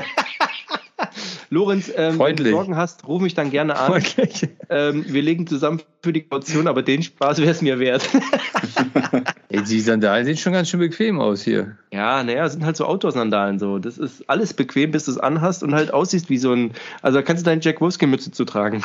Lorenz, 1.50 1.92
ähm, 1.94 2.18
wenn 2.18 2.36
du 2.36 2.50
Sorgen 2.50 2.76
hast, 2.76 3.06
ruf 3.06 3.20
mich 3.20 3.34
dann 3.34 3.50
gerne 3.50 3.78
an. 3.78 4.02
Ähm, 4.70 5.04
wir 5.06 5.20
legen 5.20 5.46
zusammen 5.46 5.82
für 6.02 6.12
die 6.12 6.22
Kaution, 6.22 6.66
aber 6.66 6.82
den 6.82 7.02
Spaß 7.02 7.38
wäre 7.38 7.50
es 7.50 7.60
mir 7.60 7.78
wert. 7.78 8.08
Ey, 9.50 9.62
die 9.62 9.80
Sandalen 9.80 10.24
sehen 10.24 10.38
schon 10.38 10.54
ganz 10.54 10.70
schön 10.70 10.80
bequem 10.80 11.20
aus 11.20 11.42
hier. 11.42 11.76
Ja, 11.92 12.22
naja, 12.22 12.48
sind 12.48 12.64
halt 12.64 12.76
so 12.76 12.86
Outdoor-Sandalen 12.86 13.58
so. 13.58 13.78
Das 13.78 13.98
ist 13.98 14.28
alles 14.30 14.54
bequem, 14.54 14.92
bis 14.92 15.04
du 15.04 15.10
es 15.10 15.18
anhast 15.18 15.62
und 15.62 15.74
halt 15.74 15.92
aussiehst 15.92 16.30
wie 16.30 16.38
so 16.38 16.52
ein. 16.52 16.72
Also 17.02 17.18
da 17.18 17.22
kannst 17.22 17.44
du 17.44 17.50
deine 17.50 17.60
Jack 17.60 17.82
Wolfskin-Mütze 17.82 18.30
zu 18.30 18.46
tragen. 18.46 18.82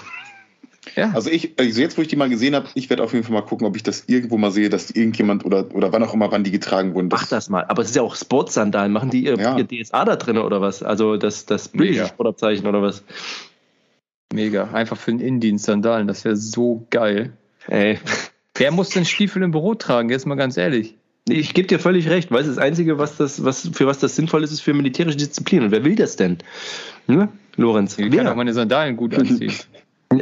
Ja. 0.96 1.12
Also 1.14 1.30
ich, 1.30 1.54
also 1.60 1.82
jetzt, 1.82 1.98
wo 1.98 2.02
ich 2.02 2.08
die 2.08 2.16
mal 2.16 2.30
gesehen 2.30 2.56
habe, 2.56 2.68
ich 2.74 2.90
werde 2.90 3.04
auf 3.04 3.14
jeden 3.14 3.24
Fall 3.24 3.34
mal 3.34 3.42
gucken, 3.42 3.68
ob 3.68 3.76
ich 3.76 3.84
das 3.84 4.06
irgendwo 4.08 4.38
mal 4.38 4.52
sehe, 4.52 4.70
dass 4.70 4.92
irgendjemand 4.92 5.46
oder, 5.46 5.74
oder 5.74 5.92
wann 5.92 6.04
auch 6.04 6.14
immer, 6.14 6.32
wann 6.32 6.44
die 6.44 6.52
getragen 6.52 6.94
wurden. 6.94 7.10
Mach 7.12 7.28
das 7.28 7.50
mal. 7.50 7.66
Aber 7.66 7.82
es 7.82 7.90
ist 7.90 7.96
ja 7.96 8.02
auch 8.02 8.16
Sportsandalen. 8.16 8.92
Machen 8.92 9.10
die 9.10 9.26
ihr, 9.26 9.38
ja. 9.38 9.58
ihr 9.58 9.68
DSA 9.68 10.06
da 10.06 10.16
drin 10.16 10.38
oder 10.38 10.62
was? 10.62 10.84
Also 10.84 11.18
das, 11.18 11.46
das 11.46 11.70
British-Sportabzeichen 11.70 12.68
oder 12.68 12.82
was? 12.82 13.04
Mega. 14.34 14.70
Einfach 14.74 14.98
für 14.98 15.12
den 15.12 15.20
Indienst 15.20 15.66
Sandalen. 15.66 16.08
Das 16.08 16.26
wäre 16.26 16.36
so 16.36 16.86
geil. 16.90 17.34
Ey. 17.68 18.00
Wer 18.56 18.72
muss 18.72 18.90
denn 18.90 19.06
Stiefel 19.06 19.44
im 19.44 19.52
Büro 19.52 19.76
tragen? 19.76 20.10
Jetzt 20.10 20.26
mal 20.26 20.36
ganz 20.36 20.58
ehrlich. 20.58 20.96
Ich 21.30 21.54
gebe 21.54 21.68
dir 21.68 21.80
völlig 21.80 22.10
recht. 22.10 22.32
Weißt 22.32 22.46
du, 22.46 22.50
das 22.50 22.58
Einzige, 22.58 22.98
was 22.98 23.18
das, 23.18 23.44
was, 23.44 23.70
für 23.74 23.86
was 23.86 24.00
das 24.00 24.16
sinnvoll 24.16 24.44
ist, 24.44 24.52
ist 24.52 24.62
für 24.62 24.74
militärische 24.74 25.18
Disziplin. 25.18 25.64
Und 25.64 25.72
wer 25.72 25.84
will 25.84 25.96
das 25.96 26.16
denn? 26.16 26.38
Ne? 27.08 27.30
Lorenz. 27.58 27.98
Ich 27.98 28.12
kann 28.12 28.28
auch 28.28 28.36
meine 28.36 28.54
Sandalen 28.54 28.96
gut 28.96 29.16
anziehen. 29.16 29.54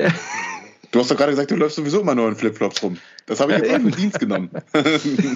Du 0.96 1.02
hast 1.02 1.12
doch 1.12 1.18
gerade 1.18 1.34
gesagt, 1.34 1.52
du 1.52 1.58
läufst 1.58 1.76
sowieso 1.76 2.00
immer 2.00 2.16
nur 2.16 2.30
in 2.30 2.38
Flipflops 2.38 2.82
rum. 2.82 2.96
Das 3.26 3.42
habe 3.42 3.52
ich 3.52 3.58
jetzt 3.58 3.70
einfach 3.70 3.90
in 3.90 3.96
Dienst 3.98 4.18
genommen. 4.18 4.50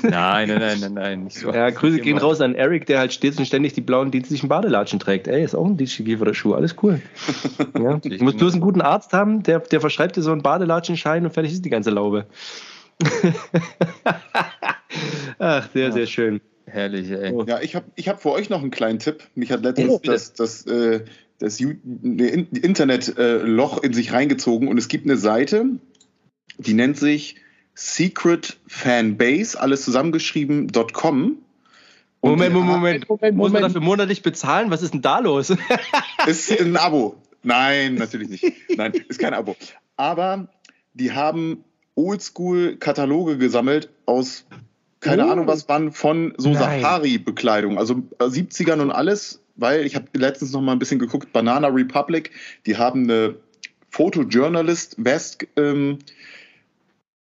nein, 0.03 0.48
nein, 0.48 0.48
nein, 0.48 0.80
nein, 0.80 0.94
nein. 0.94 1.23
Nicht 1.26 1.40
so. 1.40 1.52
Ja, 1.52 1.69
Grüße 1.69 1.99
gehen 1.99 2.18
raus 2.18 2.40
an 2.40 2.56
Eric, 2.56 2.86
der 2.86 2.99
halt 2.99 3.11
stets 3.11 3.38
und 3.38 3.45
ständig 3.45 3.73
die 3.73 3.81
blauen 3.81 4.10
dienstlichen 4.10 4.48
Badelatschen 4.48 4.99
trägt. 4.99 5.27
Ey, 5.27 5.44
ist 5.44 5.56
auch 5.56 5.65
ein 5.65 5.76
dienstlicher 5.76 6.34
Schuh, 6.34 6.53
alles 6.53 6.77
cool. 6.81 7.02
Ja. 7.77 7.98
Du 7.98 8.23
musst 8.23 8.38
bloß 8.38 8.53
einen 8.53 8.61
guten 8.61 8.80
Arzt 8.80 9.11
haben, 9.11 9.44
der, 9.44 9.60
der 9.60 9.81
verschreibt 9.81 10.15
dir 10.15 10.22
so 10.22 10.31
einen 10.31 10.44
Badelatschenschein 10.44 11.26
und 11.26 11.34
fertig 11.34 11.52
ist 11.52 11.65
die 11.65 11.69
ganze 11.69 11.90
Laube. 11.90 12.26
Ach, 15.40 15.68
sehr, 15.73 15.88
ja. 15.88 15.91
sehr 15.91 16.07
schön. 16.07 16.40
Herrlich, 16.68 17.11
ey. 17.11 17.34
Ja, 17.48 17.60
ich 17.60 17.76
habe 17.76 17.86
ich 17.95 18.07
hab 18.07 18.22
für 18.22 18.31
euch 18.31 18.49
noch 18.49 18.61
einen 18.61 18.72
kleinen 18.72 18.99
Tipp. 18.99 19.23
Mich 19.36 19.52
hat 19.52 19.64
letztens 19.64 19.91
oh, 19.91 19.99
das, 20.02 20.31
das 20.34 20.65
äh, 20.68 21.02
das 21.40 21.60
Internetloch 21.60 23.82
in 23.82 23.94
sich 23.94 24.14
reingezogen 24.14 24.68
und 24.68 24.78
es 24.78 24.90
gibt 24.90 25.06
eine 25.06 25.18
Seite, 25.18 25.66
die 26.57 26.74
nennt 26.74 26.98
sich 26.98 27.38
Secret 27.74 28.57
Fanbase, 28.68 29.60
alles 29.60 29.84
zusammengeschrieben.com. 29.86 31.38
Moment, 32.22 32.53
Moment, 32.53 32.53
Moment, 32.53 33.10
Moment. 33.10 33.38
Muss 33.38 33.53
man 33.53 33.61
dafür 33.61 33.80
monatlich 33.80 34.22
bezahlen? 34.22 34.70
Was 34.70 34.82
ist 34.82 34.94
denn 34.94 35.02
da 35.02 35.20
los? 35.20 35.53
ist 36.28 36.60
ein 36.60 36.76
Abo. 36.76 37.16
Nein, 37.44 37.95
natürlich 37.95 38.28
nicht. 38.28 38.44
Nein, 38.76 38.91
ist 39.07 39.20
kein 39.20 39.34
Abo. 39.34 39.56
Aber 39.95 40.49
die 40.94 41.14
haben 41.14 41.64
Oldschool-Kataloge 41.95 43.38
gesammelt 43.38 43.88
aus, 44.06 44.45
keine 44.99 45.26
oh. 45.26 45.30
Ahnung 45.30 45.48
was 45.48 45.70
wann, 45.70 45.94
von 45.94 46.34
so 46.38 46.53
Safari-Bekleidung. 46.53 47.78
Also 47.78 48.03
70ern 48.20 48.82
und 48.82 48.91
alles 48.91 49.41
weil 49.60 49.86
ich 49.86 49.95
habe 49.95 50.07
letztens 50.14 50.52
noch 50.52 50.61
mal 50.61 50.73
ein 50.73 50.80
bisschen 50.80 50.99
geguckt, 50.99 51.31
Banana 51.34 51.68
Republic, 51.68 52.31
die 52.65 52.77
haben 52.77 53.03
eine 53.03 53.36
Photojournalist 53.90 54.95
West 54.98 55.48
ähm, 55.56 55.99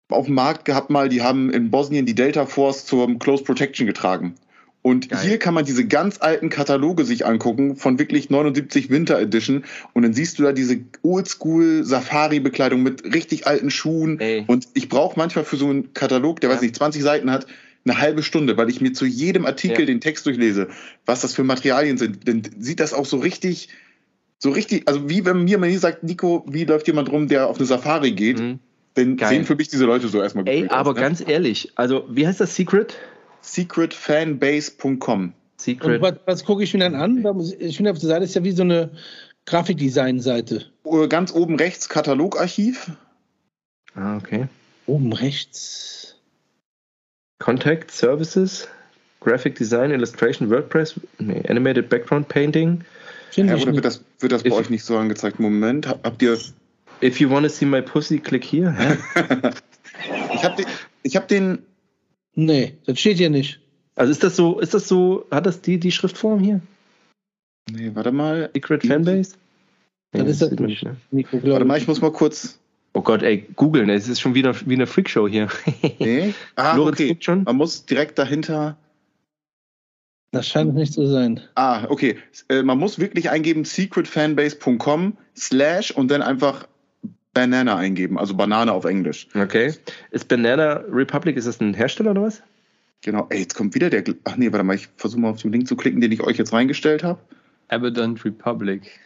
auf 0.08 0.26
dem 0.26 0.34
Markt 0.34 0.64
gehabt 0.64 0.90
mal, 0.90 1.08
die 1.08 1.22
haben 1.22 1.50
in 1.50 1.70
Bosnien 1.70 2.06
die 2.06 2.14
Delta 2.14 2.46
Force 2.46 2.86
zur 2.86 3.18
Close 3.18 3.44
Protection 3.44 3.86
getragen. 3.86 4.34
Und 4.80 5.10
Geil. 5.10 5.20
hier 5.20 5.38
kann 5.38 5.54
man 5.54 5.64
diese 5.64 5.86
ganz 5.86 6.18
alten 6.20 6.50
Kataloge 6.50 7.04
sich 7.04 7.26
angucken, 7.26 7.76
von 7.76 7.98
wirklich 7.98 8.30
79 8.30 8.90
Winter 8.90 9.18
Edition. 9.18 9.64
Und 9.92 10.02
dann 10.02 10.14
siehst 10.14 10.38
du 10.38 10.44
da 10.44 10.52
diese 10.52 10.78
Oldschool 11.02 11.84
Safari-Bekleidung 11.84 12.82
mit 12.82 13.04
richtig 13.04 13.46
alten 13.46 13.70
Schuhen. 13.70 14.20
Ey. 14.20 14.44
Und 14.46 14.68
ich 14.74 14.88
brauche 14.88 15.18
manchmal 15.18 15.44
für 15.44 15.56
so 15.56 15.68
einen 15.68 15.92
Katalog, 15.94 16.40
der 16.40 16.48
ja. 16.48 16.54
weiß 16.54 16.62
nicht, 16.62 16.76
20 16.76 17.02
Seiten 17.02 17.30
hat, 17.30 17.46
eine 17.84 17.98
halbe 17.98 18.22
Stunde, 18.22 18.56
weil 18.56 18.68
ich 18.68 18.80
mir 18.80 18.92
zu 18.92 19.06
jedem 19.06 19.46
Artikel 19.46 19.80
ja. 19.80 19.86
den 19.86 20.00
Text 20.00 20.26
durchlese, 20.26 20.68
was 21.06 21.20
das 21.22 21.34
für 21.34 21.44
Materialien 21.44 21.98
sind. 21.98 22.28
Dann 22.28 22.42
sieht 22.58 22.80
das 22.80 22.92
auch 22.92 23.06
so 23.06 23.18
richtig, 23.18 23.68
so 24.38 24.50
richtig, 24.50 24.86
also 24.86 25.08
wie 25.08 25.24
wenn 25.24 25.44
mir 25.44 25.58
man 25.58 25.70
hier 25.70 25.78
sagt, 25.78 26.02
Nico, 26.02 26.44
wie 26.48 26.64
läuft 26.64 26.86
jemand 26.86 27.10
rum, 27.10 27.28
der 27.28 27.48
auf 27.48 27.56
eine 27.58 27.66
Safari 27.66 28.12
geht, 28.12 28.38
mhm. 28.38 28.58
dann 28.94 29.16
Geil. 29.16 29.28
sehen 29.28 29.44
für 29.44 29.56
mich 29.56 29.68
diese 29.68 29.84
Leute 29.84 30.08
so 30.08 30.20
erstmal 30.20 30.46
Ey, 30.48 30.68
aber 30.68 30.90
aus, 30.90 30.96
ne? 30.96 31.02
ganz 31.02 31.26
ehrlich, 31.26 31.72
also 31.76 32.04
wie 32.10 32.26
heißt 32.26 32.40
das 32.40 32.54
Secret? 32.54 32.96
Secretfanbase.com. 33.40 35.32
Secret. 35.56 36.00
was, 36.00 36.14
was 36.26 36.44
gucke 36.44 36.62
ich 36.62 36.72
mir 36.72 36.80
dann 36.80 36.94
an? 36.94 37.24
Ich 37.58 37.76
finde, 37.76 37.90
auf 37.90 37.98
der 37.98 38.08
Seite 38.08 38.24
ist 38.24 38.34
ja 38.34 38.44
wie 38.44 38.52
so 38.52 38.62
eine 38.62 38.90
Grafikdesign-Seite. 39.46 40.66
Ganz 41.08 41.32
oben 41.32 41.56
rechts 41.56 41.88
Katalogarchiv. 41.88 42.92
Ah, 43.94 44.16
okay. 44.16 44.46
Oben 44.86 45.12
rechts. 45.12 46.07
Contact 47.38 47.90
Services, 47.90 48.68
Graphic 49.20 49.56
Design, 49.56 49.90
Illustration, 49.90 50.50
WordPress, 50.50 51.00
nee, 51.18 51.42
Animated 51.48 51.88
Background 51.88 52.28
Painting. 52.28 52.84
Ja, 53.34 53.54
oder 53.54 53.74
wird 53.74 53.84
das, 53.84 54.04
wird 54.20 54.32
das 54.32 54.42
bei 54.42 54.52
euch 54.52 54.70
nicht 54.70 54.84
so 54.84 54.96
angezeigt? 54.96 55.38
Moment, 55.38 55.86
habt 55.86 56.22
ihr. 56.22 56.38
If 57.02 57.20
you 57.20 57.30
want 57.30 57.44
to 57.44 57.50
see 57.50 57.66
my 57.66 57.80
pussy, 57.80 58.18
click 58.18 58.44
here. 58.44 58.74
ich 60.34 60.44
habe 60.44 60.56
den, 60.56 60.66
ich 61.02 61.16
hab 61.16 61.28
den. 61.28 61.60
Nee, 62.34 62.74
das 62.86 62.98
steht 62.98 63.18
hier 63.18 63.30
nicht. 63.30 63.60
Also 63.94 64.12
ist 64.12 64.24
das 64.24 64.36
so, 64.36 64.58
ist 64.60 64.74
das 64.74 64.88
so, 64.88 65.26
hat 65.30 65.46
das 65.46 65.60
die, 65.60 65.78
die 65.78 65.92
Schriftform 65.92 66.40
hier? 66.40 66.60
Nee, 67.70 67.90
warte 67.94 68.12
mal. 68.12 68.50
Secret 68.54 68.86
Fanbase? 68.86 69.34
Dann 70.12 70.24
nee, 70.24 70.30
ist 70.30 70.42
das, 70.42 70.50
das 70.50 70.60
nicht. 70.60 70.84
Ne? 70.84 70.96
Warte 71.10 71.64
mal, 71.64 71.78
ich 71.78 71.86
muss 71.86 72.00
mal 72.00 72.12
kurz. 72.12 72.58
Oh 72.94 73.02
Gott, 73.02 73.22
ey, 73.22 73.46
googeln, 73.54 73.90
es 73.90 74.08
ist 74.08 74.20
schon 74.20 74.34
wieder 74.34 74.54
wie 74.66 74.74
eine 74.74 74.86
Freakshow 74.86 75.28
hier. 75.28 75.48
nee? 75.98 76.34
Ah, 76.56 76.76
Lorenz 76.76 77.00
okay. 77.00 77.16
Schon? 77.20 77.44
Man 77.44 77.56
muss 77.56 77.86
direkt 77.86 78.18
dahinter. 78.18 78.76
Das 80.32 80.46
scheint 80.46 80.74
nicht 80.74 80.92
zu 80.92 81.06
sein. 81.06 81.40
Ah, 81.54 81.86
okay. 81.88 82.18
Äh, 82.48 82.62
man 82.62 82.78
muss 82.78 82.98
wirklich 82.98 83.30
eingeben 83.30 83.64
secretfanbase.com 83.64 85.16
slash 85.36 85.90
und 85.90 86.10
dann 86.10 86.22
einfach 86.22 86.66
Banana 87.32 87.76
eingeben, 87.76 88.18
also 88.18 88.34
Banane 88.34 88.72
auf 88.72 88.84
Englisch. 88.84 89.28
Okay. 89.34 89.72
Ist 90.10 90.28
Banana 90.28 90.82
Republic, 90.90 91.36
ist 91.36 91.46
das 91.46 91.60
ein 91.60 91.72
Hersteller 91.72 92.10
oder 92.10 92.22
was? 92.22 92.42
Genau. 93.02 93.26
Ey, 93.30 93.40
jetzt 93.40 93.54
kommt 93.54 93.74
wieder 93.74 93.90
der. 93.90 94.02
Ach 94.24 94.36
nee, 94.36 94.50
warte 94.50 94.64
mal, 94.64 94.74
ich 94.74 94.88
versuche 94.96 95.20
mal 95.20 95.30
auf 95.30 95.42
den 95.42 95.52
Link 95.52 95.68
zu 95.68 95.76
klicken, 95.76 96.00
den 96.00 96.10
ich 96.10 96.20
euch 96.20 96.36
jetzt 96.36 96.52
reingestellt 96.52 97.04
habe. 97.04 97.20
Abundant 97.68 98.24
Republic. 98.24 98.98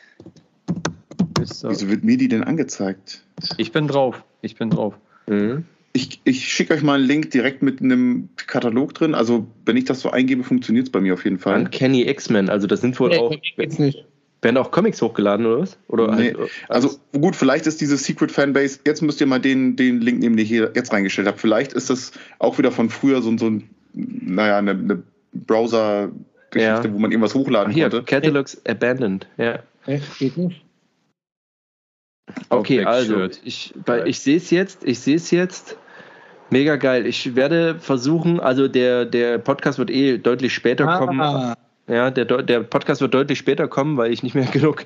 Wieso 1.48 1.88
wird 1.88 2.04
mir 2.04 2.16
die 2.16 2.28
denn 2.28 2.44
angezeigt? 2.44 3.22
Ich 3.56 3.72
bin 3.72 3.88
drauf. 3.88 4.22
Ich 4.40 4.56
bin 4.56 4.70
drauf. 4.70 4.94
Mhm. 5.26 5.64
Ich, 5.94 6.20
ich 6.24 6.48
schicke 6.48 6.74
euch 6.74 6.82
mal 6.82 6.94
einen 6.94 7.04
Link 7.04 7.30
direkt 7.30 7.62
mit 7.62 7.82
einem 7.82 8.30
Katalog 8.36 8.94
drin. 8.94 9.14
Also, 9.14 9.46
wenn 9.66 9.76
ich 9.76 9.84
das 9.84 10.00
so 10.00 10.10
eingebe, 10.10 10.42
funktioniert 10.42 10.86
es 10.86 10.92
bei 10.92 11.00
mir 11.00 11.14
auf 11.14 11.24
jeden 11.24 11.38
Fall. 11.38 11.68
Kenny 11.68 12.08
X-Men, 12.08 12.48
also 12.48 12.66
das 12.66 12.80
sind 12.80 12.98
wohl 12.98 13.10
nee, 13.10 13.18
auch. 13.18 13.34
Jetzt 13.56 13.78
nicht. 13.78 14.06
Werden 14.40 14.56
auch 14.56 14.72
Comics 14.72 15.00
hochgeladen 15.00 15.46
oder 15.46 15.60
was? 15.60 15.78
Oder 15.86 16.16
nee. 16.16 16.34
halt, 16.34 16.50
also 16.68 16.90
gut, 17.12 17.36
vielleicht 17.36 17.68
ist 17.68 17.80
diese 17.80 17.96
Secret 17.96 18.32
Fanbase, 18.32 18.80
jetzt 18.84 19.00
müsst 19.00 19.20
ihr 19.20 19.26
mal 19.28 19.38
den, 19.38 19.76
den 19.76 20.00
Link 20.00 20.18
nehmen, 20.18 20.36
den 20.36 20.42
ich 20.42 20.48
hier 20.48 20.72
jetzt 20.74 20.92
reingestellt 20.92 21.28
habe. 21.28 21.38
Vielleicht 21.38 21.74
ist 21.74 21.90
das 21.90 22.10
auch 22.40 22.58
wieder 22.58 22.72
von 22.72 22.90
früher 22.90 23.22
so, 23.22 23.36
so 23.38 23.46
ein, 23.46 23.70
naja, 23.92 24.58
eine, 24.58 24.72
eine 24.72 25.02
Browser-Geschichte, 25.32 26.88
ja. 26.88 26.92
wo 26.92 26.98
man 26.98 27.12
irgendwas 27.12 27.36
hochladen 27.36 27.70
Ach 27.70 27.74
hier, 27.74 27.88
konnte. 27.88 28.04
Catalogs 28.04 28.60
Abandoned, 28.66 29.28
ja. 29.36 29.60
Echt? 29.86 30.18
Geht 30.18 30.36
nicht? 30.36 30.64
Okay, 32.48 32.84
also 32.84 33.28
ich, 33.44 33.74
ich 34.04 34.20
sehe 34.20 34.36
es 34.36 34.50
jetzt, 34.50 34.84
ich 34.84 35.00
sehe 35.00 35.16
es 35.16 35.30
jetzt. 35.30 35.76
Mega 36.50 36.76
geil. 36.76 37.06
Ich 37.06 37.34
werde 37.34 37.78
versuchen, 37.78 38.38
also 38.38 38.68
der, 38.68 39.06
der 39.06 39.38
Podcast 39.38 39.78
wird 39.78 39.90
eh 39.90 40.18
deutlich 40.18 40.52
später 40.52 40.86
ah. 40.86 40.98
kommen. 40.98 41.54
Ja, 41.88 42.10
der, 42.10 42.24
der 42.24 42.60
Podcast 42.60 43.00
wird 43.00 43.12
deutlich 43.12 43.38
später 43.38 43.66
kommen, 43.66 43.96
weil 43.96 44.12
ich 44.12 44.22
nicht 44.22 44.34
mehr 44.34 44.44
genug 44.52 44.84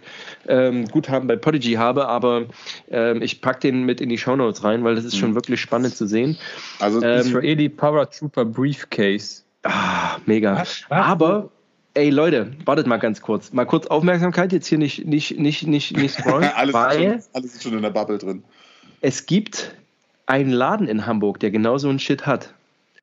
ähm, 0.48 0.86
Guthaben 0.86 1.28
bei 1.28 1.36
Podigy 1.36 1.74
habe, 1.74 2.08
aber 2.08 2.46
ähm, 2.88 3.20
ich 3.20 3.42
packe 3.42 3.60
den 3.60 3.84
mit 3.84 4.00
in 4.00 4.08
die 4.08 4.16
Shownotes 4.16 4.64
rein, 4.64 4.82
weil 4.82 4.94
das 4.94 5.04
ist 5.04 5.16
schon 5.16 5.30
mhm. 5.30 5.34
wirklich 5.34 5.60
spannend 5.60 5.94
zu 5.94 6.06
sehen. 6.06 6.38
Also 6.80 7.02
ähm, 7.02 7.20
Israeli 7.20 7.68
Paratrooper 7.68 8.44
Briefcase. 8.44 9.42
Ah, 9.62 10.16
mega. 10.24 10.56
Was? 10.56 10.84
Was? 10.88 11.06
Aber 11.06 11.50
ey 11.96 12.10
Leute, 12.10 12.52
wartet 12.64 12.86
mal 12.86 12.98
ganz 12.98 13.22
kurz. 13.22 13.52
Mal 13.52 13.64
kurz 13.64 13.86
Aufmerksamkeit, 13.86 14.52
jetzt 14.52 14.66
hier 14.66 14.78
nicht, 14.78 15.06
nicht, 15.06 15.38
nicht, 15.38 15.66
nicht, 15.66 15.96
nicht 15.96 16.14
scrollen. 16.18 16.50
alles, 16.54 16.74
weil 16.74 17.02
ist 17.02 17.24
schon, 17.24 17.34
alles 17.34 17.54
ist 17.54 17.62
schon 17.62 17.72
in 17.72 17.82
der 17.82 17.90
Bubble 17.90 18.18
drin. 18.18 18.44
Es 19.00 19.26
gibt 19.26 19.74
einen 20.26 20.50
Laden 20.50 20.88
in 20.88 21.06
Hamburg, 21.06 21.40
der 21.40 21.50
genau 21.50 21.78
so 21.78 21.88
einen 21.88 21.98
Shit 21.98 22.26
hat. 22.26 22.52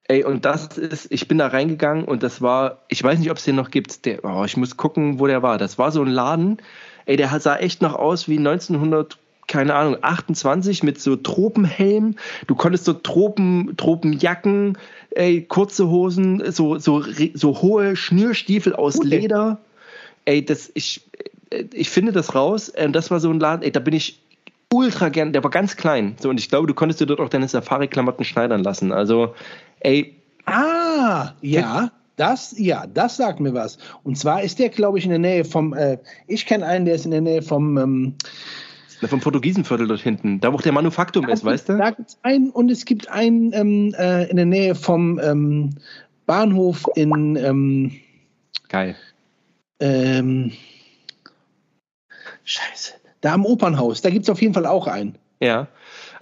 Ey, 0.08 0.24
und 0.24 0.46
das 0.46 0.78
ist, 0.78 1.12
ich 1.12 1.28
bin 1.28 1.38
da 1.38 1.48
reingegangen 1.48 2.04
und 2.04 2.24
das 2.24 2.42
war, 2.42 2.80
ich 2.90 3.02
weiß 3.02 3.20
nicht, 3.20 3.32
ob 3.32 3.38
es 3.38 3.46
den 3.46 3.56
noch 3.56 3.72
gibt. 3.72 4.06
Der, 4.06 4.24
oh, 4.24 4.44
ich 4.44 4.58
muss 4.58 4.78
gucken, 4.78 5.20
wo 5.20 5.28
der 5.28 5.42
war. 5.42 5.58
Das 5.58 5.78
war 5.78 5.92
so 5.92 6.02
ein 6.02 6.10
Laden, 6.10 6.58
ey, 7.06 7.16
der 7.16 7.40
sah 7.40 7.56
echt 7.56 7.82
noch 7.82 7.96
aus 7.96 8.28
wie 8.28 8.38
1900, 8.38 9.18
keine 9.48 9.74
Ahnung, 9.74 9.98
28 10.02 10.84
mit 10.84 11.00
so 11.00 11.16
Tropenhelm. 11.16 12.16
Du 12.48 12.56
konntest 12.56 12.86
so 12.86 12.94
Tropen, 12.94 13.76
Tropenjacken, 13.78 14.78
ey, 15.16 15.44
kurze 15.44 15.90
Hosen, 15.90 16.52
so, 16.52 16.78
so, 16.78 17.04
so 17.34 17.62
hohe 17.62 17.96
Schnürstiefel 17.96 18.76
aus 18.76 18.98
okay. 18.98 19.08
Leder. 19.08 19.60
Ey, 20.26 20.44
das, 20.44 20.72
ich, 20.74 21.02
ich 21.74 21.90
finde 21.90 22.12
das 22.12 22.36
raus. 22.36 22.70
Und 22.70 22.94
das 22.94 23.12
war 23.12 23.20
so 23.20 23.30
ein 23.30 23.40
Laden, 23.40 23.64
ey, 23.64 23.72
da 23.72 23.80
bin 23.80 23.94
ich 23.94 24.20
ultra 24.74 25.10
gern, 25.10 25.34
der 25.34 25.44
war 25.44 25.52
ganz 25.52 25.76
klein. 25.76 26.16
So, 26.20 26.30
und 26.30 26.40
ich 26.40 26.50
glaube, 26.50 26.68
du 26.68 26.74
konntest 26.74 27.00
dir 27.00 27.06
dort 27.06 27.20
auch 27.20 27.30
deine 27.30 27.48
Safari-Klamotten 27.48 28.24
schneidern 28.24 28.64
lassen. 28.64 28.92
Also, 28.92 29.36
ey. 29.82 30.16
Ah, 30.46 31.34
ja. 31.42 31.92
Das, 32.16 32.54
ja, 32.58 32.86
das 32.86 33.18
sagt 33.18 33.40
mir 33.40 33.56
was. 33.56 33.80
Und 34.04 34.18
zwar 34.18 34.44
ist 34.44 34.60
der, 34.60 34.70
glaube 34.70 35.00
ich, 35.00 35.06
in 35.06 35.10
der 35.10 35.20
Nähe 35.20 35.46
vom, 35.46 35.74
äh, 35.74 35.98
ich 36.28 36.46
kenne 36.46 36.66
einen, 36.66 36.86
der 36.86 36.96
ist 36.96 37.06
in 37.06 37.12
der 37.12 37.22
Nähe 37.22 37.42
vom, 37.42 37.78
ähm, 37.78 38.16
vom 39.08 39.20
Portugiesenviertel 39.20 39.88
dort 39.88 40.02
hinten, 40.02 40.40
da 40.40 40.54
wo 40.54 40.58
der 40.58 40.72
Manufaktum 40.72 41.28
ist, 41.30 41.44
weißt 41.44 41.70
du? 41.70 41.78
Da 41.78 41.92
gibt 41.92 42.10
es 42.10 42.18
einen 42.24 42.50
und 42.50 42.72
es 42.72 42.86
gibt 42.86 43.10
einen 43.10 43.54
ähm, 43.54 43.96
äh, 43.98 44.30
in 44.30 44.38
der 44.38 44.46
Nähe 44.46 44.76
vom 44.76 45.20
ähm, 45.20 45.72
Bahnhof 46.26 46.86
in. 46.96 47.36
Ähm, 47.36 47.92
Geil. 48.70 48.96
Ähm, 49.80 50.52
Scheiße. 52.44 52.94
Da 53.22 53.34
am 53.34 53.46
Opernhaus, 53.46 54.02
da 54.02 54.10
gibt 54.10 54.24
es 54.24 54.30
auf 54.30 54.42
jeden 54.42 54.54
Fall 54.54 54.66
auch 54.66 54.88
einen. 54.88 55.18
Ja. 55.40 55.68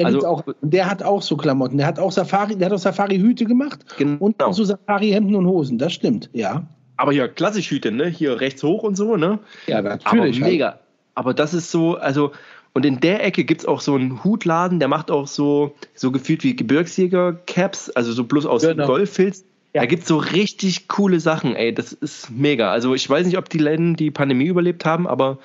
Also, 0.03 0.25
auch, 0.25 0.43
der 0.61 0.89
hat 0.89 1.03
auch 1.03 1.21
so 1.21 1.37
Klamotten. 1.37 1.77
Der 1.77 1.87
hat 1.87 1.99
auch 1.99 2.11
Safari, 2.11 2.55
der 2.55 2.67
hat 2.67 2.73
auch 2.73 2.79
Safari-Hüte 2.79 3.45
gemacht 3.45 3.85
genau. 3.97 4.17
und 4.19 4.41
auch 4.41 4.53
so 4.53 4.63
Safari-Hemden 4.63 5.35
und 5.35 5.45
Hosen. 5.45 5.77
Das 5.77 5.93
stimmt, 5.93 6.29
ja. 6.33 6.63
Aber 6.97 7.11
hier 7.11 7.27
klassisch 7.27 7.69
Hüte, 7.69 7.91
ne? 7.91 8.07
Hier 8.07 8.39
rechts 8.39 8.63
hoch 8.63 8.83
und 8.83 8.95
so, 8.95 9.17
ne? 9.17 9.39
Ja, 9.67 9.81
natürlich. 9.81 10.37
Aber 10.37 10.49
mega. 10.49 10.65
Halt. 10.67 10.79
Aber 11.15 11.33
das 11.33 11.53
ist 11.53 11.71
so, 11.71 11.97
also, 11.97 12.31
und 12.73 12.85
in 12.85 12.99
der 12.99 13.23
Ecke 13.23 13.43
gibt 13.43 13.61
es 13.61 13.67
auch 13.67 13.81
so 13.81 13.95
einen 13.95 14.23
Hutladen, 14.23 14.79
der 14.79 14.87
macht 14.87 15.11
auch 15.11 15.27
so, 15.27 15.75
so 15.93 16.11
gefühlt 16.11 16.43
wie 16.43 16.55
Gebirgsjäger-Caps, 16.55 17.89
also 17.91 18.13
so 18.13 18.23
bloß 18.23 18.45
aus 18.45 18.61
genau. 18.61 18.85
Goldfilz. 18.85 19.43
Ja. 19.73 19.81
Da 19.81 19.87
gibt 19.87 20.03
es 20.03 20.07
so 20.07 20.17
richtig 20.17 20.87
coole 20.87 21.19
Sachen, 21.19 21.55
ey. 21.55 21.73
Das 21.73 21.93
ist 21.93 22.29
mega. 22.29 22.71
Also 22.71 22.93
ich 22.93 23.09
weiß 23.09 23.25
nicht, 23.25 23.37
ob 23.37 23.49
die 23.49 23.57
Läden 23.57 23.95
die 23.95 24.11
Pandemie 24.11 24.45
überlebt 24.45 24.85
haben, 24.85 25.07
aber 25.07 25.37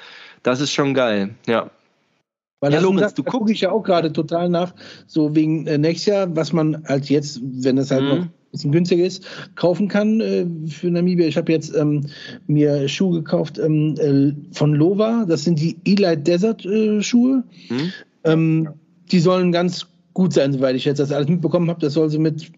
das 0.42 0.60
ist 0.60 0.72
schon 0.72 0.94
geil, 0.94 1.34
ja. 1.46 1.70
Weil 2.60 2.72
ja, 2.72 2.80
Lorenz, 2.80 3.14
du 3.14 3.22
guckst 3.22 3.52
ich 3.52 3.60
ja 3.60 3.70
auch 3.70 3.82
gerade 3.82 4.12
total 4.12 4.48
nach, 4.48 4.72
so 5.06 5.34
wegen 5.34 5.66
äh, 5.66 5.78
nächstes 5.78 6.06
Jahr, 6.06 6.36
was 6.36 6.52
man 6.52 6.84
halt 6.88 7.10
jetzt, 7.10 7.40
wenn 7.42 7.76
es 7.76 7.90
halt 7.90 8.02
mhm. 8.02 8.08
noch 8.08 8.26
bisschen 8.50 8.72
günstiger 8.72 9.04
ist, 9.04 9.24
kaufen 9.54 9.88
kann 9.88 10.20
äh, 10.20 10.46
für 10.68 10.90
Namibia. 10.90 11.26
Ich 11.26 11.36
habe 11.36 11.52
jetzt 11.52 11.74
ähm, 11.76 12.06
mir 12.46 12.88
Schuhe 12.88 13.22
gekauft 13.22 13.58
ähm, 13.58 13.94
äh, 13.98 14.54
von 14.54 14.74
Lova, 14.74 15.24
das 15.28 15.44
sind 15.44 15.60
die 15.60 15.76
Elite 15.84 16.18
Desert 16.18 16.64
äh, 16.64 17.02
Schuhe. 17.02 17.44
Mhm. 17.68 17.92
Ähm, 18.24 18.68
die 19.10 19.20
sollen 19.20 19.52
ganz 19.52 19.86
gut 20.14 20.32
sein, 20.32 20.52
soweit 20.52 20.76
ich 20.76 20.84
jetzt 20.84 20.98
das 20.98 21.12
alles 21.12 21.28
mitbekommen 21.28 21.68
habe. 21.68 21.80
Das 21.80 21.92
soll 21.92 22.10
sie 22.10 22.18
mit 22.18 22.50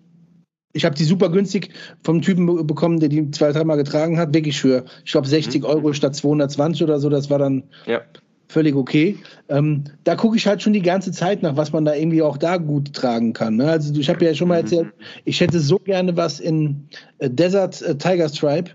ich 0.74 0.84
habe 0.84 0.94
die 0.94 1.04
super 1.04 1.30
günstig 1.30 1.70
vom 2.04 2.20
Typen 2.20 2.66
bekommen, 2.66 3.00
der 3.00 3.08
die 3.08 3.30
zwei, 3.30 3.52
dreimal 3.52 3.78
getragen 3.78 4.18
hat. 4.18 4.34
Wirklich 4.34 4.60
für, 4.60 4.84
ich 5.04 5.10
glaube, 5.10 5.26
60 5.26 5.62
mhm. 5.62 5.66
Euro 5.66 5.92
statt 5.92 6.14
220 6.14 6.84
oder 6.84 7.00
so. 7.00 7.08
Das 7.08 7.30
war 7.30 7.38
dann 7.38 7.64
ja 7.86 8.02
völlig 8.48 8.74
okay. 8.74 9.18
Ähm, 9.48 9.84
da 10.04 10.16
gucke 10.16 10.36
ich 10.36 10.46
halt 10.46 10.62
schon 10.62 10.72
die 10.72 10.82
ganze 10.82 11.12
Zeit 11.12 11.42
nach, 11.42 11.56
was 11.56 11.72
man 11.72 11.84
da 11.84 11.94
irgendwie 11.94 12.22
auch 12.22 12.36
da 12.36 12.56
gut 12.56 12.92
tragen 12.94 13.32
kann. 13.32 13.56
Ne? 13.56 13.70
Also 13.70 13.94
ich 13.94 14.08
habe 14.08 14.24
ja 14.24 14.34
schon 14.34 14.48
mal 14.48 14.56
erzählt, 14.56 14.92
ich 15.24 15.40
hätte 15.40 15.60
so 15.60 15.78
gerne 15.78 16.16
was 16.16 16.40
in 16.40 16.88
äh, 17.18 17.30
Desert 17.30 17.80
äh, 17.82 17.96
Tiger 17.96 18.28
Stripe, 18.28 18.70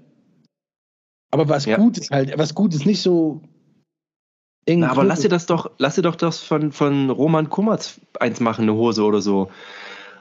aber 1.31 1.49
was 1.49 1.65
ja. 1.65 1.77
gut 1.77 1.97
ist 1.97 2.11
halt, 2.11 2.37
was 2.37 2.53
gut 2.53 2.75
ist, 2.75 2.85
nicht 2.85 3.01
so. 3.01 3.41
Na, 4.69 4.91
aber 4.91 5.03
lass 5.03 5.21
dir 5.21 5.29
das 5.29 5.45
doch, 5.45 5.71
lass 5.77 5.95
dir 5.95 6.03
doch 6.03 6.15
das 6.15 6.39
von, 6.39 6.71
von 6.71 7.09
Roman 7.09 7.49
Kummerz 7.49 7.99
eins 8.19 8.39
machen, 8.39 8.61
eine 8.61 8.75
Hose 8.75 9.03
oder 9.03 9.19
so. 9.19 9.49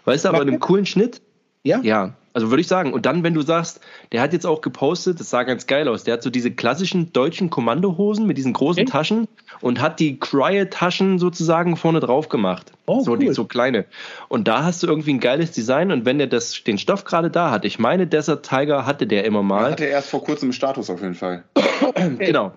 Weißt 0.04 0.24
du, 0.24 0.30
aber 0.30 0.42
in 0.42 0.48
einem 0.48 0.58
coolen 0.58 0.86
Schnitt. 0.86 1.22
Ja? 1.62 1.80
Ja. 1.82 2.16
Also 2.32 2.50
würde 2.50 2.62
ich 2.62 2.66
sagen. 2.66 2.92
Und 2.92 3.06
dann, 3.06 3.22
wenn 3.22 3.34
du 3.34 3.42
sagst, 3.42 3.80
der 4.10 4.20
hat 4.20 4.32
jetzt 4.32 4.46
auch 4.46 4.60
gepostet, 4.62 5.20
das 5.20 5.30
sah 5.30 5.42
ganz 5.42 5.66
geil 5.66 5.86
aus, 5.86 6.04
der 6.04 6.14
hat 6.14 6.22
so 6.22 6.30
diese 6.30 6.50
klassischen 6.50 7.12
deutschen 7.12 7.50
Kommandohosen 7.50 8.26
mit 8.26 8.38
diesen 8.38 8.52
großen 8.52 8.82
okay. 8.82 8.90
Taschen 8.90 9.28
und 9.62 9.80
hat 9.80 10.00
die 10.00 10.18
Cryo-Taschen 10.18 11.18
sozusagen 11.18 11.76
vorne 11.76 12.00
drauf 12.00 12.28
gemacht. 12.28 12.72
Oh, 12.86 13.00
so, 13.00 13.12
cool. 13.12 13.18
die, 13.18 13.32
so 13.32 13.44
kleine. 13.44 13.86
Und 14.28 14.48
da 14.48 14.64
hast 14.64 14.82
du 14.82 14.86
irgendwie 14.86 15.14
ein 15.14 15.20
geiles 15.20 15.52
Design 15.52 15.90
und 15.92 16.04
wenn 16.04 16.18
der 16.18 16.26
das, 16.26 16.62
den 16.64 16.76
Stoff 16.76 17.04
gerade 17.04 17.30
da 17.30 17.50
hat, 17.50 17.64
ich 17.64 17.78
meine, 17.78 18.06
Desert 18.06 18.46
Tiger 18.46 18.84
hatte 18.84 19.06
der 19.06 19.24
immer 19.24 19.42
mal. 19.42 19.64
Ja, 19.64 19.70
hatte 19.70 19.84
erst 19.84 20.10
vor 20.10 20.22
kurzem 20.22 20.50
im 20.50 20.52
Status 20.52 20.90
auf 20.90 21.00
jeden 21.00 21.14
Fall. 21.14 21.44
genau. 22.18 22.52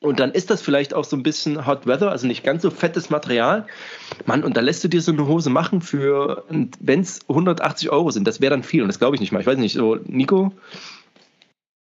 Und 0.00 0.18
dann 0.18 0.32
ist 0.32 0.50
das 0.50 0.60
vielleicht 0.62 0.94
auch 0.94 1.04
so 1.04 1.16
ein 1.16 1.22
bisschen 1.22 1.64
Hot 1.64 1.86
Weather, 1.86 2.10
also 2.10 2.26
nicht 2.26 2.42
ganz 2.42 2.62
so 2.62 2.70
fettes 2.70 3.08
Material. 3.08 3.66
Mann, 4.26 4.42
und 4.42 4.56
da 4.56 4.60
lässt 4.60 4.82
du 4.82 4.88
dir 4.88 5.00
so 5.00 5.12
eine 5.12 5.28
Hose 5.28 5.48
machen 5.48 5.80
für, 5.80 6.44
wenn 6.48 7.00
es 7.00 7.20
180 7.28 7.90
Euro 7.90 8.10
sind, 8.10 8.26
das 8.26 8.40
wäre 8.40 8.50
dann 8.50 8.64
viel. 8.64 8.82
Und 8.82 8.88
das 8.88 8.98
glaube 8.98 9.14
ich 9.14 9.20
nicht 9.20 9.30
mal. 9.30 9.40
Ich 9.40 9.46
weiß 9.46 9.58
nicht, 9.58 9.74
so, 9.74 9.96
Nico? 10.04 10.52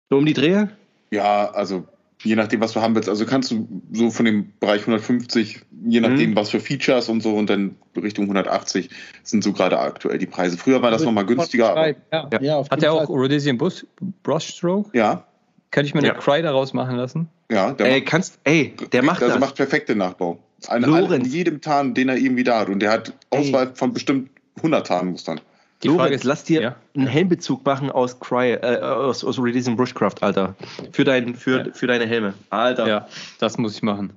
So 0.10 0.18
um 0.18 0.26
die 0.26 0.34
Drehe? 0.34 0.70
Ja, 1.12 1.52
also 1.52 1.84
Je 2.26 2.36
nachdem, 2.36 2.60
was 2.60 2.74
du 2.74 2.82
haben 2.82 2.96
willst. 2.96 3.08
Also 3.08 3.26
kannst 3.26 3.52
du 3.52 3.68
so 3.92 4.10
von 4.10 4.26
dem 4.26 4.52
Bereich 4.60 4.82
150, 4.82 5.62
je 5.86 6.02
nachdem, 6.02 6.32
mhm. 6.32 6.36
was 6.36 6.50
für 6.50 6.60
Features 6.60 7.08
und 7.08 7.22
so, 7.22 7.36
und 7.36 7.50
dann 7.50 7.76
Richtung 7.96 8.26
180 8.26 8.90
sind 9.24 9.44
so 9.44 9.54
gerade 9.54 9.80
aktuell 9.80 10.18
die 10.18 10.26
Preise. 10.26 10.58
Früher 10.58 10.82
war 10.82 10.92
das 10.92 11.04
nochmal 11.04 11.26
günstiger. 11.26 11.70
Aber, 11.72 11.90
ja. 12.12 12.30
Ja, 12.42 12.70
Hat 12.70 12.82
der 12.82 12.94
auch 12.94 13.08
Rhodesian 13.08 13.58
Brushstroke? 13.58 14.90
Ja. 14.98 15.26
Kann 15.72 15.86
ich 15.86 15.94
mir 15.94 16.00
eine 16.00 16.14
Cry 16.14 16.42
daraus 16.42 16.74
machen 16.74 16.96
lassen? 16.96 17.30
Ja, 17.52 17.74
der 17.74 17.88
ey, 17.88 18.00
macht, 18.00 18.10
kannst, 18.10 18.40
ey, 18.44 18.74
der 18.92 19.04
macht 19.04 19.22
also 19.22 19.34
das. 19.34 19.40
macht 19.40 19.56
perfekte 19.56 19.96
Nachbau. 19.96 20.40
Eine, 20.68 21.16
in 21.16 21.26
jedem 21.26 21.62
Tarn, 21.62 21.94
den 21.94 22.10
er 22.10 22.18
irgendwie 22.18 22.44
da 22.44 22.62
hat. 22.62 22.70
Und 22.70 22.80
der 22.80 22.92
hat 22.92 23.14
Auswahl 23.30 23.68
ey. 23.68 23.76
von 23.76 23.94
bestimmt 23.94 24.32
100 24.58 24.88
Tarnmustern. 24.88 25.42
Die 25.84 25.88
Lorenz, 25.88 26.02
Frage 26.02 26.16
ist, 26.16 26.24
lass 26.24 26.44
dir 26.44 26.62
ja. 26.62 26.76
einen 26.96 27.08
Helmbezug 27.08 27.66
machen 27.66 27.92
aus 27.92 28.20
Cry, 28.20 28.54
äh, 28.54 28.80
aus, 28.80 29.24
aus 29.24 29.38
Releasing 29.40 29.76
Bushcraft, 29.76 30.16
Alter. 30.22 30.56
Für, 30.92 31.04
dein, 31.04 31.36
für, 31.36 31.68
ja. 31.68 31.74
für 31.74 31.88
deine 31.88 32.06
Helme. 32.06 32.34
Alter. 32.50 32.88
Ja, 32.88 33.08
das 33.40 33.58
muss 33.58 33.76
ich 33.76 33.84
machen. 33.84 34.16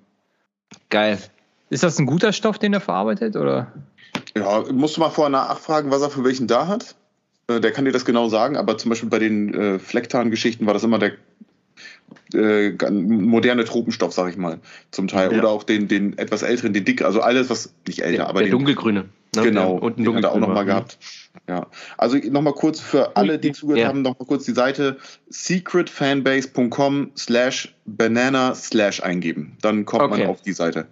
Geil. 0.88 1.18
Ist 1.70 1.82
das 1.82 1.98
ein 1.98 2.06
guter 2.06 2.32
Stoff, 2.32 2.58
den 2.58 2.72
er 2.72 2.80
verarbeitet, 2.80 3.36
oder? 3.36 3.72
Ja, 4.36 4.64
musst 4.72 4.96
du 4.96 5.00
mal 5.00 5.10
vorher 5.10 5.30
nachfragen, 5.30 5.90
was 5.90 6.02
er 6.02 6.10
für 6.10 6.24
welchen 6.24 6.46
da 6.46 6.66
hat. 6.66 6.94
Äh, 7.48 7.60
der 7.60 7.72
kann 7.72 7.84
dir 7.84 7.92
das 7.92 8.04
genau 8.04 8.28
sagen, 8.28 8.56
aber 8.56 8.78
zum 8.78 8.90
Beispiel 8.90 9.08
bei 9.08 9.18
den 9.18 9.54
äh, 9.54 9.78
Flecktarn-Geschichten 9.78 10.66
war 10.66 10.74
das 10.74 10.84
immer 10.84 10.98
der 10.98 11.12
äh, 12.34 12.70
moderne 12.90 13.64
Tropenstoff, 13.64 14.12
sag 14.12 14.30
ich 14.30 14.36
mal, 14.36 14.58
zum 14.90 15.08
Teil. 15.08 15.32
Ja. 15.32 15.38
Oder 15.38 15.48
auch 15.48 15.64
den, 15.64 15.88
den 15.88 16.16
etwas 16.18 16.42
älteren, 16.42 16.72
den 16.72 16.84
dick, 16.84 17.02
also 17.02 17.20
alles, 17.20 17.50
was 17.50 17.72
nicht 17.86 18.00
älter, 18.00 18.18
der, 18.18 18.28
aber 18.28 18.40
der 18.40 18.48
den, 18.48 18.52
dunkelgrüne. 18.52 19.06
Ne? 19.36 19.42
Genau, 19.42 19.72
und 19.74 19.98
den 19.98 20.14
hat 20.14 20.24
er 20.24 20.32
auch 20.32 20.38
nochmal 20.38 20.64
gehabt. 20.64 20.98
Ja. 21.48 21.66
Also 21.96 22.16
nochmal 22.16 22.54
kurz 22.54 22.80
für 22.80 23.16
alle, 23.16 23.38
die 23.38 23.52
zugehört 23.52 23.80
ja. 23.80 23.88
haben, 23.88 24.02
nochmal 24.02 24.26
kurz 24.26 24.44
die 24.44 24.52
Seite 24.52 24.96
secretfanbase.com 25.28 27.10
slash 27.16 27.74
banana 27.86 28.54
slash 28.54 29.02
eingeben. 29.02 29.56
Dann 29.60 29.84
kommt 29.84 30.04
okay. 30.04 30.20
man 30.20 30.28
auf 30.28 30.42
die 30.42 30.52
Seite. 30.52 30.86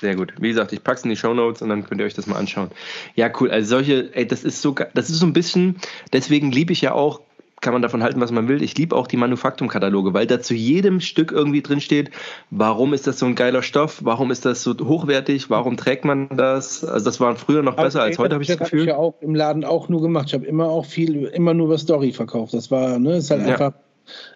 Sehr 0.00 0.16
gut. 0.16 0.32
Wie 0.40 0.48
gesagt, 0.48 0.72
ich 0.72 0.82
pack's 0.82 1.02
in 1.02 1.10
die 1.10 1.16
Show 1.16 1.34
Notes 1.34 1.60
und 1.60 1.68
dann 1.68 1.84
könnt 1.84 2.00
ihr 2.00 2.06
euch 2.06 2.14
das 2.14 2.26
mal 2.26 2.36
anschauen. 2.36 2.70
Ja, 3.16 3.30
cool. 3.38 3.50
Also 3.50 3.68
solche, 3.68 4.14
ey, 4.14 4.26
das 4.26 4.44
ist 4.44 4.62
so, 4.62 4.74
das 4.94 5.10
ist 5.10 5.18
so 5.18 5.26
ein 5.26 5.34
bisschen, 5.34 5.76
deswegen 6.12 6.50
liebe 6.50 6.72
ich 6.72 6.80
ja 6.80 6.92
auch 6.92 7.20
kann 7.60 7.72
man 7.72 7.82
davon 7.82 8.02
halten, 8.02 8.20
was 8.20 8.32
man 8.32 8.48
will. 8.48 8.62
Ich 8.62 8.76
liebe 8.76 8.96
auch 8.96 9.06
die 9.06 9.16
Manufaktumkataloge, 9.16 10.14
weil 10.14 10.26
da 10.26 10.40
zu 10.40 10.54
jedem 10.54 11.00
Stück 11.00 11.32
irgendwie 11.32 11.62
drin 11.62 11.80
steht, 11.80 12.10
warum 12.50 12.94
ist 12.94 13.06
das 13.06 13.18
so 13.18 13.26
ein 13.26 13.34
geiler 13.34 13.62
Stoff, 13.62 14.00
warum 14.04 14.30
ist 14.30 14.46
das 14.46 14.62
so 14.62 14.74
hochwertig, 14.78 15.50
warum 15.50 15.76
trägt 15.76 16.04
man 16.04 16.28
das? 16.36 16.84
Also 16.84 17.04
das 17.04 17.20
war 17.20 17.36
früher 17.36 17.62
noch 17.62 17.76
besser 17.76 18.02
als 18.02 18.18
heute, 18.18 18.34
habe 18.34 18.42
ich 18.42 18.48
das 18.48 18.58
Gefühl. 18.58 18.86
Das 18.86 18.96
habe 18.96 19.02
ich 19.02 19.12
ja 19.12 19.20
auch 19.20 19.22
im 19.22 19.34
Laden 19.34 19.64
auch 19.64 19.88
nur 19.88 20.00
gemacht. 20.00 20.28
Ich 20.28 20.34
habe 20.34 20.46
immer 20.46 20.68
auch 20.68 20.86
viel, 20.86 21.24
immer 21.26 21.54
nur 21.54 21.66
über 21.66 21.78
Story 21.78 22.12
verkauft. 22.12 22.54
Das 22.54 22.70
war, 22.70 22.98
ne, 22.98 23.16
ist 23.16 23.30
halt 23.30 23.42
ja. 23.42 23.52
einfach. 23.52 23.72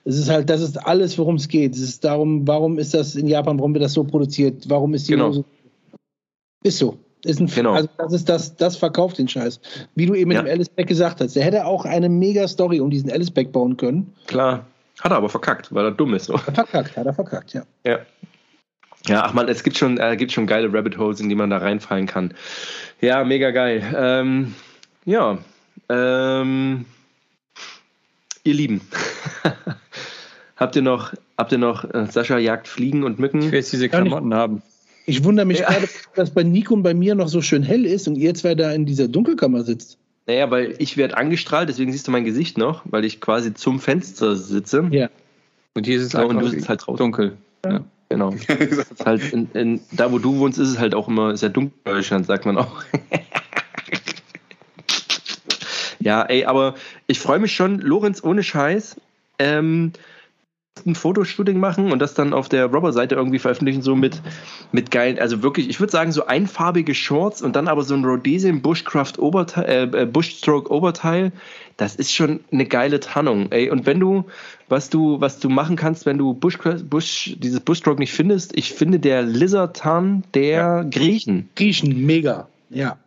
Es 0.05 0.17
ist 0.19 0.31
halt, 0.31 0.51
das 0.51 0.61
ist 0.61 0.87
alles, 0.87 1.19
worum 1.19 1.35
es 1.35 1.49
geht. 1.49 1.75
Es 1.75 1.81
ist 1.81 2.05
darum, 2.05 2.47
warum 2.47 2.79
ist 2.79 2.95
das 2.95 3.17
in 3.17 3.27
Japan, 3.27 3.59
warum 3.59 3.75
wird 3.75 3.83
das 3.83 3.95
so 3.95 4.05
produziert, 4.05 4.69
warum 4.69 4.95
ist 4.95 5.09
die 5.09 5.13
genau. 5.13 5.29
Hose. 5.29 5.45
Ist 6.63 6.79
so. 6.79 6.99
Ist 7.25 7.41
ein, 7.41 7.47
genau. 7.47 7.73
Also 7.73 7.89
das 7.99 8.13
ist 8.13 8.29
das, 8.29 8.57
das 8.57 8.77
verkauft 8.77 9.19
den 9.19 9.29
Scheiß. 9.29 9.61
Wie 9.95 10.07
du 10.07 10.15
eben 10.15 10.31
ja. 10.31 10.43
mit 10.43 10.49
dem 10.49 10.55
Alice 10.55 10.69
Beck 10.69 10.87
gesagt 10.87 11.21
hast. 11.21 11.35
Der 11.37 11.45
hätte 11.45 11.65
auch 11.65 11.85
eine 11.85 12.09
mega 12.09 12.47
Story 12.47 12.81
um 12.81 12.91
diesen 12.91 13.11
Alice 13.11 13.31
Beck 13.31 13.53
bauen 13.53 13.77
können. 13.77 14.13
Klar. 14.27 14.67
Hat 15.01 15.11
er 15.11 15.17
aber 15.17 15.29
verkackt, 15.29 15.75
weil 15.75 15.85
er 15.85 15.91
dumm 15.91 16.15
ist. 16.15 16.27
So. 16.27 16.37
Verkackt, 16.37 16.97
hat 16.97 17.07
er 17.07 17.15
verkackt, 17.15 17.53
ja. 17.53 17.63
Ja. 17.85 17.99
Ja, 19.07 19.23
ach 19.25 19.35
man, 19.35 19.49
es 19.49 19.63
gibt 19.63 19.77
schon, 19.77 19.99
äh, 19.99 20.17
gibt 20.17 20.33
schon 20.33 20.47
geile 20.47 20.73
Rabbit 20.73 20.97
Holes, 20.97 21.21
in 21.21 21.29
die 21.29 21.35
man 21.35 21.51
da 21.51 21.59
reinfallen 21.59 22.07
kann. 22.07 22.33
Ja, 23.01 23.23
mega 23.25 23.51
geil. 23.51 23.83
Ähm, 23.95 24.55
ja, 25.05 25.39
ähm, 25.91 26.87
ihr 28.45 28.55
Lieben, 28.55 28.81
habt 30.57 30.77
ihr 30.77 30.81
noch, 30.81 31.13
habt 31.37 31.53
ihr 31.53 31.59
noch, 31.59 31.85
äh, 31.93 32.07
Sascha 32.07 32.39
jagt 32.39 32.67
Fliegen 32.67 33.05
und 33.05 33.19
Mücken? 33.19 33.41
Ich 33.41 33.53
will 33.53 33.59
jetzt 33.59 33.73
diese 33.73 33.91
Klamotten 33.91 34.33
haben. 34.33 34.63
Ich 35.07 35.25
wundere 35.25 35.47
mich 35.47 35.59
ja. 35.59 35.71
gerade, 35.71 35.89
dass 36.15 36.31
bei 36.31 36.43
Nico 36.43 36.75
und 36.75 36.83
bei 36.83 36.95
mir 36.95 37.15
noch 37.15 37.29
so 37.29 37.43
schön 37.43 37.63
hell 37.63 37.85
ist 37.85 38.09
und 38.09 38.17
ihr 38.17 38.35
zwei 38.35 38.55
da 38.55 38.73
in 38.73 38.87
dieser 38.87 39.09
Dunkelkammer 39.09 39.63
sitzt. 39.63 39.99
Naja, 40.27 40.51
weil 40.51 40.75
ich 40.79 40.97
werde 40.97 41.17
angestrahlt, 41.17 41.69
deswegen 41.69 41.93
siehst 41.93 42.09
du 42.09 42.11
mein 42.11 42.25
Gesicht 42.25 42.57
noch, 42.57 42.83
weil 42.87 43.05
ich 43.05 43.21
quasi 43.21 43.53
zum 43.53 43.79
Fenster 43.79 44.37
sitze. 44.37 44.89
Ja. 44.91 45.11
Und 45.75 45.87
hier 45.87 45.99
ist 45.99 46.05
es 46.05 46.13
ja, 46.13 46.23
und 46.23 46.39
du 46.39 46.49
sitzt 46.49 46.69
halt 46.69 46.87
draußen. 46.87 46.99
dunkel. 46.99 47.37
Ja. 47.65 47.73
ja 47.73 47.85
genau. 48.09 48.35
halt 49.05 49.33
in, 49.33 49.51
in, 49.53 49.81
da, 49.93 50.13
wo 50.13 50.19
du 50.19 50.39
wohnst, 50.39 50.59
ist 50.59 50.71
es 50.71 50.79
halt 50.79 50.95
auch 50.95 51.09
immer, 51.09 51.35
ja 51.35 51.49
dunkel 51.49 51.73
in 51.85 51.93
Deutschland, 51.93 52.27
sagt 52.27 52.47
man 52.47 52.57
auch. 52.57 52.83
ja, 56.01 56.23
ey, 56.23 56.47
aber 56.47 56.75
ich 57.07 57.19
freue 57.19 57.39
mich 57.39 57.55
schon, 57.55 57.81
Lorenz, 57.81 58.25
ohne 58.25 58.43
Scheiß. 58.43 58.97
Ähm, 59.39 59.93
ein 60.87 60.95
Fotoshooting 60.95 61.59
machen 61.59 61.93
und 61.93 62.01
das 62.01 62.15
dann 62.15 62.33
auf 62.33 62.49
der 62.49 62.67
Robber-Seite 62.67 63.15
irgendwie 63.15 63.39
veröffentlichen, 63.39 63.81
so 63.81 63.95
mit, 63.95 64.21
mit 64.73 64.91
geilen, 64.91 65.19
also 65.19 65.43
wirklich, 65.43 65.69
ich 65.69 65.79
würde 65.79 65.93
sagen, 65.93 66.11
so 66.11 66.27
einfarbige 66.27 66.95
Shorts 66.95 67.43
und 67.43 67.55
dann 67.55 67.69
aber 67.69 67.85
so 67.85 67.95
ein 67.95 68.05
Rhodesian 68.05 68.61
Bushcraft 68.61 69.19
Oberteil, 69.19 69.95
äh, 69.95 70.03
äh, 70.03 70.07
Bushstroke 70.07 70.71
Oberteil, 70.71 71.33
das 71.77 71.95
ist 71.95 72.13
schon 72.13 72.41
eine 72.53 72.67
geile 72.67 73.01
Tarnung, 73.01 73.51
ey. 73.51 73.71
Und 73.71 73.87
wenn 73.87 74.01
du, 74.01 74.25
was 74.69 74.91
du, 74.91 75.21
was 75.21 75.39
du 75.39 75.49
machen 75.49 75.77
kannst, 75.77 76.07
wenn 76.07 76.19
du 76.19 76.35
Bush, 76.35 76.59
Bush, 76.59 77.37
dieses 77.39 77.61
Bushstroke 77.61 78.01
nicht 78.01 78.13
findest, 78.13 78.57
ich 78.57 78.73
finde 78.73 78.99
der 78.99 79.23
Lizard 79.23 79.77
Tarn 79.77 80.25
der 80.35 80.57
ja. 80.57 80.83
Griechen. 80.83 81.49
Griechen, 81.55 82.05
mega, 82.05 82.49
ja. 82.71 82.99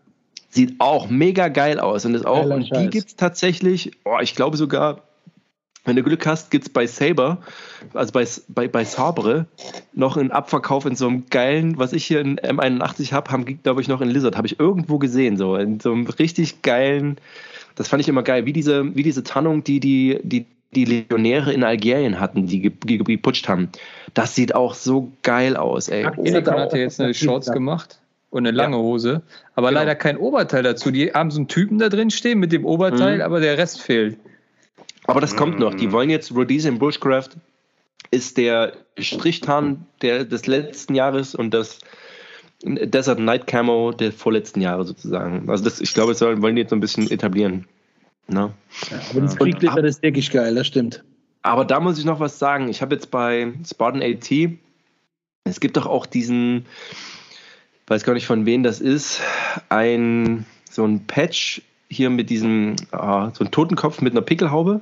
Sieht 0.49 0.75
auch 0.79 1.09
mega 1.09 1.49
geil 1.49 1.79
aus 1.79 2.05
und 2.05 2.15
ist 2.15 2.25
auch, 2.25 2.43
Geiler 2.43 2.55
und 2.55 2.75
die 2.75 2.89
gibt 2.89 3.09
es 3.09 3.15
tatsächlich, 3.15 3.91
oh, 4.05 4.17
ich 4.21 4.33
glaube 4.35 4.57
sogar 4.57 5.03
wenn 5.87 5.95
du 5.95 6.03
Glück 6.03 6.27
hast, 6.27 6.51
gibt 6.51 6.65
es 6.65 6.69
bei 6.69 6.85
Saber, 6.85 7.39
also 7.93 8.11
bei, 8.11 8.27
bei, 8.49 8.67
bei 8.67 8.83
Sabre, 8.83 9.45
noch 9.93 10.17
einen 10.17 10.31
Abverkauf 10.31 10.85
in 10.85 10.95
so 10.95 11.07
einem 11.07 11.23
geilen, 11.29 11.77
was 11.77 11.93
ich 11.93 12.05
hier 12.05 12.19
in 12.19 12.37
M81 12.39 13.13
habe, 13.13 13.31
haben, 13.31 13.45
glaube 13.63 13.81
ich, 13.81 13.87
noch 13.87 14.01
in 14.01 14.09
Lizard, 14.09 14.35
habe 14.35 14.47
ich 14.47 14.59
irgendwo 14.59 14.97
gesehen, 14.99 15.37
so 15.37 15.55
in 15.55 15.79
so 15.79 15.93
einem 15.93 16.05
richtig 16.05 16.61
geilen, 16.61 17.17
das 17.75 17.87
fand 17.87 18.01
ich 18.01 18.09
immer 18.09 18.23
geil, 18.23 18.45
wie 18.45 18.53
diese, 18.53 18.95
wie 18.95 19.03
diese 19.03 19.23
Tarnung, 19.23 19.63
die 19.63 19.79
die, 19.79 20.19
die, 20.23 20.45
die 20.75 20.85
Legionäre 20.85 21.53
in 21.53 21.63
Algerien 21.63 22.19
hatten, 22.19 22.47
die, 22.47 22.69
die 22.69 22.97
geputscht 22.97 23.47
haben. 23.47 23.69
Das 24.13 24.35
sieht 24.35 24.53
auch 24.55 24.73
so 24.73 25.11
geil 25.23 25.55
aus, 25.55 25.87
ey. 25.87 26.05
Enikan 26.17 26.59
hat 26.59 26.73
ja 26.73 26.79
jetzt 26.79 26.99
eine 26.99 27.13
Shorts 27.13 27.51
gemacht 27.51 27.99
und 28.29 28.45
eine 28.45 28.55
lange 28.55 28.77
Hose, 28.77 29.21
aber 29.55 29.69
genau. 29.69 29.79
leider 29.79 29.95
kein 29.95 30.17
Oberteil 30.17 30.63
dazu. 30.63 30.91
Die 30.91 31.13
haben 31.13 31.31
so 31.31 31.39
einen 31.39 31.47
Typen 31.47 31.77
da 31.77 31.87
drin 31.87 32.09
stehen 32.09 32.39
mit 32.39 32.51
dem 32.51 32.65
Oberteil, 32.65 33.17
mhm. 33.17 33.21
aber 33.21 33.39
der 33.39 33.57
Rest 33.57 33.81
fehlt. 33.81 34.17
Aber 35.07 35.21
das 35.21 35.35
kommt 35.35 35.59
noch. 35.59 35.73
Die 35.73 35.87
mm. 35.87 35.91
wollen 35.91 36.09
jetzt 36.09 36.33
Rhodesian 36.35 36.79
Bushcraft 36.79 37.29
ist 38.11 38.37
der 38.37 38.73
Strichtarn 38.99 39.85
der, 40.01 40.25
des 40.25 40.47
letzten 40.47 40.95
Jahres 40.95 41.35
und 41.35 41.53
das 41.53 41.79
Desert 42.63 43.19
Night 43.19 43.47
Camo 43.47 43.91
der 43.91 44.11
vorletzten 44.11 44.61
Jahre 44.61 44.85
sozusagen. 44.85 45.49
Also 45.49 45.63
das, 45.63 45.81
ich 45.81 45.93
glaube, 45.93 46.13
das 46.13 46.21
wollen 46.21 46.55
die 46.55 46.61
jetzt 46.61 46.69
so 46.69 46.75
ein 46.75 46.79
bisschen 46.79 47.09
etablieren. 47.11 47.67
Ne? 48.27 48.53
Ja, 48.89 48.99
aber 49.09 49.21
das 49.21 49.35
Kriegglitter 49.35 49.83
ist 49.83 50.01
wirklich 50.01 50.31
geil, 50.31 50.55
das 50.55 50.67
stimmt. 50.67 51.03
Aber 51.43 51.65
da 51.65 51.79
muss 51.79 51.97
ich 51.97 52.05
noch 52.05 52.19
was 52.19 52.39
sagen. 52.39 52.67
Ich 52.67 52.81
habe 52.81 52.95
jetzt 52.95 53.11
bei 53.11 53.53
Spartan 53.65 54.01
AT, 54.01 54.29
es 55.43 55.59
gibt 55.59 55.77
doch 55.77 55.85
auch 55.85 56.05
diesen, 56.05 56.65
weiß 57.87 58.03
gar 58.03 58.13
nicht 58.13 58.25
von 58.25 58.45
wem 58.45 58.63
das 58.63 58.81
ist, 58.81 59.21
ein 59.69 60.45
so 60.69 60.83
ein 60.83 61.05
Patch 61.07 61.61
hier 61.89 62.09
mit 62.09 62.29
diesem, 62.29 62.75
ah, 62.91 63.31
so 63.33 63.45
ein 63.45 63.51
Totenkopf 63.51 64.01
mit 64.01 64.13
einer 64.13 64.21
Pickelhaube. 64.21 64.81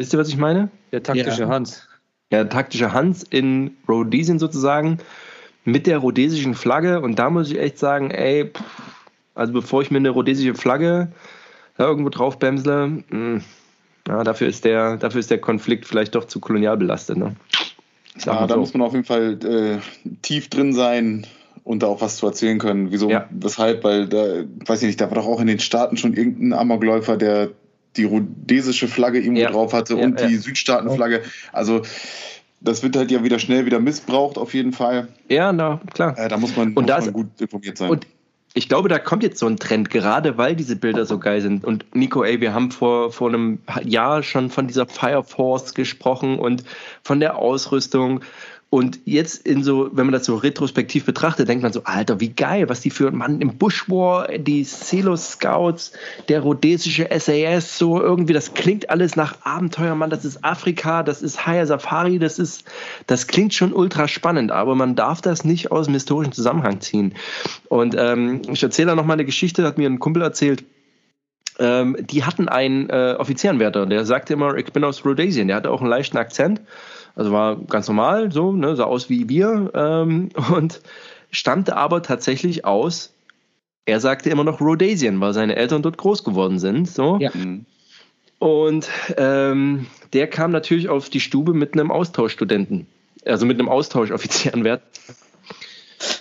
Wisst 0.00 0.14
ihr, 0.14 0.18
was 0.18 0.30
ich 0.30 0.38
meine? 0.38 0.70
Der 0.92 1.02
taktische 1.02 1.42
ja. 1.42 1.48
Hans. 1.48 1.86
Ja, 2.32 2.44
taktische 2.44 2.94
Hans 2.94 3.22
in 3.22 3.76
Rhodesien 3.86 4.38
sozusagen 4.38 4.96
mit 5.66 5.86
der 5.86 5.98
rhodesischen 5.98 6.54
Flagge. 6.54 7.02
Und 7.02 7.18
da 7.18 7.28
muss 7.28 7.50
ich 7.50 7.58
echt 7.58 7.78
sagen, 7.78 8.10
ey, 8.10 8.46
pff, 8.46 8.62
also 9.34 9.52
bevor 9.52 9.82
ich 9.82 9.90
mir 9.90 9.98
eine 9.98 10.08
rhodesische 10.08 10.54
Flagge 10.54 11.12
da 11.76 11.84
irgendwo 11.84 12.08
drauf 12.08 12.38
bämsle, 12.38 12.86
mh, 12.86 13.02
hm, 13.10 13.40
ja, 14.08 14.24
dafür 14.24 14.48
ist 14.48 14.64
der, 14.64 14.96
dafür 14.96 15.20
ist 15.20 15.30
der 15.30 15.38
Konflikt 15.38 15.84
vielleicht 15.84 16.14
doch 16.14 16.24
zu 16.24 16.40
kolonial 16.40 16.78
belastet. 16.78 17.18
Ne? 17.18 17.36
Ja, 18.24 18.46
da 18.46 18.54
so. 18.54 18.60
muss 18.60 18.72
man 18.72 18.80
auf 18.80 18.94
jeden 18.94 19.04
Fall 19.04 19.38
äh, 19.44 19.78
tief 20.22 20.48
drin 20.48 20.72
sein 20.72 21.26
und 21.62 21.82
da 21.82 21.88
auch 21.88 22.00
was 22.00 22.16
zu 22.16 22.26
erzählen 22.26 22.58
können. 22.58 22.90
Wieso, 22.90 23.10
ja. 23.10 23.28
weshalb, 23.28 23.84
weil 23.84 24.08
da, 24.08 24.44
weiß 24.64 24.80
ich 24.80 24.86
nicht, 24.86 25.00
da 25.02 25.10
war 25.10 25.16
doch 25.16 25.26
auch 25.26 25.42
in 25.42 25.46
den 25.46 25.60
Staaten 25.60 25.98
schon 25.98 26.14
irgendein 26.14 26.58
Amokläufer, 26.58 27.18
der 27.18 27.50
die 27.96 28.04
rhodesische 28.04 28.88
Flagge 28.88 29.18
irgendwo 29.18 29.42
ja. 29.42 29.50
drauf 29.50 29.72
hatte 29.72 29.96
ja, 29.96 30.04
und 30.04 30.20
die 30.20 30.36
Südstaatenflagge. 30.36 31.22
Also 31.52 31.82
das 32.60 32.82
wird 32.82 32.96
halt 32.96 33.10
ja 33.10 33.24
wieder 33.24 33.38
schnell 33.38 33.66
wieder 33.66 33.80
missbraucht, 33.80 34.38
auf 34.38 34.54
jeden 34.54 34.72
Fall. 34.72 35.08
Ja, 35.28 35.52
na, 35.52 35.80
klar. 35.94 36.16
Äh, 36.18 36.28
da 36.28 36.36
muss 36.36 36.56
man, 36.56 36.74
muss 36.74 36.86
man 36.86 37.12
gut 37.12 37.28
informiert 37.40 37.78
sein. 37.78 37.90
Und 37.90 38.06
ich 38.52 38.68
glaube, 38.68 38.88
da 38.88 38.98
kommt 38.98 39.22
jetzt 39.22 39.38
so 39.38 39.46
ein 39.46 39.58
Trend, 39.58 39.90
gerade 39.90 40.36
weil 40.36 40.56
diese 40.56 40.74
Bilder 40.76 41.06
so 41.06 41.18
geil 41.18 41.40
sind. 41.40 41.64
Und 41.64 41.86
Nico, 41.94 42.24
ey, 42.24 42.40
wir 42.40 42.52
haben 42.52 42.70
vor, 42.72 43.12
vor 43.12 43.28
einem 43.28 43.60
Jahr 43.84 44.22
schon 44.22 44.50
von 44.50 44.66
dieser 44.66 44.86
Fire 44.86 45.22
Force 45.22 45.74
gesprochen 45.74 46.38
und 46.38 46.64
von 47.02 47.20
der 47.20 47.36
Ausrüstung 47.36 48.22
Und 48.70 49.00
jetzt 49.04 49.48
in 49.48 49.64
so, 49.64 49.90
wenn 49.92 50.06
man 50.06 50.12
das 50.12 50.24
so 50.24 50.36
retrospektiv 50.36 51.04
betrachtet, 51.04 51.48
denkt 51.48 51.64
man 51.64 51.72
so, 51.72 51.82
Alter, 51.82 52.20
wie 52.20 52.28
geil, 52.28 52.68
was 52.68 52.80
die 52.80 52.90
für 52.90 53.10
Mann 53.10 53.40
im 53.40 53.58
Bush 53.58 53.90
war, 53.90 54.28
die 54.28 54.64
Celo 54.64 55.16
Scouts, 55.16 55.90
der 56.28 56.42
rhodesische 56.42 57.08
SAS, 57.18 57.76
so 57.76 58.00
irgendwie, 58.00 58.32
das 58.32 58.54
klingt 58.54 58.88
alles 58.88 59.16
nach 59.16 59.44
Abenteuer, 59.44 59.96
Mann, 59.96 60.10
das 60.10 60.24
ist 60.24 60.44
Afrika, 60.44 61.02
das 61.02 61.20
ist 61.20 61.44
Higher 61.48 61.66
Safari, 61.66 62.20
das 62.20 62.38
ist, 62.38 62.64
das 63.08 63.26
klingt 63.26 63.54
schon 63.54 63.72
ultra 63.72 64.06
spannend, 64.06 64.52
aber 64.52 64.76
man 64.76 64.94
darf 64.94 65.20
das 65.20 65.44
nicht 65.44 65.72
aus 65.72 65.86
dem 65.86 65.94
historischen 65.94 66.32
Zusammenhang 66.32 66.80
ziehen. 66.80 67.16
Und 67.68 67.96
ähm, 67.98 68.42
ich 68.52 68.62
erzähle 68.62 68.90
da 68.90 68.94
nochmal 68.94 69.14
eine 69.14 69.24
Geschichte, 69.24 69.64
hat 69.64 69.78
mir 69.78 69.90
ein 69.90 69.98
Kumpel 69.98 70.22
erzählt, 70.22 70.62
ähm, 71.58 71.96
die 71.98 72.22
hatten 72.22 72.48
einen 72.48 72.88
äh, 72.88 73.16
Offizierenwärter, 73.18 73.86
der 73.86 74.04
sagte 74.04 74.34
immer, 74.34 74.54
ich 74.54 74.72
bin 74.72 74.84
aus 74.84 75.04
Rhodesien, 75.04 75.48
der 75.48 75.56
hatte 75.56 75.72
auch 75.72 75.80
einen 75.80 75.90
leichten 75.90 76.18
Akzent 76.18 76.60
also 77.14 77.32
war 77.32 77.56
ganz 77.56 77.88
normal, 77.88 78.32
so, 78.32 78.52
ne, 78.52 78.76
sah 78.76 78.84
aus 78.84 79.10
wie 79.10 79.28
wir 79.28 79.70
ähm, 79.74 80.30
und 80.54 80.80
stammte 81.30 81.76
aber 81.76 82.02
tatsächlich 82.02 82.64
aus, 82.64 83.12
er 83.86 84.00
sagte 84.00 84.30
immer 84.30 84.44
noch 84.44 84.60
Rhodesien, 84.60 85.20
weil 85.20 85.32
seine 85.32 85.56
Eltern 85.56 85.82
dort 85.82 85.96
groß 85.96 86.24
geworden 86.24 86.58
sind. 86.58 86.88
So. 86.88 87.18
Ja. 87.18 87.30
Und 88.38 88.88
ähm, 89.16 89.86
der 90.12 90.28
kam 90.28 90.50
natürlich 90.50 90.88
auf 90.88 91.10
die 91.10 91.20
Stube 91.20 91.54
mit 91.54 91.74
einem 91.74 91.90
Austauschstudenten, 91.90 92.86
also 93.24 93.46
mit 93.46 93.58
einem 93.58 93.68
Austauschoffizierenwert 93.68 94.82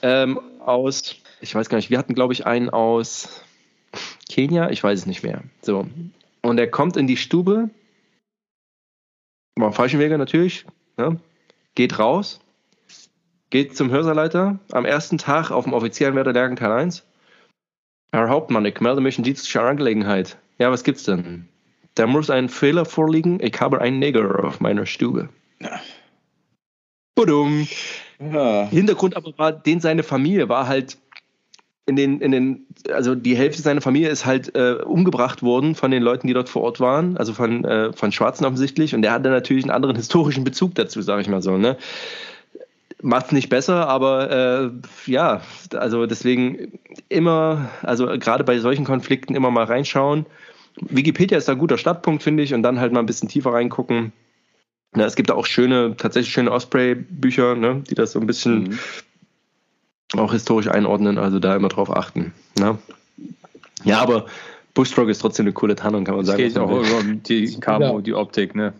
ähm, 0.02 0.40
aus, 0.60 1.16
ich 1.42 1.56
weiß 1.56 1.70
gar 1.70 1.78
nicht, 1.78 1.90
wir 1.90 1.98
hatten 1.98 2.16
glaube 2.16 2.34
ich 2.34 2.46
einen 2.46 2.70
aus 2.70 3.44
Kenia, 4.30 4.70
ich 4.70 4.84
weiß 4.84 5.00
es 5.00 5.06
nicht 5.06 5.24
mehr. 5.24 5.44
So. 5.62 5.88
Und 6.42 6.60
er 6.60 6.70
kommt 6.70 6.98
in 6.98 7.08
die 7.08 7.18
Stube, 7.18 7.70
war 9.56 9.72
falschen 9.72 10.00
Wege 10.00 10.18
natürlich, 10.18 10.66
Ne? 11.00 11.18
Geht 11.76 11.98
raus, 11.98 12.42
geht 13.50 13.76
zum 13.78 13.90
Hörserleiter 13.90 14.60
am 14.72 14.84
ersten 14.84 15.18
Tag 15.18 15.50
auf 15.50 15.64
dem 15.64 15.74
offiziellen 15.74 16.16
Wetterlehrgang 16.16 16.58
Teil 16.58 16.74
1. 16.74 17.06
Herr 18.12 18.30
Hauptmann, 18.30 18.66
ich 18.66 18.82
melde 18.82 19.00
mich 19.00 19.18
in 19.18 19.24
dienstlicher 19.24 19.64
Angelegenheit. 19.64 20.38
Ja, 20.58 20.72
was 20.72 20.84
gibt's 20.84 21.04
denn? 21.04 21.48
Da 21.96 22.06
muss 22.06 22.30
ein 22.30 22.50
Fehler 22.50 22.84
vorliegen. 22.84 23.40
Ich 23.42 23.60
habe 23.62 23.80
einen 23.80 24.00
Neger 24.00 24.44
auf 24.44 24.60
meiner 24.60 24.86
Stube. 24.86 25.30
Ja. 25.62 25.80
Budum. 27.16 27.68
Ja. 28.20 28.68
Hintergrund 28.68 29.16
aber 29.16 29.38
war, 29.38 29.54
den 29.54 29.80
seine 29.80 30.04
Familie 30.04 30.50
war 30.50 30.68
halt 30.68 30.98
in 31.86 31.96
den, 31.96 32.20
in 32.20 32.32
den, 32.32 32.68
also 32.92 33.16
die 33.16 33.36
Hälfte 33.36 33.62
seiner 33.62 33.82
Familie 33.82 34.10
ist 34.10 34.26
halt 34.26 34.56
äh, 34.56 34.74
umgebracht 34.84 35.44
worden 35.44 35.76
von 35.76 35.92
den 35.92 36.04
Leuten, 36.04 36.28
die 36.28 36.34
dort 36.34 36.50
vor 36.50 36.64
Ort 36.64 36.80
waren, 36.80 37.18
also 37.18 37.34
von, 37.34 37.66
äh, 37.66 37.94
von 37.94 38.12
Schwarzen 38.12 38.46
offensichtlich. 38.46 38.96
Und 38.96 39.02
der 39.02 39.12
hatte 39.12 39.30
natürlich 39.30 39.64
einen 39.64 39.72
anderen 39.72 39.96
historischen 39.96 40.44
Bezug 40.44 40.76
dazu, 40.76 41.02
sage 41.02 41.22
ich 41.22 41.28
mal 41.28 41.42
so. 41.42 41.58
Ne? 41.58 41.78
Macht 43.02 43.28
es 43.28 43.32
nicht 43.32 43.50
besser, 43.50 43.88
aber 43.88 44.32
äh, 44.32 45.12
ja, 45.12 45.42
also 45.74 46.06
deswegen 46.06 46.80
immer, 47.08 47.70
also 47.82 48.08
gerade 48.18 48.44
bei 48.44 48.60
solchen 48.60 48.86
Konflikten 48.86 49.36
immer 49.36 49.52
mal 49.52 49.66
reinschauen. 49.66 50.26
Wikipedia 50.82 51.38
ist 51.38 51.50
ein 51.50 51.58
guter 51.58 51.78
Startpunkt, 51.78 52.24
finde 52.24 52.44
ich, 52.44 52.54
und 52.54 52.64
dann 52.64 52.80
halt 52.80 52.94
mal 52.94 53.00
ein 53.00 53.06
bisschen 53.06 53.30
tiefer 53.30 53.54
reingucken. 53.54 54.14
Na, 54.94 55.06
es 55.06 55.16
gibt 55.16 55.30
da 55.30 55.36
auch 55.36 55.46
schöne, 55.46 55.96
tatsächlich 55.98 56.34
schöne 56.34 56.52
Osprey-Bücher, 56.52 57.56
ne, 57.56 57.84
die 57.90 57.96
das 57.96 58.14
so 58.14 58.20
ein 58.20 58.28
bisschen 58.28 58.64
mhm 58.64 58.80
auch 60.18 60.34
historisch 60.34 60.70
einordnen, 60.70 61.18
also 61.18 61.40
da 61.40 61.56
immer 61.56 61.70
drauf 61.70 61.96
achten. 61.96 62.34
Ne? 62.58 62.78
Ja, 63.84 64.00
aber 64.00 64.26
Bushstroke 64.74 65.12
ist 65.12 65.20
trotzdem 65.20 65.46
eine 65.46 65.54
coole 65.54 65.76
Tarnung, 65.76 66.04
kann 66.04 66.16
man 66.16 66.26
sagen. 66.26 66.42
Es 66.42 66.54
geht 66.54 66.62
auch 66.62 66.72
über 66.72 67.04
die 67.04 67.56
Camo, 67.60 68.02
die 68.02 68.14
Optik, 68.14 68.56
ne? 68.56 68.74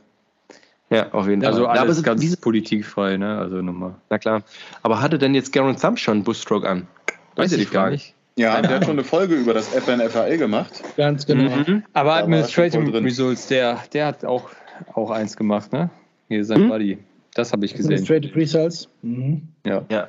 Ja, 0.90 1.12
auf 1.12 1.28
jeden 1.28 1.46
also 1.46 1.62
Fall. 1.62 1.70
Also 1.70 1.82
alles 1.82 1.98
ja, 1.98 2.04
ganz 2.04 2.22
diese... 2.22 2.38
politikfrei, 2.38 3.18
ne? 3.18 3.38
Also 3.38 3.62
nochmal. 3.62 3.96
Na 4.10 4.18
klar. 4.18 4.42
Aber 4.82 5.02
hatte 5.02 5.20
denn 5.20 5.36
jetzt 5.36 5.54
Garen 5.54 5.78
Thumb 5.78 6.00
schon 6.00 6.24
Bushstroke 6.24 6.68
an? 6.68 6.88
Weiß, 7.36 7.52
Weiß 7.52 7.60
ich 7.60 7.72
gar 7.72 7.92
nicht. 7.92 8.16
Ja, 8.36 8.62
der 8.62 8.78
hat 8.78 8.86
schon 8.86 8.94
eine 8.94 9.04
Folge 9.04 9.36
über 9.36 9.54
das 9.54 9.68
FNFAL 9.68 10.38
gemacht. 10.38 10.82
Ganz 10.96 11.26
genau. 11.26 11.56
Mhm. 11.58 11.84
Aber 11.94 12.16
Administrative 12.16 13.04
Results, 13.04 13.48
der, 13.48 13.84
der 13.94 14.08
hat 14.08 14.24
auch, 14.24 14.50
auch 14.94 15.12
eins 15.12 15.36
gemacht, 15.36 15.74
ne? 15.74 15.90
Hier 16.30 16.46
sein 16.46 16.64
mhm. 16.64 16.70
Buddy. 16.70 16.98
Das 17.34 17.52
habe 17.52 17.66
ich 17.66 17.74
gesehen. 17.74 17.92
Administrative 17.92 18.36
Results. 18.36 18.88
Mhm. 19.02 19.42
Ja. 19.66 19.84
ja. 19.90 20.08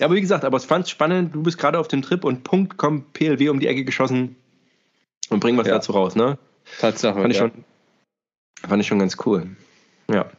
Ja, 0.00 0.06
aber 0.06 0.14
wie 0.14 0.22
gesagt, 0.22 0.46
aber 0.46 0.56
es 0.56 0.64
fand 0.64 0.88
spannend, 0.88 1.34
du 1.34 1.42
bist 1.42 1.58
gerade 1.58 1.78
auf 1.78 1.86
dem 1.86 2.00
Trip 2.00 2.24
und 2.24 2.42
Punkt 2.42 2.78
kommt 2.78 3.12
PLW 3.12 3.50
um 3.50 3.60
die 3.60 3.66
Ecke 3.66 3.84
geschossen 3.84 4.34
und 5.28 5.40
bringen 5.40 5.58
was 5.58 5.66
ja. 5.66 5.74
dazu 5.74 5.92
raus, 5.92 6.16
ne? 6.16 6.38
Tatsache. 6.80 7.20
Fand 7.20 7.30
ich, 7.30 7.38
ja. 7.38 7.48
schon, 7.48 7.64
fand 8.66 8.80
ich 8.80 8.86
schon 8.88 8.98
ganz 8.98 9.18
cool. 9.26 9.48
Ja. 10.10 10.30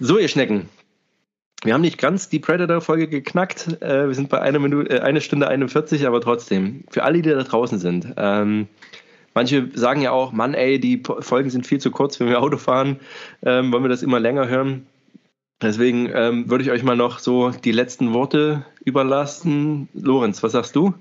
So, 0.00 0.16
ihr 0.16 0.28
Schnecken. 0.28 0.70
Wir 1.64 1.74
haben 1.74 1.82
nicht 1.82 1.98
ganz 1.98 2.30
die 2.30 2.38
Predator-Folge 2.38 3.08
geknackt. 3.08 3.82
Äh, 3.82 4.08
wir 4.08 4.14
sind 4.14 4.30
bei 4.30 4.40
einer 4.40 4.58
Minute, 4.58 4.88
äh, 4.90 5.00
eine 5.00 5.20
Stunde 5.20 5.48
41, 5.48 6.06
aber 6.06 6.22
trotzdem. 6.22 6.84
Für 6.90 7.02
alle, 7.02 7.20
die 7.20 7.28
da 7.28 7.42
draußen 7.42 7.78
sind. 7.78 8.14
Ähm, 8.16 8.68
manche 9.34 9.68
sagen 9.74 10.00
ja 10.00 10.12
auch, 10.12 10.32
Mann, 10.32 10.54
ey, 10.54 10.80
die 10.80 11.02
Folgen 11.20 11.50
sind 11.50 11.66
viel 11.66 11.80
zu 11.80 11.90
kurz, 11.90 12.18
wenn 12.20 12.28
wir 12.28 12.40
Auto 12.40 12.56
fahren. 12.56 13.00
Ähm, 13.42 13.70
wollen 13.70 13.84
wir 13.84 13.90
das 13.90 14.02
immer 14.02 14.18
länger 14.18 14.48
hören? 14.48 14.86
Deswegen 15.62 16.10
ähm, 16.12 16.50
würde 16.50 16.64
ich 16.64 16.70
euch 16.70 16.82
mal 16.82 16.96
noch 16.96 17.18
so 17.18 17.50
die 17.50 17.72
letzten 17.72 18.12
Worte 18.12 18.66
überlassen. 18.84 19.88
Lorenz, 19.94 20.42
was 20.42 20.52
sagst 20.52 20.76
du? 20.76 20.94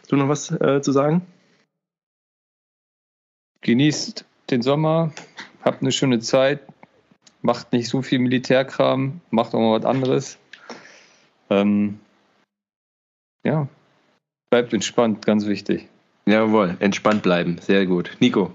Hast 0.00 0.10
du 0.10 0.16
noch 0.16 0.28
was 0.28 0.50
äh, 0.50 0.82
zu 0.82 0.90
sagen? 0.90 1.22
Genießt 3.60 4.24
den 4.50 4.62
Sommer, 4.62 5.12
habt 5.62 5.82
eine 5.82 5.92
schöne 5.92 6.18
Zeit, 6.18 6.60
macht 7.42 7.72
nicht 7.72 7.88
so 7.88 8.02
viel 8.02 8.18
Militärkram, 8.18 9.20
macht 9.30 9.54
auch 9.54 9.60
mal 9.60 9.78
was 9.78 9.86
anderes. 9.86 10.38
Ähm, 11.48 12.00
ja, 13.44 13.68
bleibt 14.50 14.72
entspannt, 14.72 15.24
ganz 15.24 15.46
wichtig. 15.46 15.88
Jawohl, 16.26 16.76
entspannt 16.80 17.22
bleiben, 17.22 17.58
sehr 17.60 17.86
gut. 17.86 18.16
Nico. 18.18 18.52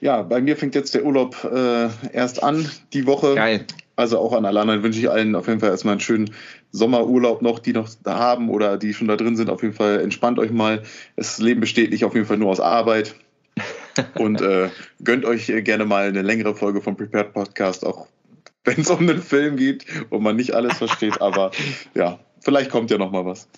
Ja, 0.00 0.22
bei 0.22 0.40
mir 0.40 0.56
fängt 0.56 0.74
jetzt 0.74 0.94
der 0.94 1.04
Urlaub 1.04 1.44
äh, 1.44 1.88
erst 2.12 2.42
an, 2.42 2.70
die 2.92 3.06
Woche. 3.06 3.34
Geil. 3.34 3.66
Also 3.98 4.20
auch 4.20 4.32
an 4.32 4.44
alle 4.44 4.60
anderen 4.60 4.84
wünsche 4.84 5.00
ich 5.00 5.10
allen 5.10 5.34
auf 5.34 5.48
jeden 5.48 5.58
Fall 5.58 5.70
erstmal 5.70 5.92
einen 5.92 6.00
schönen 6.00 6.30
Sommerurlaub 6.70 7.42
noch, 7.42 7.58
die 7.58 7.72
noch 7.72 7.88
da 8.04 8.16
haben 8.16 8.48
oder 8.48 8.78
die 8.78 8.94
schon 8.94 9.08
da 9.08 9.16
drin 9.16 9.34
sind. 9.34 9.50
Auf 9.50 9.62
jeden 9.62 9.74
Fall 9.74 9.98
entspannt 9.98 10.38
euch 10.38 10.52
mal. 10.52 10.84
Das 11.16 11.38
Leben 11.38 11.60
besteht 11.60 11.90
nicht 11.90 12.04
auf 12.04 12.14
jeden 12.14 12.24
Fall 12.24 12.36
nur 12.36 12.48
aus 12.48 12.60
Arbeit. 12.60 13.16
Und 14.14 14.40
äh, 14.40 14.68
gönnt 15.02 15.24
euch 15.24 15.52
gerne 15.64 15.84
mal 15.84 16.06
eine 16.06 16.22
längere 16.22 16.54
Folge 16.54 16.80
vom 16.80 16.96
Prepared 16.96 17.32
Podcast, 17.32 17.84
auch 17.84 18.06
wenn 18.62 18.78
es 18.78 18.88
um 18.88 19.00
einen 19.00 19.20
Film 19.20 19.56
geht 19.56 19.84
und 20.10 20.22
man 20.22 20.36
nicht 20.36 20.54
alles 20.54 20.78
versteht. 20.78 21.20
Aber 21.20 21.50
ja, 21.94 22.20
vielleicht 22.38 22.70
kommt 22.70 22.92
ja 22.92 22.98
noch 22.98 23.10
mal 23.10 23.24
was. 23.24 23.48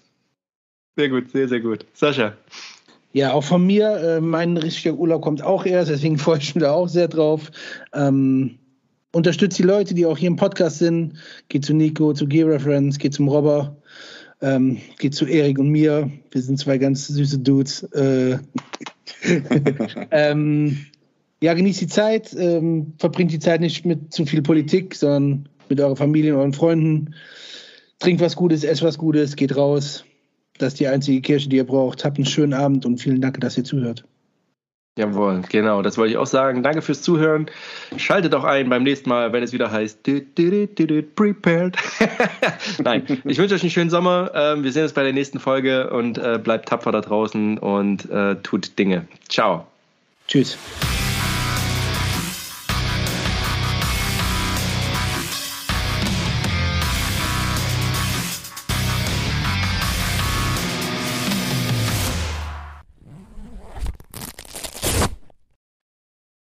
Sehr 0.96 1.10
gut, 1.10 1.30
sehr, 1.32 1.48
sehr 1.48 1.60
gut. 1.60 1.84
Sascha. 1.92 2.34
Ja, 3.12 3.32
auch 3.32 3.44
von 3.44 3.66
mir. 3.66 3.96
Äh, 3.96 4.20
mein 4.22 4.56
richtiger 4.56 4.94
Urlaub 4.94 5.20
kommt 5.20 5.42
auch 5.42 5.66
erst, 5.66 5.90
deswegen 5.90 6.16
freue 6.18 6.38
ich 6.38 6.54
mich 6.54 6.62
da 6.62 6.72
auch 6.72 6.88
sehr 6.88 7.08
drauf. 7.08 7.50
Ähm, 7.92 8.59
unterstützt 9.12 9.58
die 9.58 9.64
Leute, 9.64 9.94
die 9.94 10.06
auch 10.06 10.18
hier 10.18 10.28
im 10.28 10.36
Podcast 10.36 10.78
sind. 10.78 11.14
Geht 11.48 11.64
zu 11.64 11.74
Nico, 11.74 12.12
zu 12.12 12.26
Gear 12.26 12.48
Reference, 12.48 12.98
geht 12.98 13.14
zum 13.14 13.28
Robber, 13.28 13.76
ähm, 14.40 14.78
geht 14.98 15.14
zu 15.14 15.26
Erik 15.26 15.58
und 15.58 15.68
mir. 15.68 16.10
Wir 16.30 16.42
sind 16.42 16.58
zwei 16.58 16.78
ganz 16.78 17.08
süße 17.08 17.38
Dudes. 17.38 17.82
Äh, 17.92 18.38
ähm, 20.10 20.78
ja, 21.42 21.54
genießt 21.54 21.80
die 21.80 21.86
Zeit, 21.86 22.34
ähm, 22.38 22.92
verbringt 22.98 23.32
die 23.32 23.38
Zeit 23.38 23.60
nicht 23.60 23.84
mit 23.84 24.12
zu 24.12 24.26
viel 24.26 24.42
Politik, 24.42 24.94
sondern 24.94 25.48
mit 25.68 25.80
eurer 25.80 25.96
Familie 25.96 26.34
und 26.34 26.40
euren 26.40 26.52
Freunden. 26.52 27.14
Trinkt 27.98 28.20
was 28.20 28.36
Gutes, 28.36 28.64
esst 28.64 28.82
was 28.82 28.98
Gutes, 28.98 29.36
geht 29.36 29.56
raus. 29.56 30.04
Das 30.58 30.74
ist 30.74 30.80
die 30.80 30.88
einzige 30.88 31.20
Kirche, 31.22 31.48
die 31.48 31.56
ihr 31.56 31.66
braucht. 31.66 32.04
Habt 32.04 32.18
einen 32.18 32.26
schönen 32.26 32.52
Abend 32.52 32.84
und 32.84 32.98
vielen 32.98 33.20
Dank, 33.20 33.40
dass 33.40 33.56
ihr 33.56 33.64
zuhört. 33.64 34.04
Jawohl, 34.98 35.42
genau, 35.48 35.82
das 35.82 35.96
wollte 35.96 36.12
ich 36.12 36.18
auch 36.18 36.26
sagen. 36.26 36.62
Danke 36.62 36.82
fürs 36.82 37.00
Zuhören. 37.00 37.46
Schaltet 37.96 38.34
auch 38.34 38.44
ein 38.44 38.68
beim 38.68 38.82
nächsten 38.82 39.08
Mal, 39.08 39.32
wenn 39.32 39.42
es 39.42 39.52
wieder 39.52 39.70
heißt 39.70 40.00
Prepared. 41.14 41.76
Nein, 42.82 43.22
ich 43.24 43.38
wünsche 43.38 43.54
euch 43.54 43.62
einen 43.62 43.70
schönen 43.70 43.90
Sommer. 43.90 44.32
Ähm, 44.34 44.64
wir 44.64 44.72
sehen 44.72 44.82
uns 44.82 44.92
bei 44.92 45.04
der 45.04 45.12
nächsten 45.12 45.38
Folge 45.38 45.90
und 45.90 46.18
äh, 46.18 46.38
bleibt 46.42 46.68
tapfer 46.68 46.92
da 46.92 47.00
draußen 47.00 47.58
und 47.58 48.10
äh, 48.10 48.36
tut 48.42 48.78
Dinge. 48.78 49.06
Ciao. 49.28 49.66
Tschüss. 50.26 50.58